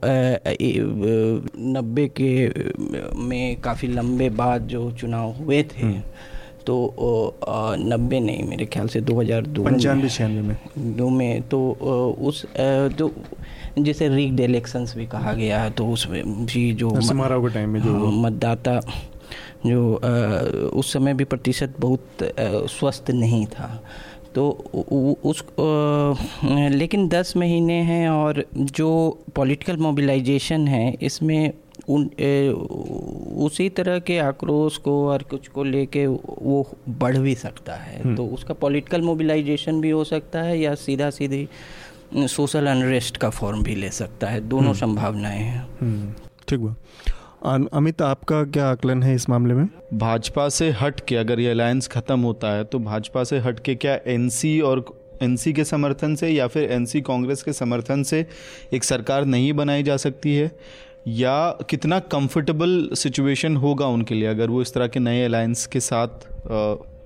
नब्बे 1.72 2.06
के 2.20 2.30
में 3.18 3.60
काफ़ी 3.60 3.88
लंबे 3.88 4.28
बाद 4.36 4.66
जो 4.66 4.90
चुनाव 4.92 5.32
हुए 5.32 5.62
थे 5.62 5.82
हम्म। 5.82 6.02
तो 6.66 7.36
नब्बे 7.80 8.20
नहीं 8.20 8.42
मेरे 8.42 8.66
ख्याल 8.66 8.88
से 8.88 9.00
2002 9.02 9.64
पंचानवे 9.64 10.08
छियानवे 10.08 10.42
में 10.42 10.96
दो 10.96 11.08
में 11.10 11.42
तो 11.48 11.60
उस 12.20 12.44
तो 12.98 13.10
जिसे 13.78 14.08
रीड 14.08 14.40
इलेक्शंस 14.40 14.94
भी 14.96 15.06
कहा 15.06 15.32
गया 15.32 15.60
है 15.62 15.70
तो 15.70 15.86
उसमें 15.88 16.46
भी 16.46 16.72
जो 16.72 16.90
टाइम 17.48 17.68
में 17.68 17.80
जो 17.82 17.92
हाँ, 17.94 18.12
मतदाता 18.22 18.80
जो 19.66 19.94
आ, 19.94 20.08
उस 20.78 20.92
समय 20.92 21.14
भी 21.14 21.24
प्रतिशत 21.24 21.74
बहुत 21.80 22.18
स्वस्थ 22.70 23.10
नहीं 23.10 23.44
था 23.46 23.68
तो 24.34 24.48
उस 25.24 25.42
लेकिन 26.72 27.08
दस 27.08 27.36
महीने 27.36 27.80
हैं 27.82 28.08
और 28.08 28.44
जो 28.54 28.88
पॉलिटिकल 29.36 29.76
मोबिलाइजेशन 29.76 30.68
है 30.68 30.92
इसमें 31.02 31.52
उन 31.88 32.08
ए, 32.20 32.48
उसी 33.44 33.68
तरह 33.68 33.98
के 33.98 34.18
आक्रोश 34.18 34.76
को 34.78 34.92
और 35.08 35.22
कुछ 35.22 35.48
को 35.48 35.64
लेके 35.64 36.06
वो 36.06 36.66
बढ़ 36.88 37.18
भी 37.18 37.34
सकता 37.34 37.74
है 37.74 38.02
हम्म। 38.02 38.16
तो 38.16 38.26
उसका 38.26 38.54
पॉलिटिकल 38.54 39.02
मोबिलाइजेशन 39.02 39.80
भी 39.80 39.90
हो 39.90 40.04
सकता 40.04 40.42
है 40.42 40.58
या 40.58 40.74
सीधा 40.74 41.10
सीधी 41.10 41.48
सोशल 42.16 42.66
अनरेस्ट 42.66 43.16
का 43.16 43.30
फॉर्म 43.30 43.62
भी 43.62 43.74
ले 43.74 43.90
सकता 43.90 44.28
है 44.28 44.40
दोनों 44.40 44.66
हम्म। 44.66 44.78
संभावनाएँ 44.78 45.38
हैं 45.38 45.66
हम्म। 45.80 46.12
ठीक 46.48 46.60
बा 46.60 46.74
अमित, 47.42 48.02
आपका 48.02 48.42
क्या 48.44 48.68
आकलन 48.70 49.02
है 49.02 49.14
इस 49.14 49.28
मामले 49.28 49.54
में? 49.54 49.68
भाजपा 49.94 50.48
से 50.48 50.70
हट 50.70 51.00
के 51.00 51.16
अगर 51.16 51.40
ये 51.40 51.50
अलायंस 51.50 51.88
ख़त्म 51.88 52.20
होता 52.20 52.52
है 52.52 52.64
तो 52.64 52.78
भाजपा 52.78 53.24
से 53.24 53.38
हट 53.38 53.60
के 53.60 53.74
क्या 53.74 53.98
एनसी 54.06 54.60
और 54.60 54.84
एनसी 55.22 55.52
के 55.52 55.64
समर्थन 55.64 56.14
से 56.14 56.28
या 56.28 56.46
फिर 56.46 56.70
एनसी 56.72 57.00
कांग्रेस 57.00 57.42
के 57.42 57.52
समर्थन 57.52 58.02
से 58.02 58.26
एक 58.72 58.84
सरकार 58.84 59.24
नहीं 59.24 59.52
बनाई 59.52 59.82
जा 59.82 59.96
सकती 59.96 60.34
है? 60.34 60.50
या 61.08 61.50
कितना 61.70 61.98
कंफर्टेबल 61.98 62.88
सिचुएशन 62.94 63.56
होगा 63.56 63.86
उनके 63.86 64.14
लिए 64.14 64.28
अगर 64.28 64.50
वो 64.50 64.62
इस 64.62 64.74
तरह 64.74 64.86
के 64.86 65.00
नए 65.00 65.24
अलायंस 65.24 65.66
के 65.66 65.80
साथ 65.80 66.08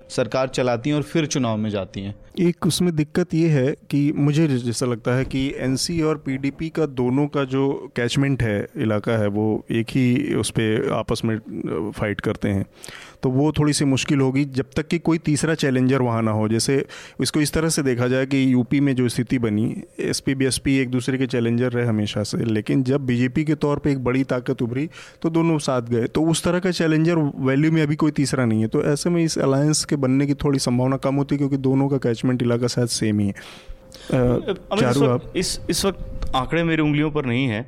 सरकार 0.08 0.48
चलाती 0.48 0.90
हैं 0.90 0.96
और 0.96 1.02
फिर 1.02 1.26
चुनाव 1.26 1.56
में 1.56 1.70
जाती 1.70 2.00
हैं। 2.00 2.14
एक 2.40 2.66
उसमें 2.66 2.96
दिक्कत 2.96 3.34
ये 3.34 3.48
है 3.48 3.76
कि 3.90 4.12
मुझे 4.12 4.48
जैसा 4.48 4.86
लगता 4.86 5.14
है 5.14 5.24
कि 5.24 5.54
एनसी 5.56 6.02
और 6.02 6.16
पीडीपी 6.16 6.68
का 6.68 6.86
दोनों 6.86 7.26
का 7.26 7.44
जो 7.44 7.92
कैचमेंट 7.96 8.42
है, 8.42 8.68
इलाका 8.76 9.12
है, 9.12 9.26
वो 9.26 9.64
एक 9.70 9.86
ही 9.90 10.34
उस 10.34 10.50
पर 10.50 10.92
आपस 10.92 11.22
में 11.24 11.38
फाइट 11.96 12.20
करते 12.20 12.48
हैं। 12.48 12.66
तो 13.24 13.30
वो 13.30 13.50
थोड़ी 13.52 13.72
सी 13.72 13.84
मुश्किल 13.84 14.20
होगी 14.20 14.44
जब 14.46 14.64
तक 14.76 14.86
कि 14.86 14.98
कोई 15.00 15.18
तीसरा 15.18 15.54
चैलेंजर 15.56 16.02
वहाँ 16.02 16.22
ना 16.22 16.30
हो। 16.30 16.48
जैसे 16.48 16.74
इसको 17.22 17.40
इस 17.40 17.52
तरह 17.52 17.68
से 17.68 17.82
देखा 17.82 18.08
जाए 18.08 18.26
कि 18.26 18.42
यूपी 18.52 18.80
में 18.80 18.94
जो 18.96 19.08
स्थिति 19.08 19.38
बनी 19.38 19.64
S 20.00 20.20
P 20.20 20.34
B 20.34 20.46
S 20.46 20.58
P 20.58 20.76
एक 20.78 20.90
दूसरे 20.90 21.18
के 21.18 21.26
चैलेंजर 21.26 21.72
रहे 21.72 21.86
हमेशा 21.86 22.22
से 22.22 22.44
लेकिन 22.44 22.82
जब 22.84 23.06
बीजेपी 23.06 23.44
के 23.44 23.54
तौर 23.56 23.78
पर 23.78 23.90
एक 23.90 24.04
बड़ी 24.04 24.24
ताकत 24.26 24.62
उभरी 24.62 24.88
तो 25.22 25.30
दोनों 25.30 25.58
साथ 25.60 25.88
गए। 25.90 26.06
तो 26.06 26.24
उस 26.24 26.42
तरह 26.44 26.58
का 26.58 26.70
चैलेंजर 26.72 27.18
वैल्यू 27.40 27.72
में 27.72 27.82
अभी 27.82 27.96
कोई 27.96 28.10
तीसरा 28.12 28.44
नहीं 28.44 28.60
है। 28.60 28.68
तो 28.68 28.82
ऐसे 28.84 29.10
में 29.10 29.22
इस 29.24 29.38
अलायंस 29.40 29.84
के 29.84 29.96
बनने 29.96 30.26
की 30.26 30.34
थोड़ी 30.34 30.58
संभावना 30.60 30.96
कम 30.98 31.14
होती 31.14 31.34
है 31.34 31.38
क्योंकि 31.38 31.56
दोनों 31.58 31.88
का 31.88 31.98
कैचमेंट 31.98 32.42
इलाका 32.42 32.66
शायद 32.68 32.88
सेम 32.90 33.18
ही 33.20 33.26
है। 33.26 33.34
चारू 34.12 35.06
आप? 35.06 35.32
इस 35.36 35.58
इस 35.70 35.84
वक्त 35.84 36.30
आंकड़े 36.36 36.64
मेरी 36.64 36.82
उंगलियों 36.82 37.10
पर 37.10 37.26
नहीं 37.26 37.46
है। 37.46 37.66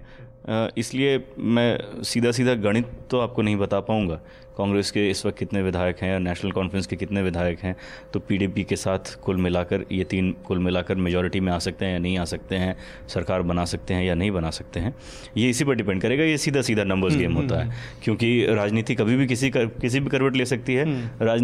इसलिए 0.79 1.17
मैं 1.39 2.03
सीधा 2.05 2.31
सीधा 2.33 2.55
गणित 2.63 2.91
तो 3.11 3.21
आपको 3.21 3.43
नहीं 3.43 3.57
बता 3.57 3.81
पाऊँगा। 3.83 4.21
कांग्रेस 4.59 4.91
के 4.91 5.11
इस 5.11 5.27
वक्त 5.27 5.39
कितने 5.39 5.63
विधायक 5.63 5.97
हैं 5.99 6.15
और 6.15 6.21
नेशनल 6.21 6.51
कॉन्फ्रेंस 6.51 6.87
के 6.87 6.97
कितने 6.97 7.23
विधायक 7.23 7.59
हैं? 7.59 7.77
तो 8.13 8.21
पीडीपी 8.21 8.65
के 8.65 8.77
साथ 8.77 9.21
कुल 9.21 9.37
मिलाकर 9.37 9.85
ये 9.93 10.05
तीन 10.05 10.33
कुल 10.33 10.59
मिलाकर 10.59 10.95
मेजोरिटी 10.95 11.41
में 11.41 11.53
आ 11.53 11.59
सकते 11.59 11.85
हैं 11.85 11.93
या 11.93 11.99
नहीं 11.99 12.19
आ 12.19 12.25
सकते 12.25 12.57
हैं? 12.57 12.77
सरकार 13.09 13.43
बना 13.43 13.65
सकते 13.65 13.95
हैं 13.95 14.05
या 14.05 14.15
नहीं 14.15 14.31
बना 14.31 14.51
सकते 14.51 14.81
हैं? 14.81 14.95
ये 15.37 15.51
इसी 15.51 15.65
पर 15.65 15.75
डिपेंड 15.75 16.03
करेगा। 16.03 16.25
ये 16.25 16.39
सीधा 16.39 16.63
सीधा 16.63 16.85
नंबर्स 16.85 17.17
गेम 17.17 17.33
होता 17.33 17.57
है। 17.57 17.63
हम्म। 17.63 17.75
क्योंकि 18.03 18.47
राजनीति 18.47 18.95
कभी 18.95 19.17
भी 19.17 19.27
किसी 19.27 19.51
कर, 19.51 19.67
किसी 19.67 20.01
भी 20.01 20.07
करवट 20.07 20.37
ले 20.37 20.45
सकती 20.45 20.75
है। 20.75 20.85
हम्म। 20.85 21.27
राज 21.27 21.41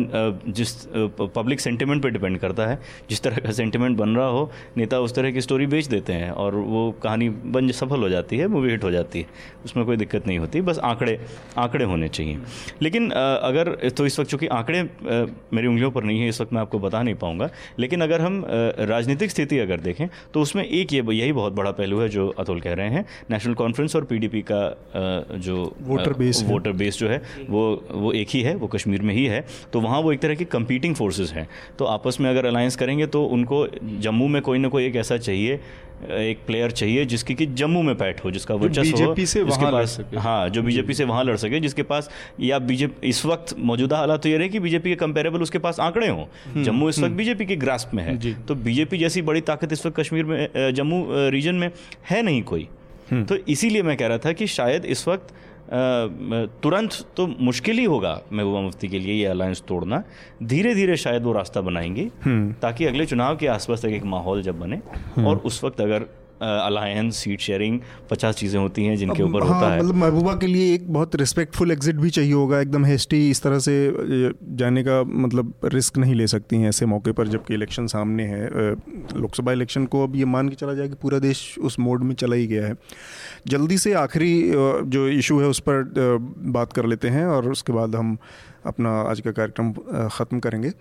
जिस 0.48 0.86
पब्लिक 1.36 1.60
सेंटिमेंट 1.60 2.02
पर 2.02 2.08
डिपेंड 2.08 2.38
करता 2.38 2.66
है। 2.66 2.80
जिस 3.10 3.20
तरह 3.22 3.36
का 3.36 3.50
सेंटिमेंट 3.50 3.96
बन 3.96 4.08
रहा 4.08 4.26
हो 4.26 4.52
नेता 4.76 5.00
उस 5.00 5.14
तरह 5.14 5.30
की 5.30 5.40
स्टोरी 5.40 5.66
बेच 5.66 5.86
देते 5.86 6.12
हैं 6.12 6.30
और 6.30 6.54
वो 6.54 6.92
कहानी 7.02 7.28
बन 7.28 7.70
सफल 7.70 8.00
हो 8.00 8.08
जाती 8.08 8.38
है 8.38 8.46
मूवी 8.46 8.70
हिट 8.70 8.84
हो 8.84 8.90
जाती 8.90 9.20
है। 9.20 9.26
उसमें 9.64 9.86
कोई 9.86 9.96
दिक्कत 9.96 10.26
नहीं 10.26 10.38
होती। 10.38 10.60
बस 10.60 10.78
आंकड़े 10.78 11.20
आंकड़े 11.58 11.84
होने 11.84 12.08
चाहिए। 12.08 12.38
लेकिन 12.82 13.01
लेकिन 13.02 13.10
अगर 13.10 13.90
तो 13.90 14.06
इस 14.06 14.18
वक्त 14.20 14.30
चूँकि 14.30 14.46
आंकड़े 14.46 14.82
मेरी 15.52 15.66
उंगलियों 15.66 15.90
पर 15.90 16.04
नहीं 16.04 16.20
है 16.20 16.28
इस 16.28 16.40
वक्त 16.40 16.52
मैं 16.52 16.60
आपको 16.60 16.78
बता 16.78 17.02
नहीं 17.02 17.14
पाऊँगा। 17.14 17.48
लेकिन 17.78 18.00
अगर 18.00 18.20
हम 18.20 18.44
राजनीतिक 18.80 19.30
स्थिति 19.30 19.58
अगर 19.58 19.80
देखें 19.80 20.06
तो 20.34 20.40
उसमें 20.40 20.64
एक 20.64 20.92
ये 20.92 21.02
यही 21.12 21.32
बहुत 21.32 21.52
बड़ा 21.52 21.70
पहलू 21.70 22.00
है 22.00 22.08
जो 22.08 22.28
अतुल 22.38 22.60
कह 22.60 22.74
रहे 22.74 22.88
हैं। 22.88 23.04
नेशनल 23.30 23.54
कॉन्फ्रेंस 23.54 23.96
और 23.96 24.04
पीडीपी 24.04 24.42
का 24.50 24.62
जो 25.36 25.56
वोटर 25.82 26.12
बेस 26.12 26.42
वोटर 26.46 26.72
बेस 26.72 26.98
जो 26.98 27.08
है 27.08 27.22
वो 27.48 27.62
वो 27.90 28.12
एक 28.12 28.28
ही 28.30 28.42
है 28.42 28.54
वो 28.56 28.66
कश्मीर 28.66 29.02
में 29.02 29.14
ही 29.14 29.24
है। 29.26 29.44
तो 29.72 29.80
वहाँ 29.80 30.00
वो 30.00 30.12
एक 30.12 30.20
तरह 30.20 30.34
की 30.34 30.44
कंपीटिंग 30.46 30.94
फोर्सेज 30.94 31.30
हैं। 31.30 31.48
तो 31.78 31.84
आपस 31.84 32.20
में 32.20 32.30
अगर 32.30 32.46
अलायंस 32.46 32.76
करेंगे 32.76 33.06
तो 33.06 33.24
उनको 33.26 33.66
जम्मू 34.00 34.28
में 34.28 34.40
कोई 34.42 34.58
ना 34.58 34.68
कोई 34.68 34.86
एक 34.86 34.96
ऐसा 34.96 35.16
चाहिए 35.18 35.60
एक 36.10 36.38
प्लेयर 36.46 36.70
चाहिए 36.70 37.04
जिसकी 37.04 37.34
कि 37.34 37.46
जम्मू 37.46 37.82
में 37.82 37.94
पैठ 37.94 38.24
हो 38.24 38.30
जिसका 38.30 38.54
वर्चस्व 38.54 39.04
हो 39.04 39.14
से 39.26 39.42
वहाँ 39.42 39.72
लड़ 39.72 39.84
सके। 39.84 40.18
हाँ 40.18 40.48
जो 40.48 40.62
बीजेपी 40.62 40.94
से 40.94 41.04
वहाँ 41.04 41.24
लड़ 41.24 41.36
सके 41.36 41.60
जिसके 41.60 41.82
पास 41.82 42.10
या 42.40 42.58
बीजेपी 42.58 43.08
इस 43.08 43.26
वक्त 43.26 43.54
मौजूदा 43.58 43.98
हालात 43.98 44.22
तो 44.22 44.28
ये 44.28 44.36
रहे 44.36 44.48
कि 44.48 44.60
बीजेपी 44.60 44.90
के 44.90 44.96
कंपेरेबल 44.96 45.42
उसके 45.42 45.58
पास 45.58 45.80
आंकड़े 45.80 46.08
हों। 46.08 46.24
हम्म, 46.24 46.64
जम्मू 46.64 46.88
इस 46.88 46.98
वक्त 46.98 47.12
बीजेपी। 47.12 47.42
के 47.42 47.56
ग्रास्प 47.56 47.90
में 47.94 48.02
है। 48.04 48.34
तो 48.34 48.54
बीजेपी 48.54 48.98
जैसी 48.98 49.22
बड़ी 49.22 49.40
ताकत 49.40 49.72
इस 49.72 49.86
वक्त 49.86 50.00
कश्मीर 50.00 50.24
में 50.24 50.48
जम्मू 50.74 51.06
रीजन 51.10 51.54
में 51.54 51.70
है 52.10 52.22
नहीं 52.22 52.42
कोई। 52.42 52.68
हम्म। 53.10 53.24
तो 53.24 53.36
इसीलिए 53.48 53.82
मैं 53.82 53.96
कह 53.96 54.06
रहा 54.06 54.18
था 54.18 54.32
कि 54.32 54.46
शायद 54.46 54.84
इस 54.84 55.08
वक्त 55.08 55.34
तुरंत 55.72 56.92
तो 57.16 57.26
मुश्किल 57.40 57.78
ही 57.78 57.84
होगा 57.84 58.20
महबूबा 58.32 58.60
मुफ्ती 58.60 58.88
के 58.88 58.98
लिए 58.98 59.14
ये 59.14 59.26
अलायंस 59.26 59.62
तोड़ना 59.68 60.02
धीरे 60.42 60.74
धीरे 60.74 60.96
शायद 60.96 61.22
वो 61.22 61.32
रास्ता 61.32 61.60
बनाएँगे 61.60 62.10
हम्म। 62.24 62.52
ताकि 62.62 62.86
अगले 62.86 63.06
चुनाव 63.06 63.36
के 63.36 63.46
आसपास 63.48 63.82
तक 63.82 63.88
एक 63.90 64.04
माहौल 64.04 64.42
जब 64.42 64.58
बने 64.60 64.76
हम्म। 64.76 65.26
और 65.26 65.36
उस 65.46 65.62
वक्त 65.64 65.80
अगर 65.80 66.06
अलायंस 66.42 67.16
सीट 67.16 67.40
शेयरिंग 67.40 67.78
पचास 68.10 68.34
चीज़ें 68.36 68.58
होती 68.60 68.84
हैं 68.84 68.96
जिनके 68.96 69.22
ऊपर 69.22 69.42
हाँ, 69.42 69.54
होता 69.54 69.72
है। 69.72 69.78
मतलब 69.78 69.94
महबूबा 69.96 70.34
के 70.34 70.46
लिए 70.46 70.74
एक 70.74 70.92
बहुत 70.92 71.16
रिस्पेक्टफुल 71.16 71.72
एग्जिट 71.72 71.96
भी 71.96 72.10
चाहिए 72.10 72.32
होगा 72.32 72.60
एकदम 72.60 72.84
हेस्टी 72.84 73.28
इस 73.30 73.42
तरह 73.42 73.58
से 73.58 73.74
जाने 74.56 74.82
का 74.82 75.02
मतलब 75.04 75.52
रिस्क 75.74 75.98
नहीं 75.98 76.14
ले 76.14 76.26
सकती 76.26 76.56
हैं 76.56 76.68
ऐसे 76.68 76.86
मौके 76.86 77.12
पर 77.12 77.28
जबकि 77.28 77.54
इलेक्शन 77.54 77.86
सामने 77.86 78.24
है। 78.26 78.48
लोकसभा 79.16 79.52
इलेक्शन 79.52 79.86
को 79.86 80.02
अब 80.04 80.16
ये 80.16 80.24
मान 80.26 80.48
के 80.48 80.54
चला 80.56 80.74
जाए 80.74 80.88
कि 80.88 80.94
पूरा 81.02 81.18
देश 81.18 81.58
उस 81.60 81.78
मोड 81.80 82.02
में 82.02 82.14
चला 82.14 82.36
ही 82.36 82.46
गया 82.46 82.66
है। 82.66 82.76
जल्दी 83.48 83.78
से 83.78 83.92
आखिरी 83.98 84.32
जो 84.88 85.06
इशू 85.10 85.38
है 85.40 85.48
उस 85.48 85.60
पर 85.68 86.18
बात 86.52 86.72
कर 86.72 86.86
लेते 86.86 87.08
हैं 87.08 87.26
और 87.26 87.50
उसके 87.50 87.72
बाद 87.72 87.94
हम 87.96 88.16
अपना 88.66 88.90
आज 89.02 89.20
का 89.20 89.30
कार्यक्रम 89.32 89.72
ख़त्म 90.08 90.38
करेंगे। 90.40 90.72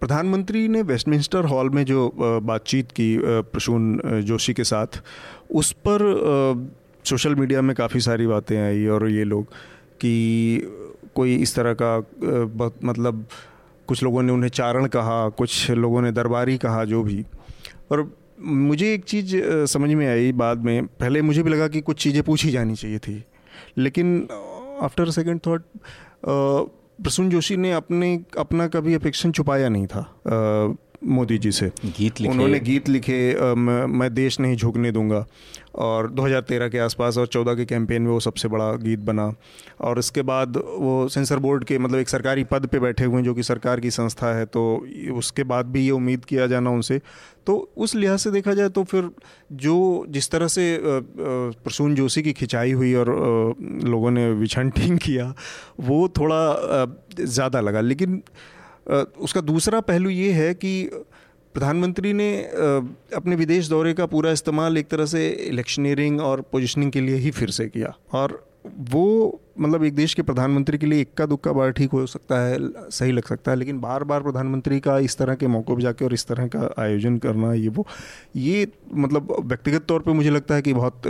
प्रधानमंत्री 0.00 0.66
ने 0.68 0.82
वेस्टमिंस्टर 0.82 1.44
हॉल 1.44 1.70
में 1.70 1.84
जो 1.84 2.10
बातचीत 2.16 2.90
की 2.90 3.16
प्रसून 3.22 4.00
जोशी 4.24 4.54
के 4.54 4.64
साथ, 4.64 5.02
उस 5.50 5.72
पर 5.86 6.00
सोशल 7.04 7.34
मीडिया 7.34 7.62
में 7.62 7.74
काफ़ी 7.76 8.00
सारी 8.00 8.26
बातें 8.26 8.56
आई 8.56 8.86
और 8.86 9.08
ये 9.08 9.24
लोग 9.24 9.44
कि 10.00 10.12
कोई 11.14 11.34
इस 11.36 11.54
तरह 11.54 11.74
का 11.82 11.96
मतलब 12.84 13.26
कुछ 13.88 14.02
लोगों 14.02 14.22
ने 14.22 14.32
उन्हें 14.32 14.50
चारण 14.50 14.86
कहा, 14.86 15.28
कुछ 15.28 15.70
लोगों 15.70 16.02
ने 16.02 16.12
दरबारी 16.12 16.56
कहा, 16.58 16.84
जो 16.84 17.02
भी। 17.02 17.24
और 17.92 18.10
मुझे 18.40 18.92
एक 18.94 19.04
चीज़ 19.04 19.36
समझ 19.66 19.90
में 19.90 20.06
आई 20.06 20.32
बाद 20.32 20.64
में, 20.64 20.86
पहले 20.86 21.22
मुझे 21.22 21.42
भी 21.42 21.50
लगा 21.50 21.68
कि 21.68 21.80
कुछ 21.80 22.02
चीज़ें 22.02 22.22
पूछी 22.22 22.50
जानी 22.50 22.74
चाहिए 22.74 22.98
थी। 22.98 23.22
लेकिन 23.78 24.28
after 24.82 25.10
second 25.10 25.40
thought 25.40 25.62
Prasoon 27.02 27.28
Joshi 27.30 27.56
ने 27.56 27.72
अपने 27.72 28.14
अपना 28.38 28.66
कभी 28.68 28.94
अपेक्षण 28.94 29.30
छुपाया 29.30 29.68
नहीं 29.68 29.86
था 29.86 30.76
मोदी 31.04 31.38
जी 31.38 31.52
से। 31.52 31.66
गीत 31.84 32.20
लिखे। 32.20 32.32
उन्होंने 32.32 32.60
गीत 32.60 32.88
लिखे 32.88 33.16
आ, 33.34 33.54
मैं 33.54 34.14
देश 34.14 34.40
नहीं 34.40 34.56
झुकने 34.56 34.92
दूँगा। 34.92 35.26
और 35.74 36.10
2013 36.12 36.68
के 36.70 36.78
आसपास 36.78 37.18
और 37.18 37.26
14 37.26 37.56
के 37.56 37.64
कैंपेन 37.64 38.02
में 38.02 38.10
वो 38.10 38.18
सबसे 38.20 38.48
बड़ा 38.48 38.70
गीत 38.78 38.98
बना। 39.00 39.32
और 39.80 39.98
इसके 39.98 40.22
बाद 40.22 40.56
वो 40.56 41.08
सेंसर 41.08 41.38
बोर्ड 41.38 41.64
के 41.64 41.78
मतलब 41.78 41.98
एक 41.98 42.08
सरकारी 42.08 42.44
पद 42.44 42.66
पे 42.66 42.78
बैठे 42.78 43.04
हुए 43.04 43.16
हैं 43.16 43.24
जो 43.24 43.34
कि 43.34 43.42
सरकार 43.42 43.80
की 43.80 43.90
संस्था 43.90 44.34
है 44.34 44.44
तो 44.46 44.64
उसके 45.14 45.44
बाद 45.44 45.66
भी 45.66 45.84
ये 45.84 45.90
उम्मीद 45.90 46.24
किया 46.24 46.46
जाना 46.46 46.70
उनसे। 46.70 47.00
तो 47.46 47.56
उस 47.76 47.94
लिहाज 47.94 48.18
से 48.18 48.30
देखा 48.30 48.54
जाए 48.54 48.68
तो 48.68 48.84
फिर 48.84 49.10
जो 49.52 49.74
जिस 50.08 50.30
तरह 50.30 50.48
से 50.48 50.78
प्रसून 50.82 51.94
जोशी 51.94 52.22
की 52.22 52.32
खिंचाई 52.32 52.72
हुई 52.72 52.94
और 52.94 53.08
लोगों 53.84 54.10
ने 54.10 54.30
विछंटिंग 54.32 54.98
किया, 54.98 55.34
वो 55.80 56.08
थोड़ा 56.08 56.86
ज़्यादा 57.16 57.60
लगा। 57.60 57.80
लेकिन 57.80 58.22
उसका 59.18 59.40
दूसरा 59.42 59.80
पहलू 59.82 60.10
ये 60.10 60.30
है 60.32 60.52
कि 60.54 61.04
प्रधानमंत्री 61.54 62.12
ने 62.12 62.30
अपने 63.16 63.36
विदेश 63.36 63.68
दौरे 63.68 63.92
का 63.94 64.06
पूरा 64.06 64.30
इस्तेमाल 64.30 64.78
एक 64.78 64.88
तरह 64.88 65.06
से 65.06 65.28
इलेक्शनियरिंग 65.28 66.20
और 66.20 66.40
पोजिशनिंग 66.52 66.90
के 66.92 67.00
लिए 67.00 67.16
ही 67.16 67.30
फिर 67.30 67.50
से 67.50 67.66
किया। 67.68 67.94
और 68.12 68.42
वो 68.90 69.40
मतलब 69.60 69.84
एक 69.84 69.94
देश 69.94 70.14
के 70.14 70.22
प्रधानमंत्री 70.22 70.78
के 70.78 70.86
लिए 70.86 71.00
इक्का 71.00 71.26
दुक्का 71.26 71.52
बार 71.52 71.70
ठीक 71.70 71.90
हो 71.90 72.04
सकता 72.06 72.38
है, 72.40 72.58
सही 72.90 73.12
लग 73.12 73.24
सकता 73.24 73.50
है, 73.50 73.56
लेकिन 73.56 73.80
बार 73.80 74.04
बार 74.04 74.22
प्रधानमंत्री 74.22 74.78
का 74.80 74.98
इस 74.98 75.16
तरह 75.16 75.34
के 75.34 75.46
मौक़ों 75.46 75.74
पर 75.76 75.82
जाके 75.82 76.04
और 76.04 76.14
इस 76.14 76.26
तरह 76.26 76.46
का 76.46 76.70
आयोजन 76.78 77.18
करना, 77.18 77.52
ये 77.54 77.68
वो, 77.68 77.86
ये 78.36 78.66
मतलब 78.94 79.36
व्यक्तिगत 79.42 79.84
तौर 79.84 80.00
पे 80.00 80.12
मुझे 80.12 80.30
लगता 80.30 80.54
है 80.54 80.62
कि 80.62 80.74
बहुत 80.74 81.02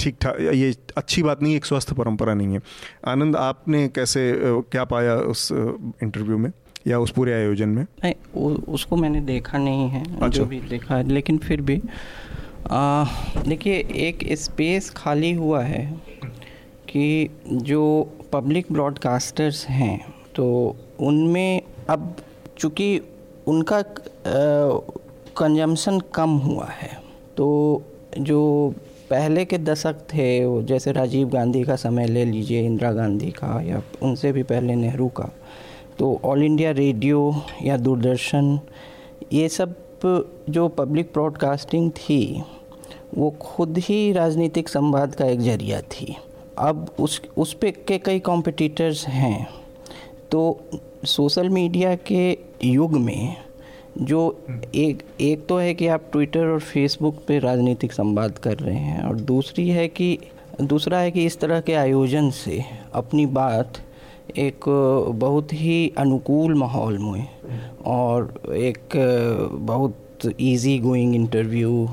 ठीक 0.00 0.16
ठाक, 0.20 0.40
ये 0.40 0.74
अच्छी 0.96 1.22
बात 1.22 1.42
नहीं 1.42 1.56
एक 1.56 1.64
स्वस्थ 1.64 1.92
परंपरा 1.92 2.34
नहीं 2.34 2.54
है। 2.54 2.60
आनंद, 3.06 3.36
आपने 3.36 3.86
कैसे 3.88 4.32
क्या 4.72 4.84
पाया 4.84 5.16
उस 5.26 5.48
इंटरव्यू 5.52 6.38
में? 6.38 6.50
या 6.86 6.98
उस 6.98 7.10
पूरे 7.10 7.32
आयोजन 7.34 7.68
में 7.68 7.86
नहीं 8.04 8.54
उसको 8.74 8.96
मैंने 8.96 9.20
देखा 9.20 9.58
नहीं 9.58 9.88
है 9.88 10.02
अच्छा। 10.04 10.28
जो 10.28 10.44
भी 10.44 10.60
देखा 10.60 10.96
है 10.96 11.08
लेकिन 11.08 11.38
फिर 11.38 11.60
भी 11.60 11.80
देखिए 13.48 13.78
एक 14.08 14.24
स्पेस 14.38 14.90
खाली 14.90 15.32
हुआ 15.32 15.62
है 15.62 15.84
कि 16.88 17.28
जो 17.48 17.82
पब्लिक 18.32 18.72
ब्रॉडकास्टर्स 18.72 19.66
हैं 19.68 19.98
तो 20.34 20.46
उनमें 21.00 21.62
अब 21.90 22.14
चूँकि 22.58 23.00
उनका 23.48 23.82
कंजम्पशन 25.36 26.00
कम 26.14 26.30
हुआ 26.38 26.66
है 26.70 26.90
तो 27.36 27.48
जो 28.18 28.40
पहले 29.10 29.44
के 29.44 29.58
दशक 29.58 30.00
थे 30.04 30.28
जैसे 30.62 30.92
राजीव 30.92 31.28
गांधी 31.28 31.62
का 31.64 31.76
समय 31.76 32.06
ले 32.06 32.24
लीजिए 32.24 32.64
इंदिरा 32.66 32.92
गांधी 32.92 33.30
का 33.30 33.60
या 33.62 33.82
उनसे 34.02 34.32
भी 34.32 34.42
पहले 34.42 34.74
नेहरू 34.74 35.08
का 35.08 35.30
तो 35.98 36.20
ऑल 36.24 36.42
इंडिया 36.42 36.70
रेडियो 36.70 37.42
या 37.62 37.76
दूरदर्शन 37.76 38.58
ये 39.32 39.48
सब 39.48 39.74
जो 40.50 40.68
पब्लिक 40.68 41.10
ब्रॉडकास्टिंग 41.12 41.90
थी 41.90 42.42
वो 43.14 43.30
खुद 43.40 43.78
ही 43.78 44.12
राजनीतिक 44.12 44.68
संवाद 44.68 45.14
का 45.14 45.26
एक 45.26 45.40
ज़रिया 45.40 45.80
थी। 45.82 46.16
अब 46.58 46.94
उस 47.00 47.20
उस 47.36 47.54
पे 47.54 47.70
के 47.70 47.98
कई 47.98 48.18
कॉम्पिटिटर्स 48.18 49.06
हैं। 49.06 49.48
तो 50.30 50.60
सोशल 51.04 51.48
मीडिया 51.48 51.94
के 51.94 52.38
युग 52.64 52.92
में 52.92 53.36
जो 53.98 54.20
एक 54.74 55.02
एक 55.20 55.46
तो 55.46 55.56
है 55.56 55.74
कि 55.74 55.86
आप 55.86 56.04
ट्विटर 56.12 56.46
और 56.46 56.60
फेसबुक 56.60 57.22
पे 57.28 57.38
राजनीतिक 57.38 57.92
संवाद 57.92 58.38
कर 58.38 58.56
रहे 58.56 58.76
हैं 58.76 59.02
और 59.02 59.16
दूसरी 59.16 59.68
है 59.68 59.88
कि 59.88 60.18
दूसरा 60.62 60.98
है 60.98 61.10
कि 61.10 61.24
इस 61.24 61.40
तरह 61.40 61.60
के 61.60 61.74
आयोजन 61.74 62.30
से 62.30 62.64
अपनी 62.94 63.26
बात 63.26 63.78
एक 64.36 64.64
बहुत 65.14 65.52
ही 65.52 65.92
अनुकूल 65.98 66.54
माहौल 66.54 66.98
में 66.98 67.28
और 67.86 68.52
एक 68.56 68.96
बहुत 69.62 70.26
इजी 70.40 70.78
गोइंग 70.78 71.14
इंटरव्यू 71.14 71.88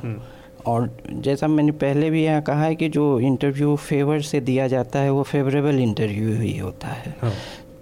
और 0.68 0.90
जैसा 1.12 1.48
मैंने 1.48 1.72
पहले 1.84 2.10
भी 2.10 2.24
यहाँ 2.24 2.42
कहा 2.42 2.64
है 2.64 2.76
कि 2.76 2.90
जो 2.90 3.20
इंटरव्यू 3.20 3.76
फेवर 3.76 4.22
से 4.22 4.40
दिया 4.42 4.68
जाता 4.68 5.00
है 5.00 5.10
वो 5.12 5.24
फेवरेबल 5.24 5.80
इंटरव्यू 5.80 6.34
ही 6.40 6.58
होता 6.58 6.88
है। 6.88 7.16
हाँ। 7.22 7.32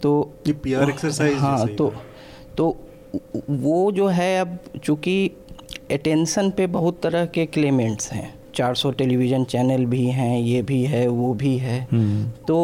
तो 0.01 0.11
ये 0.47 0.53
पीआर 0.53 0.89
एक्सरसाइज 0.89 1.37
हाँ 1.37 1.67
तो 1.67 1.93
तो 2.57 2.75
वो 3.49 3.91
जो 3.91 4.07
है 4.07 4.39
अब 4.39 4.57
चूँकि 4.83 5.31
अटेंशन 5.91 6.49
पे 6.49 6.67
बहुत 6.67 6.99
तरह 7.03 7.25
के 7.25 7.45
क्लेमेंट्स 7.45 8.11
हैं 8.11 8.33
400 8.55 8.93
टेलीविज़न 8.97 9.43
चैनल 9.43 9.85
भी 9.85 10.05
हैं 10.07 10.39
ये 10.39 10.61
भी 10.61 10.83
है 10.83 11.07
वो 11.07 11.33
भी 11.33 11.57
है। 11.57 11.79
हम्म। 11.91 12.29
तो 12.47 12.57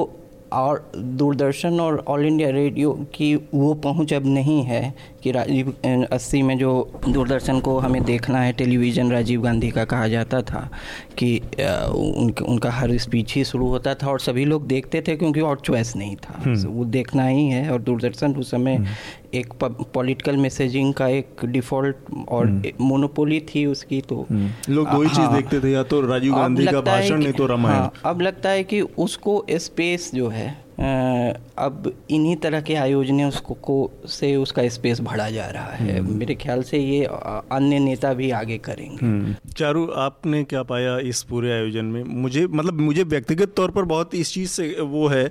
और 0.53 0.91
दूरदर्शन 0.95 1.79
और 1.79 2.03
ऑल 2.07 2.25
इंडिया 2.25 2.49
रेडियो 2.49 2.91
की 3.15 3.35
वो 3.53 3.73
पहुँच 3.83 4.13
अब 4.13 4.25
नहीं 4.25 4.61
है। 4.63 4.93
कि 5.23 5.31
राजीव 5.31 5.73
अस्सी 6.11 6.41
में 6.41 6.57
जो 6.57 6.71
दूरदर्शन 7.07 7.59
को 7.59 7.77
हमें 7.79 8.03
देखना 8.03 8.39
है 8.39 8.51
टेलीविज़न 8.53 9.11
राजीव 9.11 9.41
गांधी 9.41 9.69
का 9.71 9.85
कहा 9.85 10.07
जाता 10.07 10.41
था 10.41 10.69
कि 11.17 11.35
उनका 11.39 12.45
उनका 12.45 12.71
हर 12.71 12.97
स्पीच 12.97 13.33
ही 13.33 13.43
शुरू 13.45 13.67
होता 13.67 13.95
था 13.95 14.07
और 14.07 14.19
सभी 14.19 14.45
लोग 14.45 14.67
देखते 14.67 15.01
थे 15.01 15.15
क्योंकि 15.15 15.41
और 15.41 15.59
चॉइस 15.59 15.95
नहीं 15.95 16.15
था 16.17 16.33
हम्म। 16.35 16.67
वो 16.67 16.85
देखना 16.87 17.27
ही 17.27 17.47
है 17.47 17.69
और 17.71 17.81
दूरदर्शन 17.81 18.35
उस 18.35 18.51
समय 18.51 18.75
हम्म। 18.75 18.87
एक 19.33 19.53
पॉलिटिकल 19.93 20.37
मैसेजिंग 20.37 20.93
का 20.93 21.07
एक 21.09 21.45
डिफ़ॉल्ट 21.47 21.95
और 22.29 22.47
मोनोपोली 22.81 23.37
हम्म। 23.37 23.47
थी 23.47 23.65
उसकी 23.65 24.01
तो 24.03 24.25
लोग 24.69 24.87
दो 24.87 25.01
ही 25.01 25.07
हाँ, 25.07 25.15
चीज़ 25.15 25.35
देखते 25.35 25.59
थे 25.59 25.71
या 25.71 25.83
तो 25.83 26.01
राजीव 26.03 26.35
गांधी 26.35 26.65
का 26.65 26.81
भाषण 26.83 27.17
नहीं 27.17 27.33
तो 27.33 27.45
रामायण 27.47 27.75
हाँ, 27.75 27.91
अब 28.05 28.21
लगता 28.21 28.49
है 28.49 28.63
कि 28.63 28.81
उसको 28.81 29.43
स्पेस 29.49 30.11
जो 30.13 30.27
है 30.29 30.68
अब 30.79 31.91
इन्हीं 32.09 32.35
तरह 32.35 32.61
के 32.61 32.75
आयोजन 32.75 33.21
उसको 33.23 33.53
को 33.61 34.07
से 34.09 34.35
उसका 34.35 34.67
स्पेस 34.69 34.99
बढ़ा 35.01 35.29
जा 35.29 35.45
रहा 35.47 35.71
है 35.71 35.97
हम्म। 35.99 36.17
मेरे 36.17 36.35
ख्याल 36.35 36.61
से 36.63 36.77
ये 36.77 37.03
अन्य 37.05 37.79
नेता 37.79 38.13
भी 38.13 38.29
आगे 38.31 38.57
करेंगे 38.59 39.05
हम्म। 39.05 39.35
चारू 39.51 39.85
आपने 39.99 40.43
क्या 40.43 40.63
पाया 40.63 40.97
इस 41.05 41.23
पूरे 41.23 41.51
आयोजन 41.51 41.85
में 41.85 42.03
मुझे 42.03 42.45
मतलब 42.47 42.79
मुझे 42.81 43.03
व्यक्तिगत 43.05 43.53
तौर 43.55 43.71
पर 43.71 43.83
बहुत 43.85 44.15
इस 44.15 44.33
चीज़ 44.33 44.49
से 44.51 44.69
वो 44.81 45.07
है 45.07 45.27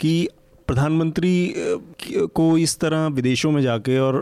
कि 0.00 0.28
प्रधानमंत्री 0.68 1.54
को 2.34 2.46
इस 2.58 2.78
तरह 2.80 3.06
विदेशों 3.12 3.50
में 3.50 3.60
जाके 3.62 3.98
और 3.98 4.16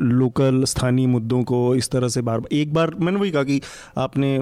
लोकल 0.00 0.64
स्थानीय 0.64 1.06
मुद्दों 1.06 1.42
को 1.44 1.74
इस 1.74 1.90
तरह 1.90 2.08
से 2.08 2.22
बार 2.22 2.42
एक 2.52 2.72
बार 2.74 2.94
मैंने 2.94 3.18
वही 3.20 3.30
कहा 3.30 3.42
कि 3.42 3.60
आपने 3.98 4.36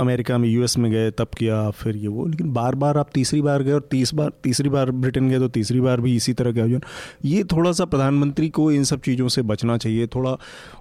अमेरिका 0.00 0.38
में, 0.38 0.48
यूएस 0.48 0.76
में 0.78 0.90
गए, 0.92 1.10
तब 1.10 1.28
किया, 1.38 1.68
फिर 1.72 1.96
ये 1.96 2.08
वो, 2.08 2.26
लेकिन 2.26 2.52
बार 2.52 2.74
बार 2.74 2.98
आप 2.98 3.10
तीसरी 3.14 3.40
बार 3.42 3.62
गए 3.62 3.72
और 3.72 3.88
तीस 3.90 4.14
बार, 4.14 4.32
तीसरी 4.44 4.68
बार 4.68 4.90
ब्रिटेन 4.92 5.28
गए 5.30 5.38
तो 5.38 5.48
तीसरी 5.50 5.80
बार 5.80 6.00
भी 6.00 6.14
इसी 6.16 6.32
तरह 6.32 6.52
के 6.52 6.60
आयोजन। 6.60 6.80
ये 7.24 7.44
थोड़ा 7.52 7.72
सा 7.72 7.84
प्रधानमंत्री 7.86 8.48
को 8.50 8.70
इन 8.72 8.84
सब 8.84 9.00
चीज़ों 9.00 9.28
से 9.28 9.42
बचना 9.44 9.76
चाहिए, 9.76 10.06
थोड़ा 10.06 10.36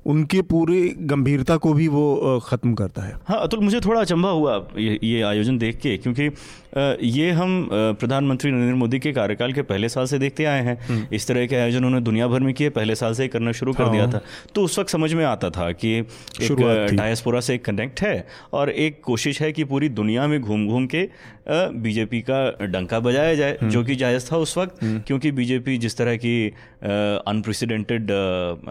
उनके 0.06 0.41
पूरे 0.43 0.88
गंभीरता 1.02 1.57
को 1.57 1.73
भी 1.73 1.88
वो 1.88 2.39
ख़त्म 2.45 2.73
करता 2.73 3.02
है। 3.02 3.15
हाँ 3.27 3.39
अतुल, 3.39 3.60
मुझे 3.60 3.80
थोड़ा 3.80 4.02
अचंभा 4.02 4.30
हुआ 4.30 4.56
ये 4.77 4.99
ये 5.03 5.22
आयोजन 5.23 5.57
देख 5.57 5.77
के, 5.77 5.98
क्योंकि 5.98 6.30
ये 6.73 7.31
हम 7.31 7.68
प्रधानमंत्री 7.72 8.52
नरेंद्र 8.52 8.76
मोदी 8.76 8.99
के 8.99 9.11
कार्यकाल 9.14 9.53
के 9.53 9.61
पहले 9.64 9.89
साल 9.89 10.06
से 10.06 10.19
देखते 10.19 10.45
आए 10.45 10.61
हैं 10.64 10.77
हम्म। 10.81 11.15
इस 11.15 11.27
तरह 11.27 11.45
के 11.45 11.56
आयोजन 11.56 11.77
उन्होंने 11.77 12.02
दुनिया 12.02 12.27
भर 12.27 12.39
में 12.39 12.53
किए 12.53 12.69
पहले 12.69 12.95
साल 12.95 13.14
से 13.14 13.27
करना 13.27 13.52
शुरू 13.52 13.73
कर 13.73 13.89
दिया 13.89 14.03
हाँ। 14.03 14.14
था 14.14 14.22
तो 14.56 14.64
उस 14.64 14.80
वक्त 14.80 14.89
समझ 14.89 15.14
में 15.14 15.23
आता 15.26 15.49
था 15.49 15.72
कि 15.73 15.93
एक 15.98 16.93
डायस्पोरा 16.93 17.39
से 17.39 17.56
एक 17.56 17.65
कनेक्ट 17.65 18.02
है 18.02 18.26
और 18.53 18.69
एक 18.69 19.02
कोशिश 19.03 19.41
है 19.41 19.52
कि 19.52 19.64
पूरी 19.64 19.89
दुनिया 19.91 20.27
में 20.27 20.39
घूम 20.41 20.68
घूम 20.68 20.85
के 20.85 21.07
बीजेपी 21.49 22.22
का 22.22 22.39
डंका 22.64 22.99
बजाया 22.99 23.34
जाए 23.35 23.57
हम्म। 23.61 23.72
जो 23.72 23.84
कि 23.84 23.95
जायज़ 23.95 24.31
था 24.31 24.38
उस 24.38 24.57
वक्त 24.57 24.84
हम्म। 24.84 24.99
क्योंकि 24.99 25.31
बीजेपी 25.31 25.77
जिस 25.77 25.98
तरह 25.98 26.15
की 26.15 26.48
अनप्रेसिडेंटेड 26.84 28.11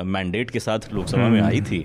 मैंडेट 0.06 0.51
के 0.51 0.60
साथ 0.60 0.93
लोकसभा 0.93 1.28
में 1.28 1.40
आई 1.40 1.60
थी 1.60 1.85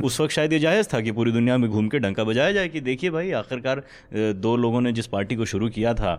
उस 0.00 0.20
वक्त 0.20 0.32
शायद 0.32 0.52
ये 0.52 0.58
जायज़ 0.58 0.88
था 0.94 1.00
कि 1.00 1.12
पूरी 1.12 1.32
दुनिया 1.32 1.56
में 1.56 1.68
घूम 1.70 1.88
के 1.88 1.98
डंका 1.98 2.24
बजाया 2.24 2.52
जाए 2.52 2.68
कि 2.68 2.80
देखिए 2.82 3.10
भाई 3.10 3.30
आखिरकार 3.34 3.82
दो 4.14 4.56
लोगों 4.56 4.80
ने 4.80 4.92
जिस 4.92 5.06
पार्टी 5.08 5.36
को 5.36 5.44
शुरू 5.56 5.68
किया 5.70 5.94
था 5.94 6.12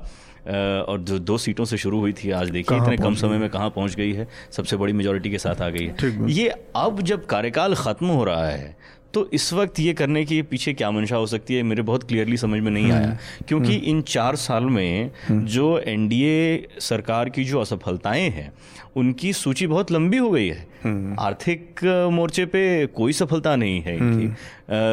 और 0.81 0.99
जो 1.01 1.19
दो 1.19 1.37
सीटों 1.37 1.65
से 1.65 1.77
शुरू 1.77 1.99
हुई 1.99 2.13
थी 2.13 2.31
आज 2.31 2.49
देखिए 2.49 2.77
इतने 2.77 2.97
कम 2.97 3.15
समय 3.15 3.37
में 3.37 3.49
कहाँ 3.49 3.69
पहुँच 3.69 3.95
गई 3.95 4.11
है 4.13 4.27
सबसे 4.51 4.77
बड़ी 4.77 4.93
मेजोरिटी 4.93 5.31
के 5.31 5.37
साथ 5.37 5.61
आ 5.61 5.69
गई 5.69 5.85
है। 5.85 6.31
ये 6.31 6.47
अब 6.75 7.01
जब 7.03 7.25
कार्यकाल 7.25 7.75
ख़त्म 7.75 8.07
हो 8.09 8.23
रहा 8.23 8.47
है 8.47 8.75
तो 9.13 9.29
इस 9.33 9.51
वक्त 9.53 9.79
ये 9.79 9.93
करने 9.93 10.23
के 10.25 10.41
पीछे 10.43 10.73
क्या 10.73 10.89
मंशा 10.91 11.15
हो 11.15 11.27
सकती 11.27 11.55
है 11.55 11.61
मेरे 11.63 11.81
बहुत 11.81 12.03
क्लियरली 12.03 12.37
समझ 12.37 12.59
में 12.61 12.71
नहीं 12.71 12.91
आया। 12.91 13.05
हम्म। 13.05 13.45
क्योंकि 13.47 13.73
हम्म। 13.73 13.85
इन 13.85 14.01
चार 14.07 14.35
साल 14.35 14.63
में 14.63 15.11
हम्म। 15.27 15.45
जो 15.45 15.77
एनडीए 15.79 16.67
सरकार 16.79 17.29
की 17.29 17.43
जो 17.43 17.59
असफलताएँ 17.61 18.29
हैं 18.29 18.51
उनकी 18.95 19.31
सूची 19.33 19.67
बहुत 19.67 19.91
लंबी 19.91 20.17
हो 20.17 20.29
गई 20.31 20.47
है। 20.47 21.15
आर्थिक 21.19 21.83
मोर्चे 22.13 22.45
पे 22.45 22.85
कोई 22.95 23.13
सफलता 23.13 23.55
नहीं 23.55 23.81
है 23.81 23.95
इनकी। 23.97 24.27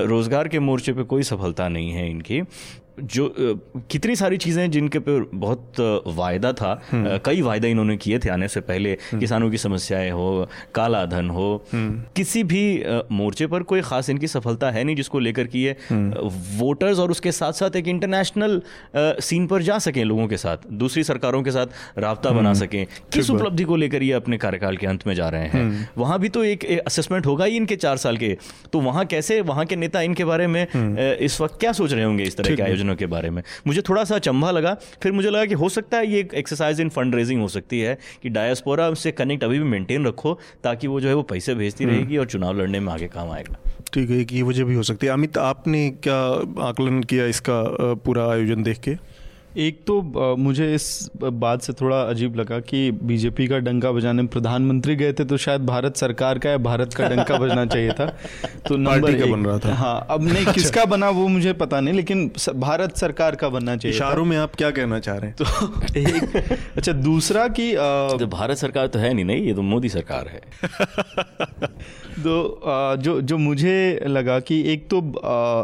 रोज़गार 0.08 0.48
के 0.48 0.58
मोर्चे 0.60 0.92
पे 0.92 1.02
कोई 1.04 1.22
सफलता 1.22 1.68
नहीं 1.68 1.90
है 1.90 2.10
इनकी। 2.10 2.40
जो 2.98 3.32
कितनी 3.90 4.16
सारी 4.16 4.36
चीज़ें 4.36 4.70
जिनके 4.70 4.98
पे 4.98 5.18
बहुत 5.34 5.80
वायदा 6.16 6.52
था 6.52 6.80
हम्म। 6.90 7.18
कई 7.24 7.42
वायदे 7.42 7.70
इन्होंने 7.70 7.96
किए 7.96 8.18
थे 8.18 8.28
आने 8.28 8.48
से 8.48 8.60
पहले 8.60 8.92
हम्म। 8.92 9.20
किसानों 9.20 9.50
की 9.50 9.58
समस्याएँ 9.58 10.10
हो 10.10 10.48
काला 10.74 11.04
धन 11.06 11.30
हो 11.30 11.64
हम्म। 11.72 12.02
किसी 12.16 12.42
भी 12.44 12.64
मोर्चे 13.12 13.46
पर 13.46 13.62
कोई 13.62 13.80
ख़ास 13.80 14.10
इनकी 14.10 14.26
सफलता 14.26 14.70
है 14.70 14.84
नहीं 14.84 14.96
जिसको 14.96 15.18
लेकर 15.18 15.46
कि 15.46 15.58
ये 15.58 15.76
वोटर्स 16.58 16.98
और 16.98 17.10
उसके 17.10 17.32
साथ 17.32 17.52
साथ 17.52 17.76
एक 17.76 17.88
इंटरनेशनल 17.88 18.60
सीन 18.96 19.46
पर 19.46 19.62
जा 19.62 19.78
सकें 19.78 20.02
लोगों 20.04 20.26
के 20.28 20.36
साथ 20.36 20.66
दूसरी 20.72 21.04
सरकारों 21.04 21.42
के 21.42 21.50
साथ 21.50 21.98
रबता 21.98 22.30
बना 22.30 22.52
सकें। 22.54 22.84
किस 23.12 23.30
उपलब्धि 23.30 23.64
को 23.64 23.76
लेकर 23.76 24.02
ये 24.02 24.12
अपने 24.12 24.38
कार्यकाल 24.38 24.76
के 24.76 24.86
अंत 24.86 25.06
में 25.06 25.14
जा 25.14 25.28
रहे 25.28 25.46
हैं? 25.48 25.88
वहाँ 25.98 26.18
भी 26.18 26.28
तो 26.28 26.44
एक 26.44 26.64
असेसमेंट 26.86 27.26
होगा 27.26 27.44
ही 27.44 27.56
इनके 27.56 27.76
चार 27.76 27.96
साल 27.96 28.16
के। 28.16 28.36
तो 28.72 28.80
वहाँ 28.80 29.04
कैसे 29.06 29.40
वहाँ 29.40 29.64
के 29.66 29.76
नेता 29.76 30.00
इनके 30.00 30.24
बारे 30.24 30.46
में 30.46 30.66
इस 31.16 31.40
वक्त 31.40 31.60
क्या 31.60 31.72
सोच 31.72 31.92
रहे 31.92 32.04
होंगे 32.04 32.24
इस 32.24 32.36
तरह 32.36 32.56
के 32.56 32.62
आयोजन 32.62 32.83
योजनाओं 32.84 32.96
के 32.96 33.06
बारे 33.06 33.30
में। 33.30 33.42
मुझे 33.66 33.82
थोड़ा 33.88 34.04
सा 34.04 34.18
चंबा 34.18 34.50
लगा 34.50 34.76
फिर 35.02 35.12
मुझे 35.12 35.30
लगा 35.30 35.44
कि 35.44 35.54
हो 35.54 35.68
सकता 35.68 35.98
है 35.98 36.06
ये 36.06 36.28
एक्सरसाइज 36.34 36.80
इन 36.80 36.88
फंड 36.88 37.14
रेजिंग 37.14 37.40
हो 37.40 37.48
सकती 37.48 37.80
है 37.80 37.98
कि 38.22 38.28
डायस्पोरा 38.28 38.92
से 38.94 39.12
कनेक्ट 39.12 39.44
अभी 39.44 39.58
भी 39.58 39.64
मेंटेन 39.64 40.06
रखो 40.06 40.38
ताकि 40.64 40.86
वो 40.86 41.00
जो 41.00 41.08
है 41.08 41.14
वो 41.14 41.22
पैसे 41.22 41.54
भेजती 41.54 41.84
हम्म। 41.84 41.94
रहेगी 41.94 42.16
और 42.16 42.26
चुनाव 42.26 42.60
लड़ने 42.60 42.80
में 42.80 42.92
आगे 42.92 43.08
काम 43.08 43.30
आएगा। 43.30 43.56
ठीक 43.92 44.10
है 44.10 44.26
ये 44.32 44.42
वजह 44.42 44.64
भी 44.64 44.74
हो 44.74 44.82
सकती 44.82 45.06
है। 45.06 45.12
अमित 45.12 45.38
आपने 45.38 45.88
क्या 46.06 46.20
आकलन 46.68 47.02
किया 47.02 47.26
इसका 47.26 47.62
पूरा 48.04 48.30
आयोजन 48.30 48.62
देख 48.62 48.78
के? 48.78 48.94
एक 49.56 49.84
तो 49.86 50.00
मुझे 50.36 50.74
इस 50.74 51.10
बात 51.22 51.62
से 51.62 51.72
थोड़ा 51.72 52.00
अजीब 52.02 52.36
लगा 52.36 52.58
कि 52.60 52.90
बीजेपी 52.90 53.46
का 53.46 53.58
डंका 53.58 53.92
बजाने 53.92 54.22
प्रधानमंत्री 54.22 54.96
गए 54.96 55.12
थे 55.12 55.24
तो 55.24 55.36
शायद 55.36 55.66
भारत 55.66 55.96
सरकार 55.96 56.38
का 56.38 56.50
या 56.50 56.56
भारत 56.56 56.94
का 56.94 57.08
डंका 57.08 57.36
बजना 57.38 57.66
चाहिए 57.66 57.92
था। 57.92 58.06
तो 58.68 58.76
नंबर 58.76 59.18
का 59.20 59.26
बन 59.26 59.44
रहा 59.44 59.58
था। 59.58 59.74
हाँ 59.74 60.06
अब 60.10 60.24
नहीं 60.24 60.46
किसका 60.54 60.84
बना 60.84 61.10
वो 61.10 61.28
मुझे 61.28 61.52
पता 61.52 61.80
नहीं 61.80 61.94
लेकिन 61.94 62.30
भारत 62.54 62.96
सरकार 62.96 63.34
का 63.34 63.48
बनना 63.48 63.76
चाहिए 63.76 63.96
इशारों 63.96 64.24
में 64.24 64.36
आप 64.36 64.54
क्या 64.54 64.70
कहना 64.70 64.98
चाह 64.98 65.16
रहे 65.16 65.26
हैं? 65.26 65.36
तो 65.38 65.98
एक 65.98 66.58
अच्छा 66.76 66.92
दूसरा 66.92 67.48
की 67.48 67.72
तो 68.18 68.26
भारत 68.26 68.56
सरकार 68.56 68.86
तो 68.86 68.98
है 68.98 69.14
नहीं 69.14 69.24
नहीं 69.24 69.46
ये 69.46 69.54
तो 69.54 69.62
मोदी 69.62 69.88
सरकार 69.88 70.28
है। 70.28 70.42
तो 72.18 72.60
जो 72.96 73.20
जो 73.20 73.38
मुझे 73.38 74.04
लगा 74.06 74.38
कि 74.40 74.60
एक 74.72 74.86
तो 74.92 75.00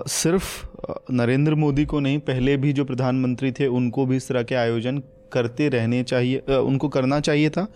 सिर्फ़ 0.09 0.67
नरेंद्र 1.13 1.55
मोदी 1.55 1.85
को 1.85 2.01
नहीं, 2.01 2.19
पहले 2.19 2.57
भी 2.57 2.73
जो 2.73 2.85
प्रधानमंत्री 2.85 3.53
थे, 3.53 3.67
उनको 3.67 4.07
भी 4.07 4.17
इस 4.17 4.29
तरह 4.29 4.43
के 4.43 4.55
आयोजन 4.55 4.99
करते 5.33 5.69
रहने 5.69 6.03
चाहिए 6.03 6.39
उनको 6.51 6.89
करना 6.89 7.21
चाहिए 7.21 7.51
था। 7.51 7.67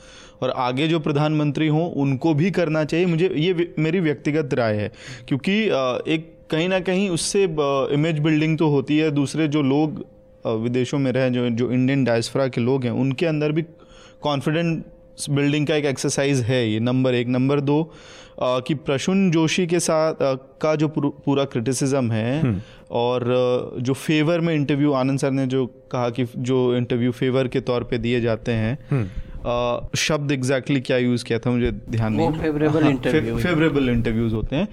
और 0.42 0.51
आगे 0.51 0.88
जो 0.88 1.01
प्रधानमंत्री 1.01 1.68
हों, 1.68 1.90
उनको 1.92 2.34
भी 2.34 2.51
करना 2.51 2.84
चाहिए। 2.84 3.06
मुझे 3.06 3.30
ये 3.36 3.74
मेरी 3.78 4.01
व्यक्तिगत 4.01 4.55
राय 4.55 4.76
है। 4.76 4.90
क्योंकि 5.28 5.52
एक 6.14 6.32
कहीं 6.51 6.68
ना 6.68 6.80
कहीं 6.80 7.09
उससे 7.10 7.44
इमेज 7.94 8.18
बिल्डिंग 8.18 8.59
तो 8.59 8.68
होती 8.68 8.98
है। 8.98 9.10
दूसरे 9.10 9.48
जो 9.48 9.62
लोग 9.62 10.05
विदेशों 10.62 10.98
में 10.98 11.12
रहे, 11.12 11.30
जो 11.30 11.48
जो 11.51 11.70
इंडियन 11.72 12.05
डायस्फरा 12.05 12.48
के 12.48 12.60
लोग 12.60 12.84
हैं, 12.84 12.90
उनके 12.90 13.26
अंदर 13.26 13.52
भी 13.52 13.62
कॉन्फिडेंस 14.22 15.26
बिल्डिंग 15.30 15.66
का 15.66 15.74
एक 15.74 15.84
एक्सरसाइज 15.84 16.40
है 16.40 16.68
ये। 16.70 16.80
नंबर 16.80 17.14
एक. 17.14 17.28
नंबर 17.28 17.60
दो 17.60 17.78
कि 18.39 18.74
प्रसून 18.77 19.31
जोशी 19.31 19.66
के 19.66 19.81
साथ 19.81 20.15
का 20.62 20.74
जो 20.74 20.89
पूरा 20.89 21.44
क्रिटिसिज्म 21.47 22.12
है 22.12 22.40
हम्म। 22.40 22.61
और 22.93 23.24
जो 23.81 23.94
फेवर 23.94 24.40
में 24.40 24.55
इंटरव्यू 24.55 24.93
आनंद 24.93 25.19
सर 25.19 25.31
ने 25.31 25.47
जो 25.47 25.66
कहा 25.93 26.09
कि 26.11 26.27
जो 26.39 26.77
इंटरव्यू 26.77 27.12
फेवर 27.12 27.48
के 27.48 27.61
तौर 27.62 27.85
पे 27.85 27.98
दिए 27.98 28.20
जाते 28.20 28.52
हैं 28.55 28.78
हम्म। 28.90 29.09
शब्द 29.97 30.32
एग्जैक्टली 30.32 30.74
exactly 30.74 30.86
क्या 30.86 30.97
यूज़ 30.98 31.24
किया 31.24 31.39
था 31.39 31.51
मुझे 31.51 31.70
ध्यान 31.70 32.12
नहीं 32.12 32.32
फेवरेबल 32.32 32.86
इंटरव्यू 32.86 33.36
फेवरेबल 33.39 33.89
इंटरव्यूज़ 33.90 34.35
होते 34.35 34.56
हैं 34.56 34.66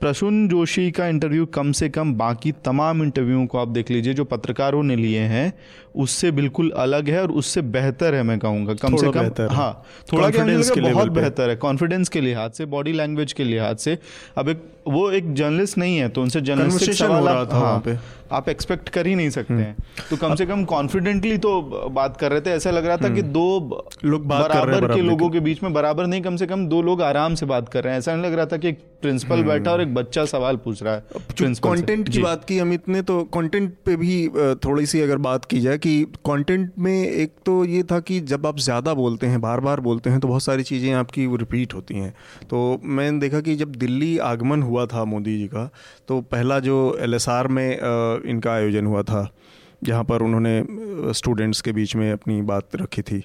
प्रसून 0.00 0.48
जोशी 0.48 0.90
का 0.90 1.06
इंटरव्यू 1.06 1.44
कम 1.48 1.70
से 1.72 1.88
कम 1.88 2.12
बाकी 2.14 2.52
तमाम 2.64 3.02
इंटरव्यू 3.02 3.44
को 3.46 3.58
आप 3.58 3.68
देख 3.68 3.90
लीजिए 3.90 4.14
जो 4.14 4.24
पत्रकारों 4.26 4.82
ने 4.82 4.96
लिए 4.96 5.20
हैं 5.28 5.52
उससे 5.94 6.30
बिल्कुल 6.32 6.70
अलग 6.76 7.08
है 7.08 7.20
और 7.22 7.32
उससे 7.32 7.62
बेहतर 7.62 8.14
है 8.14 8.22
मैं 8.22 8.38
कहूँगा। 8.38 8.74
कम 8.74 8.96
से 8.96 9.10
कम 9.12 9.54
हाँ। 9.54 9.72
थोड़ा 10.12 10.30
क्या 10.30 10.44
मुझे 10.44 10.80
बहुत 10.82 11.08
बेहतर 11.12 11.50
है। 11.50 11.56
कॉन्फिडेंस 11.56 12.08
के 12.08 12.20
लिहाज 12.20 12.52
से 12.52 12.64
बॉडी 12.66 12.92
लैंग्वेज 12.92 13.32
के 13.32 13.44
लिहाज 13.44 13.76
से। 13.78 13.98
अब 14.38 14.48
एक 14.48 14.70
वो 14.88 15.10
एक 15.10 15.32
जर्नलिस्ट 15.34 15.78
नहीं 15.78 15.96
है 15.96 16.08
तो 16.08 16.22
उनसे 16.22 16.40
जर्नलिस्टिक 16.40 16.94
सवाल 16.94 17.28
आप, 17.28 17.52
हाँ, 17.52 17.78
पे। 17.84 17.96
आप 18.32 18.48
एक्सपेक्ट 18.48 18.88
कर 18.88 19.06
ही 19.06 19.14
नहीं 19.14 19.30
सकते 19.30 19.54
हैं। 19.54 19.70
हम्म। 19.70 20.08
तो 20.10 20.16
कम 20.16 20.34
से 20.34 20.46
कम 20.46 20.64
कॉन्फिडेंटली 20.64 21.38
तो 21.38 21.60
बात 21.92 22.16
कर 22.16 22.32
रहे 22.32 22.40
थे। 22.40 22.50
ऐसा 22.50 22.70
लग 22.70 22.86
रहा 22.86 22.96
था 22.96 23.08
कि 23.08 23.20
हम्म। 23.20 23.32
दो 23.32 23.86
लोग 24.04 24.26
बराबर 24.28 24.94
के 24.94 25.00
लोगों 25.00 25.28
के 25.30 25.40
बीच 25.40 25.62
में 25.62 25.72
बराबर 25.74 26.06
नहीं 26.06 26.22
कम 26.22 26.36
से 26.36 26.46
कम 26.46 26.66
दो 26.68 26.82
लोग 26.82 27.02
आराम 27.02 27.34
से 27.34 27.46
बात 27.46 27.68
कर 27.68 27.84
रहे 27.84 27.92
हैं। 27.92 27.98
ऐसा 27.98 28.14
नहीं 28.14 28.24
लग 28.24 28.34
रहा 28.34 28.46
था 28.46 28.56
कि 28.56 28.68
एक 28.68 28.82
प्रिंसिपल 29.02 29.34
हम्म। 29.34 29.48
बैठा 29.48 29.70
और 29.70 29.80
एक 29.80 29.94
बच्चा 29.94 30.24
सवाल 30.24 30.56
पूछ 30.56 30.82
रहा 30.82 30.94
है 30.94 31.02
कंटेंट 31.40 32.08
की 32.08 32.18
बात 32.18 32.44
की 32.44 32.58
अमित 32.58 32.88
ने 32.88 33.02
तो 33.02 33.22
कंटेंट 33.34 33.72
पे 33.86 33.96
भी 33.96 34.28
थोड़ी 34.64 34.86
सी 34.86 35.00
अगर 35.00 35.16
बात 35.26 35.44
की 35.44 35.60
जाए 35.60 35.78
कि 35.84 36.04
कंटेंट 36.26 36.72
में 36.78 36.92
एक 36.92 37.32
तो 37.46 37.64
ये 37.64 37.82
था 37.82 37.98
कि 38.00 38.18
जब 38.22 38.46
आप 38.46 38.58
ज़्यादा 38.60 38.94
बोलते 38.94 39.26
हैं 39.26 39.40
बार 39.40 39.60
बार 39.60 39.80
बोलते 39.80 40.10
हैं 40.10 40.20
तो 40.20 40.28
बहुत 40.28 40.42
सारी 40.42 40.62
चीज़ें 40.62 40.92
आपकी 40.94 41.26
रिपीट 41.36 41.74
होती 41.74 41.94
हैं। 41.94 42.12
तो 42.50 42.80
मैंने 42.84 43.18
देखा 43.20 43.40
कि 43.40 43.56
जब 43.56 43.74
दिल्ली 43.76 44.16
आगमन 44.24 44.62
हुआ 44.62 44.86
था 44.86 45.04
मोदी 45.06 45.36
जी 45.38 45.46
का 45.48 45.68
तो 46.08 46.20
पहला 46.30 46.58
जो 46.60 46.76
एलएसआर 47.00 47.48
में 47.48 47.66
इनका 47.66 48.52
आयोजन 48.52 48.86
हुआ 48.86 49.02
था, 49.02 49.28
जहाँ 49.84 50.04
पर 50.04 50.22
उन्होंने 50.22 51.12
स्टूडेंट्स 51.14 51.60
के 51.60 51.72
बीच 51.72 51.96
में 51.96 52.10
अपनी 52.12 52.40
बात 52.44 52.76
रखी 52.76 53.02
थी। 53.02 53.22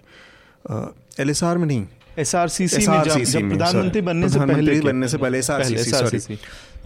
एलएसआर 1.19 1.57
में 1.57 1.65
नहीं 1.67 1.85
एसआरसीसी 2.19 2.87
में 2.87 3.03
जब, 3.03 3.49
प्रधानमंत्री 3.49 4.01
बनने 4.01 4.29
से 4.29 4.39
पहले 4.39 4.79
बनने 4.81 5.07
से 5.07 5.17
पहले 5.17 5.37
एसआरसीसी 5.37 6.37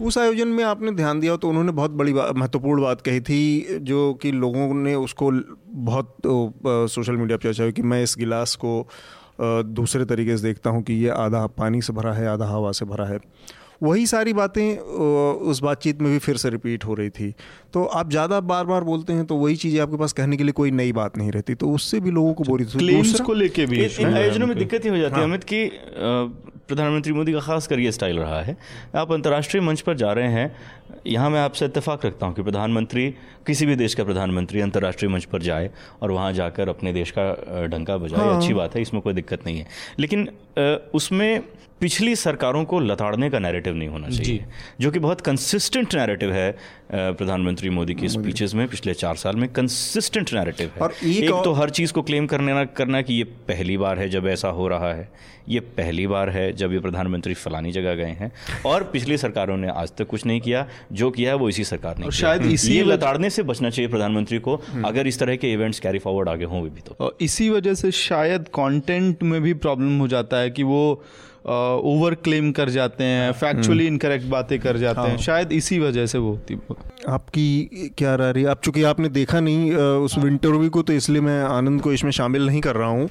उस 0.02 0.18
आयोजन 0.18 0.48
में 0.48 0.62
आपने 0.64 0.90
ध्यान 0.90 1.20
दिया 1.20 1.36
तो 1.36 1.48
उन्होंने 1.48 1.72
बहुत 1.72 1.90
बड़ी 1.90 2.12
महत्वपूर्ण 2.12 2.82
बात 2.82 3.00
कही 3.00 3.20
थी 3.20 3.78
जो 3.80 4.14
कि 4.14 4.32
लोगों 4.32 4.74
ने 4.74 4.94
उसको 4.94 5.30
बहुत 5.88 6.16
सोशल 6.94 7.16
मीडिया 7.16 7.36
पर 7.36 7.42
चर्चा 7.42 7.62
हुई 7.62 7.72
कि 7.72 7.82
मैं 7.82 8.02
इस 8.02 8.14
गिलास 8.18 8.54
को 8.64 8.88
दूसरे 9.80 10.04
तरीके 10.04 10.36
से 10.36 10.42
देखता 10.42 10.70
हूँ 10.70 10.82
कि 10.82 10.92
ये 10.94 11.08
आधा 11.08 11.46
पानी 11.46 11.82
से 11.82 11.92
भरा 11.92 12.12
है 12.12 12.26
आधा 12.28 12.46
हवा 12.46 12.72
से 12.72 12.84
भरा 12.84 13.06
है। 13.06 13.18
वही 13.84 14.06
सारी 14.06 14.32
बातें 14.32 14.78
उस 14.78 15.62
बातचीत 15.62 16.00
में 16.02 16.10
भी 16.12 16.18
फिर 16.18 16.36
से 16.36 16.50
रिपीट 16.50 16.84
हो 16.84 16.94
रही 16.94 17.10
थी। 17.10 17.30
तो 17.74 17.84
आप 17.84 18.10
ज़्यादा 18.10 18.40
बार 18.42 18.64
बार 18.66 18.84
बोलते 18.84 19.12
हैं 19.12 19.26
तो 19.26 19.36
वही 19.36 19.56
चीज़ें 19.56 19.80
आपके 19.80 19.96
पास 19.96 20.12
कहने 20.12 20.36
के 20.36 20.44
लिए 20.44 20.52
कोई 20.54 20.70
नई 20.72 20.92
बात 20.94 21.18
नहीं 21.18 21.30
रहती। 21.32 21.54
तो 21.56 21.70
उससे 21.70 22.00
भी 22.00 22.10
लोगों 22.12 22.32
को 22.34 22.44
बोरी 22.44 22.64
क्लेम्स 22.66 23.20
को 23.20 23.34
लेके 23.34 23.66
भी 23.66 23.84
इन 23.84 24.14
आयोजनों 24.14 24.46
में 24.46 24.56
दिक्कत 24.58 24.84
ही 24.84 24.90
हो 24.90 24.96
जाती 24.96 25.14
है 25.14 25.20
हाँ। 25.20 25.28
अमित 25.28 25.44
की 25.44 25.68
प्रधानमंत्री 26.68 27.12
मोदी 27.12 27.32
का 27.32 27.40
खास 27.40 27.66
कर 27.66 27.80
ये 27.80 27.90
स्टाइल 27.92 28.18
रहा 28.18 28.40
है। 28.42 28.56
आप 28.96 29.12
अंतर्राष्ट्रीय 29.12 29.62
मंच 29.62 29.80
पर 29.80 29.96
जा 29.96 30.12
रहे 30.12 30.28
हैं। 30.28 30.54
यहाँ 31.06 31.30
मैं 31.30 31.40
आपसे 31.40 31.64
इत्तेफाक 31.64 32.04
रखता 32.06 32.26
हूँ 32.26 32.34
कि 32.34 32.42
प्रधानमंत्री 32.42 33.08
किसी 33.46 33.66
भी 33.66 33.76
देश 33.76 33.94
का 33.94 34.04
प्रधानमंत्री 34.04 34.60
अंतर्राष्ट्रीय 34.60 35.10
मंच 35.12 35.24
पर 35.24 35.42
जाए 35.42 35.70
और 36.02 36.10
वहाँ 36.10 36.32
जाकर 36.32 36.68
अपने 36.68 36.92
देश 36.92 37.10
का 37.18 37.66
डंका 37.66 37.96
बजाए। 37.96 38.20
हाँ। 38.20 38.36
अच्छी 38.36 38.54
बात 38.54 38.74
है 38.74 38.82
इसमें 38.82 39.02
कोई 39.02 39.14
दिक्कत 39.14 39.44
नहीं 39.46 39.58
है। 39.58 39.66
लेकिन 39.98 40.28
उसमें 40.94 41.42
पिछली 41.84 42.16
सरकारों 42.16 42.64
को 42.64 42.78
लताड़ने 42.80 43.28
का 43.30 43.38
नैरेटिव 43.38 43.74
नहीं 43.74 43.88
होना 43.88 44.08
चाहिए 44.08 44.44
जो। 44.80 44.90
कि 44.90 44.98
बहुत 44.98 45.20
कंसिस्टेंट 45.20 45.94
नैरेटिव 45.94 46.32
है 46.32 46.56
प्रधानमंत्री 46.92 47.70
मोदी 47.70 47.94
की 47.94 48.08
स्पीचेस 48.08 48.54
में 48.54 48.66
पिछले 48.68 48.94
चार 48.94 49.16
साल 49.16 49.36
में 49.36 49.48
कंसिस्टेंट 49.52 50.32
नैरेटिव 50.34 50.70
है। 50.74 50.80
और 50.82 50.92
एक, 51.04 51.24
एक 51.24 51.30
तो 51.30 51.52
हर 51.52 51.70
चीज़ 51.70 51.92
को 51.92 52.02
क्लेम 52.02 52.26
करने 52.26 52.54
ना 52.54 52.64
करना 52.64 53.02
कि 53.02 53.14
ये 53.14 53.24
पहली 53.24 53.76
बार 53.76 53.98
है 53.98 54.08
जब 54.08 54.26
ऐसा 54.26 54.48
हो 54.48 54.68
रहा 54.68 54.92
है 54.94 55.08
ये 55.48 55.60
पहली 55.60 56.06
बार 56.06 56.30
है 56.30 56.52
जब 56.52 56.72
ये 56.72 56.78
प्रधानमंत्री 56.80 57.34
फलानी 57.34 57.72
जगह 57.72 57.94
गए 57.94 58.10
हैं 58.10 58.32
और 58.66 58.82
पिछली 58.82 59.18
सरकारों 59.18 59.56
ने 59.56 59.68
आज 59.68 59.92
तक 59.98 60.06
कुछ 60.06 60.26
नहीं 60.26 60.40
किया 60.40 60.66
जो 60.92 61.10
किया 61.10 61.30
है 61.30 61.36
वो 61.36 61.48
इसी 61.48 61.64
सरकार 61.64 61.98
ने 61.98 62.10
शायद 62.10 62.42
इसी 62.42 62.82
लताड़ने 62.82 63.30
से 63.30 63.42
बचना 63.42 63.70
चाहिए 63.70 63.90
प्रधानमंत्री 63.90 64.38
को 64.38 64.54
हम्म। 64.54 64.84
अगर 64.84 65.06
इस 65.06 65.18
तरह 65.18 65.36
के 65.36 65.52
इवेंट्स 65.52 65.80
कैरी 65.80 65.98
फॉरवर्ड 65.98 66.28
आगे 66.28 66.44
हों 66.44 66.62
भी 66.62 66.80
तो। 66.80 67.16
इसी 67.20 67.50
वजह 67.50 67.74
से 67.74 67.90
शायद 67.90 68.48
कॉन्टेंट 68.48 69.22
में 69.22 69.40
भी 69.42 69.54
प्रॉब्लम 69.54 69.98
हो 69.98 70.08
जाता 70.08 70.36
है 70.36 70.50
कि 70.50 70.62
वो 70.62 71.04
ओवर 71.46 72.14
क्लेम 72.14 72.50
कर 72.52 72.68
जाते 72.68 73.04
हैं 73.04 73.32
फैक्चुअली 73.32 73.84
हम्म। 73.84 73.94
इनकरेक्ट 73.94 74.26
बातें 74.26 74.58
कर 74.60 74.76
जाते 74.76 75.00
हाँ। 75.00 75.08
हैं। 75.08 75.16
शायद 75.16 75.52
इसी 75.52 75.78
वजह 75.78 76.06
से 76.06 76.18
वो 76.18 76.30
होती 76.30 76.58
आपकी 77.08 77.90
क्या 77.98 78.14
रह 78.14 78.30
रही 78.30 78.44
आप 78.44 78.60
चूँकि 78.62 78.82
आपने 78.82 79.08
देखा 79.08 79.40
नहीं 79.40 79.72
उस 79.74 80.18
विंटरव्यू 80.18 80.70
को 80.70 80.82
तो 80.82 80.92
इसलिए 80.92 81.20
मैं 81.20 81.42
आनंद 81.44 81.82
को 81.82 81.92
इसमें 81.92 82.10
शामिल 82.10 82.46
नहीं 82.46 82.60
कर 82.60 82.76
रहा 82.76 82.88
हूँ। 82.88 83.08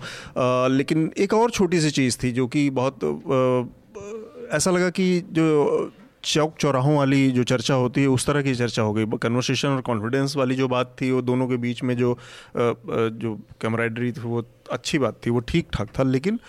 लेकिन 0.78 1.12
एक 1.18 1.34
और 1.34 1.52
छोटी 1.52 1.82
सी 1.82 1.92
चीज़ 1.92 2.18
थी 2.24 2.32
जो 2.32 2.48
कि 2.48 2.70
बहुत 2.70 3.04
आ, 3.04 4.56
ऐसा 4.56 4.72
लगा 4.72 4.90
कि 4.90 5.06
जो 5.32 5.92
चौक 6.24 6.56
चौराहों 6.60 6.96
वाली 6.98 7.30
जो 7.32 7.44
चर्चा 7.44 7.74
होती 7.74 8.02
है 8.02 8.08
उस 8.08 8.26
तरह 8.28 8.42
की 8.42 8.54
चर्चा 8.56 8.82
हो 8.82 8.94
गई। 8.94 9.06
कन्वर्सेशन 9.24 9.70
और 9.70 9.82
कॉन्फिडेंस 9.82 10.36
वाली 10.38 10.56
जो 10.56 10.68
बात 10.68 10.96
थी 11.02 11.12
वो 11.12 11.22
दोनों 11.22 11.48
के 11.48 11.58
बीच 11.58 11.84
में 11.84 11.96
जो 11.98 12.18
जो 12.58 13.36
कैमराडरी 13.62 14.12
थी 14.12 14.22
वो 14.22 14.44
अच्छी 14.72 15.00
बात 15.00 15.20
थी 15.26 15.30
वो 15.30 15.40
ठीक 15.48 15.68
ठाक 15.74 15.90
था। 16.00 16.04
लेकिन 16.04 16.40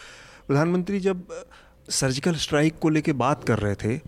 प्रधानमंत्री 0.47 1.01
जब 1.01 1.23
सर्जिकल 1.89 2.35
स्ट्राइक 2.35 2.79
को 2.79 2.89
लेके 2.89 3.13
बात 3.13 3.45
कर 3.45 3.59
रहे 3.59 3.75
थे, 3.75 4.01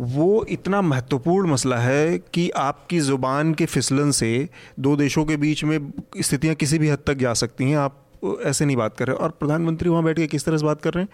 वो 0.00 0.44
इतना 0.48 0.80
महत्वपूर्ण 0.82 1.50
मसला 1.50 1.76
है 1.76 2.18
कि 2.34 2.48
आपकी 2.50 3.00
ज़ुबान 3.00 3.54
के 3.54 3.66
फिसलन 3.66 4.10
से 4.10 4.48
दो 4.80 4.96
देशों 4.96 5.24
के 5.24 5.36
बीच 5.36 5.64
में 5.64 5.92
स्थितियाँ 6.20 6.54
किसी 6.54 6.78
भी 6.78 6.88
हद 6.88 6.98
तक 7.06 7.14
जा 7.14 7.32
सकती 7.34 7.70
हैं। 7.70 7.76
आप 7.76 8.04
ऐसे 8.44 8.64
नहीं 8.64 8.76
बात 8.76 8.96
कर 8.96 9.06
रहे 9.06 9.16
और 9.16 9.30
प्रधानमंत्री 9.30 9.88
वहाँ 9.88 10.02
बैठ 10.04 10.16
के 10.16 10.26
किस 10.26 10.44
तरह 10.44 10.56
से 10.56 10.64
बात 10.64 10.82
कर 10.82 10.94
रहे 10.94 11.04
हैं? 11.04 11.10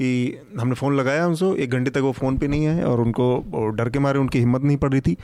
कि 0.00 0.38
हमने 0.60 0.74
फ़ोन 0.74 0.96
लगाया 0.96 1.26
उनसे, 1.26 1.46
एक 1.54 1.70
घंटे 1.70 1.90
तक 1.90 2.00
वो 2.00 2.12
फ़ोन 2.12 2.36
पे 2.38 2.48
नहीं 2.48 2.64
है 2.64 2.84
और 2.84 3.00
उनको 3.00 3.72
डर 3.76 3.88
के 3.88 3.98
मारे, 3.98 4.18
उनकी 4.18 4.38
हिम्मत 4.38 4.62
नहीं 4.62 4.76
पड़ 4.76 4.90
रही 4.90 5.00
थी। 5.00 5.16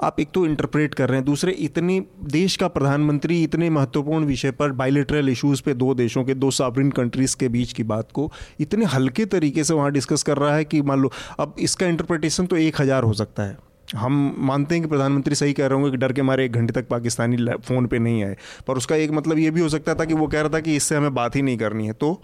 आप 0.00 0.20
एक 0.20 0.28
तो 0.34 0.44
इंटरप्रेट 0.46 0.94
कर 0.94 1.08
रहे 1.08 1.18
हैं, 1.18 1.24
दूसरे 1.24 1.52
इतनी, 1.60 2.00
देश 2.24 2.56
का 2.56 2.68
प्रधानमंत्री 2.68 3.42
इतने 3.42 3.70
महत्वपूर्ण 3.70 4.24
विषय 4.24 4.50
पर 4.50 4.72
बायोलिटरल 4.74 5.28
इशूज़ 5.28 5.62
पे 5.62 5.74
दो 5.74 5.94
देशों 5.94 6.24
के, 6.24 6.34
दो 6.34 6.50
सॉवरिन 6.50 6.90
कंट्रीज़ 6.92 7.36
के 7.36 7.48
बीच 7.48 7.72
की 7.72 7.82
बात 7.84 8.12
को 8.12 8.30
इतने 8.60 8.84
हल्के 8.86 9.24
तरीके 9.28 9.64
से 9.64 9.74
वहाँ 9.74 9.90
डिस्कस 9.92 10.22
कर 10.22 10.38
रहा 10.38 10.54
है 10.54 10.64
कि 10.64 10.82
मान 10.82 11.00
लो, 11.00 11.12
अब 11.40 11.54
इसका 11.58 11.86
इंटरप्रिटेशन 11.86 12.46
तो 12.46 12.56
एक 12.58 12.80
हज़ार 12.80 13.02
हो 13.02 13.12
सकता 13.14 13.42
है। 13.42 13.58
हम 13.96 14.12
मानते 14.38 14.74
हैं 14.74 14.82
कि 14.82 14.88
प्रधानमंत्री 14.88 15.34
सही 15.34 15.52
कह 15.52 15.66
रहे 15.66 15.74
होंगे 15.74 15.90
कि 15.90 15.96
डर 15.96 16.12
के 16.12 16.22
मारे 16.22 16.44
एक 16.44 16.52
घंटे 16.52 16.72
तक 16.72 16.86
पाकिस्तानी 16.88 17.36
फ़ोन 17.58 17.86
पे 17.86 17.98
नहीं 17.98 18.22
आए। 18.24 18.36
पर 18.68 18.76
उसका 18.76 18.96
एक 18.96 19.10
मतलब 19.10 19.38
ये 19.38 19.50
भी 19.50 19.60
हो 19.60 19.68
सकता 19.68 19.94
था 19.94 20.04
कि 20.04 20.14
वो 20.14 20.26
कह 20.26 20.40
रहा 20.40 20.54
था 20.54 20.60
कि 20.60 20.76
इससे 20.76 20.96
हमें 20.96 21.14
बात 21.14 21.36
ही 21.36 21.42
नहीं 21.42 21.56
करनी 21.58 21.86
है। 21.86 21.92
तो 21.92 22.20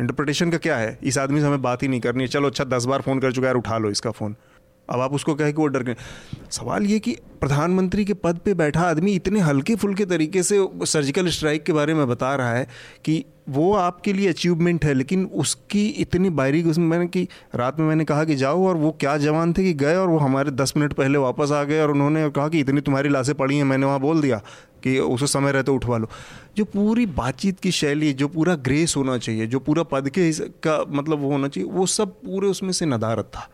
इंटरप्रिटेशन 0.00 0.50
का 0.50 0.58
क्या 0.58 0.76
है? 0.76 0.98
इस 1.02 1.18
आदमी 1.18 1.40
से 1.40 1.46
हमें 1.46 1.62
बात 1.62 1.82
ही 1.82 1.88
नहीं 1.88 2.00
करनी 2.00 2.22
है। 2.22 2.28
चलो 2.28 2.48
अच्छा 2.48 2.64
दस 2.66 2.84
बार 2.84 3.00
फ़ोन 3.00 3.20
कर 3.20 3.32
चुका 3.32 3.48
है 3.48 3.54
उठा 3.54 3.78
लो 3.78 3.90
इसका 3.90 4.10
फ़ोन 4.12 4.36
अब 4.88 5.00
आप 5.00 5.12
उसको 5.14 5.34
कहें 5.34 5.52
कि 5.52 5.60
वो 5.60 5.66
डर 5.66 5.82
गए। 5.82 5.94
सवाल 6.50 6.86
ये 6.86 6.98
कि 6.98 7.12
प्रधानमंत्री 7.40 8.04
के 8.04 8.14
पद 8.14 8.38
पे 8.44 8.54
बैठा 8.54 8.80
आदमी 8.82 9.12
इतने 9.12 9.40
हल्के 9.40 9.74
फुल्के 9.74 10.04
तरीके 10.04 10.42
से 10.42 10.58
सर्जिकल 10.84 11.28
स्ट्राइक 11.28 11.62
के 11.64 11.72
बारे 11.72 11.94
में 11.94 12.06
बता 12.08 12.34
रहा 12.36 12.54
है 12.54 12.66
कि 13.04 13.24
वो 13.48 13.72
आपके 13.74 14.12
लिए 14.12 14.28
अचीवमेंट 14.28 14.84
है, 14.84 14.94
लेकिन 14.94 15.24
उसकी 15.34 15.86
इतनी 15.98 16.30
बारीक 16.30 16.66
उसमें 16.66 16.86
मैंने 16.86 17.06
कि 17.06 17.26
रात 17.54 17.78
में 17.80 17.86
मैंने 17.86 18.04
कहा 18.04 18.24
कि 18.24 18.34
जाओ 18.36 18.66
और 18.66 18.76
वो 18.76 18.90
क्या 19.00 19.16
जवान 19.18 19.52
थे 19.52 19.62
कि 19.62 19.72
गए 19.74 19.96
और 19.96 20.08
वो 20.08 20.18
हमारे 20.18 20.50
दस 20.52 20.72
मिनट 20.76 20.92
पहले 20.92 21.18
वापस 21.18 21.52
आ 21.52 21.62
गए 21.64 21.80
और 21.80 21.90
उन्होंने 21.90 22.28
कहा 22.30 22.48
कि 22.48 22.60
इतनी 22.60 22.80
तुम्हारी 22.80 23.08
लाशें 23.08 23.34
पड़ी 23.34 23.56
हैं, 23.56 23.64
मैंने 23.64 23.86
वहाँ 23.86 24.00
बोल 24.00 24.20
दिया। 24.20 24.40
कि 24.80 24.98
उस 24.98 25.32
समय 25.32 25.52
रहते 25.52 25.72
उठवा 25.72 25.98
लो। 25.98 26.08
जो 26.56 26.64
पूरी 26.66 27.06
बातचीत 27.14 27.60
की 27.60 27.70
शैली 27.72 28.12
जो 28.12 28.28
पूरा 28.28 28.54
ग्रेस 28.58 28.94
होना 28.96 29.16
चाहिए 29.18 29.46
जो 29.46 29.58
पूरा 29.60 29.82
पद 29.84 30.08
के 30.08 30.30
का 30.62 30.84
मतलब 30.88 31.18
वो 31.18 31.30
होना 31.30 31.48
चाहिए 31.48 31.70
वो 31.70 31.86
सब 31.88 32.12
पूरे 32.16 32.48
उसमें 32.48 32.72
से 32.72 32.86
नदारत 32.86 33.30
था। 33.34 33.48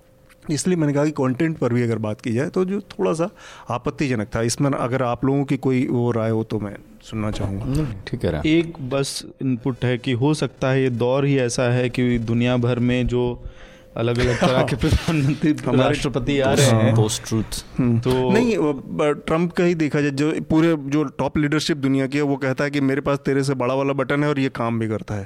इसलिए 0.51 0.77
मैंने 0.77 0.93
कहा 0.93 1.05
कि 1.05 1.11
कंटेंट 1.11 1.57
पर 1.59 1.73
भी 1.73 1.83
अगर 1.83 1.99
बात 1.99 2.21
की 2.21 2.33
जाए 2.33 2.49
तो 2.49 2.65
जो 2.65 2.81
थोड़ा 2.91 3.13
सा 3.13 3.29
आपत्तिजनक 3.71 4.29
था। 4.35 4.43
इसमें 4.43 4.71
अगर 4.71 5.03
आप 5.03 5.25
लोगों 5.25 5.45
की 5.45 5.57
कोई 5.57 5.87
वो 5.87 6.11
राय 6.11 6.31
हो 6.31 6.45
तो 6.45 6.61
मैं 6.61 6.77
सुनना 7.03 7.31
चाहूँगा। 7.31 7.87
ठीक 8.07 8.25
है 8.25 8.43
एक 8.47 8.79
बस 8.91 9.23
इनपुट 9.43 9.85
है 9.85 9.97
कि 9.99 10.13
हो 10.13 10.33
सकता 10.35 10.71
है 10.71 10.83
ये 10.83 10.91
दौर 10.93 11.25
ही 11.25 11.37
ऐसा 11.39 11.63
है 11.73 11.89
कि 11.91 12.19
दुनिया 12.21 12.57
भर 12.57 12.79
में 12.79 13.07
जो 13.07 13.23
अलग 13.97 14.19
अलग 14.19 14.41
तरह 14.41 14.63
के 14.63 14.77
प्रधानमंत्री 14.83 15.53
राष्ट्रपति 15.53 16.39
आ 16.41 16.53
रहे 16.53 16.67
हैं। 16.67 16.95
पोस्ट 16.95 17.23
ट्रूथ 17.29 17.65
हम्म। 17.79 17.99
तो 17.99 18.31
नहीं 18.33 18.57
ट्रंप 19.21 19.53
का 19.53 19.65
ही 19.65 19.75
देखा 19.75 20.01
जाए 20.01 20.11
जो 20.11 20.33
पूरे 20.51 20.75
जो 20.89 21.05
टॉप 21.05 21.39
लीडरशिप 21.39 21.77
दुनिया 21.77 22.07
की 22.07 22.19
है 22.19 22.25
वो 22.25 22.37
कहता 22.37 22.65
है 22.65 22.71
कि 22.71 22.81
मेरे 22.81 23.01
पास 23.01 23.19
तेरे 23.19 23.43
से 23.45 23.55
बड़ा 23.55 23.75
वाला 23.75 23.93
बटन 23.93 24.23
है 24.23 24.29
और 24.29 24.41
ये 24.41 24.49
काम 24.49 24.79
भी 24.79 24.89
करता 24.89 25.15
है। 25.15 25.25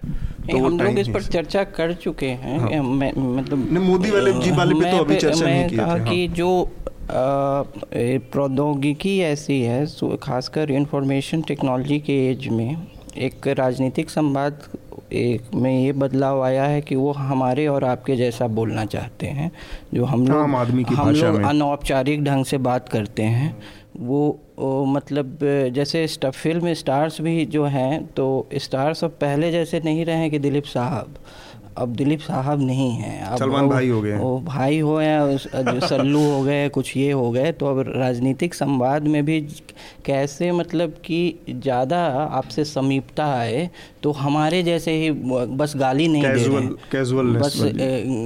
तो 0.50 0.64
हम 0.64 0.80
लोग 0.80 0.98
इस 0.98 1.08
पर 1.08 1.22
चर्चा 1.22 1.64
कर 1.64 1.92
चुके 1.92 2.26
हैं 2.26 2.58
हाँ। 2.60 2.82
मतलब 3.36 3.58
मोदी 3.80 4.10
वाले 4.10 4.32
जी 4.32 4.50
वाले 4.50 4.74
पे 4.74 4.90
तो 4.90 4.96
अभी 4.96 5.16
चर्चा 5.16 5.46
नहीं 5.46 5.68
की 5.68 6.10
कि 6.10 6.28
जो 6.28 6.50
प्रौद्योगिकी 8.32 9.18
ऐसी 9.20 9.60
है 9.60 9.86
खासकर 10.22 10.70
इंफॉर्मेशन 10.70 11.42
टेक्नोलॉजी 11.42 11.98
के 11.98 12.30
एज 12.30 12.48
में 12.48 12.86
एक 13.18 13.48
राजनीतिक 13.48 14.10
संवाद 14.10 14.62
एक 15.12 15.54
में 15.54 15.84
ये 15.84 15.92
बदलाव 15.92 16.42
आया 16.42 16.64
है 16.64 16.80
कि 16.80 16.96
वो 16.96 17.12
हमारे 17.12 17.66
और 17.66 17.84
आपके 17.84 18.16
जैसा 18.16 18.46
बोलना 18.46 18.84
चाहते 18.84 19.26
हैं 19.26 19.50
जो 19.94 20.04
हम 20.04 20.26
लोग 20.28 20.54
आदमी 20.54 20.84
की 20.84 20.94
हम 20.94 21.10
लोग 21.10 21.42
अनौपचारिक 21.42 22.24
ढंग 22.24 22.44
से 22.44 22.58
बात 22.58 22.88
करते 22.88 23.22
हैं। 23.22 23.56
वो 23.96 24.38
ओ, 24.58 24.84
मतलब 24.84 25.38
जैसे 25.72 26.06
फ़िल्म 26.24 26.72
स्टार्स 26.72 27.20
भी 27.20 27.44
जो 27.46 27.64
हैं 27.64 28.06
तो 28.06 28.48
स्टार्स 28.54 29.04
अब 29.04 29.10
पहले 29.10 29.50
जैसे 29.52 29.80
नहीं 29.84 30.04
रहे 30.04 30.30
कि 30.30 30.38
दिलीप 30.38 30.64
साहब। 30.64 31.14
अब 31.78 31.94
दिलीप 31.96 32.20
साहब 32.20 32.60
नहीं 32.62 32.90
हैं। 32.92 33.20
अब 33.22 33.38
सलमान 33.38 33.68
भाई 33.68 33.88
हो 33.88 34.00
गए। 34.02 34.16
वो 34.18 34.38
भाई 34.46 34.78
हो 34.78 34.96
गए 34.96 35.36
जो 35.64 35.86
सल्लू 35.86 36.20
हो 36.22 36.42
गए 36.42 36.68
कुछ 36.68 36.96
ये 36.96 37.10
हो 37.12 37.30
गए 37.30 37.52
तो 37.52 37.66
अब 37.66 37.84
राजनीतिक 37.88 38.54
संवाद 38.54 39.06
में 39.08 39.24
भी 39.24 39.40
कैसे 40.06 40.50
मतलब 40.52 40.94
कि 41.04 41.20
ज़्यादा 41.50 41.98
आपसे 42.32 42.64
समीपता 42.64 43.26
आए 43.34 43.68
तो 44.02 44.12
हमारे 44.12 44.62
जैसे 44.62 44.92
ही 44.92 45.10
बस 45.10 45.72
गाली 45.76 46.06
नहीं 46.08 46.22
कैजुअल, 46.22 46.60
दे 46.60 46.66
रहे 46.66 46.90
कैजुअल 46.92 47.26
बस 47.36 47.58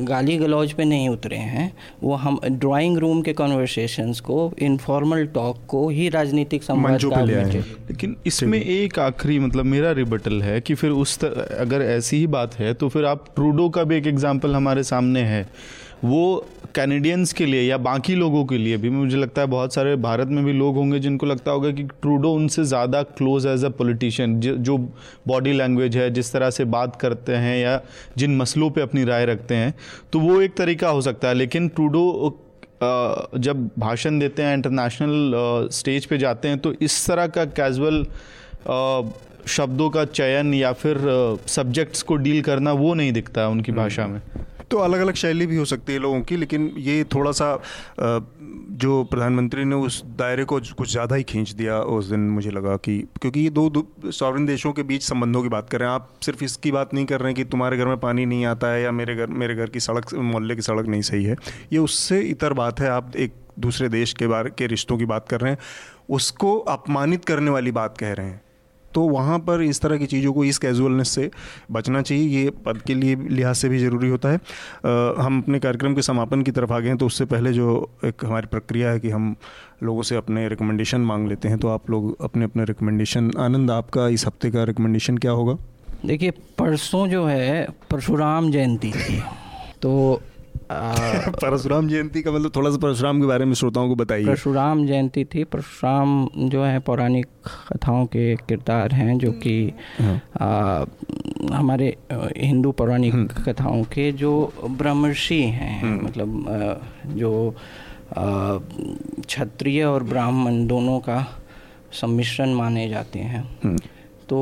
गाली 0.09 0.37
गलौज 0.37 0.73
पे 0.73 0.85
नहीं 0.85 1.09
उतरे 1.09 1.37
हैं। 1.37 1.71
वो 2.03 2.15
हम 2.17 2.39
ड्राइंग 2.45 2.99
रूम 2.99 3.23
के 3.23 3.33
कन्वर्सेशंस 3.33 4.21
को 4.21 4.53
इनफॉर्मल 4.63 5.27
टॉक 5.35 5.59
को 5.69 5.89
ही 5.89 6.09
राजनीतिक 6.09 6.63
संवाद 6.63 7.01
का 7.05 7.23
लेकिन 7.25 8.17
इसमें 8.27 8.61
एक 8.61 8.99
आखिरी 8.99 9.39
मतलब 9.39 9.65
मेरा 9.67 9.93
रिबटल 9.93 10.43
है 10.43 10.61
कि 10.61 10.75
फिर 10.75 10.91
उस 10.93 11.19
अगर 11.25 11.83
ऐसी 11.83 12.17
ही 12.17 12.27
बात 12.29 12.55
है 12.55 12.73
तो 12.75 12.89
फिर 12.89 13.05
आप 13.05 13.25
ट्रूडो 13.37 13.69
का 13.69 13.85
भी 13.85 13.97
एक 13.97 14.07
एग्ज़ाम्पल 14.07 14.55
हमारे 14.55 14.83
सामने 14.85 15.21
है। 15.23 15.47
वो 16.05 16.47
कैनेडियंस 16.75 17.33
के 17.33 17.47
लिए 17.47 17.63
या 17.63 17.77
बाकी 17.79 18.15
लोगों 18.15 18.45
के 18.45 18.57
लिए 18.59 18.77
भी, 18.77 18.91
मुझे 18.91 19.17
लगता 19.17 19.41
है 19.41 19.47
बहुत 19.49 19.75
सारे 19.75 19.95
भारत 19.99 20.29
में 20.29 20.45
भी 20.45 20.53
लोग 20.53 20.77
होंगे 20.77 20.99
जिनको 21.01 21.27
लगता 21.27 21.51
होगा 21.51 21.71
कि 21.71 21.83
ट्रूडो 21.83 22.33
उनसे 22.35 22.65
ज़्यादा 22.65 23.03
क्लोज 23.19 23.47
एज 23.47 23.65
अ 23.65 23.69
पॉलिटिशियन 23.71 24.39
जो 24.41 24.77
बॉडी 25.29 25.53
लैंग्वेज 25.53 25.97
है, 25.97 26.11
जिस 26.11 26.33
तरह 26.33 26.51
से 26.51 26.65
बात 26.67 26.97
करते 26.97 27.33
हैं 27.35 27.57
या 27.59 27.81
जिन 28.17 28.37
मसलों 28.37 28.71
पे 28.71 28.81
अपनी 28.81 29.05
राय 29.05 29.27
रखते 29.27 29.55
हैं 29.55 29.75
तो 30.13 30.21
वो 30.21 30.41
एक 30.41 30.57
तरीका 30.57 30.89
हो 30.89 31.01
सकता 31.01 31.29
है। 31.29 31.35
लेकिन 31.35 31.69
ट्रूडो 31.69 32.41
जब 32.83 33.69
भाषण 33.79 34.19
देते 34.19 34.43
हैं 34.43 34.55
इंटरनेशनल 34.55 35.69
स्टेज 35.73 36.07
पे 36.07 36.19
जाते 36.19 36.49
हैं 36.49 36.59
तो 36.59 36.73
इस 36.83 37.07
तरह 37.07 37.27
का 37.29 37.45
कैजुअल 37.59 38.05
शब्दों 39.47 39.89
का 39.91 40.05
चयन 40.05 40.55
या 40.55 40.73
फिर 40.73 40.99
सब्जेक्ट्स 41.49 42.03
को 42.03 42.17
डील 42.17 42.43
करना 42.43 42.73
वो 42.75 42.95
नहीं 42.95 43.13
दिखता 43.13 43.49
उनकी 43.49 43.73
भाषा 43.73 44.07
में। 44.07 44.21
तो 44.71 44.79
अलग 44.79 45.01
अलग 45.01 45.15
शैली 45.15 45.47
भी 45.47 45.57
हो 45.57 45.65
सकती 45.65 45.93
है 45.93 45.99
लोगों 45.99 46.21
की 46.21 46.37
लेकिन 46.37 46.73
ये 46.77 47.03
थोड़ा 47.05 47.33
सा 47.33 47.57
जो 48.75 49.03
प्रधानमंत्री 49.05 49.65
ने 49.65 49.77
उस 49.77 50.03
दायरे 50.19 50.45
को 50.45 50.59
कुछ 50.79 50.91
ज़्यादा 50.93 51.17
ही 51.17 51.23
खींच 51.23 51.51
दिया 51.51 51.79
उस 51.79 52.07
दिन 52.07 52.21
मुझे 52.31 52.51
लगा 52.51 52.77
कि 52.77 52.99
क्योंकि 53.21 53.41
ये 53.41 53.51
दो, 53.51 53.69
दो 53.71 54.11
सॉवरन 54.11 54.47
देशों 54.47 54.73
के 54.73 54.83
बीच 54.83 55.03
संबंधों 55.03 55.43
की 55.43 55.49
बात 55.49 55.69
कर 55.71 55.81
रहे 55.81 55.89
हैं 55.89 55.95
आप 55.95 56.09
सिर्फ़ 56.23 56.45
इसकी 56.45 56.73
बात 56.73 56.95
नहीं 56.95 57.07
कर 57.07 57.21
रहे 57.21 57.29
हैं 57.29 57.37
कि 57.37 57.45
तुम्हारे 57.45 57.77
घर 57.77 57.87
में 57.87 57.97
पानी 58.01 58.27
नहीं 58.27 58.47
आता 58.47 58.73
है 58.73 58.83
या 58.83 58.91
मेरे 58.93 59.17
घर 59.17 59.27
मेरे 59.27 59.55
घर 59.55 59.71
की 59.71 59.81
सड़क 59.81 60.15
मोहल्ले 60.15 60.57
की 60.57 60.63
सड़क 60.63 60.87
नहीं 60.87 61.03
सही 61.03 61.25
है। 61.25 61.37
ये 61.73 61.79
उससे 61.79 62.21
इतर 62.21 62.53
बात 62.53 62.81
है 62.81 62.89
आप 62.89 63.17
एक 63.17 63.35
दूसरे 63.59 63.89
देश 63.89 64.13
के 64.13 64.27
बारे 64.27 64.51
के 64.51 64.67
रिश्तों 64.67 64.99
की 64.99 65.05
बात 65.05 65.29
कर 65.29 65.41
रहे 65.41 65.53
हैं 65.53 65.59
उसको 66.11 66.59
अपमानित 66.59 67.25
करने 67.25 67.51
वाली 67.51 67.73
बात 67.73 67.99
कह 67.99 68.13
रहे 68.13 68.27
हैं। 68.27 68.43
तो 68.95 69.03
वहाँ 69.03 69.39
पर 69.39 69.63
इस 69.63 69.81
तरह 69.81 69.99
की 69.99 70.07
चीज़ों 70.07 70.33
को 70.33 70.45
इस 70.45 70.59
कैजुअलनेस 70.59 71.09
से 71.09 71.31
बचना 71.71 72.03
चाहिए 72.03 72.43
ये 72.43 72.51
पद 72.67 72.79
के 72.79 72.95
लिए 72.95 73.17
लिहाज 73.17 73.57
से 73.57 73.69
भी 73.69 73.79
ज़रूरी 73.79 74.09
होता 74.09 74.29
है। 74.29 74.37
आ, 74.37 75.23
हम 75.23 75.43
अपने 75.43 75.59
कार्यक्रम 75.59 75.95
के 75.95 76.03
समापन 76.03 76.43
की 76.43 76.51
तरफ़ 76.51 76.73
आ 76.73 76.79
गए 76.79 76.89
हैं 76.89 76.97
तो 76.99 77.07
उससे 77.07 77.25
पहले 77.25 77.53
जो 77.53 77.91
एक 78.05 78.25
हमारी 78.25 78.47
प्रक्रिया 78.47 78.91
है 78.91 79.01
कि 79.01 79.11
हम 79.11 79.35
लोगों 79.83 80.03
से 80.03 80.17
अपने 80.17 80.49
रिकमेंडेशन 80.49 81.01
मांग 81.01 81.29
लेते 81.29 81.49
हैं 81.49 81.59
तो 81.59 81.69
आप 81.69 81.91
लोग 81.91 82.23
अपने 82.23 82.45
अपने 82.45 82.65
रिकमेंडेशन 82.65 83.31
आनंद 83.39 83.71
आपका 83.71 84.09
इस 84.09 84.27
हफ़्ते 84.27 84.51
का 84.51 84.65
रिकमेंडेशन 84.65 85.19
क्या 85.19 85.33
होगा? 85.33 85.57
देखिए 86.07 86.31
परसों 86.59 87.07
जो 87.09 87.25
है 87.27 87.67
परशुराम 87.91 88.51
जयंती। 88.51 88.93
थी 88.93 89.23
तो 89.83 90.21
परशुराम 90.71 91.89
जयंती 91.89 92.23
का 92.23 92.33
मतलब 92.33 92.53
थोड़ा 92.57 92.71
सा 92.71 92.79
परशुराम 92.79 93.21
के 93.21 93.27
बारे 93.27 93.45
में 93.45 93.55
श्रोताओं 93.55 93.89
को 93.89 93.95
बताइए 93.95 94.27
परशुराम 94.27 94.87
जयंती 94.87 95.25
थी 95.25 95.45
परशुराम 95.45 96.29
जो 96.49 96.63
है 96.65 96.79
पौराणिक 96.81 97.27
कथाओं 97.69 98.07
के 98.07 98.35
किरदार 98.49 98.93
हैं 98.93 99.19
जो 99.19 99.33
कि 99.33 99.57
हाँ। 100.01 100.87
हमारे 101.53 101.97
हिंदू 102.13 102.73
पौराणिक 102.73 103.15
हम्म। 103.15 103.43
कथाओं 103.45 103.83
के 103.85 104.11
जो 104.13 104.33
ब्रह्मर्षि 104.71 105.43
हैं 105.43 105.81
हम्म। 105.83 106.05
मतलब 106.05 107.11
जो 107.17 107.33
क्षत्रिय 108.17 109.85
और 109.85 110.03
ब्राह्मण 110.03 110.67
दोनों 110.67 110.99
का 110.99 111.27
सम्मिश्रण 111.93 112.55
माने 112.55 112.89
जाते 112.89 113.19
हैं 113.19 113.45
हम्म। 113.65 113.77
तो 114.29 114.39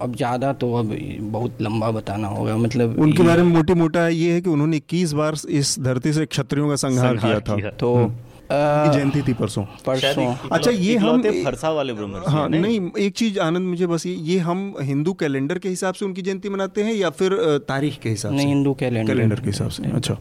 अब 0.00 0.16
ज़्यादा 0.16 0.52
तो 0.52 0.72
अब 0.74 0.96
बहुत 1.32 1.62
लंबा 1.62 1.90
बताना 1.90 2.28
होगा 2.28 2.56
मतलब 2.56 2.98
उनके 3.00 3.22
बारे 3.22 3.42
में 3.42 3.52
मोटी 3.52 3.74
मोटा 3.74 4.08
ये 4.08 4.32
है 4.32 4.40
कि 4.40 4.50
उन्होंने 4.50 4.76
इक्कीस 4.76 5.12
बार 5.12 5.36
इस 5.50 5.78
धरती 5.80 6.12
से 6.12 6.26
क्षत्रियों 6.26 6.68
का 6.68 6.76
संहार 6.76 7.16
किया 7.16 7.40
था। 7.40 7.70
तो 7.70 7.94
हम्म। 7.94 8.92
जयंती 8.92 9.22
थी 9.22 9.32
परसों। 9.32 9.62
परसों। 9.86 10.26
अच्छा 10.52 10.70
ये 10.70 10.96
हम 10.96 11.22
फरसा 11.22 11.70
वाले 11.70 11.92
हाँ 12.28 12.48
नहीं? 12.48 12.80
एक 12.98 13.14
चीज़ 13.16 13.38
आनंद 13.40 13.68
मुझे 13.68 13.86
बस 13.86 14.06
ये 14.06 14.12
ये 14.12 14.38
हम 14.38 14.74
हिंदू 14.82 15.12
कैलेंडर 15.12 15.58
के 15.58 15.68
हिसाब 15.68 15.94
से 15.94 16.04
उनकी 16.04 16.22
जयंती 16.22 16.48
मनाते 16.48 16.82
हैं 16.82 16.94
या 16.94 17.10
फिर 17.10 17.36
तारीख 17.68 17.98
के 17.98 18.08
हिसाब 18.08 18.32
से? 18.32 18.36
नहीं 18.36 18.46
हिंदू 18.46 18.74
कैलेंडर। 18.74 19.12
कैलेंडर 19.12 19.40
के 19.40 19.46
हिसाब 19.46 19.68
से 19.68 19.90
अच्छा। 19.90 20.18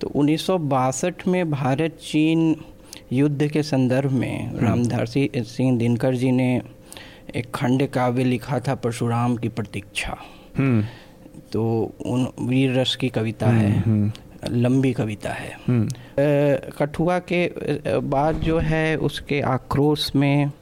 तो 0.00 0.08
उन्नीस 0.14 0.46
सौ 0.46 0.58
बासठ 0.74 1.26
में 1.28 1.50
भारत 1.50 1.98
चीन 2.02 2.54
युद्ध 3.12 3.48
के 3.48 3.62
संदर्भ 3.62 4.12
में। 4.12 4.60
रामधारी 4.60 5.30
सिंह 5.36 5.78
दिनकर 5.78 6.14
जी 6.14 6.30
ने 6.30 6.50
एक 7.36 7.50
खंड 7.50 7.86
काव्य 7.88 8.24
लिखा 8.24 8.60
था 8.60 8.74
परशुराम 8.74 9.36
की 9.36 9.48
प्रतीक्षा। 9.48 10.16
हम्म। 10.58 10.84
तो 11.52 11.92
उन 12.06 12.28
वीर 12.40 12.78
रस 12.78 12.96
की 12.96 13.08
कविता 13.08 13.46
है 13.46 13.80
हम्म, 13.80 13.92
हम्म। 13.92 14.12
लंबी 14.56 14.92
कविता 14.92 15.30
है। 15.30 15.56
कठुआ 16.78 17.18
के 17.18 17.50
बाद 18.00 18.34
जो 18.34 18.58
है 18.58 18.96
उसके 18.96 19.40
आक्रोश 19.40 20.16
में 20.16 20.52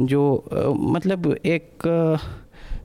जो 0.00 0.44
मतलब 0.80 1.36
एक 1.44 1.68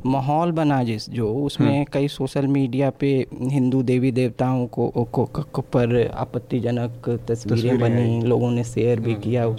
माहौल 0.05 0.51
बना 0.51 0.83
जिस 0.83 1.09
जो 1.09 1.35
उसमें 1.35 1.85
कई 1.93 2.07
सोशल 2.07 2.47
मीडिया 2.47 2.89
पे 2.89 3.25
हिंदू 3.41 3.83
देवी 3.83 4.11
देवताओं 4.11 4.67
को, 4.67 4.89
को, 4.89 5.25
को 5.25 5.61
पर 5.61 6.11
आपत्तिजनक 6.15 7.19
तस्वीरें 7.27 7.79
बनी 7.79 8.21
लोगों 8.21 8.51
ने 8.51 8.63
शेयर 8.63 8.99
भी 8.99 9.15
किया। 9.15 9.55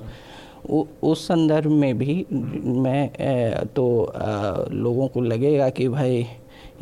उस 0.67 1.27
संदर्भ 1.29 1.71
में 1.71 1.99
भी 1.99 2.25
मैं 2.65 3.65
तो 3.67 4.13
लोगों 4.73 5.09
को 5.09 5.21
लगेगा 5.21 5.69
कि 5.71 5.89
भाई 5.89 6.27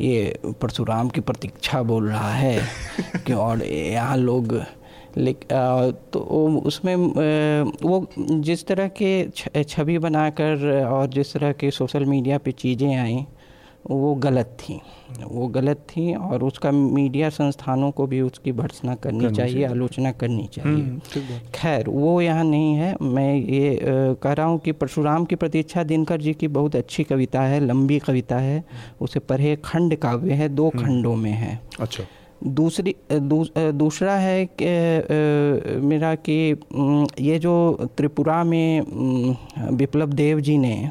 ये 0.01 0.39
परशुराम 0.61 1.09
की 1.09 1.21
प्रतीक्षा 1.21 1.81
बोल 1.83 2.07
रहा 2.09 2.31
है 2.33 2.59
कि 3.27 3.33
और 3.45 3.63
यहाँ 3.63 4.17
लोग 4.17 4.55
तो 6.13 6.19
उसमें 6.65 6.95
वो 7.83 8.07
जिस 8.19 8.65
तरह 8.67 8.87
के 9.01 9.63
छवि 9.63 9.97
बनाकर 9.97 10.85
और 10.85 11.07
जिस 11.07 11.33
तरह 11.33 11.51
के 11.51 11.71
सोशल 11.71 12.05
मीडिया 12.05 12.37
पे 12.37 12.51
चीज़ें 12.51 12.95
आई 12.95 13.25
वो 13.91 14.13
गलत 14.15 14.57
थी। 14.59 14.79
वो 15.23 15.47
गलत 15.47 15.85
थी 15.89 16.13
और 16.15 16.43
उसका 16.43 16.71
मीडिया 16.71 17.29
संस्थानों 17.29 17.89
को 17.91 18.05
भी 18.07 18.21
उसकी 18.21 18.51
भर्सना 18.51 18.95
करनी, 18.95 19.19
करनी 19.19 19.35
चाहिए 19.35 19.65
आलोचना 19.65 20.11
करनी 20.11 20.47
चाहिए। 20.53 20.71
हम्म, 20.71 20.99
खैर 21.55 21.89
वो 21.89 22.21
यहाँ 22.21 22.43
नहीं 22.43 22.73
है। 22.75 22.95
मैं 23.01 23.35
ये 23.35 23.79
कह 24.23 24.33
रहा 24.33 24.47
हूँ 24.47 24.59
कि 24.59 24.71
परशुराम 24.71 25.25
की 25.25 25.35
प्रतीक्षा 25.35 25.83
दिनकर 25.83 26.21
जी 26.21 26.33
की 26.33 26.47
बहुत 26.47 26.75
अच्छी 26.75 27.03
कविता 27.03 27.41
है 27.41 27.59
लंबी 27.59 27.99
कविता 27.99 28.37
है। 28.37 28.63
उसे 29.01 29.19
पढ़े 29.19 29.55
खंड 29.65 29.95
काव्य 29.95 30.33
है 30.33 30.49
दो 30.49 30.67
हम्म। 30.67 30.85
खंडों 30.85 31.15
में 31.15 31.31
है। 31.31 31.59
अच्छा। 31.79 32.03
दूसरी 32.43 32.95
दू, 33.11 33.45
दूसरा 33.57 34.13
है 34.13 34.45
कि 34.61 35.81
मेरा 35.81 36.15
कि 36.15 36.55
ये 37.19 37.37
जो 37.39 37.53
त्रिपुरा 37.97 38.43
में 38.43 38.81
विप्लव 39.71 40.13
देव 40.13 40.39
जी 40.39 40.57
ने 40.57 40.89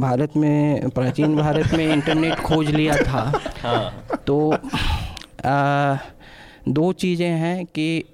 भारत 0.00 0.36
में 0.36 0.90
प्राचीन 0.90 1.36
भारत 1.36 1.74
में 1.74 1.92
इंटरनेट 1.92 2.34
खोज 2.34 2.70
लिया 2.70 2.96
था। 2.96 3.40
हाँ। 3.62 4.06
तो 4.26 4.54
आ, 5.44 5.96
दो 6.68 6.92
चीज़ें 6.92 7.28
हैं 7.28 7.66
कि 7.66 8.04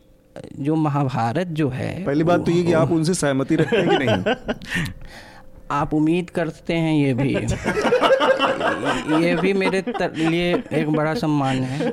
जो 0.60 0.74
महाभारत 0.74 1.46
जो 1.46 1.68
है 1.68 2.04
पहली 2.04 2.24
बात 2.24 2.46
तो 2.46 2.52
ये 2.52 2.62
कि 2.62 2.72
आप 2.72 2.90
उनसे 2.90 3.14
सहमति 3.14 3.56
रखते 3.56 3.76
हैं 3.76 3.88
कि 3.88 3.96
नहीं? 3.96 4.34
आप 5.70 5.94
उम्मीद 5.94 6.30
करते 6.30 6.74
हैं 6.74 6.94
ये 6.94 7.14
भी। 7.14 7.34
ये 9.26 9.36
भी 9.36 9.52
मेरे 9.52 9.84
लिए 10.16 10.62
एक 10.72 10.90
बड़ा 10.90 11.14
सम्मान 11.14 11.56
है। 11.56 11.90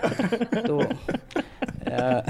तो 0.62 0.82
आ, 0.82 0.86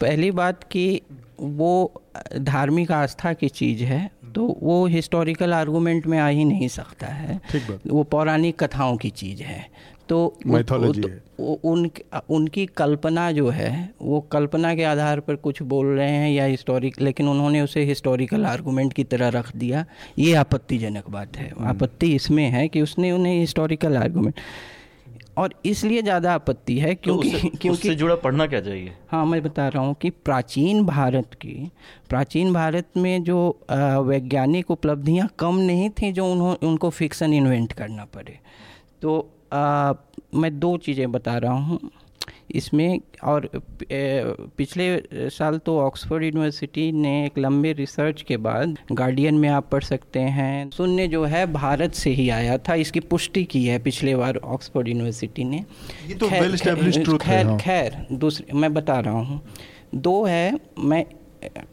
पहली 0.00 0.30
बात 0.30 0.64
कि 0.64 1.00
वो 1.40 2.02
धार्मिक 2.38 2.92
आस्था 2.92 3.32
की 3.32 3.48
चीज़ 3.48 3.84
है। 3.84 4.10
तो 4.34 4.58
वो 4.62 4.86
हिस्टोरिकल 4.86 5.54
आर्गूमेंट 5.54 6.06
में 6.06 6.18
आ 6.18 6.28
ही 6.28 6.44
नहीं 6.44 6.68
सकता 6.68 7.06
है। 7.06 7.40
वो 7.86 8.02
पौराणिक 8.02 8.64
कथाओं 8.64 8.96
की 8.96 9.10
चीज़ 9.10 9.42
है। 9.42 9.90
तो 10.08 10.36
तो 10.44 11.52
उन 11.64 11.90
उनकी 12.30 12.66
कल्पना 12.66 13.32
जो 13.32 13.48
है 13.48 13.90
वो 14.02 14.20
कल्पना 14.20 14.74
के 14.74 14.84
आधार 14.84 15.20
पर 15.20 15.34
कुछ 15.34 15.62
बोल 15.62 15.86
रहे 15.86 16.10
हैं 16.10 16.30
या 16.30 16.44
हिस्टोरिक 16.44 17.00
लेकिन 17.00 17.28
उन्होंने 17.28 17.60
उसे 17.60 17.84
हिस्टोरिकल 17.84 18.46
आर्गूमेंट 18.46 18.92
की 18.92 19.04
तरह 19.04 19.28
रख 19.28 19.56
दिया। 19.56 19.84
ये 20.18 20.34
आपत्तिजनक 20.34 21.10
बात 21.10 21.36
है। 21.36 21.50
हम्म। 21.50 21.68
आपत्ति 21.68 22.14
इसमें 22.14 22.50
है 22.50 22.68
कि 22.68 22.82
उसने 22.82 23.12
उन्हें 23.12 23.40
हिस्टोरिकल 23.40 23.96
आर्गूमेंट 23.96 24.34
और 25.38 25.54
इसलिए 25.64 26.02
ज़्यादा 26.02 26.32
आपत्ति 26.34 26.78
है 26.78 26.94
तो 26.94 27.02
क्योंकि 27.02 27.30
तो 27.30 27.38
क्योंकि 27.40 27.68
उससे 27.68 27.94
जुड़ा 27.94 28.14
पढ़ना 28.16 28.46
क्या 28.46 28.60
चाहिए? 28.60 28.92
हाँ 29.10 29.24
मैं 29.26 29.42
बता 29.42 29.68
रहा 29.68 29.82
हूँ 29.82 29.94
कि 30.02 30.10
प्राचीन 30.10 30.84
भारत 30.86 31.34
की 31.34 31.70
प्राचीन 32.08 32.52
भारत 32.52 32.88
में 32.96 33.22
जो 33.24 33.38
वैज्ञानिक 34.06 34.70
उपलब्धियाँ 34.70 35.28
कम 35.38 35.56
नहीं 35.58 35.88
थी 35.92 36.12
जो 36.12 36.26
उन्हों 36.32 36.54
उनको 36.68 36.90
फिक्सन 36.90 37.32
इन्वेंट 37.34 37.72
करना 37.72 38.04
पड़े। 38.14 38.38
तो 39.02 39.18
आ, 39.52 39.92
मैं 40.34 40.58
दो 40.60 40.76
चीज़ें 40.78 41.10
बता 41.12 41.36
रहा 41.38 41.52
हूँ। 41.52 41.78
इसमें 42.54 43.00
और 43.24 43.48
पिछले 43.92 45.28
साल 45.30 45.58
तो 45.58 45.78
ऑक्सफोर्ड 45.80 46.24
यूनिवर्सिटी 46.24 46.90
ने 46.92 47.24
एक 47.26 47.38
लंबे 47.38 47.72
रिसर्च 47.72 48.22
के 48.22 48.36
बाद 48.38 48.76
गार्डियन 48.92 49.34
में 49.34 49.48
आप 49.48 49.68
पढ़ 49.72 49.82
सकते 49.84 50.20
हैं। 50.20 50.70
शून्य 50.70 51.06
जो 51.08 51.24
है 51.24 51.44
भारत 51.52 51.94
से 51.94 52.10
ही 52.10 52.28
आया 52.30 52.58
था। 52.58 52.74
इसकी 52.76 53.00
पुष्टि 53.00 53.44
की 53.44 53.64
है 53.64 53.78
पिछले 53.82 54.14
बार 54.16 54.36
ऑक्सफोर्ड 54.36 54.88
यूनिवर्सिटी 54.88 55.44
ने। 55.44 55.64
ये 56.08 56.14
तो 56.14 56.28
खैर 56.28 56.56
खैर 57.18 57.46
हाँ। 57.46 57.58
खैर 57.58 58.06
दूसरी 58.12 58.58
मैं 58.58 58.72
बता 58.74 58.98
रहा 59.00 59.20
हूँ। 59.20 59.40
दो 59.94 60.22
है 60.24 60.58
मैं 60.78 61.04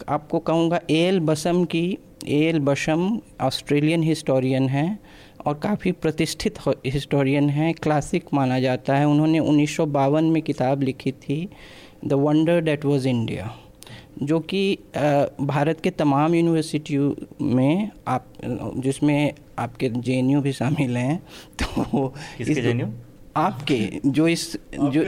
आपको 0.09 0.39
कहूँगा 0.39 0.79
एल 0.89 1.19
बसम 1.19 1.63
की 1.65 1.97
एल 2.27 2.59
बशम 2.59 3.19
ऑस्ट्रेलियन 3.41 4.03
हिस्टोरियन 4.03 4.67
हैं। 4.69 4.99
और 5.47 5.53
काफ़ी 5.63 5.91
प्रतिष्ठित 6.03 6.57
हिस्टोरियन 6.85 7.49
हैं 7.49 7.73
क्लासिक 7.73 8.25
माना 8.33 8.59
जाता 8.59 8.95
है। 8.95 9.05
उन्होंने 9.07 9.39
उन्नीस 9.39 9.75
सौ 9.77 9.85
बावन 9.85 10.23
में 10.31 10.41
किताब 10.41 10.83
लिखी 10.83 11.11
थी 11.23 11.47
the 12.05 12.13
wonder 12.25 12.61
that 12.61 12.85
was 12.85 13.07
India 13.07 13.53
जो 14.21 14.39
कि 14.51 14.61
भारत 15.41 15.81
के 15.81 15.89
तमाम 15.91 16.35
यूनिवर्सिटियों 16.35 17.13
में 17.55 17.89
आप 18.07 18.25
जिसमें 18.77 19.33
आपके 19.59 19.89
जेएनयू 19.89 20.41
भी 20.41 20.53
शामिल 20.53 20.97
हैं 20.97 21.17
तो 21.61 22.07
किसके 22.37 22.71
आपके 23.37 23.79
जो 24.05 24.27
इस 24.27 24.45
जो 24.75 25.03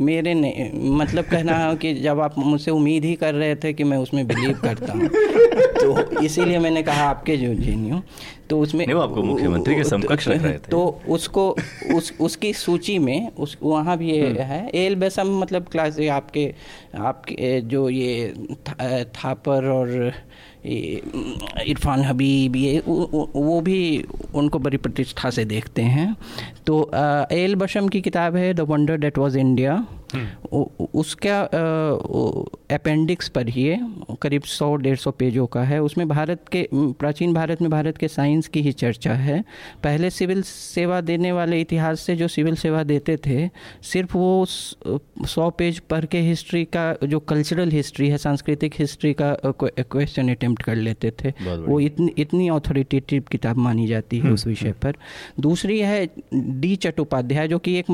मेरे 0.00 0.34
ने 0.34 0.70
मतलब 0.74 1.24
कहना 1.24 1.56
है 1.56 1.74
कि 1.76 1.94
जब 1.96 2.20
आप 2.20 2.38
मुझसे 2.38 2.70
उम्मीद 2.70 3.04
ही 3.04 3.14
कर 3.16 3.34
रहे 3.34 3.54
थे 3.54 3.72
कि 3.72 3.84
मैं 3.84 3.98
उसमें 3.98 4.26
बिलीव 4.26 4.58
करता 4.62 4.92
हूँ 4.92 5.08
तो 5.08 6.20
इसीलिए 6.20 6.58
मैंने 6.58 6.82
कहा 6.82 7.04
आपके 7.04 7.36
जो 7.36 7.54
जीनियो 7.56 8.02
तो 8.50 8.58
उसमें 8.60 8.84
वो 8.86 9.00
आपको 9.00 9.22
मुख्यमंत्री 9.22 9.74
के 9.74 9.84
समकक्ष 9.84 10.28
रख 10.28 10.42
रहे 10.42 10.52
थे 10.54 10.70
तो 10.70 10.80
उसको 11.08 11.48
उस 11.94 12.12
उसकी 12.20 12.52
सूची 12.54 12.98
में 13.00 13.30
उस 13.36 13.56
वहाँ 13.62 13.96
भी 13.98 14.10
ये 14.10 14.26
हम्म। 14.26 14.42
है 14.42 14.68
एल 14.76 14.94
बेसम 14.96 15.38
मतलब 15.38 15.68
क्लास 15.68 16.00
आपके 16.10 16.52
आपके 16.98 17.60
जो 17.62 17.88
ये 17.88 18.32
था, 18.60 19.04
थापर 19.04 19.68
और 19.68 20.12
इरफान 20.64 22.02
हबीब 22.04 22.56
ये 22.56 22.78
वो 22.86 23.60
भी 23.60 23.80
उनको 24.34 24.58
बड़ी 24.58 24.76
प्रतिष्ठा 24.76 25.30
से 25.30 25.44
देखते 25.44 25.82
हैं। 25.82 26.16
तो 26.66 26.90
एल 27.32 27.54
बशम 27.54 27.88
की 27.88 28.00
किताब 28.00 28.36
है, 28.36 28.52
the 28.54 28.60
wonder 28.60 28.96
that 28.96 29.18
was 29.18 29.38
India. 29.38 29.84
उसका 30.94 31.40
अपेंडिक्स 32.74 33.28
पढ़िए 33.28 33.78
करीब 34.22 34.42
सौ 34.42 34.74
डेढ़ 34.76 34.96
सौ 34.96 35.10
पेजों 35.10 35.46
का 35.46 35.62
है। 35.62 35.80
उसमें 35.82 36.06
भारत 36.08 36.44
के 36.52 36.66
प्राचीन 36.74 37.34
भारत 37.34 37.62
में 37.62 37.70
भारत 37.70 37.96
के 37.96 38.08
साइंस 38.08 38.48
की 38.48 38.60
ही 38.62 38.72
चर्चा 38.74 39.14
है। 39.14 39.42
पहले 39.84 40.10
सिविल 40.10 40.42
सेवा 40.42 41.00
देने 41.00 41.32
वाले 41.32 41.60
इतिहास 41.60 42.00
से 42.00 42.16
जो 42.16 42.28
सिविल 42.28 42.54
सेवा 42.56 42.82
देते 42.82 43.16
थे 43.26 43.48
सिर्फ़ 43.82 44.16
वो 44.16 44.44
सौ 44.46 45.48
पेज 45.50 45.78
पढ़ 45.80 46.04
के 46.04 46.20
हिस्ट्री 46.20 46.64
का 46.76 46.94
जो 47.04 47.20
कल्चरल 47.20 47.70
हिस्ट्री 47.70 48.08
है 48.08 48.18
सांस्कृतिक 48.18 48.74
हिस्ट्री 48.78 49.12
का 49.12 49.34
क्वेश्चन 49.44 50.28
अटेम्प्ट 50.28 50.62
कर 50.62 50.74
लेते 50.76 51.10
थे। 51.24 51.30
वो 51.56 51.80
इतनी 51.80 52.12
इतनी 52.18 52.48
ऑथोरिटेटिव 52.50 53.24
किताब 53.32 53.56
मानी 53.56 53.86
जाती 53.86 54.18
है 54.18 54.30
उस 54.30 54.44
हम्म, 54.44 54.50
विषय 54.50 54.68
हम्म। 54.68 54.78
पर। 54.82 54.96
दूसरी 55.40 55.78
है 55.80 56.08
डी 56.34 56.74
चट्टोपाध्याय 56.76 57.48
जो 57.48 57.58
कि 57.58 57.78
एक 57.78 57.90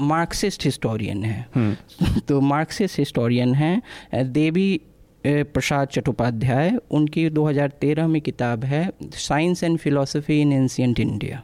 मार्क्सिस्ट 0.00 0.64
हिस्टोरियन 0.64 1.24
है। 1.24 1.47
हम्म। 1.54 2.20
तो 2.28 2.40
मार्क्सिस्ट 2.40 2.98
हिस्टोरियन 2.98 3.54
हैं 3.54 3.82
देवी 4.32 4.80
प्रसाद 5.26 5.88
चट्टोपाध्याय 5.88 6.72
उनकी 6.90 7.28
2013 7.30 8.06
में 8.06 8.20
किताब 8.22 8.64
है 8.64 8.90
science 9.02 9.64
and 9.64 9.78
philosophy 9.78 10.40
in 10.40 10.52
ancient 10.52 11.00
India. 11.00 11.42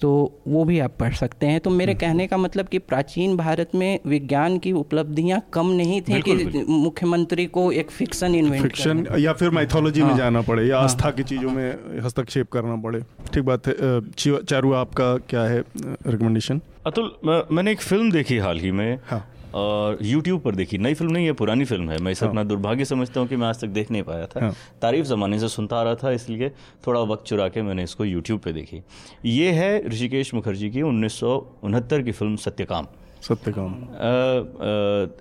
तो 0.00 0.10
वो 0.48 0.64
भी 0.64 0.78
आप 0.78 0.94
पढ़ 1.00 1.14
सकते 1.14 1.46
हैं। 1.46 1.60
तो 1.60 1.70
मेरे 1.70 1.92
हम्म। 1.92 2.00
कहने 2.00 2.26
का 2.26 2.36
मतलब 2.36 2.68
कि 2.68 2.78
प्राचीन 2.78 3.36
भारत 3.36 3.74
में 3.74 3.98
विज्ञान 4.06 4.58
की 4.58 4.72
उपलब्धियाँ 4.72 5.40
कम 5.52 5.70
नहीं 5.70 6.00
थी 6.02 6.20
कि 6.22 6.64
मुख्यमंत्री 6.68 7.46
को 7.46 7.70
एक 7.72 7.90
फिक्सन 7.90 8.34
इन्वेंट 8.34 8.62
फिक्शन 8.62 9.06
या 9.18 9.32
फिर 9.32 9.50
माइथोलॉजी 9.50 10.00
हाँ, 10.00 10.10
में 10.10 10.16
जाना 10.16 10.40
पड़े 10.40 10.66
या 10.68 10.78
आस्था 10.78 11.02
हाँ, 11.02 11.10
आस्था 11.10 11.10
की 11.10 11.22
चीज़ों 11.22 11.50
में 11.50 12.00
हस्तक्षेप 12.04 12.50
करना 12.52 12.76
पड़े। 12.82 13.00
ठीक 13.32 13.44
बात 13.44 13.68
है 13.68 14.40
चारू 14.44 14.72
आपका 14.74 15.16
क्या 15.30 15.42
है 15.42 15.62
रिकमेंडेशन 16.06 16.60
अतुल 16.86 17.10
मैंने 17.24 17.72
एक 17.72 17.80
फ़िल्म 17.80 18.10
देखी 18.10 18.36
हाल 18.38 18.58
ही 18.60 18.70
में 18.72 18.98
हाँ। 19.06 19.24
और 19.54 19.98
यूट्यूब 20.02 20.40
पर 20.40 20.54
देखी। 20.54 20.78
नई 20.78 20.94
फ़िल्म 20.94 21.12
नहीं 21.12 21.26
है 21.26 21.32
पुरानी 21.32 21.64
फ़िल्म 21.64 21.90
है। 21.90 21.98
मैं 21.98 22.12
इसे 22.12 22.24
हाँ। 22.24 22.30
अपना 22.30 22.44
दुर्भाग्य 22.44 22.84
समझता 22.84 23.20
हूँ 23.20 23.28
कि 23.28 23.36
मैं 23.36 23.46
आज 23.48 23.60
तक 23.60 23.68
देख 23.68 23.90
नहीं 23.90 24.02
पाया 24.02 24.26
था। 24.26 24.40
हाँ। 24.40 24.52
तारीफ़ 24.82 25.06
ज़माने 25.06 25.38
से 25.38 25.48
सुनता 25.48 25.76
आ 25.76 25.82
रहा 25.82 25.94
था 25.94 26.10
इसलिए 26.12 26.48
थोड़ा 26.86 27.00
वक्त 27.02 27.24
चुरा 27.26 27.48
के 27.48 27.62
मैंने 27.62 27.82
इसको 27.82 28.04
यूट्यूब 28.04 28.40
पे 28.40 28.52
देखी। 28.52 28.82
ये 29.24 29.50
है 29.52 29.88
ऋषिकेश 29.88 30.32
मुखर्जी 30.34 30.70
की 30.70 30.82
उन्नीस 30.82 31.18
सौ 31.20 31.36
उनहत्तर 31.62 32.02
की 32.02 32.12
फ़िल्म 32.12 32.36
सत्यकाम। 32.36 32.86
सत्यकाम। 33.22 33.74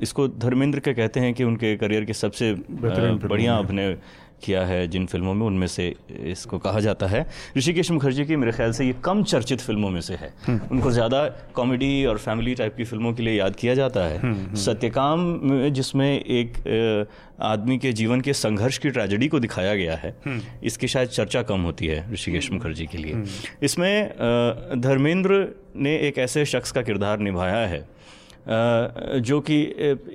इसको 0.03 0.27
धर्मेंद्र 0.39 0.79
के 0.79 0.93
कहते 0.93 1.19
हैं 1.19 1.33
कि 1.33 1.43
उनके 1.43 1.75
करियर 1.77 2.05
के 2.05 2.13
सबसे 2.13 2.53
बढ़िया 2.71 3.57
अभिनय 3.57 3.97
किया 4.41 4.65
है 4.65 4.87
जिन 4.87 5.05
फ़िल्मों 5.05 5.33
में 5.33 5.45
उनमें 5.45 5.67
से 5.67 5.93
इसको 6.27 6.57
कहा 6.59 6.79
जाता 6.79 7.07
है। 7.07 7.25
ऋषिकेश 7.57 7.91
मुखर्जी 7.91 8.25
की 8.25 8.35
मेरे 8.35 8.51
ख्याल 8.51 8.71
से 8.71 8.85
ये 8.85 8.95
कम 9.05 9.23
चर्चित 9.25 9.61
फ़िल्मों 9.61 9.89
में 9.89 10.01
से 10.01 10.15
है। 10.15 10.33
हम्म। 10.45 10.59
उनको 10.71 10.91
ज़्यादा 10.91 11.25
कॉमेडी 11.53 12.05
और 12.05 12.17
फैमिली 12.17 12.55
टाइप 12.55 12.75
की 12.75 12.83
फ़िल्मों 12.83 13.13
के 13.13 13.23
लिए 13.23 13.33
याद 13.33 13.55
किया 13.55 13.75
जाता 13.75 14.05
है। 14.07 14.17
हम्म, 14.19 14.33
हम्म। 14.35 14.55
सत्यकाम 14.55 15.19
में 15.43 15.73
जिसमें 15.73 16.09
एक 16.09 17.07
आदमी 17.41 17.77
के 17.77 17.91
जीवन 17.93 18.21
के 18.21 18.33
संघर्ष 18.33 18.77
की 18.77 18.89
ट्रेजेडी 18.89 19.27
को 19.27 19.39
दिखाया 19.39 19.75
गया 19.75 19.95
है 19.95 20.13
इसकी 20.63 20.87
शायद 20.87 21.09
चर्चा 21.09 21.41
कम 21.43 21.61
होती 21.61 21.87
है 21.87 22.11
ऋषिकेश 22.13 22.51
मुखर्जी 22.51 22.85
के 22.85 22.97
लिए। 22.97 23.23
इसमें 23.63 24.81
धर्मेंद्र 24.81 25.45
ने 25.77 25.95
एक 26.07 26.17
ऐसे 26.17 26.45
शख्स 26.45 26.71
का 26.71 26.81
किरदार 26.81 27.19
निभाया 27.19 27.65
है 27.67 27.87
जो 29.21 29.39
कि 29.41 29.61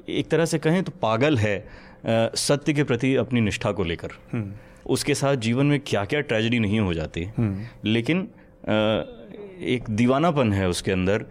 एक 0.09 0.29
तरह 0.31 0.45
से 0.45 0.59
कहें 0.59 0.83
तो 0.83 0.93
पागल 1.03 1.37
है 1.39 1.57
सत्य 2.07 2.73
के 2.73 2.85
प्रति 2.85 3.15
अपनी 3.17 3.41
निष्ठा 3.41 3.73
को 3.73 3.85
लेकर 3.85 4.11
हम्म। 4.33 4.53
उसके 4.87 5.15
साथ 5.15 5.37
जीवन 5.37 5.67
में 5.67 5.79
क्या 5.81 6.05
क्या 6.05 6.21
ट्रेजेडी 6.21 6.59
नहीं 6.59 6.81
हो 6.81 6.95
जाती 6.95 7.25
हम्म। 7.39 7.67
लेकिन 7.85 8.29
एक 9.67 9.91
दीवानापन 9.91 10.53
है 10.53 10.69
उसके 10.69 10.93
अंदर 10.93 11.25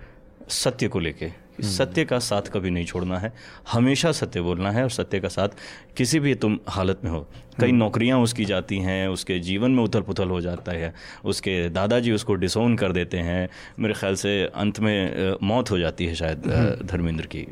सत्य 0.49 0.87
को 0.87 0.99
लेके 0.99 1.31
हम्म। 1.53 1.69
सत्य 1.69 2.05
का 2.05 2.19
साथ 2.19 2.41
कभी 2.53 2.69
नहीं 2.69 2.85
छोड़ना 2.85 3.17
है। 3.17 3.31
हमेशा 3.71 4.11
सत्य 4.11 4.41
बोलना 4.41 4.71
है 4.71 4.83
और 4.83 4.89
सत्य 4.89 5.19
का 5.19 5.27
साथ 5.27 5.49
किसी 5.97 6.19
भी 6.19 6.33
तुम 6.35 6.57
हालत 6.69 7.01
में 7.03 7.11
हो। 7.11 7.27
कई 7.59 7.71
नौकरियाँ 7.71 8.19
उसकी 8.19 8.45
जाती 8.45 8.77
हैं 8.79 9.07
उसके 9.07 9.39
जीवन 9.39 9.71
में 9.71 9.83
उथल 9.83 10.01
पुथल 10.01 10.29
हो 10.29 10.39
जाता 10.41 10.71
है 10.71 10.93
उसके 11.25 11.69
दादाजी 11.69 12.11
उसको 12.11 12.35
डिसोन 12.35 12.77
कर 12.77 12.91
देते 12.91 13.17
हैं। 13.19 13.49
मेरे 13.79 13.93
ख्याल 13.93 14.15
से 14.15 14.31
अंत 14.45 14.79
में 14.79 15.37
मौत 15.43 15.71
हो 15.71 15.79
जाती 15.79 16.05
है 16.05 16.15
शायद 16.15 16.81
धर्मेंद्र 16.85 17.27
की 17.35 17.45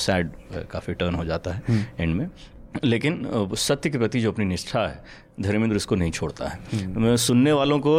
सैड 0.00 0.30
काफ़ी 0.72 0.94
टर्न 0.94 1.14
हो 1.14 1.24
जाता 1.24 1.52
है 1.52 1.62
एंड 2.00 2.14
में। 2.14 2.28
लेकिन 2.84 3.26
सत्य 3.56 3.90
के 3.90 3.98
प्रति 3.98 4.20
जो 4.20 4.30
अपनी 4.32 4.44
निष्ठा 4.44 4.86
है 4.86 5.02
धर्मेंद्र 5.38 5.76
इसको 5.76 5.94
नहीं 5.94 6.10
छोड़ता 6.10 6.48
है। 6.48 6.58
हम्म। 6.74 7.14
सुनने 7.16 7.52
वालों 7.52 7.78
को 7.78 7.94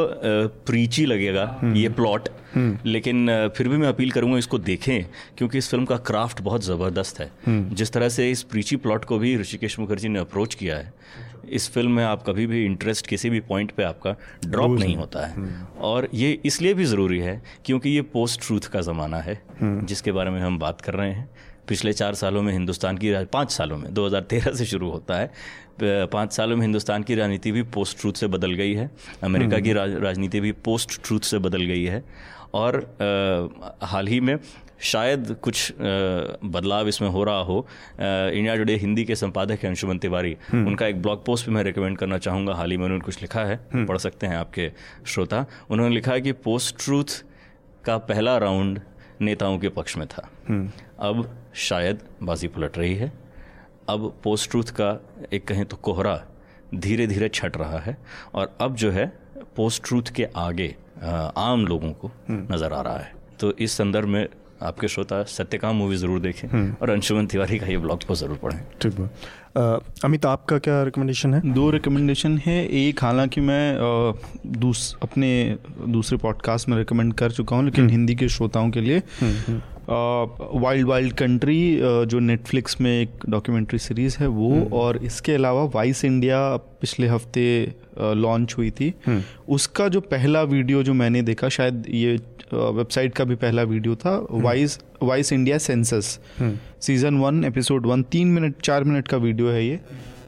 प्रीची 0.65 1.05
लगेगा 1.05 1.45
हम्म। 1.61 1.75
ये 1.75 1.89
प्लॉट 1.89 2.29
हम्म। 2.53 2.77
लेकिन 2.85 3.27
फिर 3.57 3.67
भी 3.67 3.77
मैं 3.77 3.87
अपील 3.87 4.11
करूँगा 4.11 4.37
इसको 4.37 4.57
देखें 4.59 5.05
क्योंकि 5.37 5.57
इस 5.57 5.69
फ़िल्म 5.69 5.85
का 5.85 5.97
क्राफ्ट 6.07 6.41
बहुत 6.41 6.63
ज़बरदस्त 6.63 7.19
है। 7.19 7.31
जिस 7.75 7.91
तरह 7.91 8.09
से 8.09 8.29
इस 8.31 8.43
प्रीची 8.43 8.75
प्लॉट 8.75 9.05
को 9.05 9.17
भी 9.19 9.35
ऋषिकेश 9.37 9.79
मुखर्जी 9.79 10.09
ने 10.09 10.19
अप्रोच 10.19 10.55
किया 10.55 10.77
है 10.77 10.93
इस 11.49 11.69
फ़िल्म 11.71 11.91
में 11.91 12.03
आप 12.03 12.23
कभी 12.27 12.45
भी 12.47 12.63
इंटरेस्ट 12.65 13.07
किसी 13.07 13.29
भी 13.29 13.39
पॉइंट 13.39 13.71
पे 13.71 13.83
आपका 13.83 14.15
ड्रॉप 14.45 14.71
नहीं 14.71 14.95
होता 14.95 15.25
है। 15.25 15.49
और 15.81 16.07
ये 16.13 16.31
इसलिए 16.45 16.73
भी 16.73 16.85
ज़रूरी 16.85 17.19
है 17.19 17.41
क्योंकि 17.65 17.89
ये 17.89 18.01
पोस्ट 18.13 18.41
ट्रूथ 18.47 18.69
का 18.73 18.81
ज़माना 18.81 19.17
है 19.17 19.41
जिसके 19.61 20.11
बारे 20.11 20.29
में 20.29 20.39
हम 20.41 20.57
बात 20.59 20.81
कर 20.81 20.93
रहे 20.93 21.11
हैं। 21.11 21.29
पिछले 21.67 21.93
चार 21.93 22.15
सालों 22.15 22.41
में 22.41 22.53
हिंदुस्तान 22.53 22.97
की 22.97 23.25
पाँच 23.25 23.51
सालों 23.51 23.77
में 23.77 23.93
2013 23.93 24.53
से 24.53 24.65
शुरू 24.65 24.89
होता 24.89 25.15
है। 25.15 25.31
पाँच 25.83 26.33
सालों 26.33 26.55
में 26.55 26.61
हिंदुस्तान 26.61 27.03
की 27.03 27.15
राजनीति 27.15 27.51
भी 27.51 27.63
पोस्ट 27.63 27.99
ट्रूथ 27.99 28.13
से 28.13 28.27
बदल 28.27 28.53
गई 28.53 28.73
है। 28.73 28.91
अमेरिका 29.23 29.59
की 29.59 29.73
राज, 29.73 29.93
राजनीति 29.93 30.39
भी 30.39 30.51
पोस्ट 30.51 31.01
ट्रूथ 31.03 31.19
से 31.19 31.37
बदल 31.37 31.61
गई 31.61 31.83
है। 31.83 32.03
और 32.53 32.97
आ, 33.81 33.85
हाल 33.85 34.07
ही 34.07 34.19
में 34.19 34.35
शायद 34.79 35.35
कुछ 35.41 35.73
बदलाव 36.45 36.87
इसमें 36.87 37.09
हो 37.09 37.23
रहा 37.23 37.39
हो। 37.39 37.67
इंडिया 37.99 38.55
टुडे 38.55 38.75
हिंदी 38.75 39.05
के 39.05 39.15
संपादक 39.15 39.59
हैं 39.61 39.67
अंशुमन 39.67 39.97
तिवारी। 39.97 40.37
हम्म। 40.51 40.67
उनका 40.67 40.87
एक 40.87 41.01
ब्लॉग 41.01 41.25
पोस्ट 41.25 41.45
भी 41.45 41.51
मैं 41.51 41.63
रिकमेंड 41.63 41.97
करना 41.97 42.17
चाहूँगा। 42.17 42.53
हाल 42.53 42.71
ही 42.71 42.77
में 42.77 42.85
उन्होंने 42.85 43.05
कुछ 43.05 43.21
लिखा 43.21 43.39
है। 43.39 43.67
हम्म। 43.73 43.85
पढ़ 43.85 43.97
सकते 43.97 44.27
हैं 44.27 44.37
आपके 44.37 44.71
श्रोता। 45.07 45.45
उन्होंने 45.69 45.95
लिखा 45.95 46.11
है 46.11 46.21
कि 46.21 46.31
पोस्ट 46.31 46.75
ट्रूथ 46.79 47.23
का 47.85 47.97
पहला 47.97 48.37
राउंड 48.37 48.79
नेताओं 49.21 49.57
के 49.59 49.69
पक्ष 49.71 49.97
में 49.97 50.07
था। 50.07 50.29
अब 50.99 51.29
शायद 51.57 51.99
बाजी 52.23 52.47
पलट 52.47 52.77
रही 52.77 52.95
है। 52.95 53.11
अब 53.89 54.13
पोस्ट 54.23 54.49
ट्रूथ 54.51 54.71
का 54.79 54.89
एक 55.33 55.47
कहें 55.47 55.65
तो 55.65 55.77
कोहरा 55.77 56.21
धीरे 56.75 57.07
धीरे 57.07 57.29
छट 57.29 57.57
रहा 57.57 57.79
है 57.79 57.97
और 58.33 58.55
अब 58.61 58.75
जो 58.75 58.91
है 58.91 59.05
पोस्ट 59.55 59.83
ट्रूथ 59.83 60.11
के 60.15 60.27
आगे 60.37 60.75
आम 61.37 61.65
लोगों 61.67 61.91
को 61.93 62.11
नज़र 62.31 62.73
आ 62.73 62.81
रहा 62.81 62.97
है। 62.97 63.13
तो 63.39 63.51
इस 63.53 63.71
संदर्भ 63.71 64.07
में 64.07 64.27
आपके 64.63 64.87
श्रोता 64.87 65.23
सत्यकाम 65.29 65.75
मूवी 65.75 65.95
ज़रूर 65.97 66.19
देखें 66.19 66.47
और 66.71 66.89
अंशुमन 66.89 67.25
तिवारी 67.27 67.59
का 67.59 67.65
ये 67.67 67.77
ब्लॉग 67.77 68.03
को 68.03 68.15
ज़रूर 68.15 68.37
पढ़ें। 68.37 68.59
ठीक 68.81 68.99
है 68.99 69.09
अमित 69.57 70.26
आपका 70.26 70.57
क्या 70.57 70.84
रिकमेंडेशन 70.84 71.34
है? 71.34 71.53
दो 71.53 71.69
रिकमेंडेशन 71.69 72.38
है। 72.38 72.68
एक 72.68 73.03
हालाँकि 73.03 73.41
मैं 73.41 73.77
दूस 74.48 74.98
अपने 75.03 75.57
दूसरे 75.88 76.18
पॉडकास्ट 76.18 76.69
में 76.69 76.77
रिकमेंड 76.77 77.14
कर 77.14 77.32
चुका 77.32 77.56
हूँ 77.56 77.65
लेकिन 77.65 77.82
हम्म। 77.82 77.91
हिंदी 77.91 78.15
के 78.15 78.30
श्रोताओं 78.30 78.69
के 78.69 78.82
लिए। 78.82 79.02
वाइल्ड 79.89 80.87
वाइल्ड 80.87 81.13
कंट्री 81.13 81.59
जो 82.09 82.19
नेटफ्लिक्स 82.19 82.79
में 82.81 82.91
एक 82.91 83.25
डॉक्यूमेंट्री 83.29 83.79
सीरीज़ 83.79 84.17
है 84.19 84.27
वो 84.27 84.49
हम्म। 84.51 84.67
और 84.73 84.97
इसके 85.05 85.33
अलावा 85.33 85.63
वाइस 85.75 86.03
इंडिया 86.05 86.39
पिछले 86.81 87.07
हफ़्ते 87.07 87.73
लॉन्च 88.15 88.55
हुई 88.57 88.69
थी। 88.71 88.93
हम्म। 89.05 89.21
उसका 89.55 89.87
जो 89.87 90.01
पहला 90.03 90.41
वीडियो 90.45 90.81
जो 90.83 90.93
मैंने 90.93 91.21
देखा 91.21 91.49
शायद 91.49 91.85
ये 91.89 92.15
वेबसाइट 92.53 93.13
का 93.15 93.23
भी 93.23 93.35
पहला 93.35 93.63
वीडियो 93.63 93.95
था 93.95 94.17
vice 94.31 94.79
vice 95.03 95.31
India 95.33 95.57
census 95.59 96.19
season 96.81 97.17
one 97.17 97.43
episode 97.43 97.85
one 97.85 98.03
तीन 98.11 98.27
मिनट 98.29 98.55
चार 98.63 98.83
मिनट 98.83 99.07
का 99.07 99.17
वीडियो 99.17 99.49
है 99.49 99.65
ये। 99.65 99.79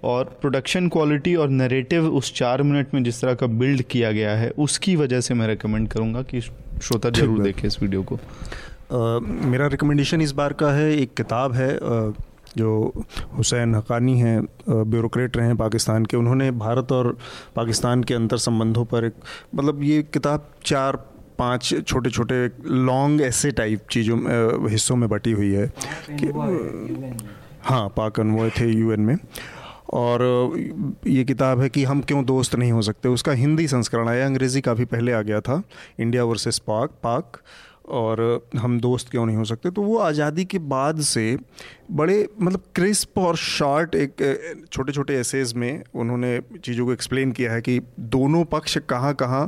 और 0.04 0.26
प्रोडक्शन 0.42 0.88
क्वालिटी 0.90 1.36
और 1.36 1.50
नरेटिव 1.50 2.06
उस 2.08 2.34
चार 2.34 2.62
मिनट 2.64 2.94
में 2.94 3.04
जिस 3.04 3.22
तरह 3.22 3.34
का 3.34 3.48
बिल्ड 3.62 3.82
किया 3.82 4.12
गया 4.12 4.36
है 4.38 4.50
उसकी 4.60 4.96
वजह 4.96 5.22
से 5.22 5.34
मैं 5.34 5.48
रिकमेंड 5.48 5.88
करूँगा 5.88 6.22
कि 6.22 6.42
श्रोता 6.42 7.10
ज़रूर 7.10 7.42
देखे 7.44 7.68
इस 7.68 7.82
वीडियो 7.82 8.04
को। 8.04 8.20
मेरा 8.94 9.68
रिकमेंडेशन 9.68 10.22
इस 10.22 10.32
बार 10.32 10.54
का 10.54 10.72
है 10.72 10.92
एक 10.98 11.14
किताब 11.14 11.54
है 11.54 11.80
जो 12.58 12.92
हुसैन 13.38 13.76
हकानी 13.76 14.20
हैं 14.20 14.48
ब्यूरोक्रेट 14.70 15.38
रहे 15.38 15.48
हैं 15.48 15.58
पाकिस्तान 15.58 16.06
के 16.06 16.18
उन्होंने 16.18 16.52
भारत 16.52 16.92
और 16.92 17.18
पाकिस्तान 17.56 18.04
के 18.04 18.14
अंतर 18.14 18.38
संबंधों 18.38 18.86
पर 18.86 19.06
एक 19.06 19.14
मतलब 19.56 19.84
ये 19.84 20.02
किताब 20.04 20.50
चार 20.66 20.96
पाँच 21.40 21.74
छोटे 21.88 22.10
छोटे 22.10 22.50
लॉन्ग 22.66 23.22
ऐसे 23.22 23.52
टाइप 23.52 23.82
चीज़ों 23.92 24.70
हिस्सों 24.70 24.96
में 24.96 25.10
बटी 25.10 25.32
हुई 25.32 25.52
है। 25.54 25.72
कि 26.12 26.28
हाँ 27.64 27.88
पाक 27.98 28.20
अनवय 28.20 28.50
थे 28.50 28.72
यूएन 28.72 29.02
में। 29.02 29.18
और 29.94 30.22
ये 31.08 31.24
किताब 31.24 31.60
है 31.60 31.70
कि 31.70 31.84
हम 31.84 32.02
क्यों 32.02 32.26
दोस्त 32.26 32.56
नहीं 32.56 32.72
हो 32.72 32.82
सकते? 32.82 33.10
उसका 33.10 33.32
हिंदी 33.32 33.68
संस्करण 33.68 34.08
आया 34.10 34.26
अंग्रेज़ी 34.26 34.62
काफ़ी 34.62 34.86
पहले 34.86 35.12
आ 35.12 35.22
गया 35.22 35.42
था 35.42 35.62
इंडिया 36.00 36.24
वर्सेस 36.24 36.60
पाक 36.60 36.90
पाक 37.04 37.38
और 37.88 38.50
हम 38.58 38.80
दोस्त 38.80 39.10
क्यों 39.10 39.26
नहीं 39.26 39.38
हो 39.38 39.44
सकते? 39.46 39.72
तो 39.72 39.82
वो 39.82 39.98
आज़ादी 39.98 40.46
के 40.46 40.60
बाद 40.60 41.02
से 41.02 41.38
बड़े 41.92 42.28
मतलब 42.42 42.64
क्रिस्प 42.76 43.18
और 43.18 43.36
शॉर्ट 43.38 43.96
एक 43.96 44.68
छोटे 44.72 44.94
छोटे 44.94 45.20
एसेज 45.20 45.54
में 45.54 45.84
उन्होंने 45.96 46.40
चीज़ों 46.64 46.86
को 46.86 46.94
एक्सप्लेन 46.94 47.32
किया 47.32 47.54
है 47.54 47.62
कि 47.62 47.80
दोनों 48.00 48.44
पक्ष 48.46 48.78
कहाँ 48.90 49.14
कहाँ 49.16 49.46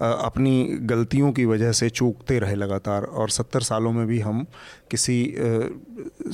अपनी 0.00 0.64
गलतियों 0.82 1.30
की 1.32 1.44
वजह 1.44 1.72
से 1.72 1.88
चूकते 1.90 2.38
रहे 2.38 2.54
लगातार। 2.54 3.02
और 3.02 3.30
सत्तर 3.30 3.60
सालों 3.60 3.92
में 3.92 4.06
भी 4.06 4.18
हम 4.20 4.44
किसी 4.90 5.34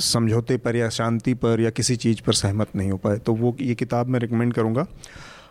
समझौते 0.00 0.56
पर 0.56 0.76
या 0.76 0.88
शांति 0.88 1.34
पर 1.34 1.60
या 1.60 1.70
किसी 1.70 1.96
चीज़ 1.96 2.22
पर 2.26 2.32
सहमत 2.32 2.76
नहीं 2.76 2.90
हो 2.90 2.96
पाए। 2.96 3.18
तो 3.18 3.34
वो 3.34 3.56
ये 3.60 3.74
किताब 3.74 4.06
मैं 4.06 4.20
रिकमेंड 4.20 4.54
करूँगा। 4.54 4.86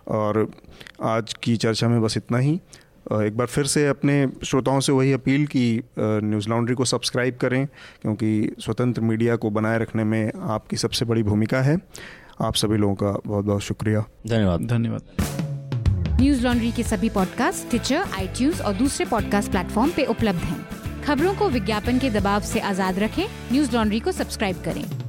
और 0.08 0.52
आज 1.04 1.34
की 1.34 1.56
चर्चा 1.58 1.88
में 1.88 2.02
बस 2.02 2.18
इतना 2.18 2.38
ही। 2.38 2.60
एक 3.12 3.38
बार 3.38 3.48
फिर 3.48 3.66
से 3.66 3.88
अपने 3.88 4.28
श्रोताओं 4.46 4.80
से 4.80 4.92
वही 4.92 5.14
अपील 5.14 5.46
की 5.46 5.84
न्यूज़ 6.00 6.50
लॉन्ड्री 6.50 6.76
को 6.76 6.86
सब्सक्राइब 6.86 7.36
करें 7.36 7.66
क्योंकि 8.02 8.56
स्वतंत्र 8.60 9.02
मीडिया 9.02 9.36
को 9.36 9.50
बनाए 9.50 9.80
रखने 9.80 10.04
में 10.04 10.32
आपकी 10.42 10.78
सबसे 10.78 11.06
बड़ी 11.06 11.24
भूमिका 11.24 11.62
है। 11.62 11.78
आप 12.42 12.56
सभी 12.56 12.78
लोगों 12.78 12.96
का 12.96 13.12
बहुत 13.28 13.46
बहुत 13.46 13.62
शुक्रिया। 13.62 14.06
धन्यवाद। 14.28 14.62
धन्यवाद। 14.62 15.02
न्यूज़ 16.22 16.44
लॉन्ड्री 16.44 16.72
के 16.72 16.84
सभी 16.84 17.10
पॉडकास्ट 17.10 17.70
ट्विटर 17.70 18.06
आई 18.14 18.52
और 18.66 18.74
दूसरे 18.74 19.06
पॉडकास्ट 19.06 19.52
प्लेटफॉर्म 19.52 19.92
पे 19.92 20.06
उपलब्ध 20.06 20.40
हैं। 20.40 20.66
खबरों 21.04 21.34
को 21.36 21.50
विज्ञापन 21.50 22.00
के 22.00 22.10
दबाव 22.10 22.42
से 22.42 22.60
आज़ाद 22.60 23.00
रखें। 23.00 23.26
न्यूज़ 23.52 23.76
लॉन्ड्री 23.76 24.00
को 24.00 24.12
सब्सक्राइब 24.12 24.62
करें। 24.66 25.09